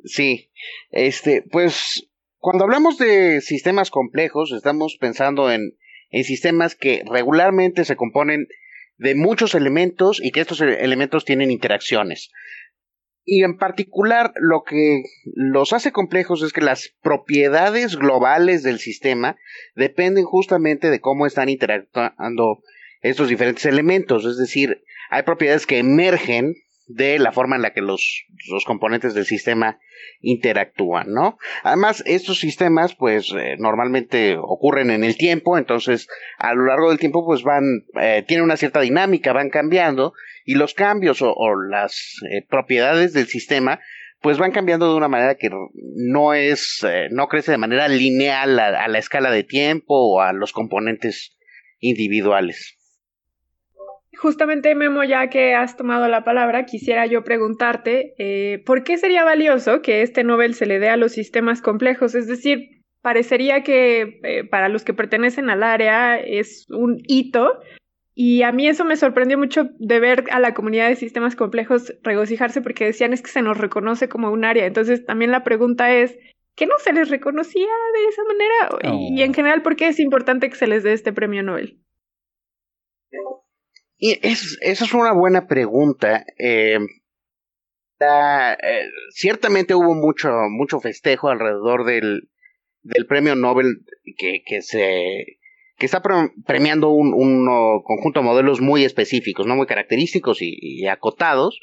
Sí, 0.04 0.50
este, 0.90 1.42
pues 1.50 2.08
cuando 2.38 2.64
hablamos 2.64 2.96
de 2.96 3.40
sistemas 3.40 3.90
complejos, 3.90 4.52
estamos 4.52 4.96
pensando 5.00 5.50
en, 5.50 5.76
en 6.10 6.24
sistemas 6.24 6.74
que 6.74 7.02
regularmente 7.10 7.84
se 7.84 7.96
componen 7.96 8.46
de 8.96 9.14
muchos 9.14 9.54
elementos 9.54 10.20
y 10.22 10.30
que 10.30 10.40
estos 10.40 10.60
elementos 10.60 11.24
tienen 11.24 11.50
interacciones. 11.50 12.30
Y 13.24 13.44
en 13.44 13.56
particular 13.58 14.32
lo 14.36 14.62
que 14.62 15.02
los 15.34 15.72
hace 15.72 15.92
complejos 15.92 16.42
es 16.42 16.52
que 16.52 16.60
las 16.60 16.94
propiedades 17.02 17.96
globales 17.96 18.62
del 18.62 18.78
sistema 18.78 19.36
dependen 19.74 20.24
justamente 20.24 20.90
de 20.90 21.00
cómo 21.00 21.26
están 21.26 21.48
interactuando 21.48 22.62
estos 23.00 23.28
diferentes 23.28 23.64
elementos. 23.66 24.24
Es 24.24 24.36
decir, 24.36 24.82
hay 25.10 25.22
propiedades 25.22 25.66
que 25.66 25.78
emergen 25.78 26.54
de 26.86 27.20
la 27.20 27.30
forma 27.30 27.54
en 27.54 27.62
la 27.62 27.72
que 27.72 27.82
los, 27.82 28.24
los 28.50 28.64
componentes 28.64 29.14
del 29.14 29.24
sistema 29.24 29.78
interactúan, 30.20 31.12
¿no? 31.12 31.38
Además, 31.62 32.02
estos 32.04 32.40
sistemas, 32.40 32.96
pues, 32.96 33.32
eh, 33.38 33.54
normalmente 33.58 34.36
ocurren 34.36 34.90
en 34.90 35.04
el 35.04 35.16
tiempo, 35.16 35.56
entonces, 35.56 36.08
a 36.38 36.52
lo 36.52 36.66
largo 36.66 36.88
del 36.88 36.98
tiempo, 36.98 37.24
pues, 37.24 37.44
van, 37.44 37.62
eh, 38.00 38.24
tienen 38.26 38.44
una 38.44 38.56
cierta 38.56 38.80
dinámica, 38.80 39.32
van 39.32 39.50
cambiando, 39.50 40.14
y 40.44 40.54
los 40.54 40.74
cambios 40.74 41.22
o, 41.22 41.34
las 41.70 42.16
eh, 42.28 42.44
propiedades 42.48 43.12
del 43.12 43.28
sistema, 43.28 43.78
pues, 44.20 44.38
van 44.38 44.50
cambiando 44.50 44.90
de 44.90 44.96
una 44.96 45.08
manera 45.08 45.36
que 45.36 45.48
no 45.70 46.34
es, 46.34 46.84
eh, 46.86 47.06
no 47.12 47.28
crece 47.28 47.52
de 47.52 47.58
manera 47.58 47.86
lineal 47.86 48.58
a, 48.58 48.84
a 48.84 48.88
la 48.88 48.98
escala 48.98 49.30
de 49.30 49.44
tiempo 49.44 49.94
o 49.94 50.20
a 50.20 50.32
los 50.32 50.52
componentes 50.52 51.36
individuales. 51.78 52.79
Justamente, 54.20 54.74
Memo, 54.74 55.02
ya 55.02 55.30
que 55.30 55.54
has 55.54 55.78
tomado 55.78 56.06
la 56.06 56.24
palabra, 56.24 56.66
quisiera 56.66 57.06
yo 57.06 57.24
preguntarte, 57.24 58.12
eh, 58.18 58.62
¿por 58.66 58.84
qué 58.84 58.98
sería 58.98 59.24
valioso 59.24 59.80
que 59.80 60.02
este 60.02 60.24
Nobel 60.24 60.52
se 60.52 60.66
le 60.66 60.78
dé 60.78 60.90
a 60.90 60.98
los 60.98 61.12
sistemas 61.12 61.62
complejos? 61.62 62.14
Es 62.14 62.26
decir, 62.26 62.82
parecería 63.00 63.62
que 63.62 64.20
eh, 64.22 64.44
para 64.44 64.68
los 64.68 64.84
que 64.84 64.92
pertenecen 64.92 65.48
al 65.48 65.62
área 65.62 66.18
es 66.18 66.66
un 66.68 66.98
hito, 67.08 67.60
y 68.14 68.42
a 68.42 68.52
mí 68.52 68.68
eso 68.68 68.84
me 68.84 68.96
sorprendió 68.96 69.38
mucho 69.38 69.70
de 69.78 70.00
ver 70.00 70.26
a 70.32 70.38
la 70.38 70.52
comunidad 70.52 70.88
de 70.88 70.96
sistemas 70.96 71.34
complejos 71.34 71.94
regocijarse 72.02 72.60
porque 72.60 72.84
decían 72.84 73.14
es 73.14 73.22
que 73.22 73.30
se 73.30 73.40
nos 73.40 73.56
reconoce 73.56 74.10
como 74.10 74.30
un 74.30 74.44
área. 74.44 74.66
Entonces, 74.66 75.06
también 75.06 75.30
la 75.30 75.44
pregunta 75.44 75.94
es, 75.94 76.18
¿qué 76.56 76.66
no 76.66 76.74
se 76.76 76.92
les 76.92 77.08
reconocía 77.08 77.70
de 77.94 78.04
esa 78.04 78.22
manera? 78.24 78.98
Y, 78.98 79.18
y 79.18 79.22
en 79.22 79.32
general, 79.32 79.62
¿por 79.62 79.76
qué 79.76 79.88
es 79.88 79.98
importante 79.98 80.50
que 80.50 80.56
se 80.56 80.66
les 80.66 80.82
dé 80.82 80.92
este 80.92 81.14
premio 81.14 81.42
Nobel? 81.42 81.80
Y 84.02 84.18
es, 84.22 84.58
esa 84.62 84.84
es 84.86 84.94
una 84.94 85.12
buena 85.12 85.46
pregunta. 85.46 86.24
Eh, 86.38 86.78
eh, 88.00 88.88
ciertamente 89.10 89.74
hubo 89.74 89.94
mucho, 89.94 90.30
mucho 90.48 90.80
festejo 90.80 91.28
alrededor 91.28 91.84
del, 91.84 92.30
del 92.82 93.06
premio 93.06 93.34
Nobel 93.36 93.84
que, 94.16 94.42
que 94.44 94.62
se 94.62 95.36
que 95.76 95.86
está 95.86 96.02
pre- 96.02 96.32
premiando 96.46 96.90
un, 96.90 97.12
un 97.14 97.46
conjunto 97.84 98.20
de 98.20 98.26
modelos 98.26 98.60
muy 98.60 98.84
específicos, 98.84 99.46
no 99.46 99.56
muy 99.56 99.66
característicos 99.66 100.38
y 100.40 100.86
acotados. 100.86 101.60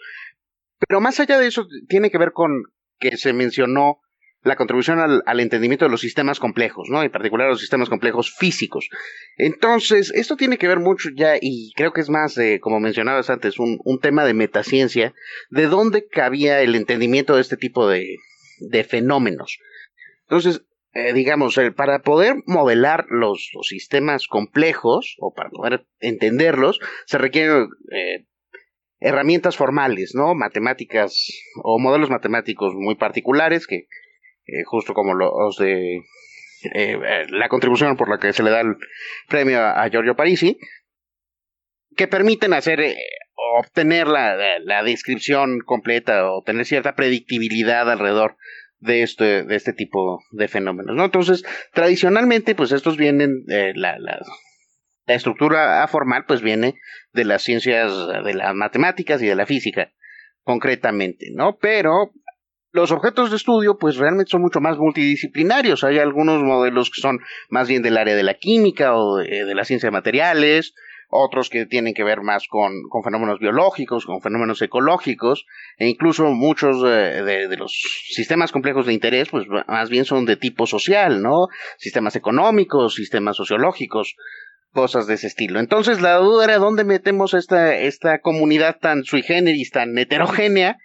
Pero 0.87 1.01
más 1.01 1.19
allá 1.19 1.39
de 1.39 1.47
eso, 1.47 1.67
tiene 1.87 2.11
que 2.11 2.17
ver 2.19 2.33
con 2.33 2.63
que 2.99 3.17
se 3.17 3.33
mencionó 3.33 3.99
la 4.47 4.55
contribución 4.55 4.99
al, 4.99 5.39
entendimiento 5.39 5.85
de 5.85 5.91
los 5.91 6.01
sistemas 6.01 6.39
complejos, 6.39 6.87
¿no? 6.89 7.03
En 7.03 7.11
particular 7.11 7.49
los 7.49 7.59
sistemas 7.59 7.89
complejos 7.89 8.33
físicos. 8.33 8.89
Entonces, 9.37 10.11
esto 10.15 10.35
tiene 10.35 10.57
que 10.57 10.67
ver 10.67 10.79
mucho 10.79 11.09
ya, 11.15 11.35
y 11.39 11.71
creo 11.75 11.93
que 11.93 12.01
es 12.01 12.09
más, 12.09 12.39
como 12.61 12.79
mencionabas 12.79 13.29
antes, 13.29 13.59
un, 13.59 13.99
tema 14.01 14.25
de 14.25 14.33
metaciencia, 14.33 15.13
de 15.49 15.67
dónde 15.67 16.07
cabía 16.07 16.61
el 16.61 16.75
entendimiento 16.75 17.35
de 17.35 17.41
este 17.41 17.57
tipo 17.57 17.87
de, 17.87 18.17
de 18.59 18.83
fenómenos. 18.83 19.59
Entonces, 20.23 20.61
eh, 20.93 21.13
digamos, 21.13 21.55
eh, 21.59 21.71
para 21.71 21.99
poder 21.99 22.37
modelar 22.47 23.05
los, 23.09 23.51
los 23.53 23.67
sistemas 23.67 24.27
complejos, 24.27 25.15
o 25.19 25.31
para 25.31 25.51
poder 25.51 25.85
entenderlos, 25.99 26.79
se 27.05 27.19
requieren 27.19 27.67
eh, 27.91 28.25
herramientas 28.99 29.55
formales, 29.55 30.15
¿no? 30.15 30.33
Matemáticas 30.33 31.27
o 31.61 31.77
modelos 31.77 32.09
matemáticos 32.09 32.73
muy 32.73 32.95
particulares 32.95 33.67
que, 33.67 33.87
eh, 34.47 34.63
justo 34.65 34.93
como 34.93 35.13
los 35.13 35.57
de 35.57 36.03
eh, 36.73 37.25
la 37.29 37.49
contribución 37.49 37.97
por 37.97 38.09
la 38.09 38.17
que 38.17 38.31
se 38.31 38.43
le 38.43 38.49
da 38.49 38.61
el 38.61 38.77
premio 39.27 39.61
a, 39.61 39.87
Giorgio 39.89 40.15
Parisi, 40.15 40.57
que 41.95 42.07
permiten 42.07 42.53
hacer, 42.53 42.79
eh, 42.79 42.95
obtener 43.59 44.07
la, 44.07 44.59
la, 44.59 44.83
descripción 44.83 45.59
completa 45.59 46.31
o 46.31 46.43
tener 46.43 46.65
cierta 46.65 46.95
predictibilidad 46.95 47.91
alrededor 47.91 48.37
de 48.79 49.03
este, 49.03 49.43
de 49.43 49.55
este 49.55 49.73
tipo 49.73 50.23
de 50.31 50.47
fenómenos, 50.47 50.95
¿no? 50.95 51.05
Entonces, 51.05 51.43
tradicionalmente, 51.73 52.55
pues 52.55 52.71
estos 52.71 52.95
vienen, 52.95 53.43
la, 53.47 53.97
la, 53.99 54.19
la 55.05 55.15
estructura 55.15 55.85
formal, 55.87 56.25
pues 56.25 56.41
viene 56.41 56.75
de 57.11 57.25
las 57.25 57.41
ciencias, 57.41 57.91
de 58.23 58.33
las 58.33 58.53
matemáticas 58.53 59.21
y 59.21 59.27
de 59.27 59.35
la 59.35 59.45
física, 59.45 59.91
concretamente, 60.43 61.31
¿no? 61.33 61.57
Pero 61.57 62.11
los 62.77 62.91
objetos 62.91 63.31
de 63.31 63.37
estudio, 63.37 63.77
pues 63.77 63.97
realmente 63.97 64.29
son 64.29 64.41
mucho 64.41 64.61
más 64.61 64.77
multidisciplinarios. 64.77 65.83
Hay 65.83 65.97
algunos 65.97 66.43
modelos 66.43 66.91
que 66.91 67.01
son 67.01 67.19
más 67.49 67.67
bien 67.67 67.81
del 67.81 67.97
área 67.97 68.15
de 68.15 68.23
la 68.23 68.35
química 68.35 68.95
o 68.95 69.17
de, 69.17 69.45
de 69.45 69.55
la 69.55 69.65
ciencia 69.65 69.87
de 69.87 69.91
materiales, 69.91 70.75
otros 71.09 71.49
que 71.49 71.65
tienen 71.65 71.95
que 71.95 72.03
ver 72.03 72.21
más 72.21 72.47
con, 72.47 72.71
fenómenos 73.03 73.39
biológicos, 73.39 74.05
con 74.05 74.21
fenómenos 74.21 74.61
ecológicos, 74.61 75.45
e 75.77 75.87
incluso 75.87 76.25
muchos 76.25 76.83
de, 76.83 77.47
de, 77.47 77.57
los 77.57 77.73
sistemas 78.09 78.51
complejos 78.51 78.85
de 78.85 78.93
interés, 78.93 79.29
pues 79.29 79.47
más 79.67 79.89
bien 79.89 80.05
son 80.05 80.25
de 80.25 80.35
tipo 80.35 80.67
social, 80.67 81.21
¿no? 81.23 81.47
Sistemas 81.77 82.15
económicos, 82.15 82.93
sistemas 82.93 83.37
sociológicos, 83.37 84.15
cosas 84.71 85.07
de 85.07 85.15
ese 85.15 85.27
estilo. 85.27 85.59
Entonces 85.59 86.01
la 86.01 86.17
duda 86.17 86.43
era 86.43 86.57
dónde 86.59 86.83
metemos 86.83 87.33
esta, 87.33 87.75
esta 87.75 88.19
comunidad 88.19 88.77
tan 88.79 89.03
sui 89.03 89.23
generis, 89.23 89.71
tan 89.71 89.97
heterogénea, 89.97 90.77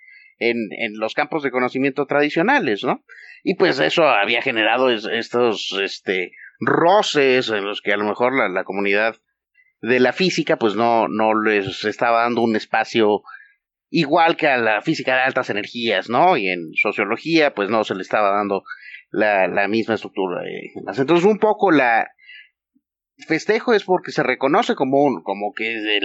en, 0.50 0.98
los 0.98 1.14
campos 1.14 1.42
de 1.42 1.50
conocimiento 1.50 2.06
tradicionales, 2.06 2.84
¿no? 2.84 3.04
Y 3.42 3.54
pues 3.54 3.80
eso 3.80 4.04
había 4.04 4.42
generado 4.42 4.90
es, 4.90 5.06
estos 5.10 5.76
este, 5.82 6.32
roces 6.60 7.48
en 7.50 7.64
los 7.64 7.80
que 7.80 7.92
a 7.92 7.96
lo 7.96 8.04
mejor 8.04 8.36
la, 8.36 8.48
la, 8.48 8.64
comunidad 8.64 9.16
de 9.80 10.00
la 10.00 10.12
física 10.12 10.56
pues 10.56 10.74
no, 10.74 11.08
no 11.08 11.40
les 11.40 11.84
estaba 11.84 12.22
dando 12.22 12.42
un 12.42 12.56
espacio 12.56 13.22
igual 13.90 14.36
que 14.36 14.48
a 14.48 14.56
la 14.56 14.80
física 14.80 15.14
de 15.14 15.22
altas 15.22 15.50
energías, 15.50 16.08
¿no? 16.08 16.36
Y 16.36 16.48
en 16.48 16.72
sociología 16.74 17.54
pues 17.54 17.68
no 17.68 17.84
se 17.84 17.94
le 17.94 18.02
estaba 18.02 18.30
dando 18.30 18.64
la, 19.10 19.46
la 19.48 19.68
misma 19.68 19.94
estructura. 19.94 20.42
Eh. 20.44 20.72
Entonces 20.74 21.24
un 21.24 21.38
poco 21.38 21.70
la 21.70 22.08
festejo 23.26 23.74
es 23.74 23.84
porque 23.84 24.10
se 24.10 24.22
reconoce 24.22 24.74
como 24.74 25.02
un, 25.02 25.22
como 25.22 25.52
que 25.52 26.00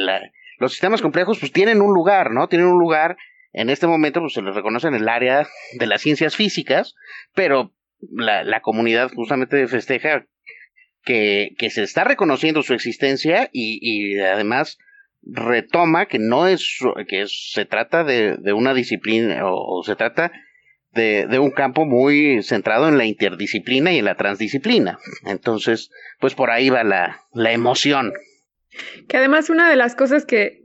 los 0.60 0.72
sistemas 0.72 1.02
complejos 1.02 1.40
pues 1.40 1.52
tienen 1.52 1.82
un 1.82 1.94
lugar, 1.94 2.32
¿no? 2.32 2.48
Tienen 2.48 2.68
un 2.68 2.80
lugar 2.80 3.18
en 3.58 3.72
este 3.72 3.88
momento 3.88 4.22
pues, 4.22 4.34
se 4.34 4.42
les 4.44 4.54
reconoce 4.54 4.88
en 4.88 4.94
el 4.94 5.10
área 5.10 5.48
de 5.80 5.88
las 5.88 6.02
ciencias 6.02 6.36
físicas, 6.36 6.94
pero 7.34 7.74
la, 8.00 8.44
la 8.44 8.62
comunidad 8.62 9.12
justamente 9.12 9.68
festeja 9.68 10.28
que, 11.04 11.56
que, 11.58 11.72
se 11.72 11.82
está 11.82 12.04
reconociendo 12.04 12.62
su 12.62 12.76
existencia 12.76 13.50
y, 13.52 13.80
y, 13.82 14.20
además 14.20 14.78
retoma 15.24 16.06
que 16.06 16.20
no 16.20 16.48
es 16.48 16.78
que 17.08 17.26
se 17.28 17.66
trata 17.66 18.04
de, 18.04 18.38
de 18.38 18.54
una 18.54 18.76
disciplina 18.76 19.46
o, 19.50 19.80
o 19.80 19.84
se 19.84 19.96
trata 19.96 20.32
de, 20.92 21.26
de, 21.26 21.40
un 21.40 21.50
campo 21.50 21.86
muy 21.86 22.44
centrado 22.44 22.88
en 22.88 23.00
la 23.00 23.06
interdisciplina 23.06 23.92
y 23.92 23.98
en 23.98 24.06
la 24.06 24.16
transdisciplina. 24.16 25.00
Entonces, 25.26 25.90
pues 26.20 26.36
por 26.36 26.52
ahí 26.52 26.70
va 26.70 26.84
la, 26.84 27.22
la 27.34 27.52
emoción 27.52 28.14
que 29.08 29.18
además 29.18 29.50
una 29.50 29.70
de 29.70 29.76
las 29.76 29.96
cosas 29.96 30.26
que 30.26 30.64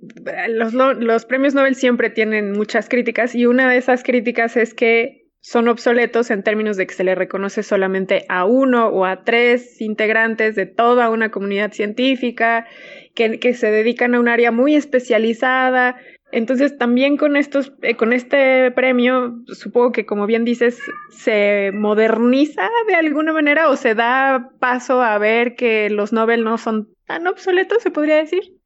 los, 0.48 0.72
los, 0.74 1.24
premios 1.24 1.54
Nobel 1.54 1.74
siempre 1.74 2.10
tienen 2.10 2.52
muchas 2.52 2.88
críticas 2.88 3.34
y 3.34 3.46
una 3.46 3.70
de 3.70 3.76
esas 3.78 4.02
críticas 4.02 4.56
es 4.56 4.74
que 4.74 5.22
son 5.42 5.66
obsoletos 5.66 6.30
en 6.30 6.44
términos 6.44 6.76
de 6.76 6.86
que 6.86 6.94
se 6.94 7.02
le 7.02 7.16
reconoce 7.16 7.64
solamente 7.64 8.24
a 8.28 8.44
uno 8.44 8.86
o 8.88 9.04
a 9.04 9.24
tres 9.24 9.80
integrantes 9.80 10.54
de 10.54 10.66
toda 10.66 11.10
una 11.10 11.32
comunidad 11.32 11.72
científica, 11.72 12.66
que, 13.14 13.40
que 13.40 13.52
se 13.52 13.70
dedican 13.70 14.14
a 14.14 14.20
un 14.20 14.28
área 14.28 14.52
muy 14.52 14.76
especializada, 14.76 15.96
Entonces, 16.30 16.78
también 16.78 17.18
con 17.18 17.36
estos, 17.36 17.74
eh, 17.82 17.96
con 17.96 18.12
este 18.12 18.70
premio, 18.70 19.34
supongo 19.48 19.92
que 19.92 20.06
como 20.06 20.26
bien 20.26 20.44
dices, 20.44 20.80
se 21.10 21.72
moderniza 21.74 22.70
de 22.86 22.94
alguna 22.94 23.32
manera 23.34 23.68
o 23.68 23.76
se 23.76 23.94
da 23.94 24.50
paso 24.58 25.02
a 25.02 25.18
ver 25.18 25.56
que 25.56 25.90
los 25.90 26.12
Nobel 26.12 26.42
no 26.44 26.56
son 26.56 26.88
tan 27.12 27.26
obsoletos, 27.26 27.82
se 27.82 27.90
podría 27.90 28.16
decir. 28.16 28.58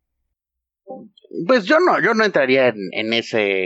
Pues 1.48 1.64
yo 1.64 1.80
no, 1.80 2.00
yo 2.00 2.14
no 2.14 2.24
entraría 2.24 2.68
en, 2.68 3.12
ese, 3.12 3.64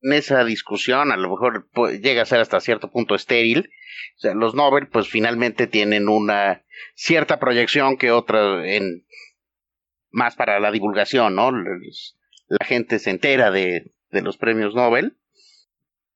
en 0.00 0.12
esa 0.14 0.42
discusión, 0.42 1.12
a 1.12 1.18
lo 1.18 1.28
mejor 1.28 1.68
llega 2.00 2.22
a 2.22 2.26
ser 2.26 2.40
hasta 2.40 2.60
cierto 2.60 2.90
punto 2.90 3.14
estéril. 3.14 3.70
O 4.16 4.20
sea, 4.20 4.34
los 4.34 4.54
Nobel, 4.54 4.88
pues 4.88 5.08
finalmente 5.08 5.66
tienen 5.66 6.08
una 6.08 6.64
cierta 6.94 7.38
proyección 7.38 7.98
que 7.98 8.10
otra 8.10 8.66
en 8.66 9.04
más 10.10 10.34
para 10.34 10.60
la 10.60 10.70
divulgación, 10.70 11.34
¿no? 11.34 11.52
la 11.52 12.64
gente 12.64 12.98
se 12.98 13.10
entera 13.10 13.50
de, 13.50 13.92
de 14.10 14.22
los 14.22 14.38
premios 14.38 14.74
Nobel. 14.74 15.18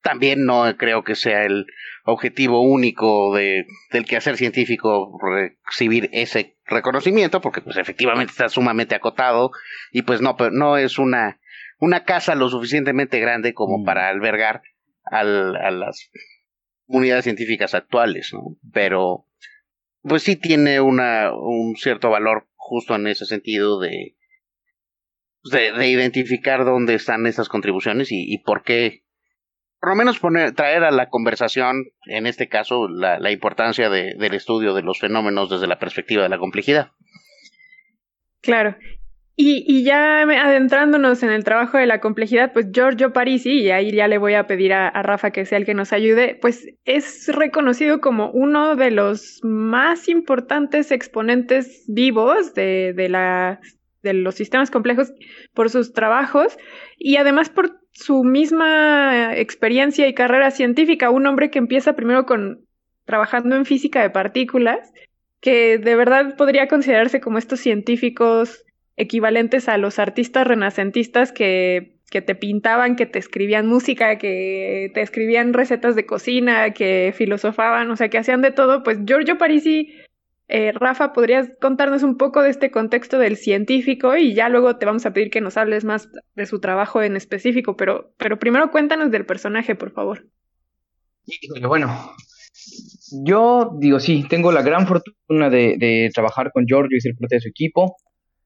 También 0.01 0.45
no 0.45 0.63
creo 0.77 1.03
que 1.03 1.15
sea 1.15 1.43
el 1.43 1.65
objetivo 2.05 2.61
único 2.61 3.35
de, 3.35 3.65
del 3.91 4.05
quehacer 4.05 4.37
científico 4.37 5.19
recibir 5.65 6.09
ese 6.13 6.57
reconocimiento, 6.65 7.41
porque 7.41 7.61
pues 7.61 7.77
efectivamente 7.77 8.31
está 8.31 8.49
sumamente 8.49 8.95
acotado 8.95 9.51
y 9.91 10.03
pues 10.03 10.21
no, 10.21 10.37
no 10.51 10.77
es 10.77 10.99
una, 10.99 11.39
una 11.79 12.03
casa 12.03 12.35
lo 12.35 12.49
suficientemente 12.49 13.19
grande 13.19 13.53
como 13.53 13.79
mm. 13.79 13.85
para 13.85 14.09
albergar 14.09 14.61
al, 15.03 15.55
a 15.55 15.71
las 15.71 16.09
unidades 16.85 17.25
científicas 17.25 17.73
actuales, 17.73 18.31
¿no? 18.33 18.57
Pero 18.73 19.25
pues 20.01 20.23
sí 20.23 20.35
tiene 20.35 20.81
una, 20.81 21.31
un 21.33 21.75
cierto 21.75 22.09
valor 22.09 22.47
justo 22.55 22.95
en 22.95 23.07
ese 23.07 23.25
sentido 23.25 23.79
de, 23.79 24.15
de, 25.43 25.87
identificar 25.87 26.65
dónde 26.65 26.95
están 26.95 27.25
esas 27.27 27.49
contribuciones 27.49 28.09
y, 28.11 28.37
por 28.39 28.63
qué, 28.63 29.03
por 29.79 29.89
lo 29.89 29.95
menos 29.95 30.19
poner, 30.19 30.53
traer 30.53 30.83
a 30.83 30.91
la 30.91 31.09
conversación, 31.09 31.85
en 32.05 32.27
este 32.27 32.49
caso, 32.49 32.87
la, 32.87 33.19
la 33.19 33.31
importancia 33.31 33.89
de, 33.89 34.15
del 34.17 34.33
estudio 34.33 34.73
de 34.73 34.81
los 34.81 34.99
fenómenos 34.99 35.49
desde 35.49 35.67
la 35.67 35.79
perspectiva 35.79 36.23
de 36.23 36.29
la 36.29 36.37
complejidad. 36.37 36.91
Claro. 38.41 38.75
Y, 39.41 39.63
y, 39.65 39.83
ya 39.83 40.23
adentrándonos 40.23 41.23
en 41.23 41.29
el 41.29 41.45
trabajo 41.45 41.77
de 41.77 41.85
la 41.85 42.01
complejidad, 42.01 42.51
pues 42.51 42.67
Giorgio 42.73 43.13
Parisi, 43.13 43.61
y 43.61 43.71
ahí 43.71 43.89
ya 43.93 44.09
le 44.09 44.17
voy 44.17 44.33
a 44.33 44.47
pedir 44.47 44.73
a, 44.73 44.89
a, 44.89 45.01
Rafa 45.01 45.31
que 45.31 45.45
sea 45.45 45.57
el 45.57 45.65
que 45.65 45.73
nos 45.73 45.93
ayude, 45.93 46.37
pues 46.41 46.67
es 46.83 47.33
reconocido 47.33 48.01
como 48.01 48.31
uno 48.31 48.75
de 48.75 48.91
los 48.91 49.39
más 49.43 50.09
importantes 50.09 50.91
exponentes 50.91 51.85
vivos 51.87 52.53
de, 52.53 52.91
de 52.91 53.07
la 53.07 53.61
de 54.01 54.13
los 54.13 54.35
sistemas 54.35 54.71
complejos 54.71 55.13
por 55.53 55.69
sus 55.69 55.93
trabajos 55.93 56.57
y 56.97 57.17
además 57.17 57.49
por 57.49 57.78
su 57.91 58.23
misma 58.23 59.35
experiencia 59.35 60.07
y 60.07 60.13
carrera 60.13 60.51
científica. 60.51 61.09
Un 61.09 61.27
hombre 61.27 61.49
que 61.49 61.59
empieza 61.59 61.93
primero 61.93 62.25
con 62.25 62.65
trabajando 63.05 63.55
en 63.55 63.65
física 63.65 64.01
de 64.01 64.11
partículas, 64.11 64.93
que 65.41 65.77
de 65.77 65.95
verdad 65.95 66.35
podría 66.35 66.67
considerarse 66.67 67.19
como 67.19 67.37
estos 67.37 67.59
científicos 67.59 68.63
equivalentes 68.97 69.67
a 69.67 69.77
los 69.77 69.97
artistas 69.97 70.45
renacentistas 70.45 71.31
que, 71.31 71.95
que 72.11 72.21
te 72.21 72.35
pintaban, 72.35 72.95
que 72.95 73.05
te 73.05 73.17
escribían 73.17 73.65
música, 73.65 74.17
que 74.17 74.91
te 74.93 75.01
escribían 75.01 75.53
recetas 75.53 75.95
de 75.95 76.05
cocina, 76.05 76.71
que 76.73 77.13
filosofaban, 77.15 77.89
o 77.89 77.95
sea, 77.95 78.09
que 78.09 78.17
hacían 78.17 78.41
de 78.41 78.51
todo. 78.51 78.83
Pues 78.83 78.99
Giorgio 79.05 79.37
Parisi 79.37 79.95
eh, 80.51 80.71
Rafa, 80.71 81.13
¿podrías 81.13 81.47
contarnos 81.61 82.01
un 82.01 82.17
poco 82.17 82.41
de 82.41 82.49
este 82.49 82.71
contexto 82.71 83.19
del 83.19 83.37
científico 83.37 84.17
y 84.17 84.33
ya 84.33 84.49
luego 84.49 84.77
te 84.77 84.87
vamos 84.87 85.05
a 85.05 85.13
pedir 85.13 85.29
que 85.29 85.41
nos 85.41 85.57
hables 85.57 85.85
más 85.85 86.09
de 86.35 86.45
su 86.47 86.59
trabajo 86.59 87.03
en 87.03 87.15
específico, 87.15 87.77
pero, 87.77 88.11
pero 88.17 88.39
primero 88.39 88.71
cuéntanos 88.71 89.11
del 89.11 89.27
personaje, 89.27 89.75
por 89.75 89.91
favor. 89.91 90.25
Bueno, 91.61 91.95
yo 93.23 93.77
digo, 93.79 93.99
sí, 93.99 94.25
tengo 94.27 94.51
la 94.51 94.63
gran 94.63 94.87
fortuna 94.87 95.51
de, 95.51 96.09
trabajar 96.15 96.51
con 96.51 96.65
Giorgio 96.65 96.97
y 96.97 97.01
ser 97.01 97.13
parte 97.19 97.35
de 97.35 97.41
su 97.41 97.49
equipo. 97.49 97.95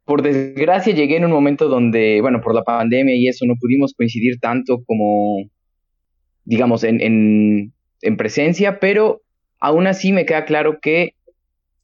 Por 0.04 0.22
desgracia 0.22 0.94
llegué 0.94 1.16
en 1.16 1.24
un 1.24 1.32
momento 1.32 1.70
donde, 1.70 2.20
bueno, 2.20 2.42
por 2.42 2.54
la 2.54 2.64
pandemia 2.64 3.16
y 3.16 3.30
eso 3.30 3.46
no 3.46 3.54
pudimos 3.58 3.94
coincidir 3.94 4.42
tanto 4.42 4.84
como, 4.86 5.38
digamos, 6.44 6.84
en, 6.84 7.00
en, 7.00 7.74
en 8.02 8.18
presencia, 8.18 8.82
pero 8.82 9.22
aún 9.62 9.88
así 9.88 10.12
me 10.12 10.26
queda 10.26 10.44
claro 10.44 10.80
que 10.82 11.14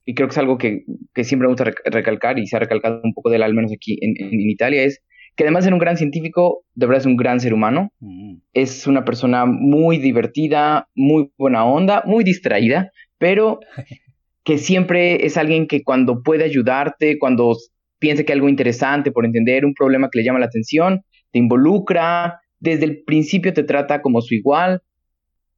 y 0.10 0.16
creo 0.16 0.28
que 0.28 0.32
es 0.32 0.38
algo 0.40 0.58
que, 0.58 0.86
siempre 1.18 1.48
me 1.48 1.54
gusta 1.54 1.72
recalcar 1.86 2.40
y 2.40 2.48
se 2.48 2.56
ha 2.56 2.60
recalcado 2.60 3.00
un 3.04 3.14
poco 3.14 3.30
de 3.30 3.36
él, 3.36 3.44
al 3.44 3.54
menos 3.54 3.72
aquí 3.72 3.96
en, 4.02 4.16
Italia, 4.50 4.82
es 4.82 5.04
que 5.36 5.44
además 5.44 5.64
de 5.64 5.68
ser 5.68 5.74
un 5.74 5.80
gran 5.80 5.98
científico, 5.98 6.64
de 6.74 6.88
verdad 6.88 7.02
es 7.02 7.06
un 7.06 7.16
gran 7.16 7.40
ser 7.40 7.54
humano. 7.54 7.94
Mm. 8.00 8.38
Es 8.54 8.88
una 8.88 9.06
persona 9.06 9.46
muy 9.46 10.00
divertida, 10.00 10.90
muy 10.96 11.30
buena 11.38 11.64
onda, 11.64 12.02
muy 12.08 12.24
distraída, 12.24 12.90
pero 13.20 13.60
que 14.44 14.58
siempre 14.58 15.28
es 15.28 15.38
alguien 15.38 15.68
que 15.68 15.84
cuando 15.84 16.24
puede 16.24 16.44
ayudarte, 16.44 17.20
cuando 17.20 17.56
piensa 18.00 18.24
que 18.24 18.34
algo 18.34 18.50
interesante 18.50 19.12
por 19.12 19.26
entender 19.26 19.64
un 19.64 19.76
problema 19.76 20.10
que 20.12 20.18
le 20.18 20.26
llama 20.26 20.40
la 20.40 20.48
atención, 20.48 21.02
te 21.32 21.38
involucra, 21.38 22.40
desde 22.60 22.86
el 22.86 23.04
principio 23.04 23.54
te 23.54 23.62
trata 23.62 24.02
como 24.02 24.22
su 24.22 24.34
igual. 24.34 24.82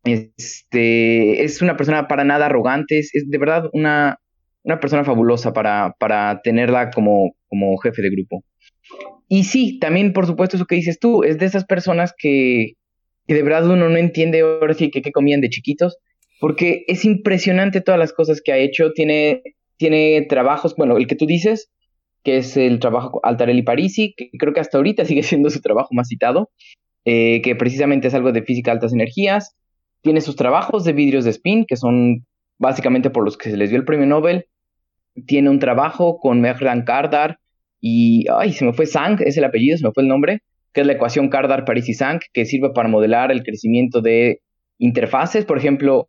Este, 0.04 1.42
es 1.42 1.62
una 1.62 1.78
persona 1.78 2.10
para 2.10 2.26
nada 2.26 2.48
arrogante, 2.48 3.00
es 3.00 3.12
de 3.14 3.38
verdad 3.38 3.70
una, 3.72 4.18
una 4.64 4.80
persona 4.80 5.04
fabulosa 5.04 5.54
para, 5.54 5.96
para 6.00 6.42
tenerla 6.44 6.92
como, 6.92 7.36
como 7.48 7.78
jefe 7.78 8.02
de 8.02 8.10
grupo. 8.10 8.44
Y 9.28 9.46
sí, 9.46 9.80
también 9.80 10.14
por 10.14 10.26
supuesto 10.26 10.58
eso 10.58 10.66
que 10.66 10.76
dices 10.76 11.00
tú, 11.00 11.24
es 11.24 11.38
de 11.38 11.46
esas 11.46 11.66
personas 11.66 12.14
que, 12.18 12.74
que 13.28 13.34
de 13.34 13.44
verdad 13.44 13.70
uno 13.70 13.90
no 13.90 13.98
entiende 13.98 14.42
ahora 14.42 14.74
sí 14.74 14.92
que, 14.92 15.02
comían 15.12 15.42
de 15.42 15.50
chiquitos, 15.50 15.98
porque 16.40 16.84
es 16.88 17.06
impresionante 17.06 17.82
todas 17.82 18.00
las 18.00 18.14
cosas 18.14 18.42
que 18.44 18.52
ha 18.52 18.58
hecho, 18.58 18.92
tiene, 18.94 19.42
tiene 19.78 20.26
trabajos, 20.28 20.76
bueno, 20.76 20.98
el 20.98 21.08
que 21.08 21.16
tú 21.16 21.26
dices, 21.26 21.72
que 22.24 22.38
es 22.38 22.58
el 22.58 22.80
trabajo 22.80 23.20
Altarelli 23.24 23.64
Parisi, 23.64 24.14
que 24.16 24.30
creo 24.38 24.54
que 24.54 24.60
hasta 24.60 24.78
ahorita 24.78 25.06
sigue 25.06 25.24
siendo 25.24 25.50
su 25.50 25.62
trabajo 25.62 25.90
más 25.94 26.08
citado, 26.08 26.50
eh, 27.06 27.42
que 27.42 27.56
precisamente 27.56 28.10
es 28.10 28.14
algo 28.14 28.32
de 28.32 28.44
física 28.44 28.72
altas 28.72 28.94
energías, 28.94 29.56
tiene 30.02 30.22
sus 30.22 30.36
trabajos 30.36 30.84
de 30.84 30.94
vidrios 30.94 31.24
de 31.24 31.32
spin, 31.32 31.66
que 31.66 31.78
son 31.78 32.26
básicamente 32.62 33.10
por 33.10 33.26
los 33.26 33.38
que 33.38 33.50
se 33.50 33.58
les 33.58 33.72
dio 33.72 33.80
el 33.80 33.86
premio 33.86 34.06
Nobel, 34.06 34.46
tiene 35.26 35.50
un 35.50 35.60
trabajo 35.60 36.20
con 36.20 36.40
Mehran 36.40 36.84
Kardar 36.84 37.40
y, 37.82 38.26
ay, 38.32 38.54
se 38.54 38.64
me 38.64 38.74
fue 38.74 38.86
Sang, 38.86 39.20
es 39.26 39.36
el 39.36 39.44
apellido, 39.44 39.78
se 39.78 39.84
me 39.84 39.92
fue 39.92 40.04
el 40.04 40.10
nombre, 40.10 40.44
que 40.72 40.82
es 40.82 40.88
la 40.88 40.94
ecuación 40.94 41.30
Kardar-Parisi-Sang, 41.30 42.20
que 42.32 42.46
sirve 42.46 42.70
para 42.70 42.88
modelar 42.88 43.32
el 43.32 43.44
crecimiento 43.44 44.02
de 44.02 44.42
interfaces, 44.78 45.44
por 45.44 45.58
ejemplo, 45.58 46.08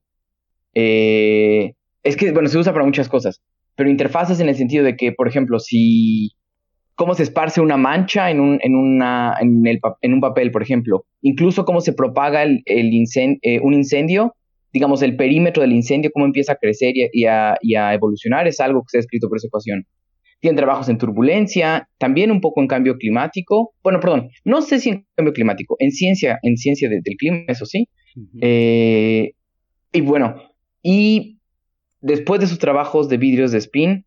eh, 0.75 1.73
es 2.03 2.17
que, 2.17 2.31
bueno, 2.33 2.49
se 2.49 2.59
usa 2.59 2.75
para 2.75 2.85
muchas 2.85 3.09
cosas, 3.09 3.41
pero 3.75 3.89
interfaces 3.89 4.39
en 4.39 4.51
el 4.51 4.55
sentido 4.55 4.85
de 4.85 4.95
que, 4.95 5.13
por 5.13 5.29
ejemplo, 5.29 5.59
si 5.59 6.33
cómo 6.95 7.15
se 7.15 7.23
esparce 7.23 7.63
una 7.63 7.79
mancha 7.79 8.31
en 8.31 8.41
un, 8.41 8.59
en 8.63 8.77
una, 8.77 9.35
en 9.41 9.67
el, 9.67 9.81
en 10.03 10.13
un 10.13 10.21
papel, 10.21 10.51
por 10.51 10.63
ejemplo, 10.63 11.07
incluso 11.23 11.65
cómo 11.65 11.81
se 11.81 11.95
propaga 11.95 12.43
el, 12.43 12.63
eh, 12.67 13.61
un 13.63 13.73
incendio 13.73 14.35
digamos, 14.73 15.03
el 15.03 15.17
perímetro 15.17 15.63
del 15.63 15.73
incendio, 15.73 16.11
cómo 16.13 16.25
empieza 16.25 16.53
a 16.53 16.57
crecer 16.57 16.95
y 16.95 17.25
a, 17.27 17.95
evolucionar, 17.95 18.47
es 18.49 18.59
algo 18.61 18.83
que 18.83 18.89
se 18.91 18.97
ha 18.99 19.01
escrito 19.01 19.29
por 19.29 19.37
esa 19.37 19.49
ecuación. 19.49 19.87
Tienen 20.41 20.57
trabajos 20.57 20.89
en 20.89 20.99
turbulencia, 20.99 21.89
también 21.99 22.31
un 22.31 22.41
poco 22.41 22.61
en 22.63 22.67
cambio 22.67 22.97
climático. 22.97 23.75
Bueno, 23.83 24.01
perdón, 24.01 24.31
no 24.45 24.61
sé 24.63 24.81
si 24.81 24.89
en 24.89 25.07
cambio 25.15 25.33
climático, 25.33 25.77
en 25.79 25.93
ciencia, 25.93 26.39
en 26.43 26.57
ciencia 26.57 26.89
del 26.89 27.03
clima, 27.17 27.45
eso 27.47 27.65
sí. 27.65 27.89
Eh, 28.41 29.33
y 29.93 30.01
bueno, 30.01 30.43
y 30.83 31.39
después 32.01 32.41
de 32.41 32.47
sus 32.47 32.59
trabajos 32.59 33.09
de 33.09 33.19
vidrios 33.19 33.53
de 33.53 33.59
spin, 33.59 34.05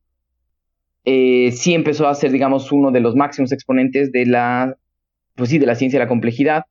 eh, 1.06 1.52
sí 1.52 1.74
empezó 1.74 2.08
a 2.08 2.16
ser, 2.16 2.32
digamos, 2.32 2.72
uno 2.72 2.92
de 2.92 3.00
los 3.00 3.16
máximos 3.16 3.52
exponentes 3.52 4.12
de 4.12 4.26
la, 4.26 4.76
pues 5.36 5.52
sí, 5.52 5.60
de 5.60 5.68
la 5.68 5.76
ciencia 5.76 6.00
de 6.00 6.06
la 6.06 6.10
complejidad 6.10 6.64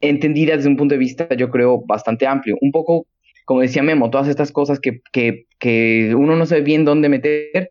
entendida 0.00 0.56
desde 0.56 0.68
un 0.68 0.76
punto 0.76 0.94
de 0.94 0.98
vista, 0.98 1.28
yo 1.36 1.50
creo, 1.50 1.82
bastante 1.86 2.26
amplio. 2.26 2.56
Un 2.60 2.72
poco, 2.72 3.06
como 3.44 3.60
decía 3.60 3.82
Memo, 3.82 4.10
todas 4.10 4.28
estas 4.28 4.52
cosas 4.52 4.80
que, 4.80 5.00
que, 5.12 5.46
que 5.58 6.14
uno 6.16 6.36
no 6.36 6.46
sabe 6.46 6.62
bien 6.62 6.84
dónde 6.84 7.08
meter. 7.08 7.70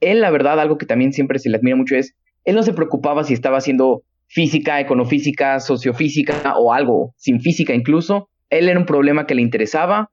Él, 0.00 0.20
la 0.20 0.30
verdad, 0.30 0.60
algo 0.60 0.78
que 0.78 0.86
también 0.86 1.12
siempre 1.12 1.38
se 1.38 1.50
le 1.50 1.56
admira 1.56 1.76
mucho 1.76 1.96
es, 1.96 2.14
él 2.44 2.54
no 2.54 2.62
se 2.62 2.72
preocupaba 2.72 3.24
si 3.24 3.34
estaba 3.34 3.58
haciendo 3.58 4.04
física, 4.28 4.80
econofísica, 4.80 5.60
sociofísica 5.60 6.54
o 6.56 6.72
algo, 6.72 7.14
sin 7.16 7.40
física 7.40 7.74
incluso. 7.74 8.28
Él 8.50 8.68
era 8.68 8.78
un 8.78 8.86
problema 8.86 9.26
que 9.26 9.34
le 9.34 9.42
interesaba 9.42 10.10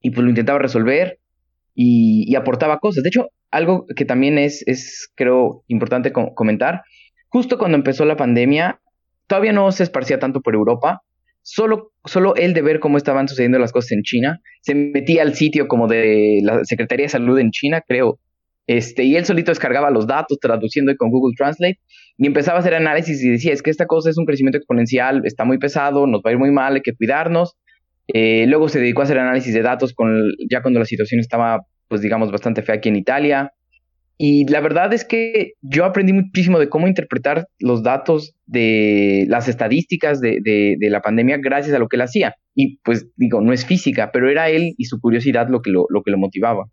y 0.00 0.10
pues 0.10 0.22
lo 0.22 0.30
intentaba 0.30 0.58
resolver 0.58 1.18
y, 1.74 2.34
aportaba 2.36 2.78
cosas. 2.78 3.02
De 3.02 3.08
hecho, 3.08 3.28
algo 3.50 3.86
que 3.96 4.04
también 4.04 4.38
es, 4.38 4.62
es 4.66 5.10
creo, 5.14 5.64
importante 5.68 6.12
comentar, 6.12 6.82
justo 7.28 7.58
cuando 7.58 7.76
empezó 7.76 8.04
la 8.04 8.16
pandemia, 8.16 8.80
todavía 9.26 9.52
no 9.52 9.70
se 9.72 9.82
esparcía 9.82 10.18
tanto 10.18 10.40
por 10.40 10.54
Europa. 10.54 11.02
Solo, 11.42 11.92
solo 12.04 12.34
él 12.34 12.54
de 12.54 12.62
ver 12.62 12.80
cómo 12.80 12.96
estaban 12.96 13.28
sucediendo 13.28 13.58
las 13.58 13.70
cosas 13.70 13.92
en 13.92 14.02
China, 14.02 14.40
se 14.62 14.74
metía 14.74 15.22
al 15.22 15.34
sitio 15.34 15.68
como 15.68 15.86
de 15.86 16.40
la 16.42 16.64
Secretaría 16.64 17.04
de 17.04 17.10
Salud 17.10 17.38
en 17.38 17.50
China, 17.52 17.82
creo, 17.86 18.18
Este, 18.66 19.04
y 19.04 19.14
él 19.14 19.24
solito 19.24 19.52
descargaba 19.52 19.90
los 19.90 20.06
datos, 20.08 20.38
traduciendo 20.40 20.92
con 20.96 21.10
Google 21.10 21.34
Translate, 21.36 21.78
y 22.18 22.26
empezaba 22.26 22.58
a 22.58 22.60
hacer 22.60 22.74
análisis 22.74 23.22
y 23.22 23.30
decía, 23.30 23.52
es 23.52 23.62
que 23.62 23.70
esta 23.70 23.86
cosa 23.86 24.10
es 24.10 24.18
un 24.18 24.24
crecimiento 24.26 24.58
exponencial, 24.58 25.22
está 25.24 25.44
muy 25.44 25.58
pesado, 25.58 26.06
nos 26.06 26.20
va 26.20 26.30
a 26.30 26.32
ir 26.32 26.38
muy 26.38 26.50
mal, 26.50 26.74
hay 26.74 26.80
que 26.80 26.94
cuidarnos. 26.94 27.56
Eh, 28.08 28.46
luego 28.48 28.68
se 28.68 28.80
dedicó 28.80 29.02
a 29.02 29.04
hacer 29.04 29.18
análisis 29.18 29.54
de 29.54 29.62
datos 29.62 29.92
con, 29.92 30.20
ya 30.50 30.62
cuando 30.62 30.80
la 30.80 30.86
situación 30.86 31.20
estaba, 31.20 31.60
pues 31.88 32.00
digamos, 32.00 32.32
bastante 32.32 32.62
fea 32.62 32.76
aquí 32.76 32.88
en 32.88 32.96
Italia. 32.96 33.52
Y 34.18 34.48
la 34.48 34.60
verdad 34.60 34.94
es 34.94 35.04
que 35.04 35.52
yo 35.60 35.84
aprendí 35.84 36.14
muchísimo 36.14 36.58
de 36.58 36.70
cómo 36.70 36.88
interpretar 36.88 37.48
los 37.58 37.82
datos 37.82 38.34
de 38.46 39.26
las 39.28 39.46
estadísticas 39.46 40.20
de, 40.20 40.40
de, 40.42 40.90
la 40.90 41.02
pandemia 41.02 41.36
gracias 41.36 41.74
a 41.74 41.78
lo 41.78 41.88
que 41.88 41.96
él 41.96 42.02
hacía. 42.02 42.34
Y 42.54 42.78
pues 42.78 43.08
digo, 43.16 43.42
no 43.42 43.52
es 43.52 43.66
física, 43.66 44.10
pero 44.12 44.30
era 44.30 44.48
él 44.48 44.74
y 44.78 44.84
su 44.86 45.00
curiosidad 45.00 45.48
lo 45.50 45.60
que 45.60 45.70
lo, 45.70 45.86
que 46.02 46.10
lo 46.10 46.16
motivaba. 46.18 46.66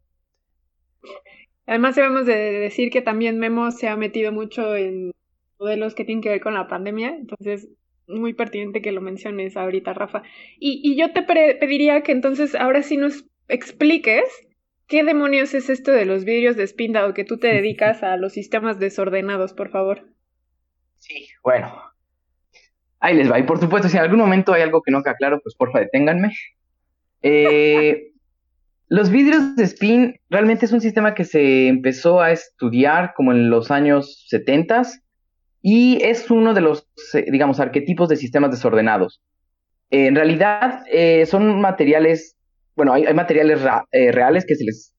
Además 1.66 1.96
debemos 1.96 2.26
de 2.26 2.34
decir 2.34 2.90
que 2.90 3.02
también 3.02 3.40
Memo 3.40 3.72
se 3.72 3.90
ha 3.90 3.98
metido 3.98 4.32
mucho 4.32 4.76
en 4.76 5.12
modelos 5.60 5.96
que 5.96 6.06
tienen 6.06 6.22
que 6.22 6.30
ver 6.30 6.42
con 6.42 6.54
la 6.54 6.68
pandemia, 6.68 7.16
entonces 7.16 7.70
muy 8.08 8.34
pertinente 8.34 8.82
que 8.82 8.92
lo 8.92 9.02
menciones 9.02 9.58
ahorita, 9.58 9.94
Rafa. 9.94 10.24
Y 10.60 10.96
yo 10.98 11.12
te 11.12 11.24
pediría 11.24 12.02
que 12.04 12.12
entonces 12.14 12.56
ahora 12.56 12.84
sí 12.84 12.96
nos 12.96 13.26
expliques 13.48 14.24
¿Qué 14.88 15.04
demonios 15.04 15.54
es 15.54 15.70
esto 15.70 15.92
de 15.92 16.06
los 16.06 16.26
vidrios 16.26 16.56
de 16.56 16.64
spin 16.64 16.94
dado 16.94 17.14
que 17.14 17.24
tú 17.24 17.38
te 17.38 17.48
dedicas 17.54 18.04
a 18.04 18.18
los 18.18 18.34
sistemas 18.34 18.80
desordenados, 18.80 19.54
por 19.54 19.70
favor? 19.70 20.08
Sí, 20.98 21.28
bueno. 21.44 21.82
Ahí 23.00 23.16
les 23.16 23.30
va. 23.30 23.38
Y 23.40 23.44
por 23.44 23.60
supuesto, 23.60 23.90
si 23.90 23.98
en 23.98 24.04
algún 24.04 24.20
momento 24.20 24.54
hay 24.54 24.62
algo 24.62 24.82
que 24.82 24.92
no 24.92 25.04
queda 25.04 25.16
claro, 25.16 25.40
pues 25.44 25.56
porfa, 25.56 25.80
deténganme. 25.80 26.32
Eh, 27.22 28.12
los 28.88 29.10
vidrios 29.10 29.56
de 29.56 29.64
spin 29.66 30.16
realmente 30.30 30.66
es 30.66 30.72
un 30.72 30.80
sistema 30.80 31.14
que 31.14 31.26
se 31.26 31.68
empezó 31.68 32.22
a 32.22 32.32
estudiar 32.32 33.14
como 33.16 33.34
en 33.34 33.50
los 33.50 33.72
años 33.72 34.26
70 34.30 34.84
y 35.62 36.02
es 36.04 36.30
uno 36.30 36.54
de 36.54 36.62
los, 36.62 36.88
eh, 37.14 37.26
digamos, 37.32 37.60
arquetipos 37.60 38.10
de 38.10 38.18
sistemas 38.18 38.52
desordenados. 38.52 39.22
en 39.90 40.16
realidad 40.16 40.84
eh, 40.92 41.26
son 41.26 41.60
materiales 41.62 42.38
bueno, 42.76 42.94
hay, 42.94 43.14
materiales 43.14 43.62
eh, 43.92 44.12
reales 44.12 44.46
que 44.46 44.56
se 44.56 44.64
les 44.64 44.94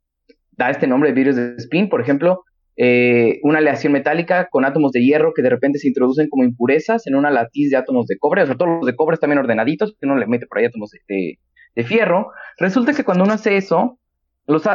da 0.52 0.70
este 0.70 0.86
nombre 0.86 1.10
de 1.10 1.14
vidrios 1.14 1.36
de 1.36 1.56
spin, 1.56 1.88
por 1.88 2.00
ejemplo, 2.00 2.44
eh, 2.76 3.38
una 3.42 3.58
aleación 3.58 3.92
metálica 3.92 4.48
con 4.50 4.64
átomos 4.64 4.90
de 4.90 5.04
hierro 5.04 5.32
que 5.32 5.42
de 5.42 5.50
repente 5.50 5.78
se 5.78 5.86
introducen 5.86 6.28
como 6.28 6.42
impurezas 6.42 7.06
en 7.06 7.14
una 7.14 7.30
latiz 7.30 7.70
de 7.70 7.76
átomos 7.76 8.06
de 8.06 8.18
cobre, 8.18 8.42
o 8.42 8.46
sea, 8.46 8.56
todos 8.56 8.78
los 8.78 8.86
de 8.86 8.96
cobre 8.96 9.14
están 9.14 9.30
bien 9.30 9.38
ordenaditos, 9.38 9.92
que 9.92 10.06
uno 10.06 10.16
le 10.16 10.26
mete 10.26 10.46
por 10.46 10.58
ahí 10.58 10.64
átomos 10.64 10.90
de, 11.08 11.38
fierro. 11.84 12.30
Resulta 12.58 12.92
que 12.92 13.04
cuando 13.04 13.24
uno 13.24 13.32
hace 13.32 13.56
eso, 13.56 13.98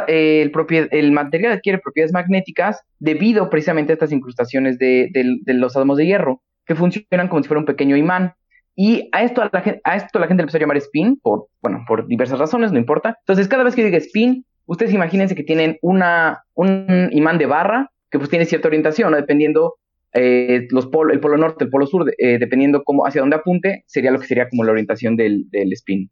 eh, 0.08 0.42
el, 0.42 0.88
el, 0.90 1.12
material 1.12 1.52
adquiere 1.52 1.78
propiedades 1.78 2.12
magnéticas 2.12 2.80
debido 2.98 3.48
precisamente 3.48 3.92
a 3.92 3.94
estas 3.94 4.12
incrustaciones 4.12 4.78
de, 4.78 5.08
de 5.12 5.54
los 5.54 5.76
átomos 5.76 5.96
de 5.96 6.06
hierro, 6.06 6.42
que 6.66 6.74
funcionan 6.74 7.28
como 7.28 7.42
si 7.42 7.48
fuera 7.48 7.60
un 7.60 7.66
pequeño 7.66 7.96
imán. 7.96 8.34
Y 8.76 9.08
a 9.12 9.22
esto, 9.24 9.42
a, 9.42 9.50
la, 9.52 9.80
a 9.84 9.96
esto 9.96 10.18
la 10.18 10.26
gente 10.26 10.42
empezó 10.42 10.56
a 10.56 10.60
llamar 10.60 10.76
spin, 10.78 11.18
por, 11.20 11.46
bueno, 11.60 11.84
por 11.86 12.06
diversas 12.06 12.38
razones, 12.38 12.72
no 12.72 12.78
importa. 12.78 13.16
Entonces, 13.20 13.48
cada 13.48 13.64
vez 13.64 13.74
que 13.74 13.84
diga 13.84 13.98
spin, 13.98 14.44
ustedes 14.66 14.94
imagínense 14.94 15.34
que 15.34 15.42
tienen 15.42 15.78
una, 15.82 16.44
un 16.54 17.08
imán 17.12 17.38
de 17.38 17.46
barra 17.46 17.90
que 18.10 18.18
pues 18.18 18.30
tiene 18.30 18.44
cierta 18.44 18.68
orientación, 18.68 19.12
dependiendo 19.12 19.76
eh, 20.12 20.66
los 20.70 20.86
polo, 20.86 21.12
el 21.12 21.20
polo 21.20 21.36
norte, 21.36 21.64
el 21.64 21.70
polo 21.70 21.86
sur, 21.86 22.12
eh, 22.18 22.38
dependiendo 22.38 22.82
cómo, 22.82 23.06
hacia 23.06 23.20
dónde 23.20 23.36
apunte, 23.36 23.84
sería 23.86 24.10
lo 24.10 24.18
que 24.18 24.26
sería 24.26 24.48
como 24.48 24.64
la 24.64 24.72
orientación 24.72 25.16
del, 25.16 25.48
del 25.50 25.72
spin. 25.72 26.10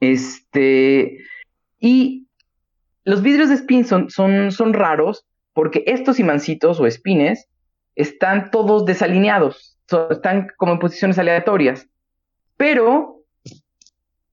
Este, 0.00 1.18
y 1.78 2.26
los 3.04 3.22
vidrios 3.22 3.48
de 3.48 3.56
spin 3.56 3.84
son, 3.84 4.10
son, 4.10 4.50
son 4.50 4.72
raros 4.72 5.26
porque 5.52 5.84
estos 5.86 6.18
imancitos 6.18 6.80
o 6.80 6.90
spines 6.90 7.48
están 7.94 8.50
todos 8.50 8.86
desalineados 8.86 9.73
están 10.10 10.48
como 10.56 10.72
en 10.72 10.78
posiciones 10.78 11.18
aleatorias, 11.18 11.88
pero 12.56 13.22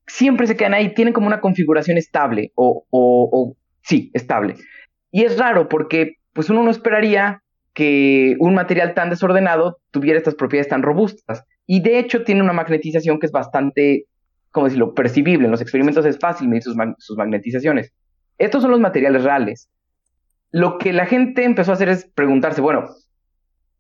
siempre 0.08 0.48
se 0.48 0.56
quedan 0.56 0.74
ahí, 0.74 0.94
tienen 0.94 1.14
como 1.14 1.28
una 1.28 1.42
configuración 1.42 1.98
estable 1.98 2.52
o, 2.56 2.86
o, 2.90 3.56
sí, 3.84 4.12
estable. 4.14 4.56
Y 5.12 5.24
es 5.24 5.38
raro 5.38 5.68
porque 5.70 6.16
pues 6.34 6.50
uno 6.50 6.64
no 6.64 6.72
esperaría 6.72 7.42
que 7.74 8.36
un 8.40 8.54
material 8.54 8.94
tan 8.94 9.10
desordenado 9.10 9.80
tuviera 9.92 10.18
estas 10.18 10.36
propiedades 10.36 10.70
tan 10.70 10.84
robustas. 10.84 11.44
Y 11.66 11.82
de 11.82 12.00
hecho 12.00 12.24
tiene 12.24 12.42
una 12.42 12.54
magnetización 12.54 13.20
que 13.20 13.26
es 13.26 13.32
bastante, 13.32 14.06
como 14.52 14.66
decirlo?, 14.66 14.94
percibible. 14.94 15.46
En 15.46 15.52
los 15.52 15.62
experimentos 15.62 16.06
es 16.06 16.20
fácil 16.20 16.50
medir 16.50 16.64
sus, 16.64 16.76
sus 16.98 17.18
magnetizaciones. 17.18 17.94
Estos 18.38 18.62
son 18.62 18.72
los 18.72 18.80
materiales 18.80 19.24
reales. 19.24 19.70
Lo 20.52 20.78
que 20.78 20.92
la 20.92 21.06
gente 21.06 21.46
empezó 21.46 21.72
a 21.72 21.76
hacer 21.76 21.88
es 21.88 22.06
preguntarse, 22.14 22.60
bueno, 22.60 22.90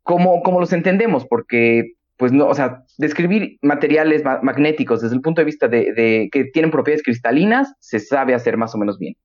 ¿Cómo, 0.04 0.60
los 0.60 0.74
entendemos? 0.74 1.26
Porque, 1.28 1.94
pues 2.18 2.32
no, 2.32 2.48
o 2.48 2.56
sea, 2.56 2.84
describir 2.98 3.58
materiales 3.62 4.24
magnéticos 4.24 5.02
desde 5.02 5.16
el 5.16 5.22
punto 5.22 5.42
de 5.42 5.46
vista 5.46 5.68
de, 5.68 6.30
que 6.32 6.46
tienen 6.46 6.72
propiedades 6.72 7.04
cristalinas, 7.04 7.74
se 7.80 8.00
sabe 8.00 8.34
hacer 8.34 8.58
más 8.58 8.74
o 8.76 8.78
menos 8.78 8.98
bien, 8.98 9.16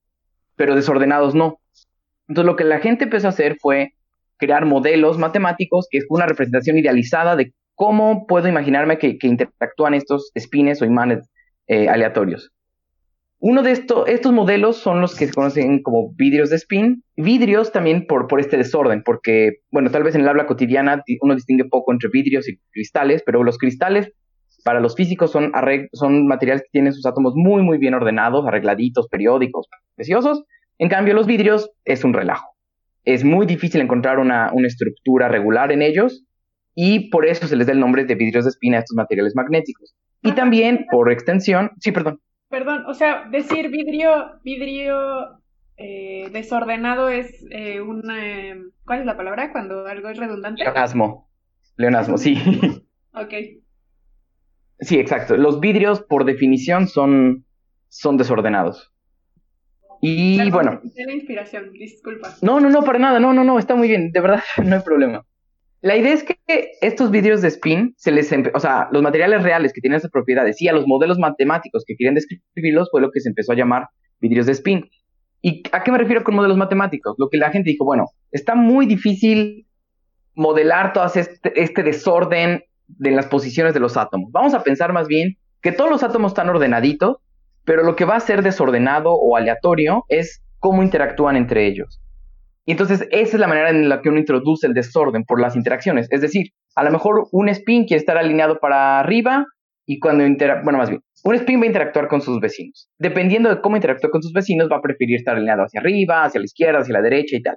pero 0.55 0.75
desordenados 0.75 1.35
no. 1.35 1.59
Entonces 2.27 2.45
lo 2.45 2.55
que 2.55 2.63
la 2.63 2.79
gente 2.79 3.05
empezó 3.05 3.27
a 3.27 3.31
hacer 3.31 3.57
fue 3.59 3.93
crear 4.37 4.65
modelos 4.65 5.17
matemáticos, 5.17 5.87
que 5.89 5.99
es 5.99 6.05
una 6.09 6.25
representación 6.25 6.77
idealizada 6.77 7.35
de 7.35 7.53
cómo 7.75 8.27
puedo 8.27 8.47
imaginarme 8.47 8.97
que, 8.97 9.17
interactúan 9.21 9.93
estos 9.93 10.31
espines 10.35 10.81
o 10.81 10.85
imanes 10.85 11.29
eh, 11.67 11.89
aleatorios. 11.89 12.51
Uno 13.39 13.61
de 13.61 13.71
estos, 13.71 14.07
estos 14.07 14.33
modelos 14.33 14.77
son 14.77 14.99
los 14.99 15.15
que 15.15 15.27
se 15.27 15.33
conocen 15.33 15.83
como 15.83 16.11
vidrios 16.15 16.49
de 16.49 16.55
spin. 16.55 17.03
Vidrios 17.15 17.71
también 17.71 18.07
por, 18.07 18.27
por 18.27 18.39
este 18.39 18.57
desorden, 18.57 19.03
porque, 19.03 19.57
bueno, 19.71 19.91
tal 19.91 20.03
vez 20.03 20.15
en 20.15 20.21
el 20.21 20.27
habla 20.27 20.47
cotidiana 20.47 21.03
uno 21.21 21.35
distingue 21.35 21.65
poco 21.65 21.91
entre 21.91 22.09
vidrios 22.11 22.49
y 22.49 22.57
cristales, 22.71 23.21
pero 23.23 23.43
los 23.43 23.59
cristales 23.59 24.11
para 24.63 24.79
los 24.79 24.95
físicos 24.95 25.31
son, 25.31 25.51
son 25.93 26.27
materiales 26.27 26.63
que 26.63 26.69
tienen 26.71 26.93
sus 26.93 27.05
átomos 27.05 27.33
muy, 27.35 27.61
muy 27.61 27.77
bien 27.77 27.93
ordenados, 27.93 28.45
arregladitos, 28.47 29.07
periódicos, 29.07 29.67
preciosos. 29.95 30.43
En 30.79 30.89
cambio, 30.89 31.13
los 31.13 31.27
vidrios 31.27 31.69
es 31.85 32.03
un 32.03 32.13
relajo. 32.13 32.49
Es 33.05 33.23
muy 33.23 33.45
difícil 33.45 33.81
encontrar 33.81 34.19
una, 34.19 34.51
una 34.51 34.67
estructura 34.67 35.29
regular 35.29 35.71
en 35.71 35.83
ellos 35.83 36.25
y 36.75 37.09
por 37.09 37.25
eso 37.25 37.47
se 37.47 37.55
les 37.55 37.67
da 37.67 37.73
el 37.73 37.79
nombre 37.79 38.03
de 38.03 38.15
vidrios 38.15 38.45
de 38.45 38.49
spin 38.49 38.75
a 38.75 38.79
estos 38.79 38.95
materiales 38.95 39.33
magnéticos. 39.35 39.95
Y 40.21 40.33
también, 40.33 40.85
por 40.91 41.11
extensión, 41.11 41.71
sí, 41.79 41.91
perdón. 41.91 42.19
Perdón, 42.49 42.85
o 42.87 42.93
sea, 42.93 43.27
decir 43.29 43.69
vidrio, 43.69 44.39
vidrio 44.43 45.41
eh, 45.77 46.29
desordenado 46.31 47.09
es 47.09 47.45
eh, 47.51 47.81
un... 47.81 48.03
¿Cuál 48.85 48.99
es 48.99 49.05
la 49.05 49.17
palabra 49.17 49.51
cuando 49.51 49.85
algo 49.85 50.09
es 50.09 50.17
redundante? 50.17 50.63
Leonasmo. 50.63 51.29
Leonasmo, 51.75 52.17
sí. 52.17 52.35
ok. 53.13 53.33
Sí, 54.79 54.99
exacto. 54.99 55.35
Los 55.37 55.59
vidrios, 55.59 56.01
por 56.01 56.25
definición, 56.25 56.87
son, 56.87 57.45
son 57.89 58.17
desordenados. 58.17 58.93
Y 60.01 60.49
bueno. 60.51 60.79
la 60.95 61.13
inspiración, 61.13 61.71
disculpa. 61.73 62.35
No, 62.41 62.59
no, 62.59 62.69
no, 62.69 62.83
para 62.83 62.99
nada. 62.99 63.19
No, 63.19 63.33
no, 63.33 63.43
no, 63.43 63.57
está 63.57 63.75
muy 63.75 63.87
bien. 63.87 64.11
De 64.11 64.21
verdad, 64.21 64.43
no 64.63 64.75
hay 64.75 64.81
problema. 64.81 65.25
La 65.81 65.95
idea 65.95 66.13
es 66.13 66.23
que 66.23 66.37
estos 66.81 67.11
vidrios 67.11 67.41
de 67.41 67.49
spin, 67.49 67.93
se 67.97 68.11
les 68.11 68.33
o 68.53 68.59
sea, 68.59 68.87
los 68.91 69.03
materiales 69.03 69.43
reales 69.43 69.73
que 69.73 69.81
tienen 69.81 69.97
esas 69.97 70.11
propiedades 70.11 70.61
y 70.61 70.67
a 70.67 70.73
los 70.73 70.87
modelos 70.87 71.19
matemáticos 71.19 71.83
que 71.85 71.95
quieren 71.95 72.15
describirlos 72.15 72.89
fue 72.89 73.01
lo 73.01 73.11
que 73.11 73.19
se 73.19 73.29
empezó 73.29 73.51
a 73.51 73.55
llamar 73.55 73.89
vidrios 74.19 74.47
de 74.47 74.53
spin. 74.53 74.89
¿Y 75.41 75.61
a 75.71 75.83
qué 75.83 75.91
me 75.91 75.99
refiero 75.99 76.23
con 76.23 76.35
modelos 76.35 76.57
matemáticos? 76.57 77.15
Lo 77.19 77.29
que 77.29 77.37
la 77.37 77.51
gente 77.51 77.69
dijo, 77.69 77.85
bueno, 77.85 78.05
está 78.31 78.55
muy 78.55 78.87
difícil 78.87 79.67
modelar 80.33 80.93
todo 80.93 81.05
este, 81.05 81.61
este 81.61 81.83
desorden 81.83 82.63
de 82.87 83.11
las 83.11 83.27
posiciones 83.27 83.73
de 83.73 83.79
los 83.79 83.97
átomos. 83.97 84.31
Vamos 84.31 84.55
a 84.55 84.63
pensar 84.63 84.93
más 84.93 85.07
bien 85.07 85.37
que 85.61 85.71
todos 85.71 85.89
los 85.91 86.03
átomos 86.03 86.31
están 86.31 86.49
ordenaditos, 86.49 87.17
pero 87.65 87.83
lo 87.83 87.95
que 87.95 88.05
va 88.05 88.15
a 88.15 88.19
ser 88.19 88.41
desordenado 88.41 89.13
o 89.13 89.35
aleatorio 89.35 90.05
es 90.09 90.43
cómo 90.59 90.81
interactúan 90.81 91.35
entre 91.35 91.67
ellos. 91.67 91.99
Y 92.67 92.71
entonces 92.71 93.07
esa 93.11 93.37
es 93.37 93.39
la 93.39 93.47
manera 93.47 93.69
en 93.69 93.87
la 93.87 94.01
que 94.01 94.09
uno 94.09 94.19
introduce 94.19 94.67
el 94.67 94.73
desorden 94.73 95.23
por 95.23 95.39
las 95.39 95.55
interacciones. 95.55 96.07
Es 96.11 96.19
decir, 96.19 96.51
a 96.75 96.83
lo 96.83 96.91
mejor 96.91 97.29
un 97.31 97.47
spin 97.47 97.85
quiere 97.85 97.99
estar 97.99 98.17
alineado 98.17 98.59
para 98.59 98.99
arriba 98.99 99.45
y 99.85 99.99
cuando 99.99 100.25
interactúa, 100.25 100.63
bueno, 100.65 100.79
más 100.79 100.89
bien, 100.89 101.01
un 101.23 101.35
spin 101.35 101.61
va 101.61 101.63
a 101.63 101.67
interactuar 101.67 102.09
con 102.09 102.19
sus 102.19 102.41
vecinos. 102.41 102.89
Dependiendo 102.99 103.49
de 103.49 103.61
cómo 103.61 103.77
interactúa 103.77 104.09
con 104.09 104.21
sus 104.21 104.33
vecinos, 104.33 104.67
va 104.69 104.77
a 104.77 104.81
preferir 104.81 105.15
estar 105.15 105.37
alineado 105.37 105.63
hacia 105.63 105.79
arriba, 105.79 106.25
hacia 106.25 106.41
la 106.41 106.45
izquierda, 106.45 106.79
hacia 106.79 106.93
la 106.93 107.01
derecha 107.01 107.37
y 107.37 107.41
tal. 107.41 107.55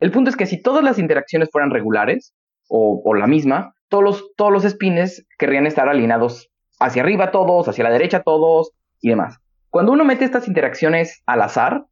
El 0.00 0.10
punto 0.10 0.30
es 0.30 0.36
que 0.36 0.46
si 0.46 0.62
todas 0.62 0.82
las 0.82 0.98
interacciones 0.98 1.50
fueran 1.52 1.70
regulares 1.70 2.32
o, 2.66 3.02
o 3.04 3.12
la 3.12 3.26
misma, 3.26 3.74
todos 3.90 4.04
los, 4.04 4.34
todos 4.36 4.50
los 4.50 4.64
spins 4.64 5.26
querrían 5.38 5.66
estar 5.66 5.86
alineados 5.86 6.48
hacia 6.80 7.02
arriba 7.02 7.30
todos, 7.30 7.68
hacia 7.68 7.84
la 7.84 7.90
derecha 7.90 8.22
todos 8.22 8.70
y 9.02 9.10
demás. 9.10 9.36
Cuando 9.68 9.92
uno 9.92 10.06
mete 10.06 10.24
estas 10.24 10.48
interacciones 10.48 11.22
al 11.26 11.42
azar, 11.42 11.84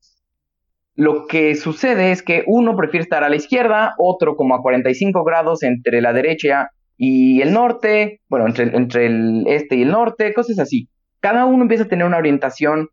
lo 0.94 1.26
que 1.26 1.54
sucede 1.54 2.12
es 2.12 2.22
que 2.22 2.44
uno 2.46 2.76
prefiere 2.76 3.04
estar 3.04 3.24
a 3.24 3.28
la 3.28 3.36
izquierda, 3.36 3.94
otro 3.98 4.36
como 4.36 4.54
a 4.54 4.62
45 4.62 5.24
grados 5.24 5.62
entre 5.62 6.00
la 6.00 6.12
derecha 6.12 6.70
y 6.96 7.40
el 7.40 7.52
norte, 7.52 8.20
bueno, 8.28 8.46
entre, 8.46 9.06
el 9.06 9.44
este 9.46 9.76
y 9.76 9.82
el 9.82 9.90
norte, 9.90 10.34
cosas 10.34 10.58
así. 10.58 10.88
Cada 11.20 11.46
uno 11.46 11.62
empieza 11.62 11.84
a 11.84 11.88
tener 11.88 12.06
una 12.06 12.18
orientación 12.18 12.88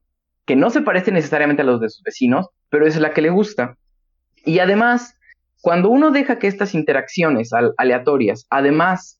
que 0.45 0.55
no 0.55 0.69
se 0.69 0.81
parece 0.81 1.11
necesariamente 1.11 1.61
a 1.61 1.65
los 1.65 1.79
de 1.81 1.89
sus 1.89 2.01
vecinos, 2.03 2.47
pero 2.69 2.87
es 2.87 2.99
la 2.99 3.11
que 3.11 3.21
le 3.21 3.29
gusta. 3.29 3.77
Y 4.45 4.59
además, 4.59 5.19
cuando 5.61 5.89
uno 5.89 6.11
deja 6.11 6.39
que 6.39 6.47
estas 6.47 6.73
interacciones 6.73 7.51
aleatorias, 7.77 8.47
además, 8.49 9.19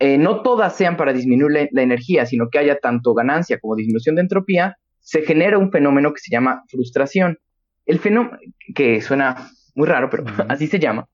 eh, 0.00 0.18
no 0.18 0.42
todas 0.42 0.76
sean 0.76 0.96
para 0.96 1.12
disminuir 1.12 1.68
la, 1.70 1.82
energía, 1.82 2.26
sino 2.26 2.48
que 2.50 2.58
haya 2.58 2.76
tanto 2.78 3.14
ganancia 3.14 3.58
como 3.60 3.76
disminución 3.76 4.16
de 4.16 4.22
entropía, 4.22 4.76
se 5.00 5.22
genera 5.22 5.56
un 5.56 5.70
fenómeno 5.70 6.12
que 6.12 6.20
se 6.20 6.30
llama 6.30 6.62
frustración. 6.68 7.38
El 7.86 7.98
fenómeno, 7.98 8.38
que 8.74 9.00
suena 9.00 9.50
muy 9.74 9.86
raro, 9.86 10.10
pero 10.10 10.24
así 10.48 10.66
se 10.66 10.78
llama. 10.78 11.06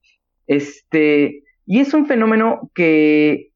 Este, 0.47 1.43
y 1.65 1.79
es 1.79 1.93
un 1.93 2.05
fenómeno 2.05 2.71
que, 2.73 3.51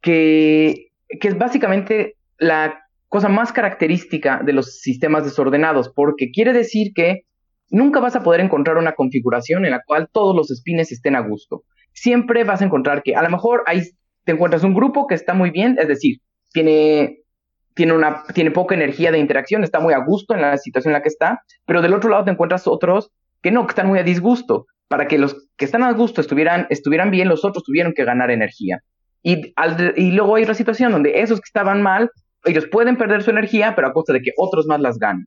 que, 0.00 0.88
que 1.20 1.28
es 1.28 1.38
básicamente 1.38 2.16
la 2.38 2.84
cosa 3.08 3.28
más 3.28 3.52
característica 3.52 4.40
de 4.44 4.52
los 4.52 4.80
sistemas 4.80 5.24
desordenados, 5.24 5.92
porque 5.94 6.30
quiere 6.32 6.52
decir 6.52 6.92
que 6.94 7.22
nunca 7.70 8.00
vas 8.00 8.16
a 8.16 8.22
poder 8.22 8.40
encontrar 8.40 8.76
una 8.76 8.94
configuración 8.94 9.64
en 9.64 9.72
la 9.72 9.82
cual 9.84 10.08
todos 10.12 10.34
los 10.34 10.48
spines 10.48 10.92
estén 10.92 11.16
a 11.16 11.20
gusto. 11.20 11.64
Siempre 11.92 12.44
vas 12.44 12.60
a 12.60 12.64
encontrar 12.64 13.02
que 13.02 13.14
a 13.14 13.22
lo 13.22 13.30
mejor 13.30 13.62
ahí 13.66 13.82
te 14.24 14.32
encuentras 14.32 14.64
un 14.64 14.74
grupo 14.74 15.06
que 15.06 15.14
está 15.14 15.34
muy 15.34 15.50
bien, 15.50 15.76
es 15.78 15.88
decir, 15.88 16.18
tiene, 16.52 17.18
tiene, 17.74 17.92
una, 17.92 18.24
tiene 18.34 18.50
poca 18.50 18.74
energía 18.74 19.12
de 19.12 19.18
interacción, 19.18 19.64
está 19.64 19.80
muy 19.80 19.94
a 19.94 19.98
gusto 19.98 20.34
en 20.34 20.42
la 20.42 20.56
situación 20.56 20.92
en 20.92 20.94
la 20.94 21.02
que 21.02 21.08
está, 21.08 21.42
pero 21.66 21.82
del 21.82 21.94
otro 21.94 22.10
lado 22.10 22.24
te 22.24 22.30
encuentras 22.30 22.66
otros 22.66 23.10
que 23.42 23.50
no, 23.50 23.66
que 23.66 23.72
están 23.72 23.88
muy 23.88 23.98
a 23.98 24.02
disgusto. 24.02 24.66
Para 24.88 25.08
que 25.08 25.18
los 25.18 25.48
que 25.56 25.64
están 25.64 25.82
a 25.82 25.92
gusto 25.92 26.20
estuvieran, 26.20 26.66
estuvieran 26.70 27.10
bien, 27.10 27.28
los 27.28 27.44
otros 27.44 27.64
tuvieron 27.64 27.94
que 27.94 28.04
ganar 28.04 28.30
energía. 28.30 28.80
Y, 29.22 29.54
y 29.96 30.10
luego 30.12 30.36
hay 30.36 30.42
otra 30.42 30.54
situación 30.54 30.92
donde 30.92 31.20
esos 31.20 31.40
que 31.40 31.46
estaban 31.46 31.82
mal, 31.82 32.10
ellos 32.44 32.66
pueden 32.66 32.96
perder 32.96 33.22
su 33.22 33.30
energía, 33.30 33.74
pero 33.74 33.88
a 33.88 33.92
costa 33.92 34.12
de 34.12 34.20
que 34.20 34.32
otros 34.36 34.66
más 34.66 34.80
las 34.80 34.98
ganen. 34.98 35.26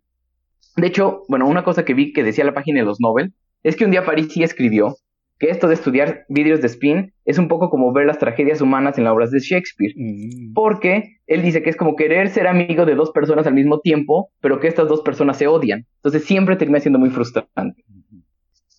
De 0.76 0.88
hecho, 0.88 1.24
bueno, 1.28 1.48
una 1.48 1.64
cosa 1.64 1.84
que 1.84 1.96
vi 1.96 2.14
que 2.14 2.24
decía 2.24 2.46
la 2.46 2.54
página 2.54 2.80
de 2.80 2.86
los 2.86 3.00
Nobel 3.02 3.34
es 3.64 3.76
que 3.76 3.84
un 3.84 3.92
día 3.92 4.06
París 4.06 4.32
escribió 4.38 4.96
que 5.40 5.50
esto 5.50 5.68
de 5.68 5.76
estudiar 5.76 6.26
vídeos 6.30 6.62
de 6.62 6.68
spin 6.68 7.14
es 7.26 7.38
un 7.38 7.48
poco 7.48 7.70
como 7.70 7.94
ver 7.94 8.08
las 8.08 8.18
tragedias 8.18 8.62
humanas 8.62 8.98
en 8.98 9.04
las 9.04 9.14
obras 9.14 9.32
de 9.32 9.40
Shakespeare. 9.40 9.94
Mm. 9.96 10.54
Porque 10.54 11.20
él 11.28 11.42
dice 11.42 11.62
que 11.62 11.70
es 11.70 11.76
como 11.76 11.96
querer 11.96 12.30
ser 12.30 12.48
amigo 12.48 12.86
de 12.86 12.96
dos 12.96 13.12
personas 13.12 13.46
al 13.46 13.54
mismo 13.54 13.80
tiempo, 13.80 14.32
pero 14.42 14.60
que 14.60 14.68
estas 14.68 14.88
dos 14.88 15.02
personas 15.02 15.38
se 15.38 15.48
odian. 15.48 15.86
Entonces 15.98 16.26
siempre 16.26 16.56
termina 16.56 16.80
siendo 16.80 17.00
muy 17.00 17.10
frustrante. 17.10 17.84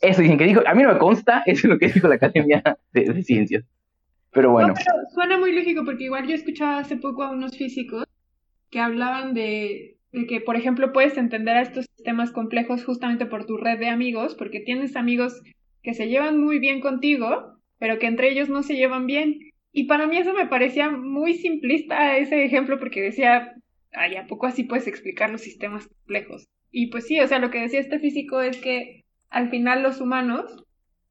Eso 0.00 0.22
dicen 0.22 0.38
que 0.38 0.44
dijo, 0.44 0.62
a 0.66 0.74
mí 0.74 0.82
no 0.82 0.92
me 0.92 0.98
consta, 0.98 1.42
eso 1.46 1.66
es 1.66 1.72
lo 1.72 1.78
que 1.78 1.88
dijo 1.88 2.08
la 2.08 2.16
Academia 2.16 2.62
de, 2.92 3.22
Ciencias. 3.22 3.64
Pero 4.32 4.50
bueno. 4.50 4.74
suena 5.14 5.38
muy 5.38 5.52
lógico 5.52 5.84
porque 5.84 6.04
igual 6.04 6.26
yo 6.26 6.34
escuchaba 6.34 6.78
hace 6.78 6.96
poco 6.96 7.22
a 7.22 7.30
unos 7.30 7.56
físicos 7.56 8.04
que 8.70 8.78
hablaban 8.78 9.32
de, 9.32 9.96
que, 10.28 10.40
por 10.40 10.56
ejemplo, 10.56 10.92
puedes 10.92 11.16
entender 11.16 11.56
a 11.56 11.62
estos 11.62 11.86
sistemas 11.96 12.30
complejos 12.30 12.84
justamente 12.84 13.26
por 13.26 13.46
tu 13.46 13.56
red 13.56 13.78
de 13.78 13.88
amigos, 13.88 14.34
porque 14.34 14.60
tienes 14.60 14.96
amigos 14.96 15.40
que 15.88 15.94
se 15.94 16.08
llevan 16.08 16.38
muy 16.38 16.58
bien 16.58 16.80
contigo, 16.80 17.56
pero 17.78 17.98
que 17.98 18.06
entre 18.08 18.30
ellos 18.30 18.50
no 18.50 18.62
se 18.62 18.76
llevan 18.76 19.06
bien. 19.06 19.38
Y 19.72 19.84
para 19.84 20.06
mí 20.06 20.18
eso 20.18 20.34
me 20.34 20.44
parecía 20.44 20.90
muy 20.90 21.32
simplista 21.32 22.18
ese 22.18 22.44
ejemplo 22.44 22.78
porque 22.78 23.00
decía, 23.00 23.54
ay, 23.92 24.16
¿a 24.16 24.26
poco 24.26 24.46
así 24.46 24.64
puedes 24.64 24.86
explicar 24.86 25.30
los 25.30 25.40
sistemas 25.40 25.86
complejos? 25.86 26.46
Y 26.70 26.88
pues 26.88 27.06
sí, 27.06 27.18
o 27.20 27.26
sea, 27.26 27.38
lo 27.38 27.50
que 27.50 27.62
decía 27.62 27.80
este 27.80 28.00
físico 28.00 28.42
es 28.42 28.58
que 28.58 29.06
al 29.30 29.48
final 29.48 29.82
los 29.82 30.02
humanos 30.02 30.62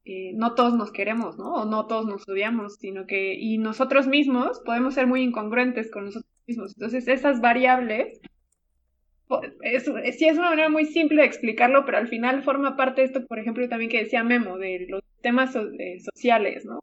eh, 0.04 0.30
no 0.36 0.54
todos 0.54 0.74
nos 0.74 0.92
queremos, 0.92 1.36
¿no? 1.38 1.54
O 1.54 1.64
no 1.64 1.88
todos 1.88 2.06
nos 2.06 2.28
odiamos, 2.28 2.76
sino 2.76 3.04
que, 3.04 3.34
y 3.34 3.58
nosotros 3.58 4.06
mismos 4.06 4.62
podemos 4.64 4.94
ser 4.94 5.08
muy 5.08 5.22
incongruentes 5.22 5.90
con 5.90 6.04
nosotros 6.04 6.32
mismos. 6.46 6.74
Entonces, 6.76 7.08
esas 7.08 7.40
variables, 7.40 8.20
es, 9.62 9.84
sí 10.18 10.26
es 10.26 10.38
una 10.38 10.50
manera 10.50 10.68
muy 10.68 10.86
simple 10.86 11.22
de 11.22 11.28
explicarlo, 11.28 11.84
pero 11.84 11.98
al 11.98 12.08
final 12.08 12.42
forma 12.42 12.76
parte 12.76 13.00
de 13.00 13.06
esto, 13.06 13.26
por 13.26 13.38
ejemplo, 13.38 13.68
también 13.68 13.90
que 13.90 14.04
decía 14.04 14.24
Memo, 14.24 14.58
de 14.58 14.86
los 14.88 15.02
temas 15.20 15.54
eh, 15.56 15.98
sociales, 16.00 16.64
¿no? 16.64 16.80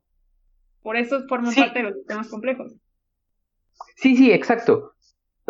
Por 0.82 0.98
eso 0.98 1.26
forman 1.28 1.54
parte 1.56 1.80
de 1.80 1.90
los 1.90 2.06
temas 2.06 2.30
complejos. 2.30 2.74
Sí, 3.96 4.16
sí, 4.16 4.32
exacto. 4.32 4.94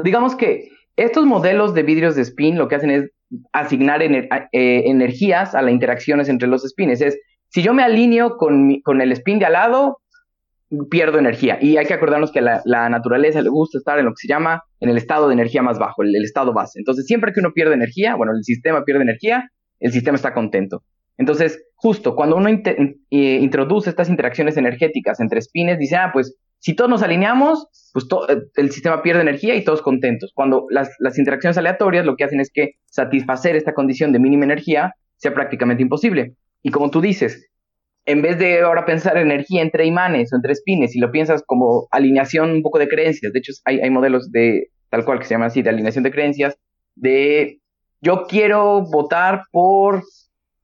Digamos 0.04 0.36
que 0.36 0.70
estos 0.96 1.26
modelos 1.26 1.74
de 1.74 1.84
vidrios 1.84 2.16
de 2.16 2.22
spin 2.22 2.58
lo 2.58 2.68
que 2.68 2.76
hacen 2.76 2.90
es 2.90 3.12
asignar 3.52 4.02
eh, 4.02 4.20
energías 4.54 5.56
a 5.56 5.62
las 5.62 5.74
interacciones 5.74 6.30
entre 6.30 6.48
los 6.48 6.64
spins. 6.64 7.02
Es, 7.02 7.20
si 7.50 7.62
yo 7.62 7.74
me 7.74 7.84
alineo 7.84 8.38
con, 8.38 8.80
con 8.82 9.02
el 9.02 9.12
spin 9.12 9.40
de 9.40 9.46
al 9.46 9.54
lado, 9.54 10.00
pierdo 10.90 11.20
energía. 11.20 11.58
Y 11.62 11.78
hay 11.78 11.86
que 11.86 11.94
acordarnos 11.94 12.32
que 12.32 12.40
a 12.40 12.62
la, 12.64 12.90
naturaleza 12.90 13.42
le 13.42 13.50
gusta 13.50 13.78
estar 13.78 14.00
en 14.00 14.06
lo 14.06 14.12
que 14.12 14.22
se 14.22 14.28
llama 14.28 14.64
en 14.80 14.90
el 14.90 14.98
estado 14.98 15.28
de 15.28 15.34
energía 15.34 15.62
más 15.62 15.80
bajo, 15.80 16.04
el, 16.04 16.16
estado 16.24 16.54
base. 16.54 16.80
Entonces, 16.80 17.06
siempre 17.06 17.32
que 17.34 17.40
uno 17.40 17.52
pierde 17.54 17.76
energía, 17.76 18.16
bueno, 18.16 18.34
el 18.36 18.44
sistema 18.44 18.84
pierde 18.84 19.04
energía, 19.04 19.50
el 19.80 19.92
sistema 19.92 20.16
está 20.16 20.34
contento. 20.34 20.84
Entonces, 21.18 21.64
justo 21.76 22.16
cuando 22.16 22.36
uno 22.36 22.50
eh, 22.50 22.96
introduce 23.10 23.90
estas 23.90 24.10
interacciones 24.10 24.58
energéticas 24.58 25.20
entre 25.20 25.42
spines, 25.42 25.80
dice, 25.80 25.96
ah, 25.96 26.10
pues 26.12 26.38
si 26.60 26.76
todos 26.76 26.90
nos 26.90 27.04
alineamos, 27.04 27.68
pues 27.94 28.06
eh, 28.30 28.42
el 28.56 28.72
sistema 28.72 29.02
pierde 29.02 29.22
energía 29.22 29.56
y 29.56 29.64
todos 29.64 29.82
contentos. 29.82 30.32
Cuando 30.34 30.66
las, 30.70 30.90
las 31.00 31.18
interacciones 31.18 31.58
aleatorias 31.58 32.06
lo 32.06 32.16
que 32.16 32.24
hacen 32.24 32.40
es 32.40 32.50
que 32.52 32.72
satisfacer 32.88 33.56
esta 33.56 33.74
condición 33.74 34.12
de 34.12 34.20
mínima 34.20 34.46
energía 34.46 34.94
sea 35.18 35.34
prácticamente 35.34 35.84
imposible. 35.84 36.36
Y 36.64 36.72
como 36.72 36.90
tú 36.90 37.02
dices, 37.02 37.48
en 38.06 38.22
vez 38.22 38.38
de 38.38 38.62
ahora 38.62 38.86
pensar 38.86 39.18
energía 39.18 39.62
entre 39.62 39.86
imanes 39.86 40.32
o 40.32 40.36
entre 40.36 40.54
espines, 40.54 40.92
si 40.92 41.00
lo 41.00 41.12
piensas 41.12 41.44
como 41.46 41.88
alineación 41.92 42.52
un 42.52 42.62
poco 42.62 42.78
de 42.78 42.88
creencias, 42.88 43.34
de 43.34 43.40
hecho 43.40 43.52
hay, 43.66 43.80
hay 43.80 43.90
modelos 43.90 44.32
de 44.32 44.70
tal 44.90 45.06
cual 45.06 45.20
que 45.20 45.26
se 45.26 45.34
llaman 45.34 45.48
así, 45.48 45.62
de 45.62 45.70
alineación 45.70 46.04
de 46.04 46.12
creencias, 46.12 46.58
de 46.96 47.60
yo 48.02 48.26
quiero 48.28 48.84
votar 48.84 49.44
por, 49.52 50.04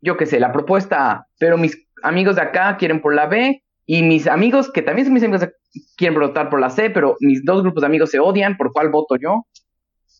yo 0.01 0.17
qué 0.17 0.27
sé, 0.27 0.39
la 0.39 0.51
propuesta 0.51 1.11
A, 1.11 1.27
pero 1.39 1.57
mis 1.57 1.75
amigos 2.03 2.35
de 2.35 2.43
acá 2.43 2.77
quieren 2.77 3.01
por 3.01 3.15
la 3.15 3.25
B 3.25 3.63
y 3.87 4.03
mis 4.03 4.27
amigos, 4.27 4.71
que 4.71 4.83
también 4.83 5.05
son 5.05 5.15
mis 5.15 5.23
amigos, 5.23 5.49
quieren 5.97 6.19
votar 6.19 6.49
por 6.49 6.59
la 6.59 6.69
C, 6.69 6.91
pero 6.91 7.15
mis 7.19 7.43
dos 7.43 7.63
grupos 7.63 7.81
de 7.81 7.87
amigos 7.87 8.11
se 8.11 8.19
odian, 8.19 8.55
¿por 8.55 8.71
cuál 8.71 8.89
voto 8.89 9.15
yo? 9.15 9.47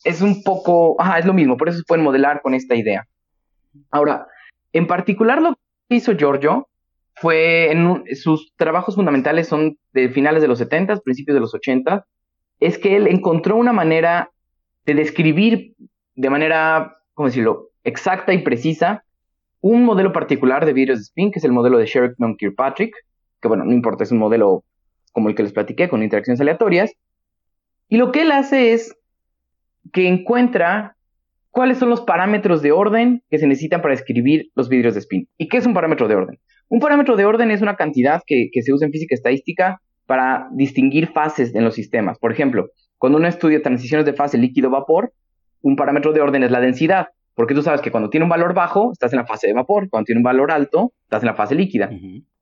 Es 0.03 0.21
un 0.21 0.41
poco, 0.41 0.99
ajá, 0.99 1.19
es 1.19 1.25
lo 1.25 1.33
mismo, 1.33 1.57
por 1.57 1.69
eso 1.69 1.77
se 1.77 1.83
pueden 1.87 2.03
modelar 2.03 2.41
con 2.41 2.55
esta 2.55 2.75
idea. 2.75 3.05
Ahora, 3.91 4.25
en 4.73 4.87
particular 4.87 5.41
lo 5.41 5.53
que 5.87 5.95
hizo 5.95 6.17
Giorgio 6.17 6.67
fue 7.21 7.71
en 7.71 8.03
sus 8.15 8.51
trabajos 8.55 8.95
fundamentales 8.95 9.47
son 9.47 9.77
de 9.93 10.09
finales 10.09 10.41
de 10.41 10.47
los 10.47 10.57
70, 10.57 10.97
principios 11.01 11.35
de 11.35 11.41
los 11.41 11.53
80, 11.53 12.05
es 12.59 12.79
que 12.79 12.95
él 12.95 13.07
encontró 13.07 13.57
una 13.57 13.73
manera 13.73 14.31
de 14.85 14.95
describir 14.95 15.75
de 16.15 16.29
manera, 16.31 16.97
¿cómo 17.13 17.27
decirlo?, 17.27 17.69
exacta 17.83 18.33
y 18.33 18.39
precisa 18.39 19.03
un 19.59 19.83
modelo 19.83 20.11
particular 20.11 20.65
de 20.65 20.73
vidrios 20.73 20.97
de 20.97 21.03
spin, 21.03 21.31
que 21.31 21.37
es 21.37 21.45
el 21.45 21.51
modelo 21.51 21.77
de 21.77 21.85
Sherrick 21.85 22.15
Kirkpatrick, 22.39 22.95
que 23.39 23.47
bueno, 23.47 23.65
no 23.65 23.73
importa, 23.73 24.03
es 24.03 24.11
un 24.11 24.17
modelo 24.17 24.63
como 25.11 25.29
el 25.29 25.35
que 25.35 25.43
les 25.43 25.53
platiqué, 25.53 25.89
con 25.89 26.01
interacciones 26.01 26.41
aleatorias. 26.41 26.91
Y 27.87 27.97
lo 27.97 28.11
que 28.11 28.23
él 28.23 28.31
hace 28.31 28.73
es 28.73 28.95
que 29.93 30.07
encuentra 30.07 30.95
cuáles 31.51 31.77
son 31.77 31.89
los 31.89 32.01
parámetros 32.01 32.63
de 32.63 32.71
orden 32.71 33.21
que 33.29 33.37
se 33.37 33.45
necesitan 33.45 33.83
para 33.83 33.93
escribir 33.93 34.49
los 34.55 34.69
vidrios 34.69 34.95
de 34.95 35.01
spin. 35.01 35.27
¿Y 35.37 35.49
qué 35.49 35.57
es 35.57 35.67
un 35.67 35.75
parámetro 35.75 36.07
de 36.07 36.15
orden? 36.15 36.39
Un 36.71 36.79
parámetro 36.79 37.17
de 37.17 37.25
orden 37.25 37.51
es 37.51 37.61
una 37.61 37.75
cantidad 37.75 38.21
que, 38.25 38.47
se 38.61 38.71
usa 38.71 38.85
en 38.85 38.93
física 38.93 39.13
estadística 39.13 39.81
para 40.05 40.47
distinguir 40.53 41.07
fases 41.07 41.53
en 41.53 41.65
los 41.65 41.75
sistemas. 41.75 42.17
Por 42.17 42.31
ejemplo, 42.31 42.69
cuando 42.97 43.17
uno 43.17 43.27
estudia 43.27 43.61
transiciones 43.61 44.05
de 44.05 44.13
fase 44.13 44.37
líquido-vapor, 44.37 45.11
un 45.61 45.75
parámetro 45.75 46.13
de 46.13 46.21
orden 46.21 46.43
es 46.43 46.51
la 46.51 46.61
densidad, 46.61 47.07
porque 47.35 47.53
tú 47.53 47.61
sabes 47.61 47.81
que 47.81 47.91
cuando 47.91 48.09
tiene 48.09 48.23
un 48.23 48.29
valor 48.29 48.53
bajo, 48.53 48.93
estás 48.93 49.11
en 49.11 49.17
la 49.17 49.25
fase 49.25 49.47
de 49.47 49.53
vapor, 49.53 49.89
cuando 49.89 50.05
tiene 50.05 50.19
un 50.19 50.23
valor 50.23 50.49
alto, 50.49 50.93
estás 51.03 51.23
en 51.23 51.27
la 51.27 51.33
fase 51.33 51.55
líquida. 51.55 51.89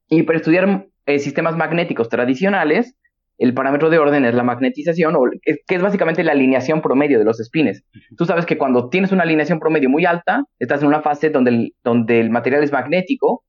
Y 0.10 0.22
para 0.22 0.38
estudiar 0.38 0.86
eh, 1.08 1.18
sistemas 1.18 1.58
magnéticos 1.58 2.08
tradicionales, 2.08 2.96
el 3.40 3.56
parámetro 3.56 3.90
de 3.90 3.98
orden 3.98 4.26
es 4.26 4.36
la 4.36 4.44
magnetización, 4.44 5.16
o, 5.16 5.22
que 5.44 5.76
es 5.76 5.82
básicamente 5.82 6.24
la 6.24 6.34
alineación 6.34 6.84
promedio 6.84 7.18
de 7.18 7.26
los 7.26 7.40
espines. 7.40 7.84
Tú 8.16 8.26
sabes 8.26 8.46
que 8.46 8.60
cuando 8.60 8.90
tienes 8.90 9.12
una 9.12 9.24
alineación 9.24 9.60
promedio 9.60 9.90
muy 9.90 10.06
alta, 10.06 10.44
estás 10.60 10.84
en 10.84 10.90
una 10.90 11.02
fase 11.02 11.32
donde 11.32 11.72
donde 11.84 12.20
el 12.20 12.30
material 12.30 12.64
es 12.64 12.72
magnético, 12.72 13.44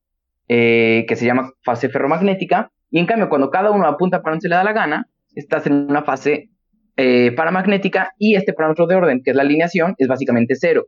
eh, 0.53 1.05
que 1.07 1.15
se 1.15 1.25
llama 1.25 1.53
fase 1.63 1.87
ferromagnética, 1.87 2.71
y 2.89 2.99
en 2.99 3.05
cambio 3.05 3.29
cuando 3.29 3.49
cada 3.49 3.71
uno 3.71 3.87
apunta 3.87 4.21
para 4.21 4.33
donde 4.33 4.41
se 4.41 4.49
le 4.49 4.55
da 4.55 4.65
la 4.65 4.73
gana, 4.73 5.07
estás 5.33 5.65
en 5.65 5.87
una 5.89 6.03
fase 6.03 6.49
eh, 6.97 7.31
paramagnética 7.31 8.11
y 8.17 8.35
este 8.35 8.51
parámetro 8.51 8.85
de 8.85 8.95
orden, 8.95 9.21
que 9.23 9.29
es 9.29 9.37
la 9.37 9.43
alineación, 9.43 9.95
es 9.97 10.09
básicamente 10.09 10.55
cero. 10.55 10.87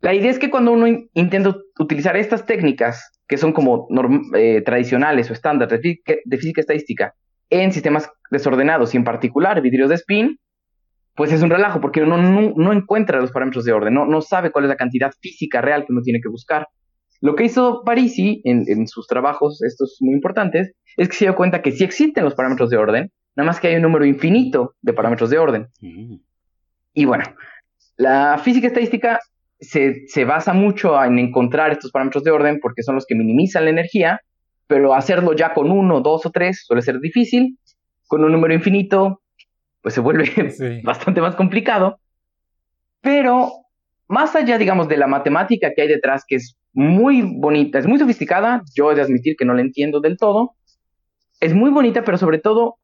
La 0.00 0.14
idea 0.14 0.32
es 0.32 0.40
que 0.40 0.50
cuando 0.50 0.72
uno 0.72 0.88
intenta 1.14 1.54
utilizar 1.78 2.16
estas 2.16 2.44
técnicas, 2.44 3.12
que 3.28 3.36
son 3.36 3.52
como 3.52 3.86
eh, 4.34 4.62
tradicionales 4.62 5.30
o 5.30 5.32
estándar 5.32 5.68
de, 5.68 6.00
física 6.28 6.60
estadística, 6.60 7.14
en 7.50 7.70
sistemas 7.70 8.10
desordenados 8.32 8.94
y 8.94 8.96
en 8.96 9.04
particular 9.04 9.60
vidrios 9.60 9.90
de 9.90 9.94
spin, 9.94 10.40
pues 11.14 11.30
es 11.30 11.40
un 11.40 11.50
relajo 11.50 11.80
porque 11.80 12.02
uno 12.02 12.18
no, 12.18 12.72
encuentra 12.72 13.20
los 13.20 13.30
parámetros 13.30 13.64
de 13.64 13.72
orden, 13.72 13.94
no, 13.94 14.06
no 14.06 14.22
sabe 14.22 14.50
cuál 14.50 14.64
es 14.64 14.70
la 14.70 14.76
cantidad 14.76 15.12
física 15.20 15.60
real 15.60 15.86
que 15.86 15.92
uno 15.92 16.02
tiene 16.02 16.18
que 16.20 16.28
buscar. 16.28 16.66
Lo 17.20 17.34
que 17.34 17.44
hizo 17.44 17.82
Parisi 17.84 18.42
en, 18.44 18.86
sus 18.86 19.06
trabajos, 19.06 19.62
estos 19.62 19.96
muy 20.00 20.14
importantes, 20.14 20.72
es 20.96 21.08
que 21.08 21.14
se 21.14 21.24
dio 21.26 21.36
cuenta 21.36 21.62
que 21.62 21.72
sí 21.72 21.84
existen 21.84 22.24
los 22.24 22.34
parámetros 22.34 22.70
de 22.70 22.76
orden, 22.76 23.10
nada 23.34 23.46
más 23.46 23.60
que 23.60 23.68
hay 23.68 23.76
un 23.76 23.82
número 23.82 24.04
infinito 24.04 24.74
de 24.82 24.92
parámetros 24.92 25.30
de 25.30 25.38
orden. 25.38 25.68
Mm. 25.80 26.16
Y 26.94 27.04
bueno, 27.04 27.24
la 27.96 28.38
física 28.38 28.66
estadística 28.66 29.20
se, 29.60 30.06
se 30.06 30.24
basa 30.24 30.52
mucho 30.52 31.02
en 31.02 31.18
encontrar 31.18 31.72
estos 31.72 31.90
parámetros 31.90 32.24
de 32.24 32.30
orden 32.30 32.58
porque 32.60 32.82
son 32.82 32.94
los 32.94 33.06
que 33.06 33.14
minimizan 33.14 33.64
la 33.64 33.70
energía, 33.70 34.20
pero 34.66 34.94
hacerlo 34.94 35.34
ya 35.34 35.54
con 35.54 35.70
uno, 35.70 36.00
dos 36.00 36.26
o 36.26 36.30
tres 36.30 36.64
suele 36.66 36.82
ser 36.82 36.98
difícil. 37.00 37.58
Con 38.06 38.24
un 38.24 38.32
número 38.32 38.54
infinito, 38.54 39.20
pues 39.82 39.94
se 39.94 40.00
vuelve 40.00 40.30
bastante 40.84 41.20
más 41.20 41.34
complicado. 41.34 41.98
Pero 43.00 43.52
más 44.08 44.34
allá, 44.36 44.58
digamos, 44.58 44.88
de 44.88 44.96
la 44.96 45.06
matemática 45.06 45.72
que 45.74 45.82
hay 45.82 45.88
detrás, 45.88 46.24
que 46.26 46.36
es 46.36 46.56
muy 46.76 47.22
bonita, 47.22 47.78
es 47.78 47.86
muy 47.86 47.98
sofisticada, 47.98 48.62
yo 48.74 48.92
he 48.92 48.94
de 48.94 49.00
admitir 49.00 49.34
que 49.36 49.46
no 49.46 49.54
la 49.54 49.62
entiendo 49.62 50.00
del 50.00 50.18
todo, 50.18 50.52
es 51.40 51.54
muy 51.54 51.70
bonita, 51.70 52.04
pero 52.04 52.18
sobre 52.18 52.38
todo, 52.38 52.76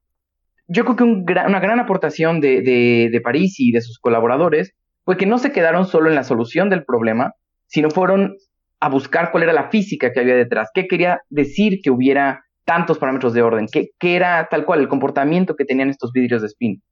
yo 0.67 0.85
creo 0.85 0.97
que 0.97 1.05
una 1.05 1.61
gran 1.61 1.79
aportación 1.79 2.41
de, 2.41 2.63
de, 2.63 3.11
de 3.13 3.21
París 3.21 3.57
y 3.59 3.71
de 3.71 3.83
sus 3.83 3.99
colaboradores 3.99 4.73
fue 5.05 5.19
que 5.19 5.27
no 5.27 5.37
se 5.37 5.53
quedaron 5.53 5.85
solo 5.85 6.09
en 6.09 6.15
la 6.15 6.25
solución 6.25 6.71
del 6.71 6.85
problema, 6.85 7.35
sino 7.67 7.91
fueron 7.91 8.37
a 8.81 8.89
buscar 8.89 9.31
cuál 9.31 9.43
era 9.43 9.53
la 9.53 9.69
física 9.69 10.11
que 10.11 10.21
había 10.21 10.37
detrás, 10.37 10.71
qué 10.73 10.87
quería 10.87 11.21
decir 11.29 11.81
que 11.83 11.91
hubiera 11.91 12.41
tantos 12.65 12.99
parámetros 12.99 13.35
de 13.35 13.43
orden, 13.43 13.67
qué, 13.71 13.91
qué 13.99 14.17
era 14.17 14.49
tal 14.51 14.65
cual 14.65 14.81
el 14.81 14.89
comportamiento 14.89 15.55
que 15.55 15.67
tenían 15.67 15.91
estos 15.91 16.13
vidrios 16.13 16.41
de 16.41 16.49
spin. 16.49 16.83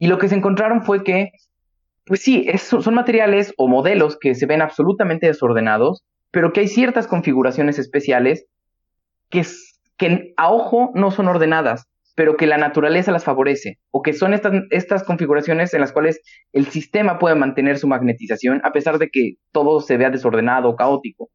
Y 0.00 0.08
lo 0.08 0.18
que 0.18 0.28
se 0.28 0.34
encontraron 0.34 0.82
fue 0.82 1.04
que, 1.04 1.30
pues 2.04 2.20
sí, 2.20 2.48
son 2.58 2.94
materiales 2.94 3.54
o 3.56 3.68
modelos 3.68 4.18
que 4.18 4.34
se 4.34 4.46
ven 4.46 4.60
absolutamente 4.60 5.28
desordenados, 5.28 6.02
pero 6.32 6.52
que 6.52 6.60
hay 6.60 6.68
ciertas 6.68 7.06
configuraciones 7.06 7.78
especiales 7.78 8.46
que, 9.30 9.46
que 9.96 10.34
a 10.36 10.50
ojo 10.50 10.90
no 10.94 11.12
son 11.12 11.28
ordenadas, 11.28 11.86
pero 12.14 12.36
que 12.36 12.46
la 12.46 12.58
naturaleza 12.58 13.12
las 13.12 13.24
favorece, 13.24 13.78
o 13.90 14.02
que 14.02 14.12
son 14.12 14.34
estas, 14.34 14.52
estas 14.70 15.04
configuraciones 15.04 15.72
en 15.72 15.80
las 15.80 15.92
cuales 15.92 16.20
el 16.52 16.66
sistema 16.66 17.18
puede 17.18 17.36
mantener 17.36 17.78
su 17.78 17.86
magnetización 17.86 18.60
a 18.64 18.72
pesar 18.72 18.98
de 18.98 19.08
que 19.10 19.34
todo 19.52 19.80
se 19.80 19.96
vea 19.96 20.10
desordenado 20.10 20.68
o 20.68 20.76
caótico. 20.76 21.30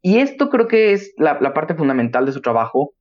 Y 0.00 0.18
esto 0.18 0.48
creo 0.48 0.68
que 0.68 0.92
es 0.92 1.12
la, 1.16 1.38
parte 1.52 1.74
fundamental 1.74 2.24
de 2.24 2.32
su 2.32 2.40
trabajo, 2.40 2.92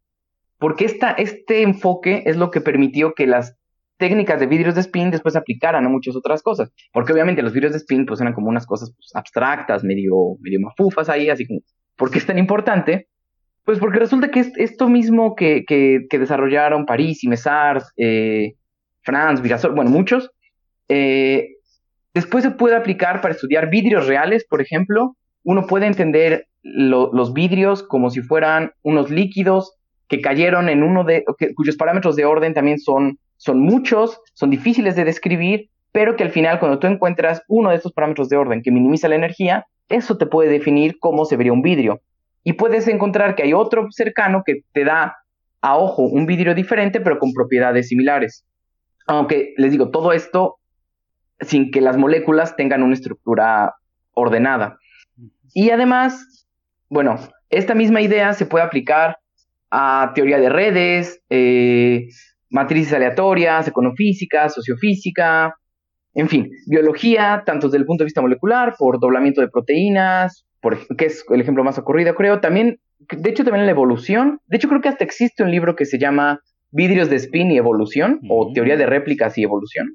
porque 0.57 0.85
esta, 0.85 1.11
este 1.11 1.61
enfoque 1.61 2.23
es 2.25 2.37
lo 2.37 2.49
que 2.49 2.61
permitió 2.61 3.13
que 3.13 3.27
las 3.27 3.55
técnicas 3.97 4.39
de 4.39 4.47
vidrios 4.47 4.75
de 4.75 4.81
spin 4.81 5.11
después 5.11 5.33
se 5.33 5.39
aplicaran 5.39 5.85
a 5.85 5.89
muchas 5.89 6.15
otras 6.15 6.41
cosas, 6.41 6.71
porque 6.93 7.13
obviamente 7.13 7.41
los 7.41 7.53
vidrios 7.53 7.73
de 7.73 7.79
spin 7.79 8.05
pues 8.05 8.21
eran 8.21 8.33
como 8.33 8.49
unas 8.49 8.65
cosas 8.65 8.93
pues, 8.95 9.11
abstractas, 9.15 9.83
medio, 9.83 10.15
medio 10.39 10.59
mafufas 10.59 11.09
ahí, 11.09 11.29
así 11.29 11.45
como, 11.47 11.61
¿por 11.95 12.11
qué 12.11 12.19
es 12.19 12.25
tan 12.25 12.37
importante? 12.37 13.07
Pues 13.63 13.79
porque 13.79 13.99
resulta 13.99 14.29
que 14.29 14.45
esto 14.55 14.87
mismo 14.87 15.35
que, 15.35 15.65
desarrollaron 16.09 16.85
París 16.85 17.23
y 17.23 17.27
Messard, 17.27 17.83
eh, 17.97 18.53
Franz, 19.01 19.41
Virasol, 19.41 19.75
bueno, 19.75 19.91
muchos, 19.91 20.31
eh, 20.89 21.49
después 22.13 22.43
se 22.43 22.51
puede 22.51 22.75
aplicar 22.75 23.19
para 23.21 23.33
estudiar 23.33 23.69
vidrios 23.69 24.07
reales, 24.07 24.45
por 24.49 24.61
ejemplo. 24.61 25.17
Uno 25.43 25.67
puede 25.67 25.85
entender 25.85 26.47
los 26.61 27.33
vidrios 27.33 27.83
como 27.83 28.09
si 28.09 28.21
fueran 28.21 28.71
unos 28.83 29.09
líquidos 29.09 29.77
que 30.07 30.21
cayeron 30.21 30.69
en 30.69 30.83
uno 30.83 31.03
de, 31.03 31.23
cuyos 31.55 31.75
parámetros 31.75 32.15
de 32.15 32.25
orden 32.25 32.53
también 32.53 32.79
son, 32.79 33.19
son 33.47 33.61
muchos, 33.61 34.19
son 34.33 34.49
difíciles 34.49 34.95
de 34.95 35.05
describir, 35.05 35.69
pero 35.93 36.15
que 36.15 36.23
al 36.23 36.31
final 36.31 36.59
cuando 36.59 36.79
tú 36.79 36.87
encuentras 36.87 37.41
uno 37.47 37.69
de 37.69 37.77
estos 37.77 37.93
parámetros 37.93 38.27
de 38.29 38.35
orden 38.35 38.61
que 38.61 38.71
minimiza 38.71 39.07
la 39.07 39.15
energía, 39.15 39.65
eso 39.89 40.17
te 40.17 40.25
puede 40.25 40.49
definir 40.49 40.99
cómo 40.99 41.23
se 41.23 41.37
vería 41.37 41.53
un 41.53 41.61
vidrio 41.61 42.01
y 42.43 42.53
puedes 42.53 42.87
encontrar 42.87 43.35
que 43.35 43.43
hay 43.43 43.53
otro 43.53 43.87
cercano 43.89 44.43
que 44.45 44.61
te 44.73 44.83
da 44.83 45.17
a 45.61 45.77
ojo 45.77 46.03
un 46.03 46.25
vidrio 46.25 46.53
diferente, 46.53 46.99
pero 46.99 47.19
con 47.19 47.33
propiedades 47.33 47.87
similares. 47.87 48.45
Aunque 49.05 49.53
les 49.57 49.71
digo, 49.71 49.89
todo 49.89 50.11
esto 50.11 50.57
sin 51.39 51.71
que 51.71 51.81
las 51.81 51.97
moléculas 51.97 52.55
tengan 52.55 52.83
una 52.83 52.93
estructura 52.93 53.75
ordenada. 54.13 54.77
Y 55.53 55.69
además, 55.69 56.45
bueno, 56.89 57.17
esta 57.49 57.75
misma 57.75 58.01
idea 58.01 58.33
se 58.33 58.45
puede 58.45 58.65
aplicar 58.65 59.17
a 59.71 60.11
teoría 60.15 60.37
de 60.37 60.49
redes, 60.49 61.21
eh, 61.29 62.07
matrices 62.49 62.93
aleatorias, 62.93 63.67
econofísica, 63.67 64.49
sociofísica, 64.49 65.55
en 66.13 66.29
fin, 66.29 66.49
biología, 66.65 67.43
tanto 67.45 67.67
desde 67.67 67.77
el 67.77 67.85
punto 67.85 68.03
de 68.03 68.07
vista 68.07 68.21
molecular, 68.21 68.73
por 68.77 68.99
doblamiento 68.99 69.41
de 69.41 69.49
proteínas, 69.49 70.45
que 70.97 71.05
es 71.05 71.23
el 71.29 71.41
ejemplo 71.41 71.63
más 71.63 71.77
ocurrido, 71.77 72.15
creo. 72.15 72.39
También, 72.39 72.79
de 73.09 73.29
hecho, 73.29 73.43
también 73.43 73.65
la 73.65 73.71
evolución. 73.71 74.39
De 74.47 74.57
hecho, 74.57 74.67
creo 74.67 74.81
que 74.81 74.89
hasta 74.89 75.03
existe 75.03 75.43
un 75.43 75.51
libro 75.51 75.75
que 75.75 75.85
se 75.85 75.99
llama 75.99 76.41
Vidrios 76.71 77.09
de 77.09 77.17
Spin 77.17 77.51
y 77.51 77.57
Evolución, 77.57 78.19
o 78.29 78.51
Teoría 78.51 78.77
de 78.77 78.85
Réplicas 78.85 79.37
y 79.37 79.43
Evolución. 79.43 79.93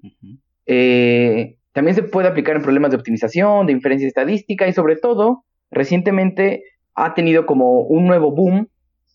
Eh, 0.66 1.57
también 1.73 1.95
se 1.95 2.03
puede 2.03 2.29
aplicar 2.29 2.57
en 2.57 2.62
problemas 2.62 2.91
de 2.93 2.99
optimización, 2.99 3.66
de 3.66 3.73
inferencia 3.73 4.07
estadística 4.07 4.69
y 4.69 4.73
sobre 4.73 4.97
todo, 4.97 5.45
recientemente 5.70 6.62
ha 6.95 7.15
tenido 7.15 7.47
como 7.47 7.81
un 7.81 8.07
nuevo 8.07 8.35
boom 8.35 8.69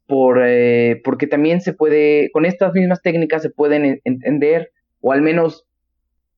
por, 0.08 0.42
eh, 0.44 1.02
porque 1.04 1.28
también 1.28 1.62
se 1.62 1.74
puede, 1.74 2.32
con 2.32 2.46
estas 2.46 2.74
mismas 2.74 3.02
técnicas 3.02 3.42
se 3.42 3.50
pueden 3.50 4.00
entender 4.04 4.72
o 5.02 5.12
al 5.12 5.22
menos 5.22 5.68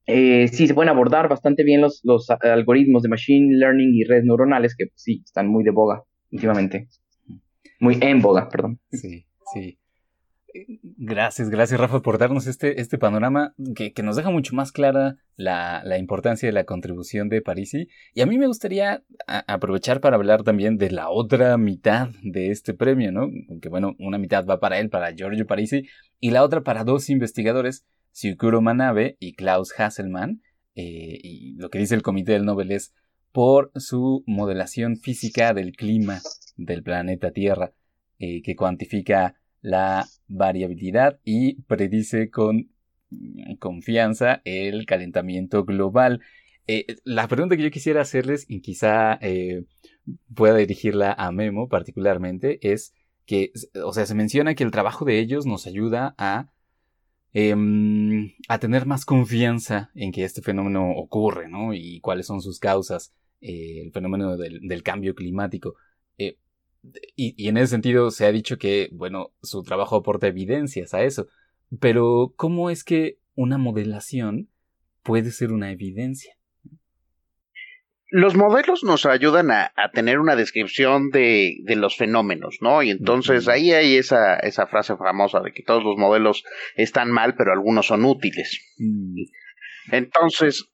eh, 0.06 0.48
sí 0.48 0.68
se 0.68 0.74
pueden 0.74 0.90
abordar 0.90 1.30
bastante 1.30 1.64
bien 1.64 1.82
los, 1.82 2.02
los 2.04 2.30
algoritmos 2.30 3.04
de 3.04 3.10
machine 3.10 3.56
learning 3.56 3.94
y 3.94 4.04
redes 4.04 4.26
neuronales 4.26 4.76
que 4.76 4.86
sí 4.96 5.22
están 5.24 5.48
muy 5.48 5.64
de 5.64 5.72
boga 5.72 6.04
últimamente. 6.32 6.88
Muy 7.80 7.98
en 8.02 8.22
boga, 8.22 8.50
perdón. 8.50 8.80
Sí, 8.92 9.26
sí. 9.54 9.79
Gracias, 11.02 11.50
gracias 11.50 11.80
Rafa 11.80 12.02
por 12.02 12.18
darnos 12.18 12.48
este, 12.48 12.82
este 12.82 12.98
panorama 12.98 13.54
que, 13.76 13.94
nos 14.04 14.16
deja 14.16 14.30
mucho 14.30 14.56
más 14.56 14.72
clara 14.72 15.18
la, 15.36 15.98
importancia 15.98 16.48
de 16.48 16.54
la 16.54 16.66
contribución 16.66 17.30
de 17.30 17.42
Parisi. 17.42 17.88
Y 18.14 18.22
a 18.22 18.26
mí 18.26 18.38
me 18.38 18.48
gustaría 18.48 19.04
aprovechar 19.28 20.02
para 20.02 20.16
hablar 20.16 20.44
también 20.44 20.78
de 20.78 20.92
la 20.92 21.10
otra 21.10 21.58
mitad 21.58 22.10
de 22.24 22.52
este 22.52 22.74
premio, 22.74 23.12
¿no? 23.12 23.30
Que 23.62 23.70
bueno, 23.70 23.96
una 24.00 24.18
mitad 24.18 24.46
va 24.46 24.60
para 24.60 24.80
él, 24.80 24.90
para 24.90 25.14
Giorgio 25.14 25.46
Parisi, 25.48 25.88
y 26.20 26.32
la 26.32 26.44
otra 26.44 26.62
para 26.64 26.84
dos 26.84 27.10
investigadores 27.10 27.86
Syukuro 28.12 28.62
Manabe 28.62 29.18
y 29.20 29.34
Klaus 29.34 29.74
Hasselmann. 29.78 30.42
Eh, 30.76 31.20
y 31.22 31.56
lo 31.56 31.70
que 31.70 31.80
dice 31.80 31.96
el 31.96 32.02
comité 32.02 32.34
del 32.34 32.46
Nobel 32.46 32.72
es 32.72 32.94
por 33.32 33.72
su 33.76 34.24
modelación 34.26 34.98
física 34.98 35.54
del 35.54 35.74
clima 35.74 36.22
del 36.58 36.84
planeta 36.84 37.32
Tierra, 37.32 37.74
eh, 38.18 38.42
que 38.42 38.56
cuantifica 38.56 39.36
la 39.62 40.08
variabilidad 40.28 41.20
y 41.24 41.62
predice 41.64 42.30
con 42.30 42.72
confianza 43.60 44.42
el 44.46 44.86
calentamiento 44.86 45.66
global. 45.66 46.22
Eh, 46.68 46.86
la 47.04 47.28
pregunta 47.28 47.58
que 47.58 47.64
yo 47.64 47.72
quisiera 47.72 48.02
hacerles, 48.02 48.46
y 48.48 48.62
quizá 48.62 49.20
pueda 50.36 50.56
dirigirla 50.56 51.14
a 51.14 51.32
Memo 51.32 51.68
particularmente, 51.68 52.60
es 52.62 52.94
que, 53.26 53.52
o 53.84 53.94
sea, 53.94 54.06
se 54.06 54.16
menciona 54.16 54.56
que 54.56 54.64
el 54.64 54.72
trabajo 54.72 55.06
de 55.06 55.20
ellos 55.20 55.46
nos 55.46 55.68
ayuda 55.68 56.16
a 56.18 56.50
Em, 57.32 58.34
a 58.48 58.58
tener 58.60 58.88
más 58.88 59.06
confianza 59.06 59.92
en 59.94 60.12
que 60.12 60.24
este 60.24 60.42
fenómeno 60.42 60.92
ocurre, 60.92 61.48
¿no? 61.48 61.74
Y 61.74 62.00
cuáles 62.02 62.26
son 62.26 62.42
sus 62.42 62.60
causas, 62.60 63.14
eh, 63.40 63.82
el 63.84 63.92
fenómeno 63.92 64.36
del, 64.36 64.84
cambio 64.84 65.14
climático. 65.14 65.76
Y, 67.16 67.48
en 67.48 67.58
ese 67.58 67.68
sentido 67.68 68.12
se 68.12 68.26
ha 68.26 68.32
dicho 68.32 68.58
que, 68.58 68.90
bueno, 68.92 69.32
su 69.42 69.64
trabajo 69.64 69.98
aporta 69.98 70.28
evidencias 70.28 70.94
a 70.94 71.04
eso. 71.04 71.28
Pero, 71.80 72.34
¿cómo 72.36 72.70
es 72.70 72.84
que 72.84 73.20
una 73.36 73.58
modelación 73.58 74.50
puede 75.04 75.32
ser 75.32 75.52
una 75.52 75.72
evidencia? 75.72 76.40
los 78.12 78.36
modelos 78.36 78.84
nos 78.84 79.06
ayudan 79.06 79.52
a, 79.52 79.72
tener 79.94 80.20
una 80.20 80.36
descripción 80.36 81.10
de, 81.12 81.58
los 81.76 81.96
fenómenos, 81.96 82.58
¿no? 82.62 82.82
Y 82.82 82.90
entonces 82.90 83.48
ahí 83.48 83.72
hay 83.72 83.98
esa, 83.98 84.38
esa 84.38 84.66
frase 84.68 84.98
famosa 84.98 85.42
de 85.42 85.52
que 85.52 85.64
todos 85.64 85.84
los 85.84 85.96
modelos 85.98 86.44
están 86.76 87.12
mal, 87.12 87.36
pero 87.36 87.52
algunos 87.52 87.88
son 87.88 88.06
útiles. 88.06 88.60
Mm. 88.78 89.26
Entonces, 89.92 90.72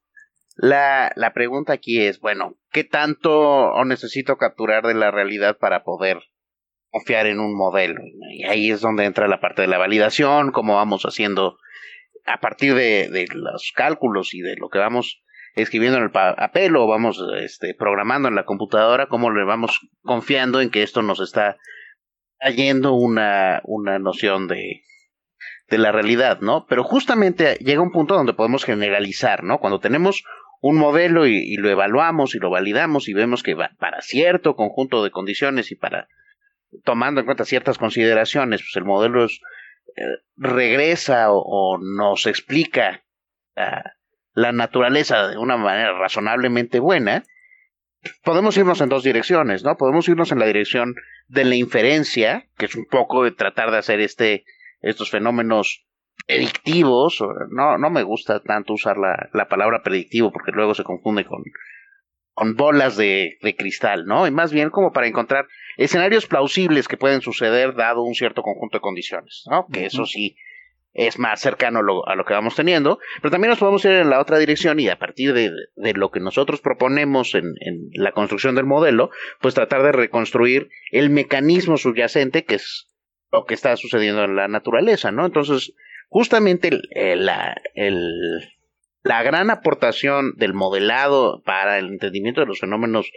la, 0.55 1.11
la 1.15 1.33
pregunta 1.33 1.73
aquí 1.73 2.01
es, 2.01 2.19
bueno, 2.19 2.57
¿qué 2.71 2.83
tanto 2.83 3.73
necesito 3.85 4.37
capturar 4.37 4.85
de 4.85 4.93
la 4.93 5.11
realidad 5.11 5.57
para 5.57 5.83
poder 5.83 6.19
confiar 6.89 7.27
en 7.27 7.39
un 7.39 7.55
modelo? 7.55 8.01
Y 8.31 8.45
ahí 8.45 8.71
es 8.71 8.81
donde 8.81 9.05
entra 9.05 9.27
la 9.27 9.41
parte 9.41 9.61
de 9.61 9.67
la 9.67 9.77
validación, 9.77 10.51
cómo 10.51 10.75
vamos 10.75 11.03
haciendo 11.03 11.57
a 12.25 12.39
partir 12.39 12.73
de, 12.73 13.09
de 13.09 13.27
los 13.33 13.71
cálculos 13.75 14.33
y 14.33 14.41
de 14.41 14.55
lo 14.55 14.69
que 14.69 14.79
vamos 14.79 15.21
escribiendo 15.55 15.97
en 15.97 16.05
el 16.05 16.11
papel 16.11 16.75
o 16.75 16.87
vamos 16.87 17.21
este, 17.37 17.73
programando 17.73 18.27
en 18.27 18.35
la 18.35 18.45
computadora, 18.45 19.07
cómo 19.07 19.31
le 19.31 19.43
vamos 19.45 19.79
confiando 20.03 20.61
en 20.61 20.69
que 20.69 20.83
esto 20.83 21.01
nos 21.01 21.19
está 21.19 21.57
trayendo 22.39 22.93
una, 22.93 23.61
una 23.63 23.97
noción 23.99 24.47
de, 24.47 24.83
de 25.69 25.77
la 25.77 25.91
realidad, 25.91 26.41
¿no? 26.41 26.65
Pero 26.67 26.83
justamente 26.83 27.55
llega 27.61 27.81
un 27.81 27.91
punto 27.91 28.15
donde 28.15 28.33
podemos 28.33 28.65
generalizar, 28.65 29.43
¿no? 29.43 29.59
Cuando 29.59 29.79
tenemos 29.79 30.23
un 30.67 30.77
modelo 30.77 31.27
y, 31.27 31.57
lo 31.57 31.69
evaluamos 31.69 32.33
y 32.33 32.39
lo 32.39 32.49
validamos 32.49 33.07
y 33.07 33.13
vemos 33.13 33.43
que 33.43 33.53
va 33.53 33.69
para 33.77 34.01
cierto 34.01 34.55
conjunto 34.55 35.03
de 35.03 35.11
condiciones 35.11 35.71
y 35.71 35.75
para 35.75 36.07
tomando 36.83 37.19
en 37.19 37.27
cuenta 37.27 37.45
ciertas 37.45 37.77
consideraciones, 37.77 38.61
pues 38.61 38.75
el 38.75 38.83
modelo 38.83 39.25
eh, 39.25 39.29
regresa 40.37 41.27
o, 41.29 41.77
nos 41.77 42.25
explica 42.25 43.03
la 44.33 44.51
naturaleza 44.53 45.27
de 45.27 45.37
una 45.37 45.55
manera 45.55 45.99
razonablemente 45.99 46.79
buena, 46.79 47.23
podemos 48.23 48.57
irnos 48.57 48.81
en 48.81 48.89
dos 48.89 49.03
direcciones, 49.03 49.63
¿no? 49.63 49.77
Podemos 49.77 50.09
irnos 50.09 50.31
en 50.31 50.39
la 50.39 50.47
dirección 50.47 50.95
de 51.27 51.45
la 51.45 51.55
inferencia, 51.55 52.47
que 52.57 52.65
es 52.65 52.75
un 52.75 52.85
poco 52.85 53.23
de 53.23 53.31
tratar 53.31 53.69
de 53.69 53.77
hacer 53.77 53.99
este, 53.99 54.45
estos 54.81 55.11
fenómenos 55.11 55.85
predictivos. 56.25 57.23
No, 57.49 57.77
no 57.77 57.89
me 57.89 58.03
gusta 58.03 58.41
tanto 58.41 58.73
usar 58.73 58.97
la, 58.97 59.29
la 59.33 59.47
palabra 59.47 59.83
predictivo 59.83 60.31
porque 60.31 60.51
luego 60.51 60.73
se 60.73 60.83
confunde 60.83 61.25
con, 61.25 61.43
con 62.33 62.55
bolas 62.55 62.97
de, 62.97 63.37
de, 63.41 63.55
cristal, 63.55 64.05
¿no? 64.05 64.27
Y 64.27 64.31
más 64.31 64.51
bien 64.51 64.69
como 64.69 64.91
para 64.91 65.07
encontrar 65.07 65.47
escenarios 65.77 66.27
plausibles 66.27 66.87
que 66.87 66.97
pueden 66.97 67.21
suceder 67.21 67.75
dado 67.75 68.03
un 68.03 68.15
cierto 68.15 68.41
conjunto 68.41 68.77
de 68.77 68.81
condiciones, 68.81 69.43
¿no? 69.49 69.67
Que 69.71 69.85
eso 69.85 70.05
sí 70.05 70.35
es 70.95 71.19
más 71.19 71.41
cercano 71.41 71.79
a 71.79 72.15
lo, 72.15 72.25
que 72.25 72.33
vamos 72.33 72.55
teniendo, 72.55 72.99
pero 73.21 73.29
también 73.29 73.49
nos 73.49 73.59
podemos 73.59 73.83
ir 73.83 73.91
en 73.91 74.09
la 74.09 74.21
otra 74.21 74.39
dirección 74.39 74.79
y 74.79 74.87
a 74.87 74.97
partir 74.97 75.33
de, 75.33 75.51
de 75.75 75.93
lo 75.93 76.09
que 76.09 76.21
nosotros 76.21 76.61
proponemos 76.61 77.35
en, 77.35 77.53
en, 77.59 77.89
la 77.93 78.13
construcción 78.13 78.55
del 78.55 78.65
modelo, 78.65 79.09
pues 79.41 79.53
tratar 79.53 79.83
de 79.83 79.91
reconstruir 79.91 80.69
el 80.91 81.09
mecanismo 81.09 81.75
subyacente 81.75 82.45
que 82.45 82.55
es 82.55 82.89
lo 83.31 83.43
que 83.43 83.55
está 83.55 83.75
sucediendo 83.75 84.23
en 84.23 84.37
la 84.37 84.47
naturaleza, 84.47 85.11
¿no? 85.11 85.25
Entonces, 85.25 85.73
justamente 86.09 86.71
la 89.03 89.23
gran 89.23 89.49
aportación 89.49 90.33
del 90.37 90.53
modelado 90.53 91.41
para 91.43 91.77
el 91.79 91.87
entendimiento 91.87 92.41
de 92.41 92.47
los 92.47 92.59
fenómenos 92.59 93.11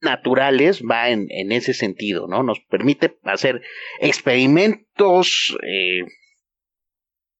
naturales 0.00 0.82
va 0.82 1.10
en, 1.10 1.26
en 1.30 1.52
ese 1.52 1.74
sentido, 1.74 2.26
¿no? 2.28 2.42
Nos 2.42 2.60
permite 2.60 3.16
hacer 3.24 3.62
experimentos 4.00 5.56
eh, 5.62 6.04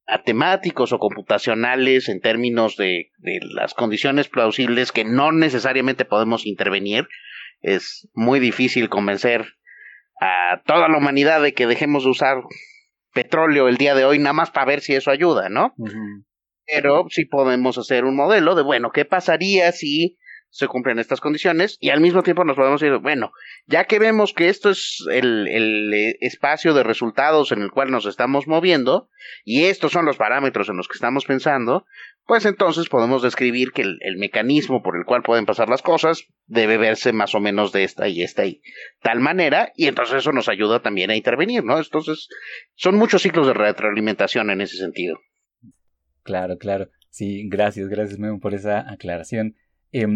matemáticos 0.07 0.93
o 0.93 0.99
computacionales 0.99 2.09
en 2.09 2.20
términos 2.20 2.77
de, 2.77 3.11
de, 3.19 3.41
las 3.43 3.74
condiciones 3.74 4.28
plausibles 4.28 4.93
que 4.93 5.05
no 5.05 5.33
necesariamente 5.33 6.05
podemos 6.05 6.47
intervenir. 6.47 7.09
Es 7.61 8.09
muy 8.15 8.41
difícil 8.41 8.89
convencer 8.89 9.55
a 10.20 10.62
toda 10.65 10.89
la 10.89 10.99
humanidad 10.99 11.43
de 11.43 11.53
que 11.53 11.66
dejemos 11.66 12.05
de 12.05 12.11
usar 12.11 12.39
petróleo 13.16 13.66
el 13.68 13.78
día 13.78 13.94
de 13.94 14.05
hoy 14.05 14.18
nada 14.18 14.34
más 14.34 14.51
para 14.51 14.66
ver 14.66 14.80
si 14.82 14.94
eso 14.94 15.10
ayuda, 15.10 15.48
¿no? 15.48 15.72
Pero 16.66 17.06
sí 17.09 17.24
podemos 17.24 17.78
hacer 17.78 18.05
un 18.05 18.14
modelo 18.14 18.55
de, 18.55 18.62
bueno, 18.62 18.90
¿qué 18.93 19.06
pasaría 19.06 19.72
si 19.72 20.18
se 20.51 20.68
cumplen 20.68 20.98
estas 20.98 21.20
condiciones 21.20 21.77
y 21.81 21.90
al 21.90 22.01
mismo 22.01 22.23
tiempo 22.23 22.44
nos 22.44 22.56
podemos 22.56 22.81
decir, 22.81 22.98
bueno, 22.98 23.32
ya 23.66 23.85
que 23.85 23.98
vemos 23.98 24.32
que 24.32 24.48
esto 24.48 24.70
es 24.70 25.05
el, 25.10 25.47
el, 25.48 25.93
eh, 25.93 26.16
espacio 26.20 26.73
de 26.74 26.82
resultados 26.82 27.52
en 27.52 27.62
el 27.62 27.70
cual 27.70 27.90
nos 27.90 28.06
estamos 28.06 28.47
moviendo 28.47 29.09
y 29.44 29.64
estos 29.64 29.93
son 29.93 30.05
los 30.06 30.16
parámetros 30.16 30.68
en 30.68 30.77
los 30.77 30.89
que 30.89 30.94
estamos 30.94 31.24
pensando, 31.24 31.85
pues 32.24 32.44
entonces 32.44 32.89
podemos 32.89 33.23
describir 33.23 33.73
que 33.73 33.82
el, 33.82 33.98
el, 34.01 34.16
mecanismo 34.16 34.82
por 34.82 34.97
el 34.97 35.05
cual 35.05 35.23
pueden 35.23 35.47
pasar 35.47 35.68
las 35.68 35.82
cosas 35.82 36.27
debe 36.47 36.77
verse 36.77 37.12
más 37.12 37.35
o 37.35 37.40
menos 37.40 37.73
de 37.73 37.85
esta 37.85 38.09
y 38.09 38.23
esta 38.23 38.47
y 38.47 38.62
tal 39.02 39.20
manera 39.20 39.73
y 39.77 39.86
entonces 39.86 40.16
eso 40.16 40.32
nos 40.32 40.48
ayuda 40.48 40.81
también 40.81 41.10
a 41.10 41.16
intervenir, 41.16 41.64
¿no? 41.64 41.78
Entonces 41.78 42.28
son 42.74 42.97
muchos 42.97 43.23
ciclos 43.23 43.47
de 43.47 43.55
retroalimentación 43.55 44.51
en 44.51 44.60
ese 44.60 44.77
sentido. 44.77 45.18
Claro, 46.23 46.59
claro. 46.59 46.89
Sí, 47.10 47.48
gracias, 47.48 47.89
gracias 47.89 48.18
Memo 48.18 48.40
por 48.40 48.55
esa 48.55 48.90
aclaración. 48.90 49.55
Eh, 49.98 50.06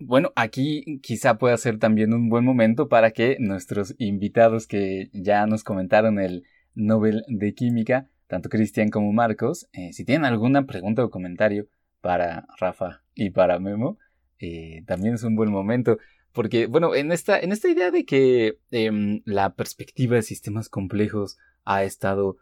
bueno, 0.00 0.32
aquí 0.36 1.00
quizá 1.02 1.38
pueda 1.38 1.56
ser 1.56 1.78
también 1.78 2.12
un 2.12 2.28
buen 2.28 2.44
momento 2.44 2.88
para 2.88 3.12
que 3.12 3.38
nuestros 3.40 3.94
invitados 3.96 4.66
que 4.66 5.08
ya 5.14 5.46
nos 5.46 5.64
comentaron 5.64 6.18
el 6.18 6.44
Nobel 6.74 7.24
de 7.26 7.54
Química, 7.54 8.06
tanto 8.26 8.50
Cristian 8.50 8.90
como 8.90 9.14
Marcos, 9.14 9.66
eh, 9.72 9.94
si 9.94 10.04
tienen 10.04 10.26
alguna 10.26 10.66
pregunta 10.66 11.02
o 11.02 11.08
comentario 11.08 11.68
para 12.02 12.46
Rafa 12.58 13.02
y 13.14 13.30
para 13.30 13.58
Memo, 13.58 13.96
eh, 14.40 14.82
también 14.86 15.14
es 15.14 15.22
un 15.22 15.36
buen 15.36 15.50
momento. 15.50 15.96
Porque, 16.32 16.66
bueno, 16.66 16.94
en 16.94 17.10
esta, 17.10 17.40
en 17.40 17.50
esta 17.52 17.70
idea 17.70 17.90
de 17.90 18.04
que 18.04 18.58
eh, 18.72 19.22
la 19.24 19.54
perspectiva 19.54 20.16
de 20.16 20.22
sistemas 20.22 20.68
complejos 20.68 21.38
ha 21.64 21.82
estado 21.82 22.36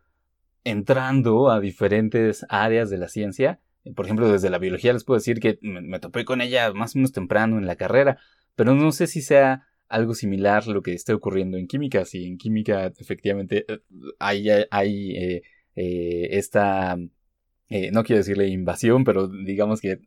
entrando 0.64 1.48
a 1.48 1.60
diferentes 1.60 2.44
áreas 2.48 2.90
de 2.90 2.98
la 2.98 3.06
ciencia, 3.06 3.60
por 3.94 4.04
ejemplo, 4.04 4.30
desde 4.30 4.50
la 4.50 4.58
biología 4.58 4.92
les 4.92 5.04
puedo 5.04 5.18
decir 5.18 5.40
que 5.40 5.58
me, 5.62 5.98
topé 6.00 6.24
con 6.24 6.40
ella 6.40 6.72
más 6.72 6.94
o 6.94 6.98
menos 6.98 7.12
temprano 7.12 7.58
en 7.58 7.66
la 7.66 7.76
carrera, 7.76 8.18
pero 8.56 8.74
no 8.74 8.92
sé 8.92 9.06
si 9.06 9.22
sea 9.22 9.66
algo 9.88 10.14
similar 10.14 10.66
lo 10.66 10.82
que 10.82 10.92
esté 10.92 11.12
ocurriendo 11.14 11.56
en 11.56 11.66
química. 11.66 12.04
Si 12.04 12.26
en 12.26 12.38
química 12.38 12.92
efectivamente 12.98 13.64
eh, 13.68 13.80
hay, 14.18 14.48
hay 14.70 15.16
eh, 15.16 15.42
eh, 15.76 16.28
esta, 16.32 16.96
no 16.96 18.04
quiero 18.04 18.18
decirle 18.18 18.48
invasión, 18.48 19.04
pero 19.04 19.28
digamos 19.28 19.80
que 19.80 20.00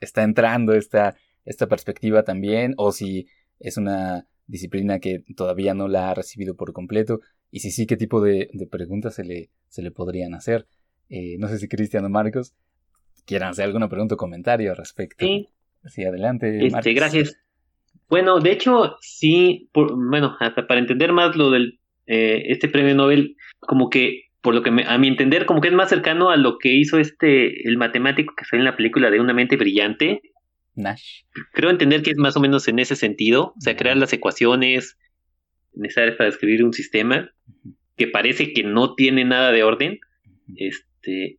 está 0.00 0.22
entrando 0.22 0.74
esta, 0.74 1.16
esta 1.44 1.66
perspectiva 1.66 2.22
también, 2.24 2.74
o 2.76 2.92
si 2.92 3.26
es 3.58 3.76
una 3.76 4.26
disciplina 4.46 5.00
que 5.00 5.24
todavía 5.34 5.74
no 5.74 5.88
la 5.88 6.10
ha 6.10 6.14
recibido 6.14 6.54
por 6.56 6.72
completo, 6.72 7.20
y 7.50 7.60
si 7.60 7.70
sí, 7.70 7.86
qué 7.86 7.96
tipo 7.96 8.20
de, 8.20 8.50
de 8.52 8.66
preguntas 8.66 9.14
se 9.14 9.24
le, 9.24 9.50
se 9.68 9.82
le 9.82 9.90
podrían 9.90 10.34
hacer. 10.34 10.66
no 11.38 11.48
sé 11.48 11.58
si 11.58 11.68
Cristiano 11.68 12.08
Marcos 12.08 12.54
quieran 13.26 13.50
hacer 13.50 13.66
alguna 13.66 13.88
pregunta 13.88 14.14
o 14.14 14.18
comentario 14.18 14.70
al 14.70 14.76
respecto. 14.76 15.26
Sí. 15.26 15.48
Sí, 15.88 16.04
adelante. 16.04 16.66
Este, 16.66 16.94
gracias. 16.94 17.38
Bueno, 18.08 18.40
de 18.40 18.52
hecho, 18.52 18.96
sí, 19.00 19.68
bueno, 19.72 20.36
hasta 20.40 20.66
para 20.66 20.80
entender 20.80 21.12
más 21.12 21.36
lo 21.36 21.50
del 21.50 21.80
eh, 22.06 22.44
este 22.46 22.68
premio 22.68 22.94
Nobel, 22.94 23.36
como 23.60 23.90
que, 23.90 24.22
por 24.40 24.54
lo 24.54 24.62
que 24.62 24.70
a 24.70 24.98
mi 24.98 25.08
entender, 25.08 25.44
como 25.44 25.60
que 25.60 25.68
es 25.68 25.74
más 25.74 25.88
cercano 25.88 26.30
a 26.30 26.36
lo 26.36 26.58
que 26.58 26.72
hizo 26.72 26.98
este, 26.98 27.68
el 27.68 27.76
matemático 27.78 28.34
que 28.36 28.44
sale 28.44 28.60
en 28.60 28.64
la 28.64 28.76
película 28.76 29.10
de 29.10 29.20
Una 29.20 29.34
mente 29.34 29.56
brillante. 29.56 30.20
Nash. 30.74 31.22
Creo 31.52 31.70
entender 31.70 32.02
que 32.02 32.10
es 32.10 32.18
más 32.18 32.36
o 32.36 32.40
menos 32.40 32.68
en 32.68 32.78
ese 32.78 32.96
sentido, 32.96 33.54
o 33.56 33.60
sea, 33.60 33.76
crear 33.76 33.96
las 33.96 34.12
ecuaciones 34.12 34.98
necesarias 35.72 36.16
para 36.16 36.28
escribir 36.28 36.64
un 36.64 36.72
sistema 36.72 37.30
que 37.96 38.06
parece 38.06 38.52
que 38.52 38.62
no 38.62 38.94
tiene 38.94 39.24
nada 39.24 39.52
de 39.52 39.64
orden, 39.64 39.98
este, 40.54 41.38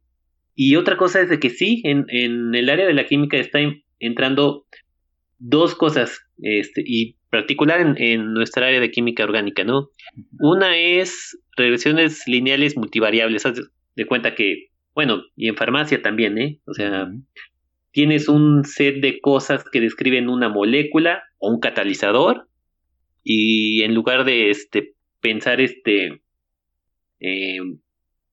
y 0.59 0.75
otra 0.75 0.97
cosa 0.97 1.21
es 1.21 1.29
de 1.29 1.39
que 1.39 1.51
sí, 1.51 1.81
en, 1.84 2.05
en 2.09 2.55
el 2.55 2.69
área 2.71 2.88
de 2.88 2.95
la 2.95 3.05
química 3.05 3.38
está 3.38 3.59
entrando 3.99 4.65
dos 5.38 5.75
cosas, 5.75 6.19
este, 6.41 6.84
y 6.84 7.15
particular 7.29 7.79
en, 7.79 7.95
en, 7.99 8.34
nuestra 8.34 8.65
área 8.65 8.79
de 8.79 8.89
química 8.89 9.23
orgánica, 9.23 9.63
¿no? 9.63 9.91
Una 10.39 10.75
es 10.75 11.38
regresiones 11.55 12.23
lineales 12.25 12.75
multivariables. 12.75 13.45
Haz 13.45 13.61
de 13.95 14.05
cuenta 14.07 14.34
que, 14.34 14.69
bueno, 14.95 15.21
y 15.35 15.47
en 15.47 15.55
farmacia 15.55 16.01
también, 16.01 16.39
¿eh? 16.39 16.59
O 16.65 16.73
sea, 16.73 17.07
tienes 17.91 18.27
un 18.27 18.65
set 18.65 18.99
de 18.99 19.21
cosas 19.21 19.63
que 19.71 19.79
describen 19.79 20.27
una 20.27 20.49
molécula 20.49 21.21
o 21.38 21.51
un 21.51 21.59
catalizador, 21.59 22.47
y 23.23 23.84
en 23.84 23.93
lugar 23.93 24.25
de 24.25 24.49
este 24.49 24.95
pensar 25.21 25.61
este 25.61 26.23
eh, 27.19 27.59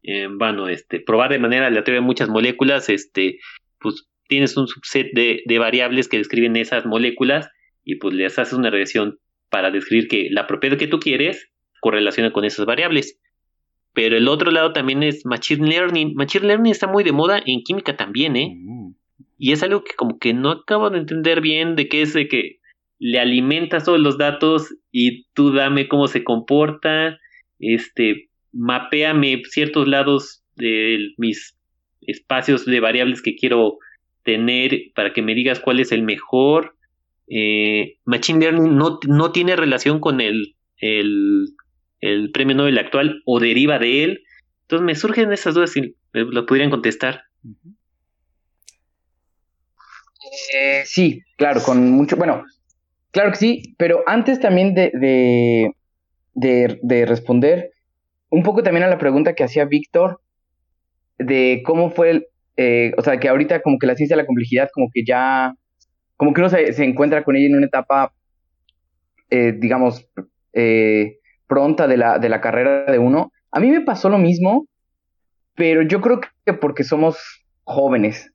eh, 0.05 0.28
bueno, 0.31 0.68
este, 0.68 1.01
probar 1.01 1.31
de 1.31 1.39
manera 1.39 1.66
aleatoria 1.66 2.01
muchas 2.01 2.28
moléculas, 2.28 2.89
este, 2.89 3.40
pues 3.81 4.06
tienes 4.28 4.56
un 4.56 4.68
subset 4.68 5.09
de, 5.14 5.43
de, 5.47 5.59
variables 5.59 6.09
que 6.09 6.18
describen 6.18 6.56
esas 6.56 6.86
moléculas 6.86 7.48
y 7.85 7.97
pues 7.97 8.14
les 8.14 8.39
haces 8.39 8.55
una 8.55 8.70
regresión 8.70 9.18
para 9.51 9.70
describir 9.70 10.09
que 10.09 10.28
la 10.31 10.47
propiedad 10.47 10.78
que 10.78 10.86
tú 10.86 11.01
quieres 11.01 11.51
correlaciona 11.81 12.32
con 12.32 12.44
esas 12.44 12.66
variables. 12.66 13.18
Pero 13.94 14.16
el 14.16 14.28
otro 14.28 14.51
lado 14.51 14.72
también 14.72 15.02
es 15.02 15.24
Machine 15.24 15.68
Learning. 15.68 16.14
Machine 16.14 16.48
Learning 16.48 16.72
está 16.72 16.86
muy 16.86 17.05
de 17.05 17.12
moda 17.12 17.40
en 17.44 17.62
química 17.62 17.97
también, 17.97 18.36
¿eh? 18.36 18.55
Mm. 18.56 18.94
Y 19.39 19.52
es 19.52 19.62
algo 19.62 19.85
que 19.85 19.94
como 19.94 20.18
que 20.18 20.35
no 20.35 20.51
acabo 20.51 20.90
de 20.90 20.98
entender 20.98 21.40
bien 21.40 21.76
de 21.76 21.89
qué 21.89 22.02
es 22.02 22.12
de 22.12 22.28
que 22.28 22.59
le 22.98 23.20
alimentas 23.20 23.85
todos 23.85 24.01
los 24.01 24.18
datos 24.18 24.74
y 24.90 25.26
tú 25.35 25.52
dame 25.52 25.89
cómo 25.89 26.09
se 26.09 26.24
comporta, 26.24 27.18
este, 27.59 28.28
mapeame 28.55 29.43
ciertos 29.48 29.89
lados 29.89 30.43
de 30.56 31.12
mis 31.18 31.56
espacios 32.02 32.64
de 32.64 32.81
variables 32.81 33.22
que 33.22 33.36
quiero 33.36 33.78
tener 34.24 34.93
para 34.94 35.12
que 35.12 35.22
me 35.22 35.35
digas 35.35 35.60
cuál 35.60 35.81
es 35.81 35.93
el 35.93 36.02
mejor. 36.02 36.76
Eh, 37.28 37.98
Machine 38.05 38.40
Learning 38.40 38.76
no, 38.76 38.98
no, 39.06 39.32
tiene 39.32 39.56
relación 39.56 40.01
con 40.01 40.20
el, 40.20 40.56
el, 40.78 41.47
el, 42.01 42.31
premio 42.31 42.55
Nobel 42.55 42.78
actual 42.78 43.22
o 43.24 43.40
deriva 43.40 43.78
de 43.78 44.05
él. 44.05 44.22
Entonces 44.62 44.85
me 44.85 44.94
surgen 44.94 45.32
esas 45.32 45.55
dudas 45.55 45.76
y 45.76 45.94
lo 46.12 46.47
podrían 46.47 46.70
contestar. 46.70 47.24
Eh, 50.55 50.82
sí, 50.85 51.22
claro, 51.36 51.62
con 51.62 51.90
mucho, 51.90 52.16
bueno, 52.16 52.44
claro 53.10 53.31
que 53.31 53.36
sí, 53.36 53.74
pero 53.76 54.02
antes 54.06 54.40
también 54.40 54.74
de, 54.74 54.90
de, 56.35 56.78
de 56.82 57.06
responder, 57.06 57.73
un 58.35 58.43
poco 58.43 58.65
también 58.65 58.85
a 58.85 58.89
la 58.89 58.98
pregunta 58.98 59.35
que 59.35 59.44
hacía 59.44 59.65
Víctor 59.65 60.20
de 61.19 61.62
cómo 61.65 61.90
fue, 61.90 62.11
el, 62.11 62.27
eh, 62.56 62.93
o 62.98 63.02
sea, 63.02 63.19
que 63.20 63.28
ahorita 63.28 63.62
como 63.62 63.78
que 63.78 63.86
la 63.86 63.94
ciencia 63.94 64.16
de 64.16 64.23
la 64.23 64.27
complejidad 64.27 64.69
como 64.74 64.89
que 64.93 65.05
ya, 65.06 65.55
como 66.16 66.32
que 66.32 66.40
uno 66.40 66.51
se, 66.51 66.85
encuentra 66.85 67.23
con 67.23 67.36
ella 67.36 67.47
en 67.47 67.56
una 67.56 67.66
etapa, 67.66 68.12
eh, 69.31 69.55
digamos, 69.56 70.09
eh, 70.52 71.19
pronta 71.47 71.86
de 71.86 71.97
la, 71.97 72.19
de 72.19 72.28
la 72.28 72.40
carrera 72.40 72.90
de 72.90 72.98
uno. 72.98 73.31
A 73.52 73.61
mí 73.61 73.70
me 73.70 73.82
pasó 73.82 74.09
lo 74.09 74.19
mismo, 74.19 74.66
pero 75.55 75.82
yo 75.82 76.01
creo 76.01 76.20
que 76.44 76.55
porque 76.55 76.82
somos 76.82 77.16
jóvenes. 77.62 78.32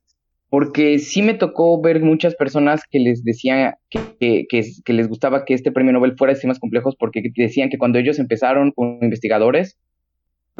porque 0.48 0.98
sí 0.98 1.22
me 1.22 1.34
tocó 1.34 1.80
ver 1.80 2.00
muchas 2.00 2.34
personas 2.34 2.82
que 2.90 2.98
les 2.98 3.22
decían 3.22 3.74
que, 3.88 4.46
que, 4.48 4.92
les 4.92 5.08
gustaba 5.08 5.44
que 5.44 5.54
este 5.54 5.70
premio 5.70 5.92
Nobel 5.92 6.16
fuera 6.16 6.32
de 6.32 6.36
sistemas 6.36 6.58
complejos 6.58 6.96
porque 6.98 7.22
decían 7.36 7.68
que 7.68 7.78
cuando 7.78 8.00
ellos 8.00 8.18
empezaron 8.18 8.72
como 8.72 8.98
investigadores, 9.00 9.78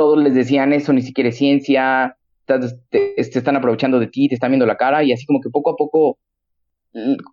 todos 0.00 0.18
les 0.18 0.32
decían 0.32 0.72
eso, 0.72 0.94
ni 0.94 1.02
siquiera 1.02 1.28
es 1.28 1.36
ciencia, 1.36 2.16
te, 2.46 3.20
están 3.20 3.56
aprovechando 3.56 4.00
de 4.00 4.06
ti, 4.06 4.28
te 4.28 4.34
están 4.34 4.50
viendo 4.50 4.64
la 4.64 4.78
cara 4.78 5.04
y 5.04 5.12
así 5.12 5.26
como 5.26 5.42
que 5.42 5.50
poco 5.50 5.72
a 5.72 5.76
poco, 5.76 6.18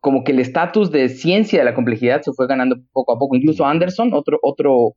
como 0.02 0.26
que 0.26 0.34
el 0.34 0.40
estatus 0.40 0.92
de 0.92 1.08
ciencia 1.08 1.60
de 1.60 1.64
la 1.64 1.74
complejidad 1.74 2.24
se 2.24 2.34
fue 2.34 2.46
ganando 2.46 2.76
poco 2.92 3.14
a 3.14 3.18
poco. 3.18 3.38
Incluso 3.38 3.66
Anderson, 3.66 4.14
otro, 4.14 4.38
otro 4.44 4.96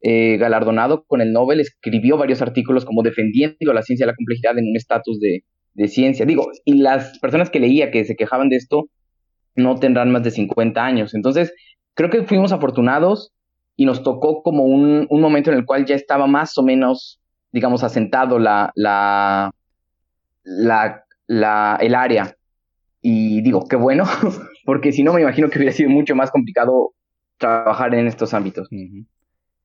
eh, 0.00 0.38
galardonado 0.38 1.04
con 1.06 1.20
el 1.20 1.34
Nobel, 1.34 1.60
escribió 1.60 2.16
varios 2.16 2.40
artículos 2.40 2.86
como 2.86 3.02
defendiendo 3.02 3.74
la 3.74 3.82
ciencia 3.82 4.06
de 4.06 4.12
la 4.12 4.16
complejidad 4.16 4.56
en 4.56 4.68
un 4.70 4.76
estatus 4.78 5.20
de, 5.20 5.40
de 5.74 5.88
ciencia. 5.88 6.24
Digo, 6.24 6.50
y 6.64 6.78
las 6.78 7.18
personas 7.18 7.50
que 7.50 7.60
leía 7.60 7.90
que 7.90 8.06
se 8.06 8.16
quejaban 8.16 8.48
de 8.48 8.56
esto 8.56 8.88
no 9.56 9.74
tendrán 9.74 10.10
más 10.10 10.22
de 10.22 10.30
50 10.30 10.82
años. 10.82 11.14
Entonces, 11.14 11.52
creo 11.92 12.08
que 12.08 12.22
fuimos 12.22 12.52
afortunados 12.52 13.30
y 13.80 13.86
nos 13.86 14.02
tocó 14.02 14.42
como 14.42 14.64
un, 14.64 15.06
un 15.08 15.20
momento 15.22 15.50
en 15.50 15.56
el 15.56 15.64
cual 15.64 15.86
ya 15.86 15.94
estaba 15.94 16.26
más 16.26 16.58
o 16.58 16.62
menos, 16.62 17.18
digamos, 17.50 17.82
asentado 17.82 18.38
la, 18.38 18.70
la, 18.74 19.54
la, 20.42 21.04
la, 21.26 21.78
el 21.80 21.94
área. 21.94 22.36
Y 23.00 23.40
digo, 23.40 23.66
qué 23.66 23.76
bueno, 23.76 24.04
porque 24.66 24.92
si 24.92 25.02
no 25.02 25.14
me 25.14 25.22
imagino 25.22 25.48
que 25.48 25.56
hubiera 25.56 25.72
sido 25.72 25.88
mucho 25.88 26.14
más 26.14 26.30
complicado 26.30 26.92
trabajar 27.38 27.94
en 27.94 28.06
estos 28.06 28.34
ámbitos. 28.34 28.68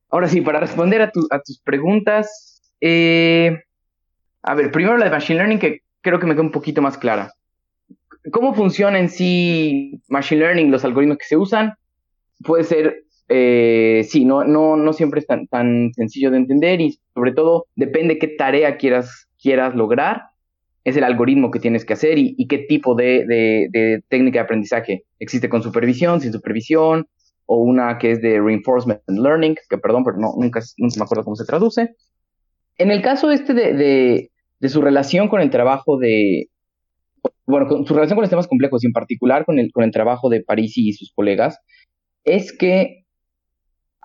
Ahora 0.10 0.30
sí, 0.30 0.40
para 0.40 0.62
responder 0.62 1.02
a, 1.02 1.12
tu, 1.12 1.28
a 1.30 1.42
tus 1.42 1.60
preguntas, 1.60 2.62
eh, 2.80 3.64
a 4.44 4.56
ver, 4.56 4.72
primero 4.72 4.96
la 4.96 5.04
de 5.04 5.12
Machine 5.12 5.40
Learning, 5.40 5.60
que 5.60 5.82
creo 6.00 6.22
que 6.22 6.26
me 6.26 6.36
queda 6.36 6.44
un 6.44 6.52
poquito 6.52 6.82
más 6.82 6.98
clara. 6.98 7.34
¿Cómo 8.32 8.54
funciona 8.54 8.98
en 8.98 9.10
sí 9.10 10.02
Machine 10.08 10.40
Learning, 10.40 10.72
los 10.72 10.86
algoritmos 10.86 11.18
que 11.18 11.26
se 11.26 11.36
usan? 11.36 11.74
Puede 12.46 12.64
ser, 12.64 13.05
eh, 13.30 14.06
sí, 14.08 14.26
no, 14.26 14.44
no, 14.44 14.76
no 14.78 14.94
siempre 14.94 15.20
es 15.20 15.28
tan, 15.28 15.48
tan 15.48 15.92
sencillo 15.94 16.32
de 16.32 16.38
entender 16.38 16.82
y 16.82 17.00
sobre 17.14 17.34
todo 17.34 17.66
depende 17.76 18.20
qué 18.20 18.28
tarea 18.28 18.78
quieras, 18.78 19.28
quieras 19.42 19.76
lograr. 19.76 20.24
Es 20.84 20.96
el 20.98 21.04
algoritmo 21.04 21.50
que 21.50 21.60
tienes 21.60 21.84
que 21.84 21.94
hacer 21.94 22.20
y, 22.20 22.48
qué 22.48 22.60
tipo 22.60 22.94
de, 22.94 23.26
de, 23.28 24.04
técnica 24.08 24.40
de 24.40 24.44
aprendizaje 24.44 25.04
existe 25.20 25.50
con 25.50 25.64
supervisión, 25.64 26.22
sin 26.22 26.32
supervisión, 26.32 27.08
o 27.48 27.58
una 27.58 27.98
que 27.98 28.12
es 28.12 28.22
de 28.22 28.40
reinforcement 28.40 29.02
learning, 29.08 29.56
que 29.68 29.78
perdón, 29.80 30.04
pero 30.04 30.18
no, 30.18 30.34
nunca, 30.38 30.62
nunca 30.78 30.96
me 30.98 31.04
acuerdo 31.04 31.24
cómo 31.24 31.36
se 31.36 31.46
traduce. 31.46 31.96
En 32.78 32.92
el 32.92 33.02
caso 33.02 33.32
este 33.32 33.56
de, 33.56 34.30
de 34.60 34.70
su 34.70 34.82
relación 34.82 35.28
con 35.28 35.42
el 35.42 35.50
trabajo 35.50 35.98
de, 35.98 36.50
bueno, 37.46 37.68
con 37.68 37.86
su 37.86 37.94
relación 37.94 38.16
con 38.16 38.24
los 38.24 38.30
temas 38.30 38.48
complejos 38.48 38.84
y 38.84 38.88
en 38.88 38.94
particular 38.94 39.46
con 39.46 39.60
el, 39.60 39.72
con 39.72 39.84
el 39.84 39.92
trabajo 39.92 40.30
de 40.30 40.44
Parisi 40.44 40.90
y 40.90 40.94
sus 40.94 41.12
colegas, 41.14 41.60
es 42.24 42.56
que, 42.56 43.05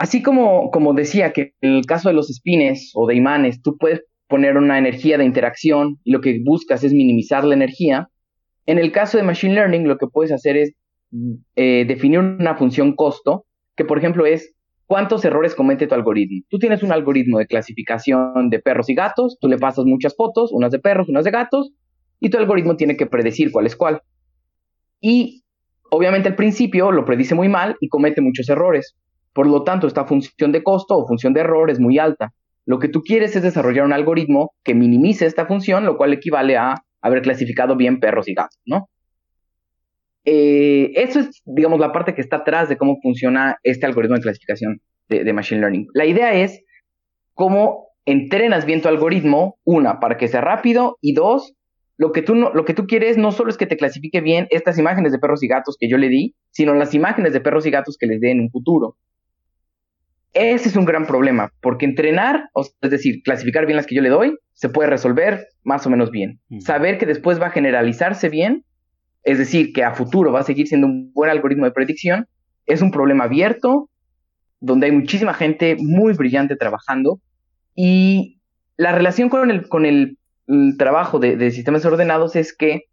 así 0.01 0.23
como, 0.23 0.71
como 0.71 0.95
decía 0.95 1.33
que 1.33 1.53
en 1.61 1.75
el 1.75 1.85
caso 1.85 2.09
de 2.09 2.15
los 2.15 2.31
espines 2.31 2.91
o 2.95 3.07
de 3.07 3.15
imanes, 3.15 3.61
tú 3.61 3.77
puedes 3.77 4.03
poner 4.29 4.57
una 4.57 4.79
energía 4.79 5.19
de 5.19 5.25
interacción 5.25 5.99
y 6.05 6.13
lo 6.13 6.23
que 6.23 6.41
buscas 6.43 6.83
es 6.83 6.93
minimizar 6.93 7.45
la 7.45 7.55
energía, 7.55 8.09
en 8.65 8.79
el 8.79 8.93
caso 8.93 9.19
de 9.19 9.25
Machine 9.25 9.55
Learning 9.55 9.87
lo 9.87 9.99
que 9.99 10.07
puedes 10.07 10.33
hacer 10.33 10.57
es 10.57 10.73
eh, 11.55 11.85
definir 11.87 12.21
una 12.21 12.57
función 12.57 12.97
costo, 12.97 13.45
que 13.77 13.85
por 13.85 13.99
ejemplo 13.99 14.25
es 14.25 14.55
¿Cuántos 14.91 15.25
errores 15.25 15.55
comete 15.55 15.87
tu 15.87 15.95
algoritmo? 15.95 16.43
Tú 16.49 16.59
tienes 16.59 16.83
un 16.83 16.91
algoritmo 16.91 17.39
de 17.39 17.47
clasificación 17.47 18.51
de 18.51 18.59
perros 18.59 18.89
y 18.89 18.95
gatos, 18.97 19.39
tú 19.41 19.47
le 19.47 19.57
pasas 19.57 19.85
muchas 19.85 20.17
fotos, 20.17 20.51
unas 20.51 20.73
de 20.73 20.81
perros, 20.81 21.09
unas 21.09 21.25
de 21.25 21.31
gatos, 21.31 21.71
y 22.19 22.29
tu 22.29 22.39
algoritmo 22.39 22.75
tiene 22.75 22.97
que 22.97 23.07
predecir 23.07 23.53
cuál 23.53 23.67
es 23.67 23.77
cuál. 23.77 24.03
Y 25.01 25.45
obviamente 25.93 26.29
al 26.29 26.35
principio 26.35 26.91
lo 26.91 27.05
predice 27.05 27.37
muy 27.37 27.49
mal 27.49 27.77
y 27.81 27.89
comete 27.89 28.21
muchos 28.21 28.49
errores. 28.49 28.97
Por 29.33 29.47
lo 29.47 29.63
tanto, 29.63 29.87
esta 29.87 30.05
función 30.05 30.53
de 30.53 30.63
costo 30.63 30.97
o 30.97 31.07
función 31.07 31.33
de 31.33 31.41
error 31.41 31.71
es 31.71 31.79
muy 31.79 31.99
alta. 31.99 32.33
Lo 32.67 32.79
que 32.79 32.89
tú 32.89 33.03
quieres 33.03 33.35
es 33.37 33.43
desarrollar 33.43 33.85
un 33.85 33.93
algoritmo 33.93 34.53
que 34.65 34.75
minimice 34.75 35.27
esta 35.27 35.47
función, 35.47 35.85
lo 35.85 35.97
cual 35.97 36.13
equivale 36.13 36.57
a 36.57 36.75
haber 37.01 37.23
clasificado 37.23 37.77
bien 37.77 38.01
perros 38.01 38.29
y 38.29 38.35
gatos, 38.35 38.61
¿no? 38.65 38.89
Eh, 40.25 40.93
eso 40.95 41.21
es, 41.21 41.43
digamos, 41.45 41.81
la 41.81 41.93
parte 41.93 42.15
que 42.15 42.21
está 42.21 42.37
atrás 42.37 42.69
de 42.69 42.77
cómo 42.77 42.99
funciona 43.03 43.57
este 43.63 43.87
algoritmo 43.87 44.17
de 44.17 44.23
clasificación 44.23 44.81
de, 45.09 45.33
Machine 45.33 45.61
Learning. 45.61 45.89
La 45.95 46.07
idea 46.07 46.35
es 46.35 46.63
cómo 47.35 47.89
entrenas 48.05 48.67
bien 48.67 48.83
tu 48.83 48.89
algoritmo, 48.89 49.59
una, 49.65 49.99
para 49.99 50.17
que 50.17 50.29
sea 50.29 50.41
rápido, 50.41 50.99
y 51.01 51.15
dos, 51.15 51.55
lo 51.97 52.13
que, 52.13 52.23
tú 52.23 52.35
lo 52.35 52.65
que 52.65 52.75
tú 52.75 52.87
quieres 52.87 53.19
no 53.19 53.33
solo 53.33 53.51
es 53.51 53.57
que 53.57 53.67
te 53.67 53.77
clasifique 53.77 54.21
bien 54.21 54.47
estas 54.51 54.79
imágenes 54.79 55.13
de 55.13 55.19
perros 55.19 55.43
y 55.43 55.49
gatos 55.49 55.77
que 55.79 55.89
yo 55.89 55.99
le 55.99 56.09
di, 56.09 56.35
sino 56.51 56.75
las 56.75 56.95
imágenes 56.95 57.33
de 57.33 57.41
perros 57.41 57.67
y 57.67 57.71
gatos 57.71 57.97
que 57.99 58.07
les 58.07 58.21
dé 58.21 58.31
en 58.31 58.41
un 58.41 58.51
futuro. 58.51 58.97
Ese 60.33 60.69
es 60.69 60.77
un 60.77 60.85
gran 60.85 61.07
problema, 61.07 61.53
porque 61.61 61.87
entrenar, 61.87 62.51
es 62.55 62.91
decir, 62.91 63.23
clasificar 63.23 63.67
bien 63.67 63.77
las 63.77 63.87
que 63.87 63.97
yo 63.97 64.03
le 64.03 64.11
doy, 64.11 64.37
se 64.53 64.69
puede 64.69 64.89
resolver 64.89 65.47
más 65.65 65.87
o 65.87 65.91
menos 65.91 66.11
bien. 66.11 66.41
Saber 66.61 66.99
que 66.99 67.07
después 67.07 67.41
va 67.41 67.47
a 67.47 67.51
generalizarse 67.51 68.29
bien 68.29 68.65
es 69.23 69.39
decir, 69.39 69.73
que 69.73 69.85
a 69.85 69.95
futuro 69.95 70.33
va 70.33 70.41
a 70.41 70.45
seguir 70.45 70.67
siendo 70.67 70.87
un 70.87 71.13
buen 71.13 71.31
algoritmo 71.31 71.65
de 71.65 71.73
predicción, 71.73 72.27
es 72.67 72.83
un 72.83 72.91
problema 72.91 73.25
abierto, 73.25 73.91
donde 74.61 74.87
hay 74.87 74.93
muchísima 74.93 75.35
gente 75.35 75.77
muy 75.79 76.13
brillante 76.15 76.57
trabajando 76.57 77.21
y 77.75 78.41
la 78.77 78.93
relación 78.93 79.29
con 79.29 79.51
el, 79.51 79.69
con 79.69 79.87
el, 79.87 80.17
trabajo 80.79 81.21
de, 81.21 81.51
sistemas 81.53 81.85
ordenados 81.85 82.35
es 82.35 82.57
que 82.57 82.87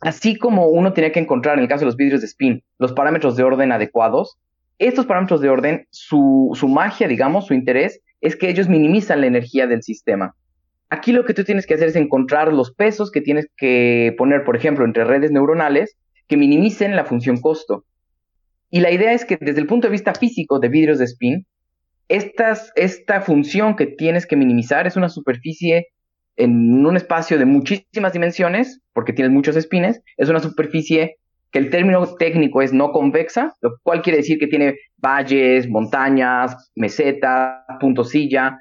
así 0.00 0.38
como 0.38 0.68
uno 0.68 0.94
tiene 0.94 1.12
que 1.12 1.20
encontrar 1.20 1.58
en 1.58 1.62
el 1.62 1.68
caso 1.68 1.80
de 1.80 1.86
los 1.86 1.96
vidrios 1.96 2.22
de 2.22 2.26
spin 2.26 2.62
los 2.78 2.94
parámetros 2.94 3.36
de 3.36 3.42
orden 3.42 3.70
adecuados, 3.70 4.38
estos 4.78 5.06
parámetros 5.06 5.40
de 5.40 5.48
orden, 5.48 5.86
su, 5.90 6.54
magia, 6.68 7.08
digamos, 7.08 7.46
su 7.46 7.54
interés, 7.54 8.00
es 8.20 8.36
que 8.36 8.48
ellos 8.48 8.68
minimizan 8.68 9.20
la 9.20 9.26
energía 9.26 9.66
del 9.66 9.82
sistema. 9.82 10.34
Aquí 10.88 11.12
lo 11.12 11.24
que 11.24 11.34
tú 11.34 11.44
tienes 11.44 11.66
que 11.66 11.74
hacer 11.74 11.88
es 11.88 11.96
encontrar 11.96 12.52
los 12.52 12.72
pesos 12.72 13.10
que 13.10 13.20
tienes 13.20 13.48
que 13.56 14.14
poner, 14.16 14.44
por 14.44 14.56
ejemplo, 14.56 14.84
entre 14.84 15.04
redes 15.04 15.30
neuronales 15.30 15.96
que 16.26 16.36
minimicen 16.36 16.96
la 16.96 17.04
función 17.04 17.40
costo. 17.40 17.84
Y 18.70 18.80
la 18.80 18.90
idea 18.90 19.12
es 19.12 19.24
que 19.24 19.36
desde 19.40 19.60
el 19.60 19.66
punto 19.66 19.86
de 19.86 19.92
vista 19.92 20.14
físico 20.14 20.58
de 20.58 20.68
vidrios 20.68 20.98
de 20.98 21.04
spin, 21.04 21.46
esta 22.08 23.20
función 23.20 23.76
que 23.76 23.86
tienes 23.86 24.26
que 24.26 24.36
minimizar 24.36 24.86
es 24.86 24.96
una 24.96 25.08
superficie 25.08 25.88
en 26.36 26.86
un 26.86 26.96
espacio 26.96 27.36
de 27.36 27.44
muchísimas 27.44 28.12
dimensiones, 28.12 28.80
porque 28.94 29.12
tienes 29.12 29.32
muchos 29.32 29.56
spines, 29.56 30.00
es 30.16 30.28
una 30.28 30.40
superficie 30.40 31.17
que 31.50 31.58
el 31.58 31.70
término 31.70 32.06
técnico 32.16 32.62
es 32.62 32.72
no 32.72 32.92
convexa, 32.92 33.54
lo 33.60 33.76
cual 33.82 34.02
quiere 34.02 34.18
decir 34.18 34.38
que 34.38 34.46
tiene 34.46 34.76
valles, 34.98 35.68
montañas, 35.68 36.70
mesetas, 36.74 37.62
puntosilla, 37.80 38.58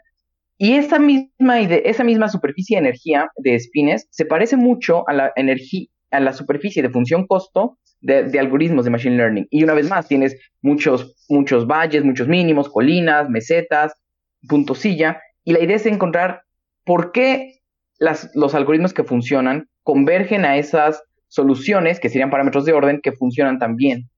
y 0.58 0.74
esa 0.74 0.98
misma, 0.98 1.60
esa 1.60 2.04
misma 2.04 2.30
superficie 2.30 2.78
de 2.78 2.88
energía 2.88 3.30
de 3.38 3.56
espines 3.56 4.08
se 4.10 4.26
parece 4.26 4.58
mucho 4.58 5.08
a 5.08 5.14
la 5.14 5.32
energía, 5.36 5.88
a 6.10 6.20
la 6.20 6.34
superficie 6.34 6.82
de 6.82 6.90
función 6.90 7.28
costo 7.28 7.78
de, 8.02 8.40
algoritmos 8.40 8.86
de 8.86 8.92
machine 8.92 9.18
learning. 9.18 9.48
Y 9.52 9.64
una 9.64 9.76
vez 9.76 9.88
más, 9.90 10.08
tienes 10.08 10.36
muchos, 10.62 11.16
muchos 11.30 11.68
valles, 11.68 12.04
muchos 12.04 12.28
mínimos, 12.28 12.70
colinas, 12.70 13.30
mesetas, 13.30 13.94
puntosilla. 14.48 15.22
Y 15.44 15.54
la 15.54 15.60
idea 15.60 15.76
es 15.76 15.86
encontrar 15.86 16.42
por 16.86 17.12
qué 17.12 17.60
las, 18.00 18.32
los 18.34 18.56
algoritmos 18.56 18.94
que 18.94 19.04
funcionan 19.04 19.68
convergen 19.84 20.44
a 20.44 20.58
esas 20.58 21.04
soluciones, 21.28 22.00
que 22.00 22.10
serían 22.10 22.30
parámetros 22.30 22.66
de 22.66 22.74
orden, 22.74 23.00
que 23.02 23.12
funcionan 23.12 23.60
tan 23.60 23.76
bien. 23.76 24.10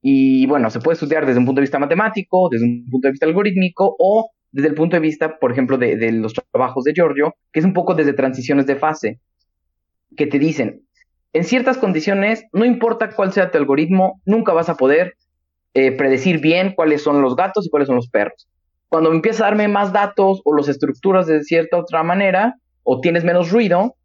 Y 0.00 0.46
bueno, 0.46 0.70
se 0.70 0.80
puede 0.80 0.94
estudiar 0.94 1.26
desde 1.26 1.40
un 1.40 1.46
punto 1.46 1.60
de 1.60 1.64
vista 1.64 1.78
matemático, 1.78 2.48
desde 2.50 2.64
un 2.64 2.86
punto 2.90 3.08
de 3.08 3.12
vista 3.12 3.26
algorítmico 3.26 3.96
o 3.98 4.30
desde 4.52 4.68
el 4.68 4.74
punto 4.74 4.96
de 4.96 5.00
vista, 5.00 5.38
por 5.38 5.52
ejemplo, 5.52 5.76
de, 5.78 6.12
los 6.12 6.32
trabajos 6.32 6.84
de 6.84 6.92
Giorgio, 6.94 7.34
que 7.52 7.60
es 7.60 7.66
un 7.66 7.72
poco 7.72 7.94
desde 7.94 8.12
transiciones 8.12 8.66
de 8.66 8.76
fase, 8.76 9.20
que 10.16 10.26
te 10.26 10.38
dicen, 10.38 10.82
en 11.32 11.44
ciertas 11.44 11.76
condiciones, 11.76 12.44
no 12.52 12.64
importa 12.64 13.10
cuál 13.10 13.32
sea 13.32 13.50
tu 13.50 13.58
algoritmo, 13.58 14.22
nunca 14.24 14.52
vas 14.52 14.68
a 14.68 14.76
poder 14.76 15.14
eh, 15.74 15.92
predecir 15.92 16.40
bien 16.40 16.72
cuáles 16.74 17.02
son 17.02 17.20
los 17.20 17.36
gatos 17.36 17.66
y 17.66 17.68
cuáles 17.68 17.88
son 17.88 17.96
los 17.96 18.08
perros. 18.08 18.48
Cuando 18.88 19.12
empiezas 19.12 19.42
a 19.42 19.44
darme 19.46 19.68
más 19.68 19.92
datos 19.92 20.40
o 20.44 20.54
las 20.54 20.68
estructuras 20.68 21.26
de 21.26 21.42
cierta 21.42 21.76
otra 21.76 22.02
manera, 22.02 22.54
o 22.82 23.00
tienes 23.00 23.24
menos 23.24 23.50
ruido, 23.50 23.96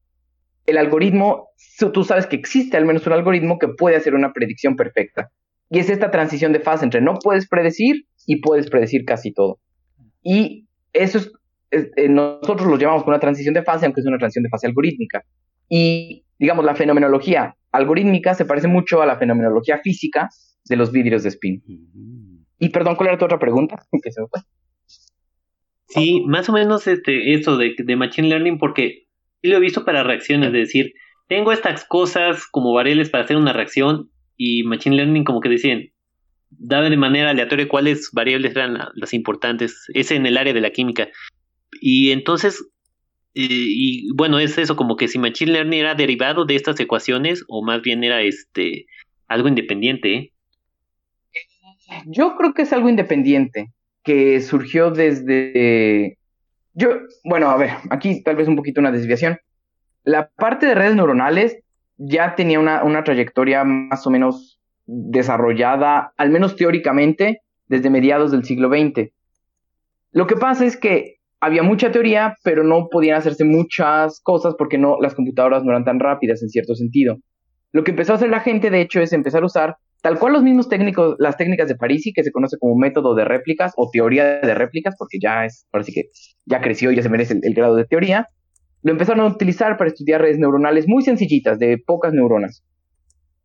el 0.72 0.78
algoritmo, 0.78 1.50
tú 1.94 2.04
sabes 2.04 2.26
que 2.28 2.36
existe 2.36 2.78
al 2.78 2.86
menos 2.86 3.06
un 3.06 3.14
algoritmo 3.14 3.60
que 3.60 3.68
puede 3.68 3.96
hacer 3.96 4.16
una 4.16 4.34
predicción 4.34 4.76
perfecta. 4.76 5.30
Y 5.70 5.80
es 5.80 5.90
esta 5.90 6.12
transición 6.12 6.52
de 6.52 6.60
fase 6.60 6.84
entre 6.84 7.02
no 7.02 7.16
puedes 7.22 7.48
predecir 7.48 8.06
y 8.26 8.42
puedes 8.42 8.70
predecir 8.70 9.06
casi 9.06 9.32
todo. 9.32 9.60
Y 10.22 10.68
eso 10.94 11.18
es, 11.18 11.32
eh, 11.72 12.10
nosotros 12.10 12.68
lo 12.68 12.78
llamamos 12.78 13.04
como 13.04 13.14
una 13.14 13.22
transición 13.22 13.54
de 13.54 13.64
fase, 13.64 13.86
aunque 13.86 14.02
es 14.02 14.08
una 14.08 14.18
transición 14.18 14.44
de 14.44 14.50
fase 14.50 14.68
algorítmica. 14.68 15.24
Y, 15.70 16.26
digamos, 16.38 16.66
la 16.66 16.76
fenomenología 16.76 17.56
algorítmica 17.72 18.34
se 18.34 18.46
parece 18.46 18.68
mucho 18.68 19.02
a 19.02 19.06
la 19.06 19.18
fenomenología 19.18 19.80
física 19.80 20.30
de 20.66 20.76
los 20.76 20.92
vidrios 20.92 21.24
de 21.24 21.30
spin. 21.30 21.64
Y 22.60 22.70
perdón, 22.70 22.96
¿cuál 22.96 23.10
era 23.10 23.18
tu 23.18 23.26
otra 23.26 23.40
pregunta? 23.40 23.76
Sí, 25.94 26.24
más 26.26 26.48
o 26.48 26.54
menos 26.54 26.88
este, 26.88 27.34
eso 27.34 27.58
de, 27.58 27.76
de 27.78 27.96
Machine 27.98 28.30
Learning, 28.30 28.58
porque 28.58 29.10
lo 29.42 29.58
he 29.58 29.60
visto 29.60 29.86
para 29.86 30.04
reacciones, 30.04 30.48
es 30.48 30.54
decir, 30.54 30.94
tengo 31.28 31.52
estas 31.52 31.86
cosas 31.86 32.46
como 32.48 32.74
variables 32.74 33.10
para 33.10 33.24
hacer 33.24 33.38
una 33.38 33.54
reacción 33.54 34.10
y 34.38 34.64
Machine 34.64 34.96
Learning 34.96 35.24
como 35.24 35.40
que 35.40 35.50
decían, 35.50 35.92
daba 36.50 36.90
de 36.90 36.98
manera 36.98 37.30
aleatoria 37.30 37.68
cuáles 37.68 38.10
variables 38.12 38.56
eran 38.56 38.78
las 38.94 39.14
importantes, 39.14 39.86
es 39.94 40.12
en 40.12 40.26
el 40.26 40.38
área 40.38 40.54
de 40.54 40.62
la 40.62 40.72
química. 40.72 41.10
Y 41.80 42.12
entonces, 42.12 42.62
eh, 43.34 43.48
y 43.50 44.12
bueno, 44.14 44.40
es 44.40 44.58
eso, 44.58 44.76
como 44.76 44.96
que 44.96 45.08
si 45.08 45.20
Machine 45.20 45.54
Learning 45.54 45.80
era 45.80 45.96
derivado 45.96 46.46
de 46.46 46.56
estas 46.56 46.80
ecuaciones 46.80 47.46
o 47.48 47.64
más 47.64 47.82
bien 47.82 48.04
era 48.04 48.22
este 48.22 48.86
algo 49.28 49.48
independiente. 49.48 50.14
¿eh? 50.14 50.32
Yo 52.06 52.36
creo 52.36 52.54
que 52.54 52.64
es 52.64 52.74
algo 52.74 52.90
independiente, 52.90 53.72
que 54.04 54.42
surgió 54.42 54.92
desde... 54.92 56.18
Yo, 56.74 56.90
bueno, 57.24 57.50
a 57.50 57.58
ver, 57.58 57.72
aquí 57.90 58.24
tal 58.24 58.36
vez 58.36 58.48
un 58.48 58.56
poquito 58.56 58.80
una 58.80 58.92
desviación. 58.92 59.38
La 60.04 60.30
parte 60.30 60.66
de 60.66 60.76
redes 60.76 60.96
neuronales 60.96 61.58
ya 61.98 62.36
tenía 62.36 62.60
una, 62.60 62.84
una 62.84 63.04
trayectoria 63.04 63.64
más 63.64 64.06
o 64.08 64.10
menos 64.10 64.60
desarrollada, 64.86 66.14
al 66.18 66.30
menos 66.30 66.56
teóricamente, 66.56 67.42
desde 67.68 67.90
mediados 67.90 68.32
del 68.32 68.44
siglo 68.44 68.70
XX. 68.70 69.12
Lo 70.12 70.28
que 70.28 70.36
pasa 70.36 70.66
es 70.66 70.78
que 70.78 71.18
había 71.40 71.64
mucha 71.64 71.92
teoría, 71.92 72.36
pero 72.44 72.64
no 72.64 72.88
podían 72.90 73.18
hacerse 73.18 73.44
muchas 73.44 74.20
cosas 74.22 74.56
porque 74.58 74.78
no, 74.78 74.98
las 75.02 75.16
computadoras 75.16 75.64
no 75.64 75.72
eran 75.72 75.86
tan 75.86 76.00
rápidas 76.00 76.42
en 76.44 76.50
cierto 76.50 76.76
sentido. 76.76 77.18
Lo 77.72 77.84
que 77.84 77.92
empezó 77.92 78.14
a 78.14 78.16
hacer 78.16 78.30
la 78.30 78.42
gente, 78.42 78.70
de 78.70 78.82
hecho, 78.82 79.02
es 79.02 79.14
empezar 79.14 79.44
a 79.44 79.46
usar 79.46 79.78
tal 80.02 80.18
cual 80.18 80.34
los 80.34 80.44
mismos 80.44 80.68
técnicos, 80.68 81.16
las 81.20 81.38
técnicas 81.38 81.68
de 81.68 81.76
Parisi, 81.76 82.12
que 82.12 82.24
se 82.24 82.32
conoce 82.32 82.58
como 82.60 82.76
método 82.76 83.16
de 83.16 83.24
réplicas 83.24 83.74
o 83.78 83.90
teoría 83.92 84.40
de 84.42 84.54
réplicas, 84.56 84.96
porque 84.98 85.20
ya 85.22 85.46
es, 85.46 85.68
parece 85.72 85.92
que 85.94 86.10
ya 86.46 86.60
creció 86.60 86.92
y 86.92 86.96
ya 86.96 87.04
se 87.04 87.10
merece 87.10 87.40
el, 87.42 87.54
grado 87.54 87.76
de 87.76 87.86
teoría, 87.86 88.28
lo 88.82 88.92
empezaron 88.92 89.22
a 89.22 89.28
utilizar 89.28 89.78
para 89.78 89.90
estudiar 89.90 90.22
redes 90.22 90.40
neuronales 90.40 90.88
muy 90.88 91.04
sencillitas, 91.04 91.60
de 91.60 91.78
pocas 91.78 92.14
neuronas. 92.14 92.64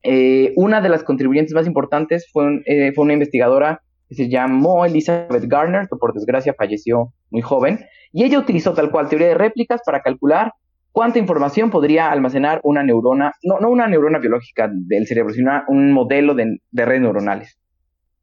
Eh, 0.02 0.52
una 0.56 0.80
de 0.80 0.88
las 0.88 1.04
contribuyentes 1.04 1.52
más 1.52 1.66
importantes 1.66 2.28
fue, 2.32 2.62
eh, 2.64 2.92
fue 2.94 3.04
una 3.04 3.12
investigadora 3.12 3.82
que 4.08 4.14
se 4.14 4.28
llamó 4.30 4.86
Elizabeth 4.86 5.44
Garner, 5.44 5.88
que 5.88 5.96
por 5.96 6.14
desgracia 6.14 6.54
falleció 6.56 7.12
muy 7.30 7.42
joven, 7.42 7.80
y 8.12 8.24
ella 8.24 8.38
utilizó 8.38 8.72
tal 8.72 8.90
cual 8.90 9.08
teoría 9.08 9.28
de 9.28 9.34
réplicas 9.34 9.80
para 9.84 10.00
calcular 10.00 10.52
cuánta 10.96 11.18
información 11.18 11.68
podría 11.68 12.10
almacenar 12.10 12.58
una 12.62 12.82
neurona, 12.82 13.34
no, 13.42 13.60
no 13.60 13.68
una 13.68 13.86
neurona 13.86 14.18
biológica 14.18 14.70
del 14.72 15.06
cerebro, 15.06 15.34
sino 15.34 15.62
un 15.68 15.92
modelo 15.92 16.34
de, 16.34 16.58
redes 16.72 17.02
neuronales. 17.02 17.58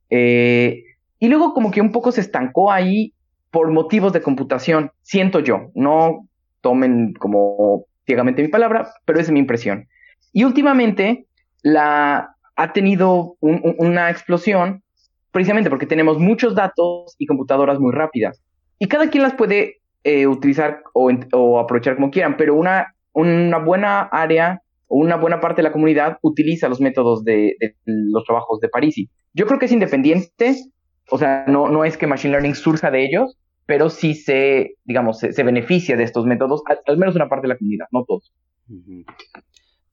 Eh, 0.10 0.82
y 1.20 1.28
luego 1.28 1.54
como 1.54 1.70
que 1.70 1.82
un 1.82 1.92
poco 1.92 2.12
se 2.12 2.22
estancó 2.22 2.72
ahí 2.72 3.14
por 3.52 3.70
motivos 3.70 4.12
de 4.12 4.24
computación, 4.24 4.90
siento 5.04 5.40
yo, 5.40 5.70
no 5.76 6.28
tomen 6.62 7.14
como 7.14 7.86
ciegamente 8.08 8.42
mi 8.42 8.48
palabra, 8.48 8.90
pero 9.06 9.20
esa 9.20 9.28
es 9.28 9.34
mi 9.34 9.40
impresión. 9.40 9.88
Y 10.32 10.44
últimamente 10.44 11.28
la, 11.62 12.36
ha 12.56 12.74
tenido 12.74 13.36
una 13.40 14.10
explosión 14.10 14.82
precisamente 15.30 15.70
porque 15.70 15.86
tenemos 15.86 16.18
muchos 16.18 16.56
datos 16.56 17.16
y 17.20 17.28
computadoras 17.28 17.80
muy 17.80 17.94
rápidas. 17.94 18.42
Y 18.80 18.88
cada 18.88 19.12
quien 19.12 19.22
las 19.22 19.36
puede 19.36 19.83
eh, 20.04 20.28
utilizar 20.28 20.84
o, 20.94 21.60
aprovechar 21.60 21.96
como 21.96 22.12
quieran, 22.12 22.36
pero 22.38 22.56
una, 22.56 22.96
una 23.14 23.58
buena 23.60 24.02
área 24.02 24.62
o 24.88 24.98
una 24.98 25.16
buena 25.16 25.40
parte 25.40 25.62
de 25.62 25.64
la 25.64 25.72
comunidad 25.72 26.18
utiliza 26.22 26.70
los 26.70 26.82
métodos 26.82 27.24
de, 27.24 27.56
los 27.86 28.24
trabajos 28.26 28.60
de 28.60 28.70
Parisi. 28.70 29.10
Yo 29.34 29.48
creo 29.48 29.60
que 29.60 29.66
es 29.66 29.72
independiente, 29.72 30.56
o 31.10 31.18
sea, 31.18 31.46
no, 31.48 31.70
no 31.70 31.86
es 31.86 31.98
que 31.98 32.08
Machine 32.08 32.32
Learning 32.32 32.56
surja 32.56 32.92
de 32.92 33.06
ellos, 33.06 33.38
pero 33.66 33.90
sí 33.90 34.14
se, 34.14 34.76
digamos, 34.84 35.20
se, 35.20 35.44
beneficia 35.44 35.96
de 35.96 36.04
estos 36.04 36.26
métodos, 36.26 36.62
al, 36.86 36.98
menos 36.98 37.16
una 37.16 37.30
parte 37.30 37.48
de 37.48 37.54
la 37.54 37.58
comunidad, 37.58 37.86
no 37.92 38.04
todos. 38.06 38.34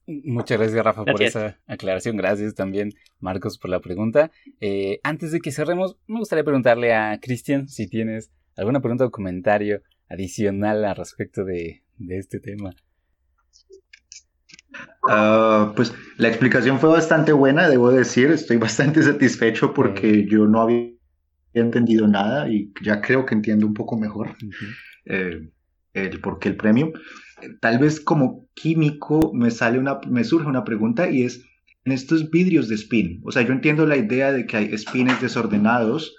Muchas 0.05 0.57
gracias, 0.57 0.83
Rafa, 0.83 1.05
por 1.05 1.21
esa 1.21 1.57
aclaración. 1.67 2.17
Gracias 2.17 2.53
también, 2.53 2.91
Marcos, 3.19 3.57
por 3.57 3.69
la 3.69 3.79
pregunta. 3.79 4.29
Eh, 4.59 4.99
antes 5.03 5.31
de 5.31 5.39
que 5.39 5.51
cerremos, 5.51 5.97
me 6.07 6.19
gustaría 6.19 6.43
preguntarle 6.43 6.93
a 6.93 7.17
Cristian 7.21 7.69
si 7.69 7.87
tienes 7.87 8.29
alguna 8.57 8.81
pregunta 8.81 9.05
o 9.05 9.11
comentario 9.11 9.81
adicional 10.11 10.85
al 10.85 10.95
respecto 10.95 11.45
de, 11.45 11.83
este 12.09 12.39
tema? 12.39 12.71
Ah, 15.07 15.73
pues 15.75 15.93
la 16.17 16.27
explicación 16.27 16.79
fue 16.79 16.89
bastante 16.89 17.31
buena, 17.31 17.69
debo 17.69 17.91
decir. 17.91 18.31
Estoy 18.31 18.57
bastante 18.69 19.01
satisfecho 19.03 19.73
porque 19.73 20.25
yo 20.27 20.45
no 20.45 20.61
había 20.61 20.91
entendido 21.53 22.07
nada 22.07 22.49
y 22.49 22.71
ya 22.81 23.01
creo 23.01 23.25
que 23.25 23.35
entiendo 23.35 23.67
un 23.67 23.73
poco 23.73 23.97
mejor 23.97 24.35
eh, 25.05 25.49
el 25.93 26.19
por 26.19 26.39
qué 26.39 26.49
el 26.49 26.55
premio. 26.55 26.93
Tal 27.59 27.79
vez 27.79 27.99
como 27.99 28.47
químico 28.53 29.31
me 29.33 29.51
sale 29.51 29.79
una, 29.79 29.99
me 30.07 30.23
surge 30.23 30.47
una 30.47 30.63
pregunta 30.63 31.09
y 31.09 31.23
es 31.23 31.43
en 31.83 31.91
estos 31.91 32.29
vidrios 32.29 32.67
de 32.69 32.75
spin. 32.75 33.21
O 33.23 33.31
sea, 33.31 33.41
yo 33.41 33.53
entiendo 33.53 33.85
la 33.85 33.97
idea 33.97 34.31
de 34.31 34.45
que 34.45 34.57
hay 34.57 34.77
spins 34.77 35.19
desordenados 35.19 36.15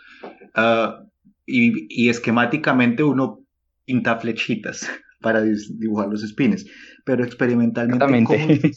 ah, 0.55 1.05
y, 1.47 1.87
y 1.89 2.09
esquemáticamente 2.09 3.05
uno 3.05 3.42
pinta 3.85 4.19
flechitas 4.19 4.89
para 5.21 5.43
dibujar 5.43 6.09
los 6.09 6.23
espines, 6.23 6.67
pero 7.05 7.25
experimentalmente, 7.25 8.73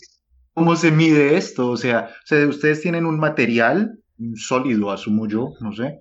¿cómo, 0.54 0.76
se 0.76 0.92
mide 0.92 1.38
esto? 1.38 1.70
O 1.70 1.78
sea, 1.78 2.10
ustedes 2.48 2.82
tienen 2.82 3.06
un 3.06 3.20
material 3.20 4.00
sólido, 4.36 4.92
asumo 4.92 5.28
yo, 5.28 5.54
no 5.60 5.74
sé, 5.74 6.00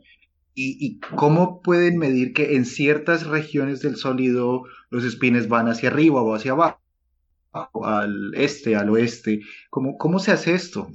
y, 0.54 1.00
cómo 1.16 1.60
pueden 1.62 1.98
medir 1.98 2.32
que 2.32 2.54
en 2.54 2.64
ciertas 2.64 3.26
regiones 3.26 3.80
del 3.80 3.96
sólido 3.96 4.64
los 4.90 5.04
espines 5.04 5.48
van 5.48 5.68
hacia 5.68 5.88
arriba 5.88 6.22
o 6.22 6.34
hacia 6.34 6.52
abajo, 6.52 6.80
al 7.82 8.32
este, 8.34 8.76
al 8.76 8.90
oeste, 8.90 9.40
¿cómo, 9.70 9.96
cómo 9.98 10.18
se 10.18 10.32
hace 10.32 10.54
esto? 10.54 10.88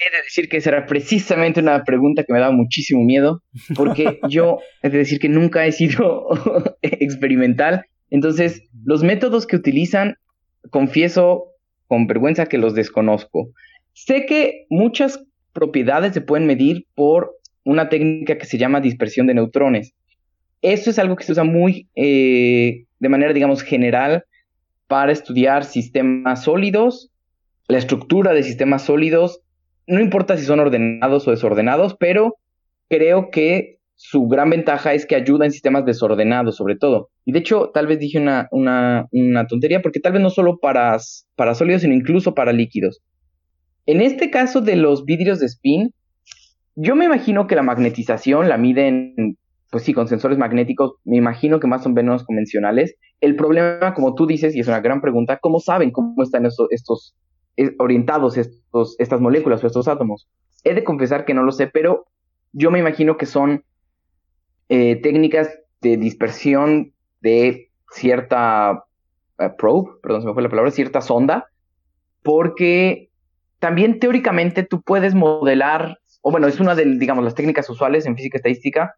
He 0.00 0.16
de 0.16 0.22
decir 0.22 0.48
que 0.48 0.58
esa 0.58 0.70
era 0.70 0.86
precisamente 0.86 1.60
una 1.60 1.82
pregunta 1.84 2.22
que 2.22 2.32
me 2.32 2.38
daba 2.38 2.52
muchísimo 2.52 3.02
miedo, 3.02 3.42
porque 3.74 4.20
yo 4.30 4.58
he 4.82 4.90
de 4.90 4.98
decir 4.98 5.18
que 5.18 5.28
nunca 5.28 5.66
he 5.66 5.72
sido 5.72 6.28
experimental. 6.82 7.84
Entonces, 8.10 8.62
los 8.84 9.02
métodos 9.02 9.46
que 9.46 9.56
utilizan, 9.56 10.16
confieso 10.70 11.52
con 11.86 12.06
vergüenza 12.06 12.46
que 12.46 12.58
los 12.58 12.74
desconozco. 12.74 13.50
Sé 13.92 14.26
que 14.26 14.66
muchas 14.70 15.24
propiedades 15.52 16.14
se 16.14 16.20
pueden 16.20 16.46
medir 16.46 16.86
por 16.94 17.32
una 17.64 17.88
técnica 17.88 18.38
que 18.38 18.46
se 18.46 18.58
llama 18.58 18.80
dispersión 18.80 19.26
de 19.26 19.34
neutrones. 19.34 19.94
Eso 20.62 20.90
es 20.90 20.98
algo 20.98 21.16
que 21.16 21.24
se 21.24 21.32
usa 21.32 21.44
muy 21.44 21.88
eh, 21.96 22.84
de 22.98 23.08
manera, 23.08 23.32
digamos, 23.32 23.62
general 23.62 24.24
para 24.86 25.12
estudiar 25.12 25.64
sistemas 25.64 26.44
sólidos, 26.44 27.10
la 27.68 27.78
estructura 27.78 28.32
de 28.32 28.42
sistemas 28.42 28.84
sólidos 28.84 29.40
no 29.88 30.00
importa 30.00 30.36
si 30.36 30.44
son 30.44 30.60
ordenados 30.60 31.26
o 31.26 31.30
desordenados, 31.30 31.96
pero 31.98 32.36
creo 32.88 33.30
que 33.30 33.78
su 33.96 34.28
gran 34.28 34.50
ventaja 34.50 34.92
es 34.94 35.06
que 35.06 35.16
ayuda 35.16 35.44
en 35.44 35.50
sistemas 35.50 35.84
desordenados, 35.84 36.56
sobre 36.56 36.76
todo. 36.76 37.08
Y 37.24 37.32
de 37.32 37.40
hecho, 37.40 37.70
tal 37.74 37.88
vez 37.88 37.98
dije 37.98 38.18
una, 38.18 38.48
una, 38.52 39.46
tontería, 39.48 39.82
porque 39.82 39.98
tal 39.98 40.12
vez 40.12 40.22
no 40.22 40.30
solo 40.30 40.58
para, 40.58 40.96
para 41.34 41.54
sólidos, 41.54 41.82
sino 41.82 41.94
incluso 41.94 42.34
para 42.34 42.52
líquidos. 42.52 43.00
En 43.86 44.00
este 44.00 44.30
caso 44.30 44.60
de 44.60 44.76
los 44.76 45.04
vidrios 45.04 45.40
de 45.40 45.46
spin, 45.46 45.90
yo 46.76 46.94
me 46.94 47.06
imagino 47.06 47.46
que 47.46 47.56
la 47.56 47.62
magnetización 47.62 48.48
la 48.48 48.58
miden, 48.58 49.36
pues 49.70 49.82
sí, 49.82 49.94
con 49.94 50.06
sensores 50.06 50.38
magnéticos, 50.38 50.92
me 51.04 51.16
imagino 51.16 51.58
que 51.58 51.66
más 51.66 51.84
o 51.86 51.88
menos 51.88 52.24
convencionales. 52.24 52.94
El 53.20 53.34
problema, 53.34 53.94
como 53.94 54.14
tú 54.14 54.26
dices, 54.26 54.54
y 54.54 54.60
es 54.60 54.68
una 54.68 54.80
gran 54.80 55.00
pregunta, 55.00 55.38
¿cómo 55.40 55.58
saben 55.58 55.90
cómo 55.90 56.22
están 56.22 56.46
estos, 56.46 57.16
orientados 57.78 58.36
estos, 58.36 58.96
estas 58.98 59.20
moléculas 59.20 59.62
o 59.62 59.66
estos 59.66 59.88
átomos. 59.88 60.28
He 60.64 60.74
de 60.74 60.84
confesar 60.84 61.24
que 61.24 61.34
no 61.34 61.42
lo 61.42 61.52
sé, 61.52 61.66
pero 61.66 62.06
yo 62.52 62.70
me 62.70 62.78
imagino 62.78 63.16
que 63.16 63.26
son 63.26 63.64
eh, 64.68 64.96
técnicas 64.96 65.50
de 65.80 65.96
dispersión 65.96 66.92
de 67.20 67.70
cierta 67.90 68.84
eh, 69.38 69.50
probe, 69.56 69.90
perdón, 70.02 70.22
se 70.22 70.28
me 70.28 70.34
fue 70.34 70.42
la 70.42 70.48
palabra, 70.48 70.70
cierta 70.70 71.00
sonda, 71.00 71.46
porque 72.22 73.10
también 73.58 73.98
teóricamente 73.98 74.62
tú 74.62 74.82
puedes 74.82 75.14
modelar, 75.14 75.98
o 76.22 76.30
bueno, 76.30 76.46
es 76.46 76.60
una 76.60 76.74
de, 76.74 76.84
las 76.86 77.34
técnicas 77.34 77.68
usuales 77.70 78.06
en 78.06 78.16
física 78.16 78.38
estadística, 78.38 78.94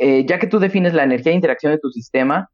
eh, 0.00 0.24
ya 0.26 0.38
que 0.38 0.46
tú 0.46 0.58
defines 0.58 0.94
la 0.94 1.04
energía 1.04 1.30
de 1.30 1.36
interacción 1.36 1.72
de 1.72 1.78
tu 1.78 1.90
sistema, 1.90 2.50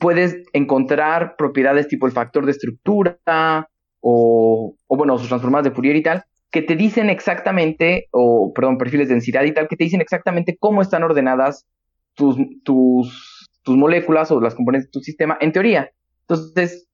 puedes 0.00 0.36
encontrar 0.52 1.36
propiedades 1.36 1.88
tipo 1.88 2.06
el 2.06 2.12
factor 2.12 2.46
de 2.46 2.52
estructura, 2.52 3.68
o, 4.06 4.76
bueno, 4.88 5.16
sus 5.18 5.28
transformadas 5.28 5.64
de 5.64 5.70
Fourier 5.70 5.96
y 5.96 6.02
tal, 6.02 6.24
que 6.50 6.60
te 6.60 6.76
dicen 6.76 7.08
exactamente, 7.08 8.08
o 8.10 8.52
perdón, 8.54 8.76
perfiles 8.76 9.08
de 9.08 9.14
densidad 9.14 9.44
y 9.44 9.52
tal, 9.52 9.66
que 9.66 9.76
te 9.76 9.84
dicen 9.84 10.02
exactamente 10.02 10.58
cómo 10.60 10.82
están 10.82 11.02
ordenadas 11.02 11.66
tus, 12.12 12.36
tus, 12.64 13.50
tus 13.62 13.76
moléculas 13.78 14.30
o 14.30 14.40
las 14.42 14.54
componentes 14.54 14.88
de 14.88 14.92
tu 14.92 15.00
sistema 15.00 15.38
en 15.40 15.52
teoría. 15.52 15.90
Entonces, 16.20 16.86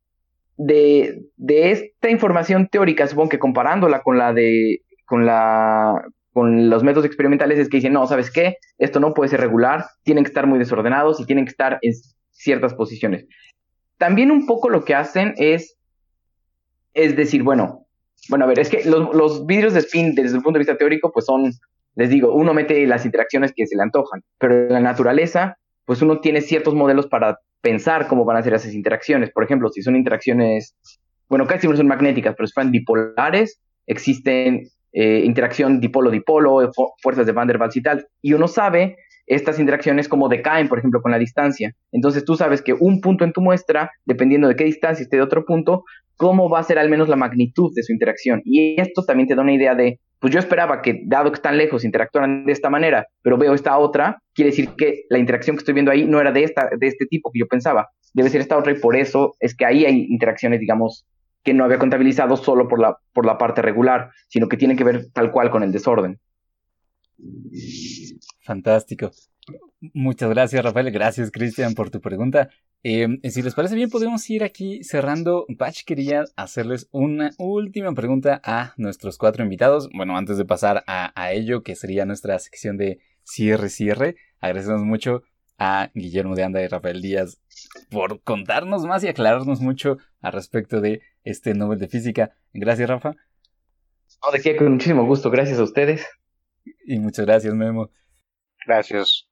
de, 0.57 1.25
de 1.37 1.73
esta 1.73 2.11
información 2.11 2.69
teórica, 2.69 3.09
supongo 3.09 3.31
que 3.31 3.41
comparándola 3.41 4.03
con 4.03 4.17
la 4.17 4.33
de, 4.33 4.83
con 5.05 5.27
la, 5.27 6.01
con 6.33 6.71
los 6.71 6.85
métodos 6.85 7.07
experimentales 7.07 7.59
es 7.59 7.69
que 7.69 7.79
dicen, 7.79 7.93
no, 7.93 8.07
¿sabes 8.07 8.31
qué? 8.31 8.55
Esto 8.79 9.01
no 9.01 9.15
puede 9.15 9.31
ser 9.31 9.41
regular, 9.41 9.85
tienen 10.05 10.23
que 10.23 10.29
estar 10.29 10.47
muy 10.47 10.61
desordenados 10.61 11.19
y 11.19 11.27
tienen 11.27 11.45
que 11.45 11.51
estar 11.51 11.81
en 11.83 11.93
ciertas 12.31 12.73
posiciones. 12.75 13.27
También 13.99 14.31
un 14.31 14.47
poco 14.47 14.71
lo 14.71 14.85
que 14.85 14.95
hacen 14.95 15.35
es 15.39 15.77
es 16.95 17.17
decir, 17.17 17.43
bueno, 17.43 17.87
bueno, 18.29 18.45
a 18.45 18.49
ver, 18.49 18.59
es 18.59 18.69
que 18.69 18.85
los, 18.85 19.15
los 19.15 19.47
vidrios 19.47 19.73
de 19.73 19.81
spin 19.81 20.15
desde 20.15 20.37
el 20.37 20.43
punto 20.43 20.59
de 20.59 20.61
vista 20.61 20.77
teórico, 20.77 21.11
pues 21.13 21.27
son, 21.27 21.53
les 21.95 22.11
digo, 22.11 22.35
uno 22.35 22.55
mete 22.55 22.87
las 22.87 23.05
interacciones 23.05 23.53
que 23.55 23.67
se 23.67 23.77
le 23.77 23.83
antojan, 23.83 24.23
pero 24.39 24.67
en 24.67 24.73
la 24.73 24.81
naturaleza, 24.81 25.57
pues 25.85 26.03
uno 26.03 26.21
tiene 26.21 26.41
ciertos 26.41 26.75
modelos 26.75 27.07
para 27.07 27.39
pensar 27.61 28.07
cómo 28.07 28.25
van 28.25 28.37
a 28.37 28.43
ser 28.43 28.55
esas 28.55 28.75
interacciones. 28.75 29.31
Por 29.31 29.45
ejemplo, 29.45 29.69
si 29.71 29.83
son 29.83 29.97
interacciones, 29.97 30.75
bueno, 31.29 31.47
casi 31.47 31.67
no 31.69 31.77
son 31.77 31.87
magnéticas, 31.87 32.35
pero 32.37 32.47
si 32.47 32.53
fueran 32.53 32.73
bipolares, 32.73 33.61
existen 33.87 34.69
eh, 34.93 35.23
interacción 35.25 35.81
dipolo-dipolo, 35.81 36.71
fuerzas 37.03 37.27
de 37.27 37.33
Van 37.33 37.49
der 37.49 37.59
Waals 37.59 37.77
y 37.77 37.83
tal, 37.83 38.07
y 38.23 38.33
uno 38.33 38.49
sabe 38.49 38.97
estas 39.27 39.61
interacciones 39.61 40.09
como 40.09 40.29
decaen, 40.29 40.69
por 40.69 40.81
ejemplo, 40.81 41.01
con 41.03 41.13
la 41.13 41.19
distancia. 41.19 41.73
Entonces 41.93 42.25
tú 42.25 42.35
sabes 42.35 42.63
que 42.63 42.73
un 42.73 43.01
punto 43.01 43.25
en 43.25 43.33
tu 43.33 43.41
muestra, 43.41 43.93
dependiendo 44.05 44.49
de 44.49 44.57
qué 44.57 44.65
distancia 44.65 45.05
esté 45.05 45.17
de 45.17 45.23
otro 45.23 45.45
punto, 45.45 45.85
cómo 46.21 46.51
va 46.51 46.59
a 46.59 46.65
ser 46.65 46.79
al 46.79 46.91
menos 46.91 47.09
la 47.09 47.17
magnitud 47.17 47.73
de 47.75 47.83
su 47.83 47.95
interacción. 47.95 48.43
Y 48.45 48.79
esto 48.79 49.07
también 49.07 49.27
te 49.27 49.35
da 49.35 49.41
una 49.41 49.55
idea 49.55 49.75
de, 49.75 50.01
pues 50.19 50.35
yo 50.35 50.39
esperaba 50.39 50.83
que, 50.83 51.01
dado 51.07 51.31
que 51.31 51.37
están 51.37 51.57
lejos, 51.57 51.83
interactuaran 51.83 52.45
de 52.45 52.53
esta 52.53 52.69
manera, 52.69 53.07
pero 53.23 53.39
veo 53.39 53.55
esta 53.55 53.79
otra, 53.79 54.19
quiere 54.35 54.51
decir 54.51 54.69
que 54.77 55.05
la 55.09 55.19
interacción 55.19 55.57
que 55.57 55.61
estoy 55.61 55.73
viendo 55.73 55.91
ahí 55.91 56.05
no 56.05 56.21
era 56.21 56.31
de, 56.31 56.45
esta, 56.45 56.69
de 56.79 56.87
este 56.87 57.07
tipo 57.07 57.31
que 57.33 57.41
yo 57.41 57.47
pensaba, 57.47 57.89
debe 58.13 58.29
ser 58.29 58.43
esta 58.43 58.59
otra 58.59 58.71
y 58.71 58.79
por 58.79 58.97
eso 58.97 59.35
es 59.41 59.57
que 59.57 59.65
ahí 59.65 59.87
hay 59.87 60.09
interacciones, 60.11 60.61
digamos, 60.61 61.07
que 61.43 61.55
no 61.55 61.65
había 61.65 61.79
contabilizado 61.79 62.37
solo 62.37 62.69
por 62.69 62.81
la, 62.81 62.99
por 63.15 63.25
la 63.25 63.39
parte 63.39 63.63
regular, 63.63 64.11
sino 64.29 64.47
que 64.47 64.59
tienen 64.59 64.77
que 64.77 64.85
ver 64.85 65.07
tal 65.15 65.31
cual 65.31 65.51
con 65.51 65.63
el 65.63 65.73
desorden. 65.73 66.21
Fantástico. 68.45 69.11
Muchas 69.81 70.31
gracias, 70.31 70.63
Rafael. 70.63 70.91
Gracias, 70.91 71.31
Cristian, 71.31 71.75
por 71.75 71.91
tu 71.91 72.01
pregunta. 72.01 72.51
Eh, 72.83 73.19
si 73.31 73.43
les 73.43 73.55
parece 73.55 73.75
bien, 73.75 73.91
podemos 73.91 74.29
ir 74.31 74.45
aquí 74.45 74.85
cerrando. 74.85 75.47
Patch 75.59 75.85
quería 75.85 76.25
hacerles 76.37 76.89
una 76.93 77.31
última 77.39 77.93
pregunta 77.95 78.41
a 78.45 78.75
nuestros 78.77 79.19
cuatro 79.19 79.43
invitados. 79.43 79.89
Bueno, 79.95 80.17
antes 80.17 80.37
de 80.39 80.45
pasar 80.45 80.85
a, 80.87 81.33
ello, 81.33 81.63
que 81.63 81.77
sería 81.77 82.05
nuestra 82.05 82.39
sección 82.39 82.77
de 82.77 83.01
cierre-cierre, 83.25 84.17
agradecemos 84.41 84.83
mucho 84.83 85.23
a 85.59 85.91
Guillermo 85.95 86.35
de 86.35 86.45
Anda 86.45 86.63
y 86.63 86.69
Rafael 86.69 87.03
Díaz 87.03 87.39
por 87.91 88.23
contarnos 88.23 88.87
más 88.87 89.05
y 89.05 89.09
aclararnos 89.09 89.61
mucho 89.61 89.99
al 90.21 90.33
respecto 90.33 90.81
de 90.81 91.03
este 91.23 91.55
Nobel 91.55 91.79
de 91.79 91.89
Física. 91.89 92.35
Gracias, 92.53 92.89
Rafa. 92.89 93.15
No, 94.25 94.33
de 94.33 94.41
qué, 94.41 94.57
con 94.57 94.73
muchísimo 94.73 95.05
gusto. 95.05 95.31
Gracias 95.31 95.59
a 95.59 95.63
ustedes. 95.63 96.07
Y 96.87 96.99
muchas 96.99 97.27
gracias, 97.27 97.55
Memo. 97.55 97.91
Gracias. 98.67 99.30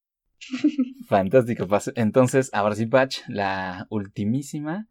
Fantástico. 1.09 1.67
Entonces, 1.95 2.51
ahora 2.53 2.75
sí, 2.75 2.87
Patch, 2.87 3.19
la 3.29 3.87
ultimísima. 3.91 4.87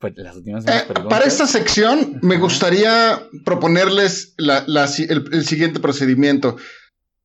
Pues, 0.00 0.14
las 0.16 0.36
últimas 0.36 0.66
eh, 0.66 0.84
para 1.08 1.26
esta 1.26 1.46
sección, 1.46 2.18
me 2.20 2.38
gustaría 2.38 3.22
proponerles 3.44 4.34
el, 4.38 5.44
siguiente 5.44 5.78
procedimiento. 5.78 6.56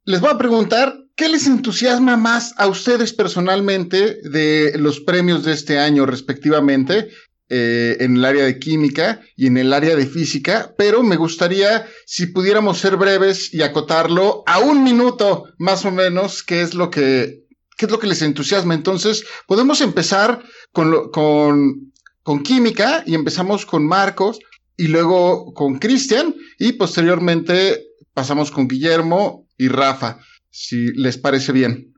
Les 0.06 0.22
voy 0.22 0.30
a 0.30 0.38
preguntar 0.38 0.96
qué 1.16 1.28
les 1.28 1.48
entusiasma 1.48 2.18
más 2.18 2.54
a 2.58 2.68
ustedes 2.68 3.14
personalmente 3.14 4.20
de 4.30 4.74
los 4.78 5.00
premios 5.00 5.44
de 5.44 5.54
este 5.54 5.80
año, 5.80 6.06
respectivamente, 6.06 7.10
eh, 7.54 7.98
en 8.00 8.16
el 8.16 8.24
área 8.24 8.46
de 8.46 8.60
química 8.60 9.20
y 9.36 9.48
en 9.48 9.58
el 9.58 9.74
área 9.74 9.98
de 9.98 10.06
física, 10.06 10.74
pero 10.78 11.04
me 11.04 11.18
gustaría 11.18 11.86
si 12.06 12.28
pudiéramos 12.28 12.78
ser 12.78 12.96
breves 12.96 13.54
y 13.54 13.62
acotarlo 13.62 14.44
a 14.46 14.60
un 14.60 14.86
minuto 14.86 15.44
más 15.58 15.84
o 15.84 15.92
menos, 15.92 16.44
qué 16.44 16.62
es 16.62 16.74
lo 16.74 16.90
que, 16.90 17.44
qué 17.76 17.88
es 17.88 17.92
lo 17.92 18.00
que 18.00 18.08
les 18.08 18.22
entusiasma. 18.22 18.74
Entonces, 18.74 19.26
podemos 19.48 19.82
empezar 19.82 20.42
con, 20.72 21.12
con, 21.12 21.92
con 22.24 22.42
química 22.42 23.04
y 23.06 23.16
empezamos 23.16 23.66
con 23.66 23.86
Marcos 23.86 24.40
y 24.78 24.88
luego 24.88 25.54
con 25.54 25.78
Cristian 25.78 26.34
y 26.58 26.72
posteriormente 26.72 27.84
pasamos 28.14 28.50
con 28.50 28.70
Guillermo 28.70 29.46
y 29.58 29.68
Rafa, 29.68 30.20
si 30.50 30.94
les 30.94 31.18
parece 31.18 31.52
bien. 31.52 31.94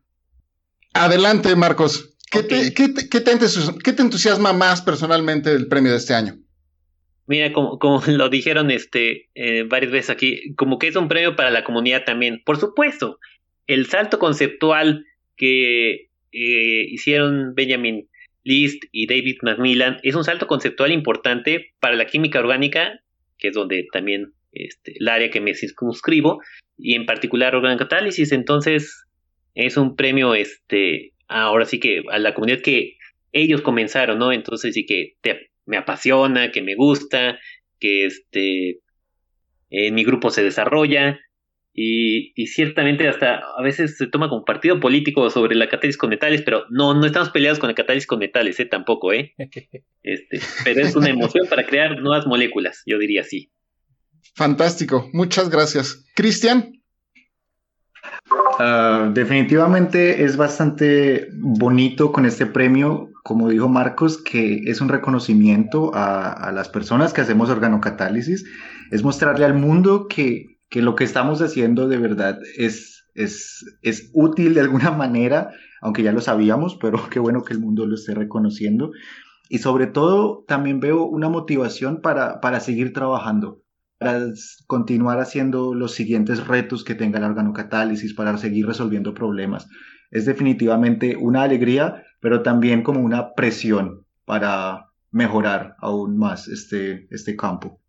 Adelante, 0.96 1.56
Marcos. 1.56 2.12
¿Qué, 2.34 3.93
te, 3.93 4.01
entusiasma 4.01 4.53
más 4.53 4.81
personalmente 4.81 5.51
del 5.51 5.68
premio 5.68 5.91
de 5.91 5.97
este 5.97 6.14
año? 6.14 6.35
Mira, 7.27 7.53
como, 7.53 7.77
como 7.80 8.01
lo 8.07 8.30
dijeron 8.30 8.72
este, 8.72 9.30
eh, 9.35 9.64
varias 9.64 9.91
veces 9.91 10.10
aquí, 10.10 10.53
como 10.55 10.80
que 10.80 10.88
es 10.88 10.95
un 10.95 11.07
premio 11.07 11.35
para 11.35 11.51
la 11.51 11.64
comunidad 11.64 12.03
también. 12.05 12.41
Por 12.43 12.60
supuesto, 12.60 13.19
el 13.68 13.85
salto 13.85 14.19
conceptual 14.19 15.05
que 15.38 16.10
eh, 16.31 16.85
hicieron 16.89 17.53
Benjamin 17.55 18.07
List 18.43 18.84
y 18.91 19.07
David 19.07 19.38
Macmillan 19.41 19.99
es 20.03 20.15
un 20.15 20.23
salto 20.23 20.47
conceptual 20.47 20.91
importante 20.91 21.73
para 21.80 21.95
la 21.95 22.07
química 22.07 22.39
orgánica, 22.39 22.99
que 23.38 23.49
es 23.49 23.53
donde 23.53 23.88
también 23.91 24.34
este, 24.51 24.97
el 24.99 25.07
área 25.07 25.30
que 25.30 25.41
me 25.41 25.55
circunscribo, 25.55 26.41
y 26.77 26.95
en 26.95 27.05
particular 27.05 27.55
organocatálisis. 27.55 28.31
Entonces, 28.31 29.05
es 29.55 29.77
un 29.77 29.95
premio 29.95 30.35
este, 30.35 31.12
ahora 31.28 31.66
sí 31.66 31.80
que 31.80 32.04
a 32.12 32.20
la 32.20 32.34
comunidad 32.34 32.62
que 32.62 32.98
ellos 33.32 33.62
comenzaron, 33.62 34.20
¿no? 34.20 34.32
Entonces 34.32 34.74
sí 34.74 34.86
que 34.86 35.18
me 35.66 35.78
apasiona, 35.78 36.52
que 36.52 36.62
me 36.62 36.76
gusta, 36.76 37.40
que 37.80 38.06
este 38.06 38.80
en 39.70 39.95
mi 39.95 40.04
grupo 40.04 40.30
se 40.30 40.44
desarrolla 40.44 41.20
y, 41.74 42.40
y, 42.40 42.48
ciertamente 42.48 43.08
hasta 43.08 43.41
a 43.58 43.62
veces 43.64 43.98
se 43.98 44.06
toma 44.06 44.30
como 44.30 44.45
partido 44.45 44.80
político 44.80 45.28
sobre 45.32 45.56
la 45.56 45.68
catálisis 45.68 45.98
con 45.98 46.12
metales, 46.12 46.44
pero 46.44 46.66
no, 46.70 46.94
no 46.94 47.08
estamos 47.08 47.32
peleados 47.32 47.58
con 47.58 47.68
la 47.68 47.74
catálisis 47.74 48.06
con 48.06 48.20
metales, 48.20 48.60
¿eh? 48.60 48.66
Tampoco, 48.66 49.12
¿eh? 49.12 49.34
Este, 50.04 50.40
pero 50.66 50.82
es 50.82 50.95
una 50.95 51.10
emoción 51.10 51.48
para 51.50 51.66
crear 51.66 52.00
nuevas 52.00 52.28
moléculas, 52.28 52.84
yo 52.86 53.00
diría 53.00 53.22
así. 53.22 53.50
Fantástico, 54.36 55.10
muchas 55.14 55.50
gracias. 55.50 56.06
Cristian. 56.14 56.82
Ah, 58.60 59.10
definitivamente 59.14 60.23
es 60.23 60.38
bastante 60.38 61.30
bonito 61.34 62.11
con 62.11 62.26
este 62.26 62.45
premio, 62.45 63.10
como 63.23 63.49
dijo 63.49 63.68
Marcos, 63.68 64.18
que 64.18 64.64
es 64.65 64.80
un 64.80 64.89
reconocimiento 64.89 65.91
a, 65.93 66.51
las 66.53 66.69
personas 66.69 67.14
que 67.14 67.22
hacemos 67.22 67.49
organocatálisis, 67.49 68.45
es 68.91 69.03
mostrarle 69.03 69.45
al 69.45 69.55
mundo 69.55 70.07
que, 70.07 70.60
lo 70.72 70.95
que 70.95 71.03
estamos 71.03 71.41
haciendo 71.41 71.88
de 71.88 71.97
verdad 71.97 72.39
es, 72.57 73.05
es, 73.15 73.65
es 73.81 74.10
útil 74.14 74.53
de 74.53 74.61
alguna 74.61 74.91
manera, 75.03 75.51
aunque 75.81 76.03
ya 76.03 76.11
lo 76.11 76.22
sabíamos, 76.22 76.77
pero 76.80 77.10
qué 77.10 77.19
bueno 77.19 77.43
que 77.43 77.53
el 77.53 77.60
mundo 77.60 77.85
lo 77.85 77.95
esté 77.95 78.14
reconociendo. 78.14 78.91
Y 79.49 79.60
sobre 79.60 79.88
todo 79.88 80.45
también 80.47 80.80
veo 80.80 81.03
una 81.05 81.30
motivación 81.30 82.01
para, 82.01 82.39
para 82.39 82.60
seguir 82.60 82.93
trabajando 82.93 83.62
para 83.98 84.26
continuar 84.68 85.20
haciendo 85.20 85.74
los 85.74 85.94
siguientes 85.94 86.45
retos 86.48 86.84
que 86.84 86.95
tenga 86.95 87.20
la 87.20 87.28
organocatálisis, 87.28 88.14
para 88.14 88.38
seguir 88.38 88.68
resolviendo 88.68 89.14
problemas. 89.14 89.68
Es 90.11 90.26
definitivamente 90.26 91.15
una 91.15 91.44
alegría, 91.44 92.03
pero 92.20 92.41
también 92.41 92.84
como 92.84 92.99
una 92.99 93.34
presión 93.34 94.06
para 94.26 94.88
mejorar 95.11 95.76
aún 95.80 96.18
más 96.18 96.48
este, 96.48 97.07
este 97.11 97.36
campo. 97.36 97.80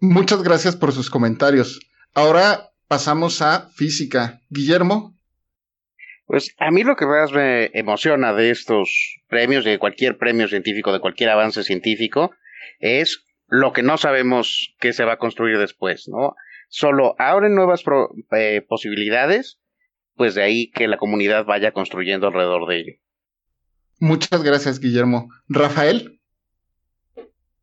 Muchas 0.00 0.42
gracias 0.42 0.76
por 0.76 0.92
sus 0.92 1.10
comentarios. 1.10 1.80
Ahora 2.14 2.70
pasamos 2.88 3.42
a 3.42 3.68
física. 3.74 4.40
Guillermo. 4.50 5.16
Pues 6.26 6.54
a 6.58 6.70
mí 6.70 6.84
lo 6.84 6.96
que 6.96 7.06
más 7.06 7.32
me 7.32 7.66
emociona 7.74 8.32
de 8.32 8.50
estos 8.50 9.20
premios, 9.28 9.64
de 9.64 9.78
cualquier 9.78 10.16
premio 10.16 10.48
científico, 10.48 10.92
de 10.92 11.00
cualquier 11.00 11.30
avance 11.30 11.62
científico, 11.62 12.32
es 12.80 13.24
lo 13.54 13.72
que 13.72 13.84
no 13.84 13.96
sabemos 13.98 14.74
que 14.80 14.92
se 14.92 15.04
va 15.04 15.12
a 15.12 15.18
construir 15.18 15.58
después, 15.58 16.08
¿no? 16.08 16.34
Solo 16.68 17.14
abren 17.20 17.54
nuevas 17.54 17.84
eh, 18.36 18.64
posibilidades, 18.68 19.60
pues 20.16 20.34
de 20.34 20.42
ahí 20.42 20.70
que 20.72 20.88
la 20.88 20.96
comunidad 20.96 21.44
vaya 21.44 21.70
construyendo 21.70 22.26
alrededor 22.26 22.66
de 22.66 22.80
ello. 22.80 22.92
Muchas 24.00 24.42
gracias, 24.42 24.80
Guillermo. 24.80 25.28
Rafael. 25.48 26.20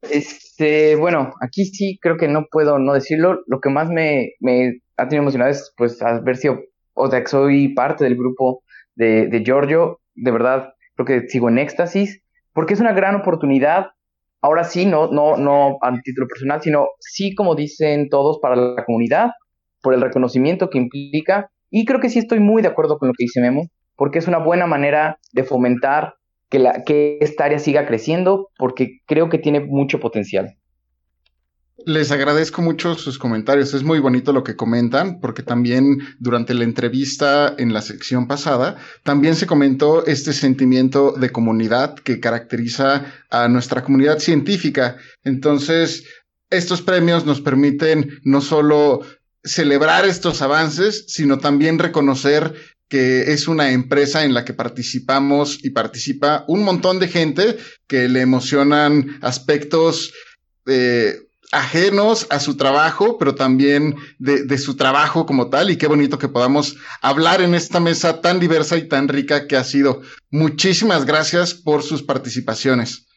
Este, 0.01 0.95
bueno, 0.95 1.33
aquí 1.41 1.65
sí 1.65 1.99
creo 2.01 2.15
que 2.15 2.29
no 2.29 2.45
puedo 2.49 2.79
no 2.79 2.93
decirlo. 2.93 3.41
Lo 3.47 3.59
que 3.59 3.69
más 3.69 3.89
me, 3.89 4.35
me 4.39 4.79
ha 4.95 5.09
tenido 5.09 5.23
emocionado 5.23 5.51
es 5.51 5.73
pues 5.75 6.01
haber 6.01 6.37
sido, 6.37 6.61
o 6.93 7.11
sea, 7.11 7.19
que 7.19 7.27
soy 7.27 7.73
parte 7.73 8.05
del 8.05 8.15
grupo 8.15 8.63
de, 8.95 9.27
de 9.27 9.43
Giorgio. 9.43 9.99
De 10.15 10.31
verdad, 10.31 10.73
creo 10.95 11.05
que 11.05 11.27
sigo 11.27 11.49
en 11.49 11.57
éxtasis, 11.57 12.23
porque 12.53 12.75
es 12.75 12.79
una 12.79 12.93
gran 12.93 13.15
oportunidad 13.15 13.87
ahora 14.41 14.63
sí, 14.63 14.85
no, 14.85 15.07
no, 15.07 15.37
no 15.37 15.77
a 15.81 15.93
título 16.03 16.27
personal, 16.27 16.61
sino 16.61 16.87
sí, 16.99 17.33
como 17.35 17.55
dicen 17.55 18.09
todos, 18.09 18.39
para 18.41 18.55
la 18.55 18.83
comunidad, 18.85 19.31
por 19.81 19.93
el 19.93 20.01
reconocimiento 20.01 20.69
que 20.69 20.77
implica. 20.77 21.49
Y 21.69 21.85
creo 21.85 21.99
que 21.99 22.09
sí 22.09 22.19
estoy 22.19 22.39
muy 22.39 22.61
de 22.61 22.67
acuerdo 22.67 22.97
con 22.97 23.07
lo 23.07 23.13
que 23.13 23.23
dice 23.23 23.41
Memo, 23.41 23.67
porque 23.95 24.19
es 24.19 24.27
una 24.27 24.39
buena 24.39 24.67
manera 24.67 25.19
de 25.33 25.43
fomentar 25.43 26.15
que, 26.49 26.59
la, 26.59 26.83
que 26.83 27.17
esta 27.21 27.45
área 27.45 27.59
siga 27.59 27.85
creciendo, 27.85 28.49
porque 28.57 28.99
creo 29.05 29.29
que 29.29 29.37
tiene 29.37 29.61
mucho 29.61 29.99
potencial. 29.99 30.57
Les 31.85 32.11
agradezco 32.11 32.61
mucho 32.61 32.95
sus 32.95 33.17
comentarios. 33.17 33.73
Es 33.73 33.83
muy 33.83 33.99
bonito 33.99 34.33
lo 34.33 34.43
que 34.43 34.55
comentan, 34.55 35.19
porque 35.19 35.43
también 35.43 35.99
durante 36.19 36.53
la 36.53 36.63
entrevista 36.63 37.55
en 37.57 37.73
la 37.73 37.81
sección 37.81 38.27
pasada, 38.27 38.77
también 39.03 39.35
se 39.35 39.47
comentó 39.47 40.05
este 40.05 40.33
sentimiento 40.33 41.13
de 41.13 41.31
comunidad 41.31 41.95
que 41.95 42.19
caracteriza 42.19 43.05
a 43.29 43.47
nuestra 43.47 43.83
comunidad 43.83 44.19
científica. 44.19 44.97
Entonces, 45.23 46.05
estos 46.49 46.81
premios 46.81 47.25
nos 47.25 47.41
permiten 47.41 48.19
no 48.23 48.41
solo 48.41 49.01
celebrar 49.43 50.05
estos 50.05 50.41
avances, 50.41 51.05
sino 51.07 51.39
también 51.39 51.79
reconocer 51.79 52.53
que 52.87 53.31
es 53.31 53.47
una 53.47 53.71
empresa 53.71 54.25
en 54.25 54.33
la 54.33 54.43
que 54.43 54.53
participamos 54.53 55.59
y 55.63 55.69
participa 55.69 56.43
un 56.47 56.63
montón 56.63 56.99
de 56.99 57.07
gente 57.07 57.57
que 57.87 58.09
le 58.09 58.19
emocionan 58.19 59.17
aspectos 59.21 60.13
eh, 60.67 61.15
ajenos 61.51 62.27
a 62.29 62.39
su 62.39 62.55
trabajo, 62.55 63.17
pero 63.17 63.35
también 63.35 63.95
de, 64.19 64.57
su 64.57 64.75
trabajo 64.75 65.25
como 65.25 65.49
tal. 65.49 65.69
Y 65.69 65.77
qué 65.77 65.87
bonito 65.87 66.17
que 66.17 66.29
podamos 66.29 66.77
hablar 67.01 67.41
en 67.41 67.55
esta 67.55 67.79
mesa 67.79 68.21
tan 68.21 68.39
diversa 68.39 68.77
y 68.77 68.87
tan 68.87 69.07
rica 69.07 69.47
que 69.47 69.57
ha 69.57 69.63
sido. 69.63 70.01
Muchísimas 70.29 71.05
gracias 71.05 71.53
por 71.53 71.83
sus 71.83 72.03
participaciones. 72.03 73.07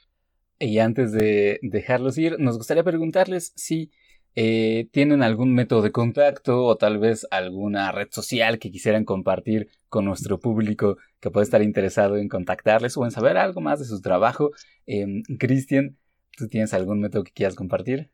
Y 0.59 0.79
antes 0.79 1.13
de 1.13 1.59
dejarlos 1.63 2.19
ir, 2.19 2.37
nos 2.39 2.57
gustaría 2.57 2.85
preguntarles 2.85 3.53
si 3.57 3.91
eh, 4.37 4.89
tienen 4.91 5.23
algún 5.23 5.55
método 5.55 5.83
de 5.83 5.93
contacto 5.93 6.65
o 6.65 6.77
tal 6.77 6.99
vez 6.99 7.27
alguna 7.31 7.93
red 7.93 8.09
social 8.11 8.59
que 8.59 8.73
quisieran 8.73 9.05
compartir 9.05 9.69
con 9.89 10.05
nuestro 10.05 10.41
público 10.41 10.97
que 11.21 11.31
puede 11.31 11.45
estar 11.45 11.63
interesado 11.63 12.17
en 12.17 12.29
contactarles 12.29 12.97
o 12.97 13.05
en 13.05 13.13
saber 13.13 13.37
algo 13.37 13.61
más 13.61 13.79
de 13.79 13.85
su 13.85 14.01
trabajo. 14.01 14.51
Eh, 14.87 15.07
Cristian, 15.39 15.97
¿tú 16.37 16.49
tienes 16.49 16.75
algún 16.75 17.01
método 17.01 17.23
que 17.23 17.33
quieras 17.33 17.55
compartir? 17.55 18.11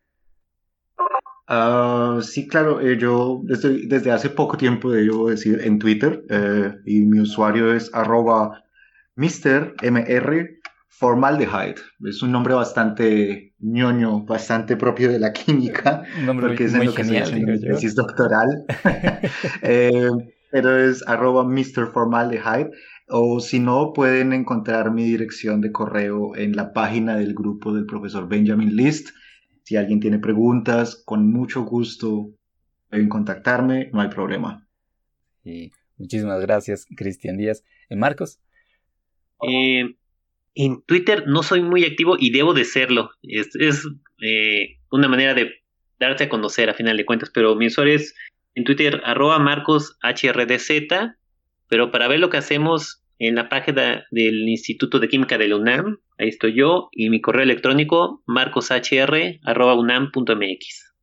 Uh, 1.51 2.23
sí, 2.23 2.47
claro, 2.47 2.81
eh, 2.81 2.97
yo 2.97 3.41
desde, 3.43 3.89
desde, 3.89 4.13
hace 4.13 4.31
poco 4.31 4.57
tiempo, 4.57 4.93
debo 4.93 5.31
decir, 5.31 5.61
en 5.65 5.81
Twitter, 5.81 6.23
eh, 6.31 6.77
y 6.87 7.01
mi 7.01 7.19
usuario 7.19 7.75
es 7.75 7.91
arroba 7.93 8.63
MrMR 9.17 10.61
Formaldehyde. 10.87 11.81
Es 12.05 12.23
un 12.23 12.31
nombre 12.31 12.55
bastante 12.55 13.55
ñoño, 13.59 14.25
bastante 14.27 14.77
propio 14.77 15.11
de 15.11 15.19
la 15.19 15.33
química, 15.33 16.05
porque 16.41 16.67
es 16.67 16.75
en 16.75 16.87
lo 16.87 16.95
que 16.95 17.03
se 17.03 17.19
hace 17.19 17.41
mi 17.41 17.61
tesis 17.61 17.97
doctoral. 17.97 18.65
eh, 19.63 20.09
pero 20.53 20.79
es 20.79 21.03
arroba 21.09 21.43
Mr. 21.43 21.91
Formaldehyde. 21.93 22.71
O 23.09 23.41
si 23.41 23.59
no, 23.59 23.93
pueden 23.93 24.33
encontrar 24.33 24.93
mi 24.93 25.03
dirección 25.03 25.61
de 25.61 25.73
correo 25.73 26.37
en 26.37 26.55
la 26.55 26.73
página 26.73 27.17
del 27.17 27.35
grupo 27.35 27.75
del 27.75 27.87
profesor 27.87 28.29
Benjamin 28.29 28.77
List 28.77 29.09
si 29.71 29.77
alguien 29.77 30.01
tiene 30.01 30.19
preguntas, 30.19 31.01
con 31.05 31.31
mucho 31.31 31.63
gusto 31.63 32.33
pueden 32.89 33.09
contactarme, 33.09 33.89
no 33.93 34.01
hay 34.01 34.09
problema. 34.09 34.67
Y 35.45 35.71
muchísimas 35.97 36.41
gracias, 36.41 36.89
Cristian 36.97 37.37
Díaz. 37.37 37.63
¿En 37.89 37.99
eh, 37.99 38.01
Marcos? 38.01 38.41
Eh, 39.49 39.95
en 40.57 40.83
Twitter 40.83 41.23
no 41.29 41.45
soy 41.45 41.63
muy 41.63 41.85
activo 41.85 42.17
y 42.19 42.33
debo 42.33 42.53
de 42.53 42.65
serlo. 42.65 43.13
Es, 43.23 43.55
es 43.55 43.87
eh, 44.21 44.79
una 44.91 45.07
manera 45.07 45.35
de 45.35 45.53
darte 46.01 46.25
a 46.25 46.29
conocer 46.29 46.69
a 46.69 46.75
final 46.75 46.97
de 46.97 47.07
cuentas, 47.07 47.31
pero 47.33 47.55
mi 47.55 47.69
usuario 47.69 47.95
es 47.95 48.17
en 48.57 48.65
Twitter 48.65 49.01
arroba 49.05 49.39
marcoshdz, 49.39 49.95
pero 51.69 51.93
para 51.93 52.09
ver 52.09 52.19
lo 52.19 52.29
que 52.29 52.39
hacemos 52.39 53.05
en 53.21 53.35
la 53.35 53.51
página 53.51 54.07
del 54.11 54.49
Instituto 54.49 54.99
de 54.99 55.09
Química 55.09 55.37
de 55.37 55.47
la 55.47 55.57
UNAM, 55.57 55.99
ahí 56.17 56.29
estoy 56.29 56.57
yo, 56.57 56.89
y 56.91 57.11
mi 57.11 57.21
correo 57.21 57.43
electrónico 57.43 58.23
marcoshr.unam.mx. 58.27 60.95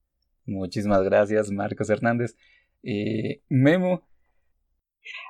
Muchísimas 0.47 1.03
gracias, 1.03 1.51
Marcos 1.51 1.91
Hernández. 1.91 2.35
Eh, 2.81 3.43
Memo. 3.49 4.01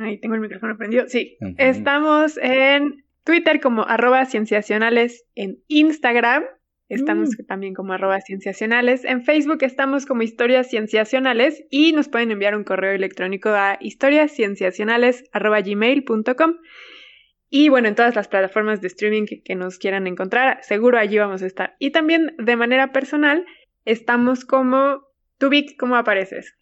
Ahí 0.00 0.18
tengo 0.18 0.36
el 0.36 0.40
micrófono 0.40 0.76
prendido. 0.76 1.04
Sí, 1.08 1.36
estamos 1.58 2.38
en 2.38 3.04
Twitter 3.24 3.60
como 3.60 3.82
arroba 3.82 4.24
cienciacionales, 4.24 5.26
en 5.34 5.62
Instagram 5.68 6.44
estamos 6.88 7.30
mm. 7.30 7.44
también 7.46 7.74
como 7.74 7.92
arroba 7.92 8.20
cienciacionales, 8.20 9.04
en 9.04 9.22
Facebook 9.22 9.58
estamos 9.62 10.06
como 10.06 10.22
historias 10.22 10.68
cienciacionales 10.68 11.62
y 11.70 11.92
nos 11.92 12.08
pueden 12.08 12.30
enviar 12.30 12.56
un 12.56 12.64
correo 12.64 12.92
electrónico 12.92 13.50
a 13.50 13.78
historiascienciacionales 13.80 15.24
arroba 15.32 15.60
gmail.com. 15.60 16.54
Y 17.52 17.68
bueno, 17.68 17.88
en 17.88 17.96
todas 17.96 18.14
las 18.14 18.28
plataformas 18.28 18.80
de 18.80 18.86
streaming 18.86 19.26
que, 19.26 19.54
nos 19.56 19.78
quieran 19.78 20.06
encontrar, 20.06 20.60
seguro 20.62 20.98
allí 20.98 21.18
vamos 21.18 21.42
a 21.42 21.46
estar. 21.46 21.74
Y 21.80 21.90
también 21.90 22.34
de 22.38 22.56
manera 22.56 22.92
personal, 22.92 23.44
estamos 23.84 24.44
como... 24.44 25.02
¿Tú, 25.36 25.48
Vic, 25.48 25.76
cómo 25.76 25.96
apareces? 25.96 26.54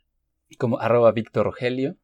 Como 0.57 0.81
arroba 0.81 1.13
Víctor 1.13 1.45
Rogelio. 1.45 1.97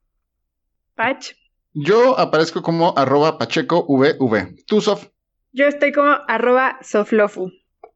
Pach. 0.94 1.32
Yo 1.72 2.18
aparezco 2.18 2.60
como 2.60 2.92
arroba 2.96 3.38
Pacheco 3.38 3.86
VV. 3.88 4.64
¿Tú, 4.66 4.82
Sof? 4.82 5.08
Yo 5.52 5.66
estoy 5.66 5.92
como 5.92 6.18
arroba 6.28 6.78
Soflofu. 6.82 7.50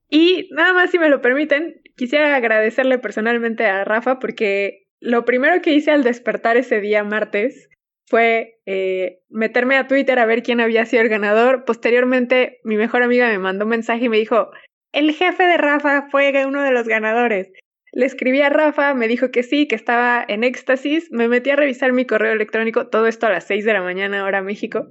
Y 0.09 0.49
nada 0.53 0.73
más, 0.73 0.91
si 0.91 0.99
me 0.99 1.11
lo 1.11 1.21
permiten, 1.21 1.83
quisiera 1.97 2.35
agradecerle 2.35 2.99
personalmente 2.99 3.67
a 3.67 3.85
Rafa 3.85 4.19
porque 4.19 4.89
lo 5.01 5.27
primero 5.27 5.61
que 5.61 5.75
hice 5.75 5.91
al 5.91 6.03
despertar 6.03 6.57
ese 6.57 6.81
día 6.81 7.05
martes 7.05 7.69
fue 8.09 8.59
eh, 8.65 9.21
meterme 9.29 9.77
a 9.77 9.87
Twitter 9.87 10.19
a 10.19 10.27
ver 10.27 10.43
quién 10.43 10.61
había 10.61 10.87
sido 10.87 11.03
el 11.03 11.09
ganador. 11.09 11.65
Posteriormente, 11.65 12.61
mi 12.65 12.77
mejor 12.77 13.03
amiga 13.03 13.29
me 13.29 13.39
mandó 13.39 13.65
un 13.65 13.71
mensaje 13.71 14.07
y 14.07 14.09
me 14.09 14.17
dijo, 14.17 14.51
el 14.93 15.13
jefe 15.13 15.45
de 15.45 15.59
Rafa 15.59 16.09
fue 16.11 16.33
uno 16.47 16.63
de 16.63 16.73
los 16.73 16.89
ganadores. 16.89 17.53
Le 17.93 18.07
escribí 18.07 18.41
a 18.43 18.51
Rafa, 18.51 18.95
me 18.95 19.09
dijo 19.09 19.31
que 19.31 19.43
sí, 19.43 19.67
que 19.67 19.75
estaba 19.75 20.25
en 20.27 20.45
éxtasis. 20.45 21.11
Me 21.11 21.29
metí 21.29 21.51
a 21.51 21.57
revisar 21.57 21.93
mi 21.93 22.07
correo 22.07 22.33
electrónico, 22.33 22.87
todo 22.89 23.07
esto 23.07 23.27
a 23.27 23.31
las 23.31 23.47
6 23.47 23.65
de 23.65 23.73
la 23.73 23.83
mañana, 23.83 24.25
hora 24.25 24.43
México. 24.43 24.89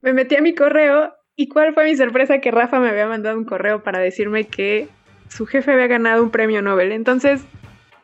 Me 0.00 0.12
metí 0.12 0.36
a 0.36 0.42
mi 0.42 0.54
correo 0.54 1.14
y 1.34 1.48
cuál 1.48 1.74
fue 1.74 1.84
mi 1.84 1.96
sorpresa 1.96 2.40
que 2.40 2.50
Rafa 2.50 2.80
me 2.80 2.88
había 2.88 3.06
mandado 3.06 3.36
un 3.36 3.44
correo 3.44 3.82
para 3.82 3.98
decirme 3.98 4.44
que 4.44 4.88
su 5.28 5.46
jefe 5.46 5.72
había 5.72 5.86
ganado 5.86 6.22
un 6.22 6.30
premio 6.30 6.62
Nobel. 6.62 6.92
Entonces, 6.92 7.44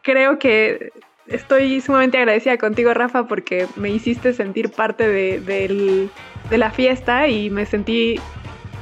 creo 0.03 0.39
que 0.39 0.91
estoy 1.27 1.81
sumamente 1.81 2.19
agradecida 2.19 2.59
contigo, 2.59 2.93
Rafa, 2.95 3.25
porque 3.27 3.67
me 3.77 3.91
hiciste 3.91 4.33
sentir 4.33 4.71
parte 4.71 5.09
de, 5.09 6.09
la 6.51 6.71
fiesta 6.71 7.29
y 7.29 7.51
me 7.51 7.67
sentí, 7.67 8.21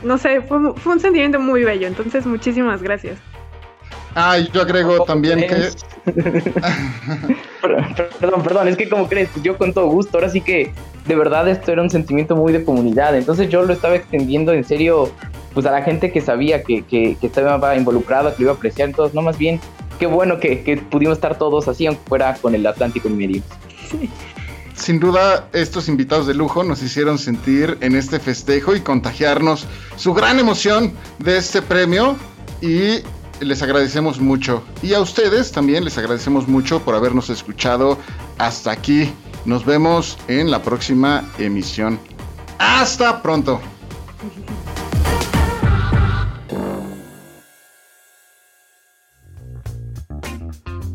no 0.02 0.18
sé, 0.18 0.40
fue, 0.42 0.58
un 0.58 1.00
sentimiento 1.00 1.38
muy 1.38 1.64
bello. 1.64 1.86
Entonces, 1.86 2.26
muchísimas 2.26 2.82
gracias. 2.82 3.18
Ah, 4.14 4.38
yo 4.38 4.62
agrego 4.62 5.04
también 5.04 5.40
que... 5.40 5.70
perdón, 8.20 8.42
perdón, 8.42 8.68
es 8.68 8.76
que 8.76 8.88
como 8.88 9.08
crees, 9.08 9.30
yo 9.42 9.56
con 9.56 9.72
todo 9.72 9.86
gusto, 9.86 10.18
ahora 10.18 10.28
sí 10.28 10.40
que 10.40 10.72
de 11.06 11.14
verdad 11.14 11.48
esto 11.48 11.70
era 11.70 11.80
un 11.82 11.90
sentimiento 11.90 12.34
muy 12.34 12.52
de 12.52 12.64
comunidad, 12.64 13.16
entonces 13.16 13.48
yo 13.48 13.62
lo 13.62 13.72
estaba 13.72 13.94
extendiendo 13.94 14.52
en 14.52 14.64
serio 14.64 15.12
pues 15.54 15.66
a 15.66 15.70
la 15.70 15.82
gente 15.82 16.10
que 16.10 16.20
sabía 16.20 16.64
que, 16.64 16.82
que, 16.82 17.16
que 17.20 17.26
estaba 17.26 17.76
involucrada, 17.76 18.34
que 18.34 18.42
lo 18.42 18.46
iba 18.46 18.52
a 18.52 18.56
apreciar, 18.56 18.88
entonces 18.88 19.14
no 19.14 19.22
más 19.22 19.38
bien 19.38 19.60
qué 20.00 20.06
bueno 20.06 20.40
que, 20.40 20.82
pudimos 20.90 21.18
estar 21.18 21.38
todos 21.38 21.68
así, 21.68 21.86
aunque 21.86 22.02
fuera 22.08 22.34
con 22.34 22.54
el 22.54 22.66
Atlántico 22.66 23.08
y 23.08 23.12
medio. 23.12 23.42
Sin 24.74 24.98
duda, 24.98 25.48
estos 25.52 25.88
invitados 25.88 26.26
de 26.26 26.32
lujo 26.32 26.64
nos 26.64 26.82
hicieron 26.82 27.18
sentir 27.18 27.76
en 27.82 27.94
este 27.94 28.18
festejo 28.18 28.74
y 28.74 28.80
contagiarnos 28.80 29.66
su 29.96 30.14
gran 30.14 30.38
emoción 30.38 30.94
de 31.18 31.36
este 31.36 31.60
premio 31.60 32.16
y 32.62 33.02
les 33.40 33.62
agradecemos 33.62 34.18
mucho. 34.20 34.62
Y 34.82 34.94
a 34.94 35.00
ustedes 35.00 35.52
también 35.52 35.84
les 35.84 35.98
agradecemos 35.98 36.48
mucho 36.48 36.80
por 36.80 36.94
habernos 36.94 37.28
escuchado 37.28 37.98
hasta 38.38 38.70
aquí. 38.70 39.12
Nos 39.44 39.66
vemos 39.66 40.16
en 40.28 40.50
la 40.50 40.62
próxima 40.62 41.30
emisión. 41.38 42.00
Hasta 42.58 43.20
pronto. 43.20 43.60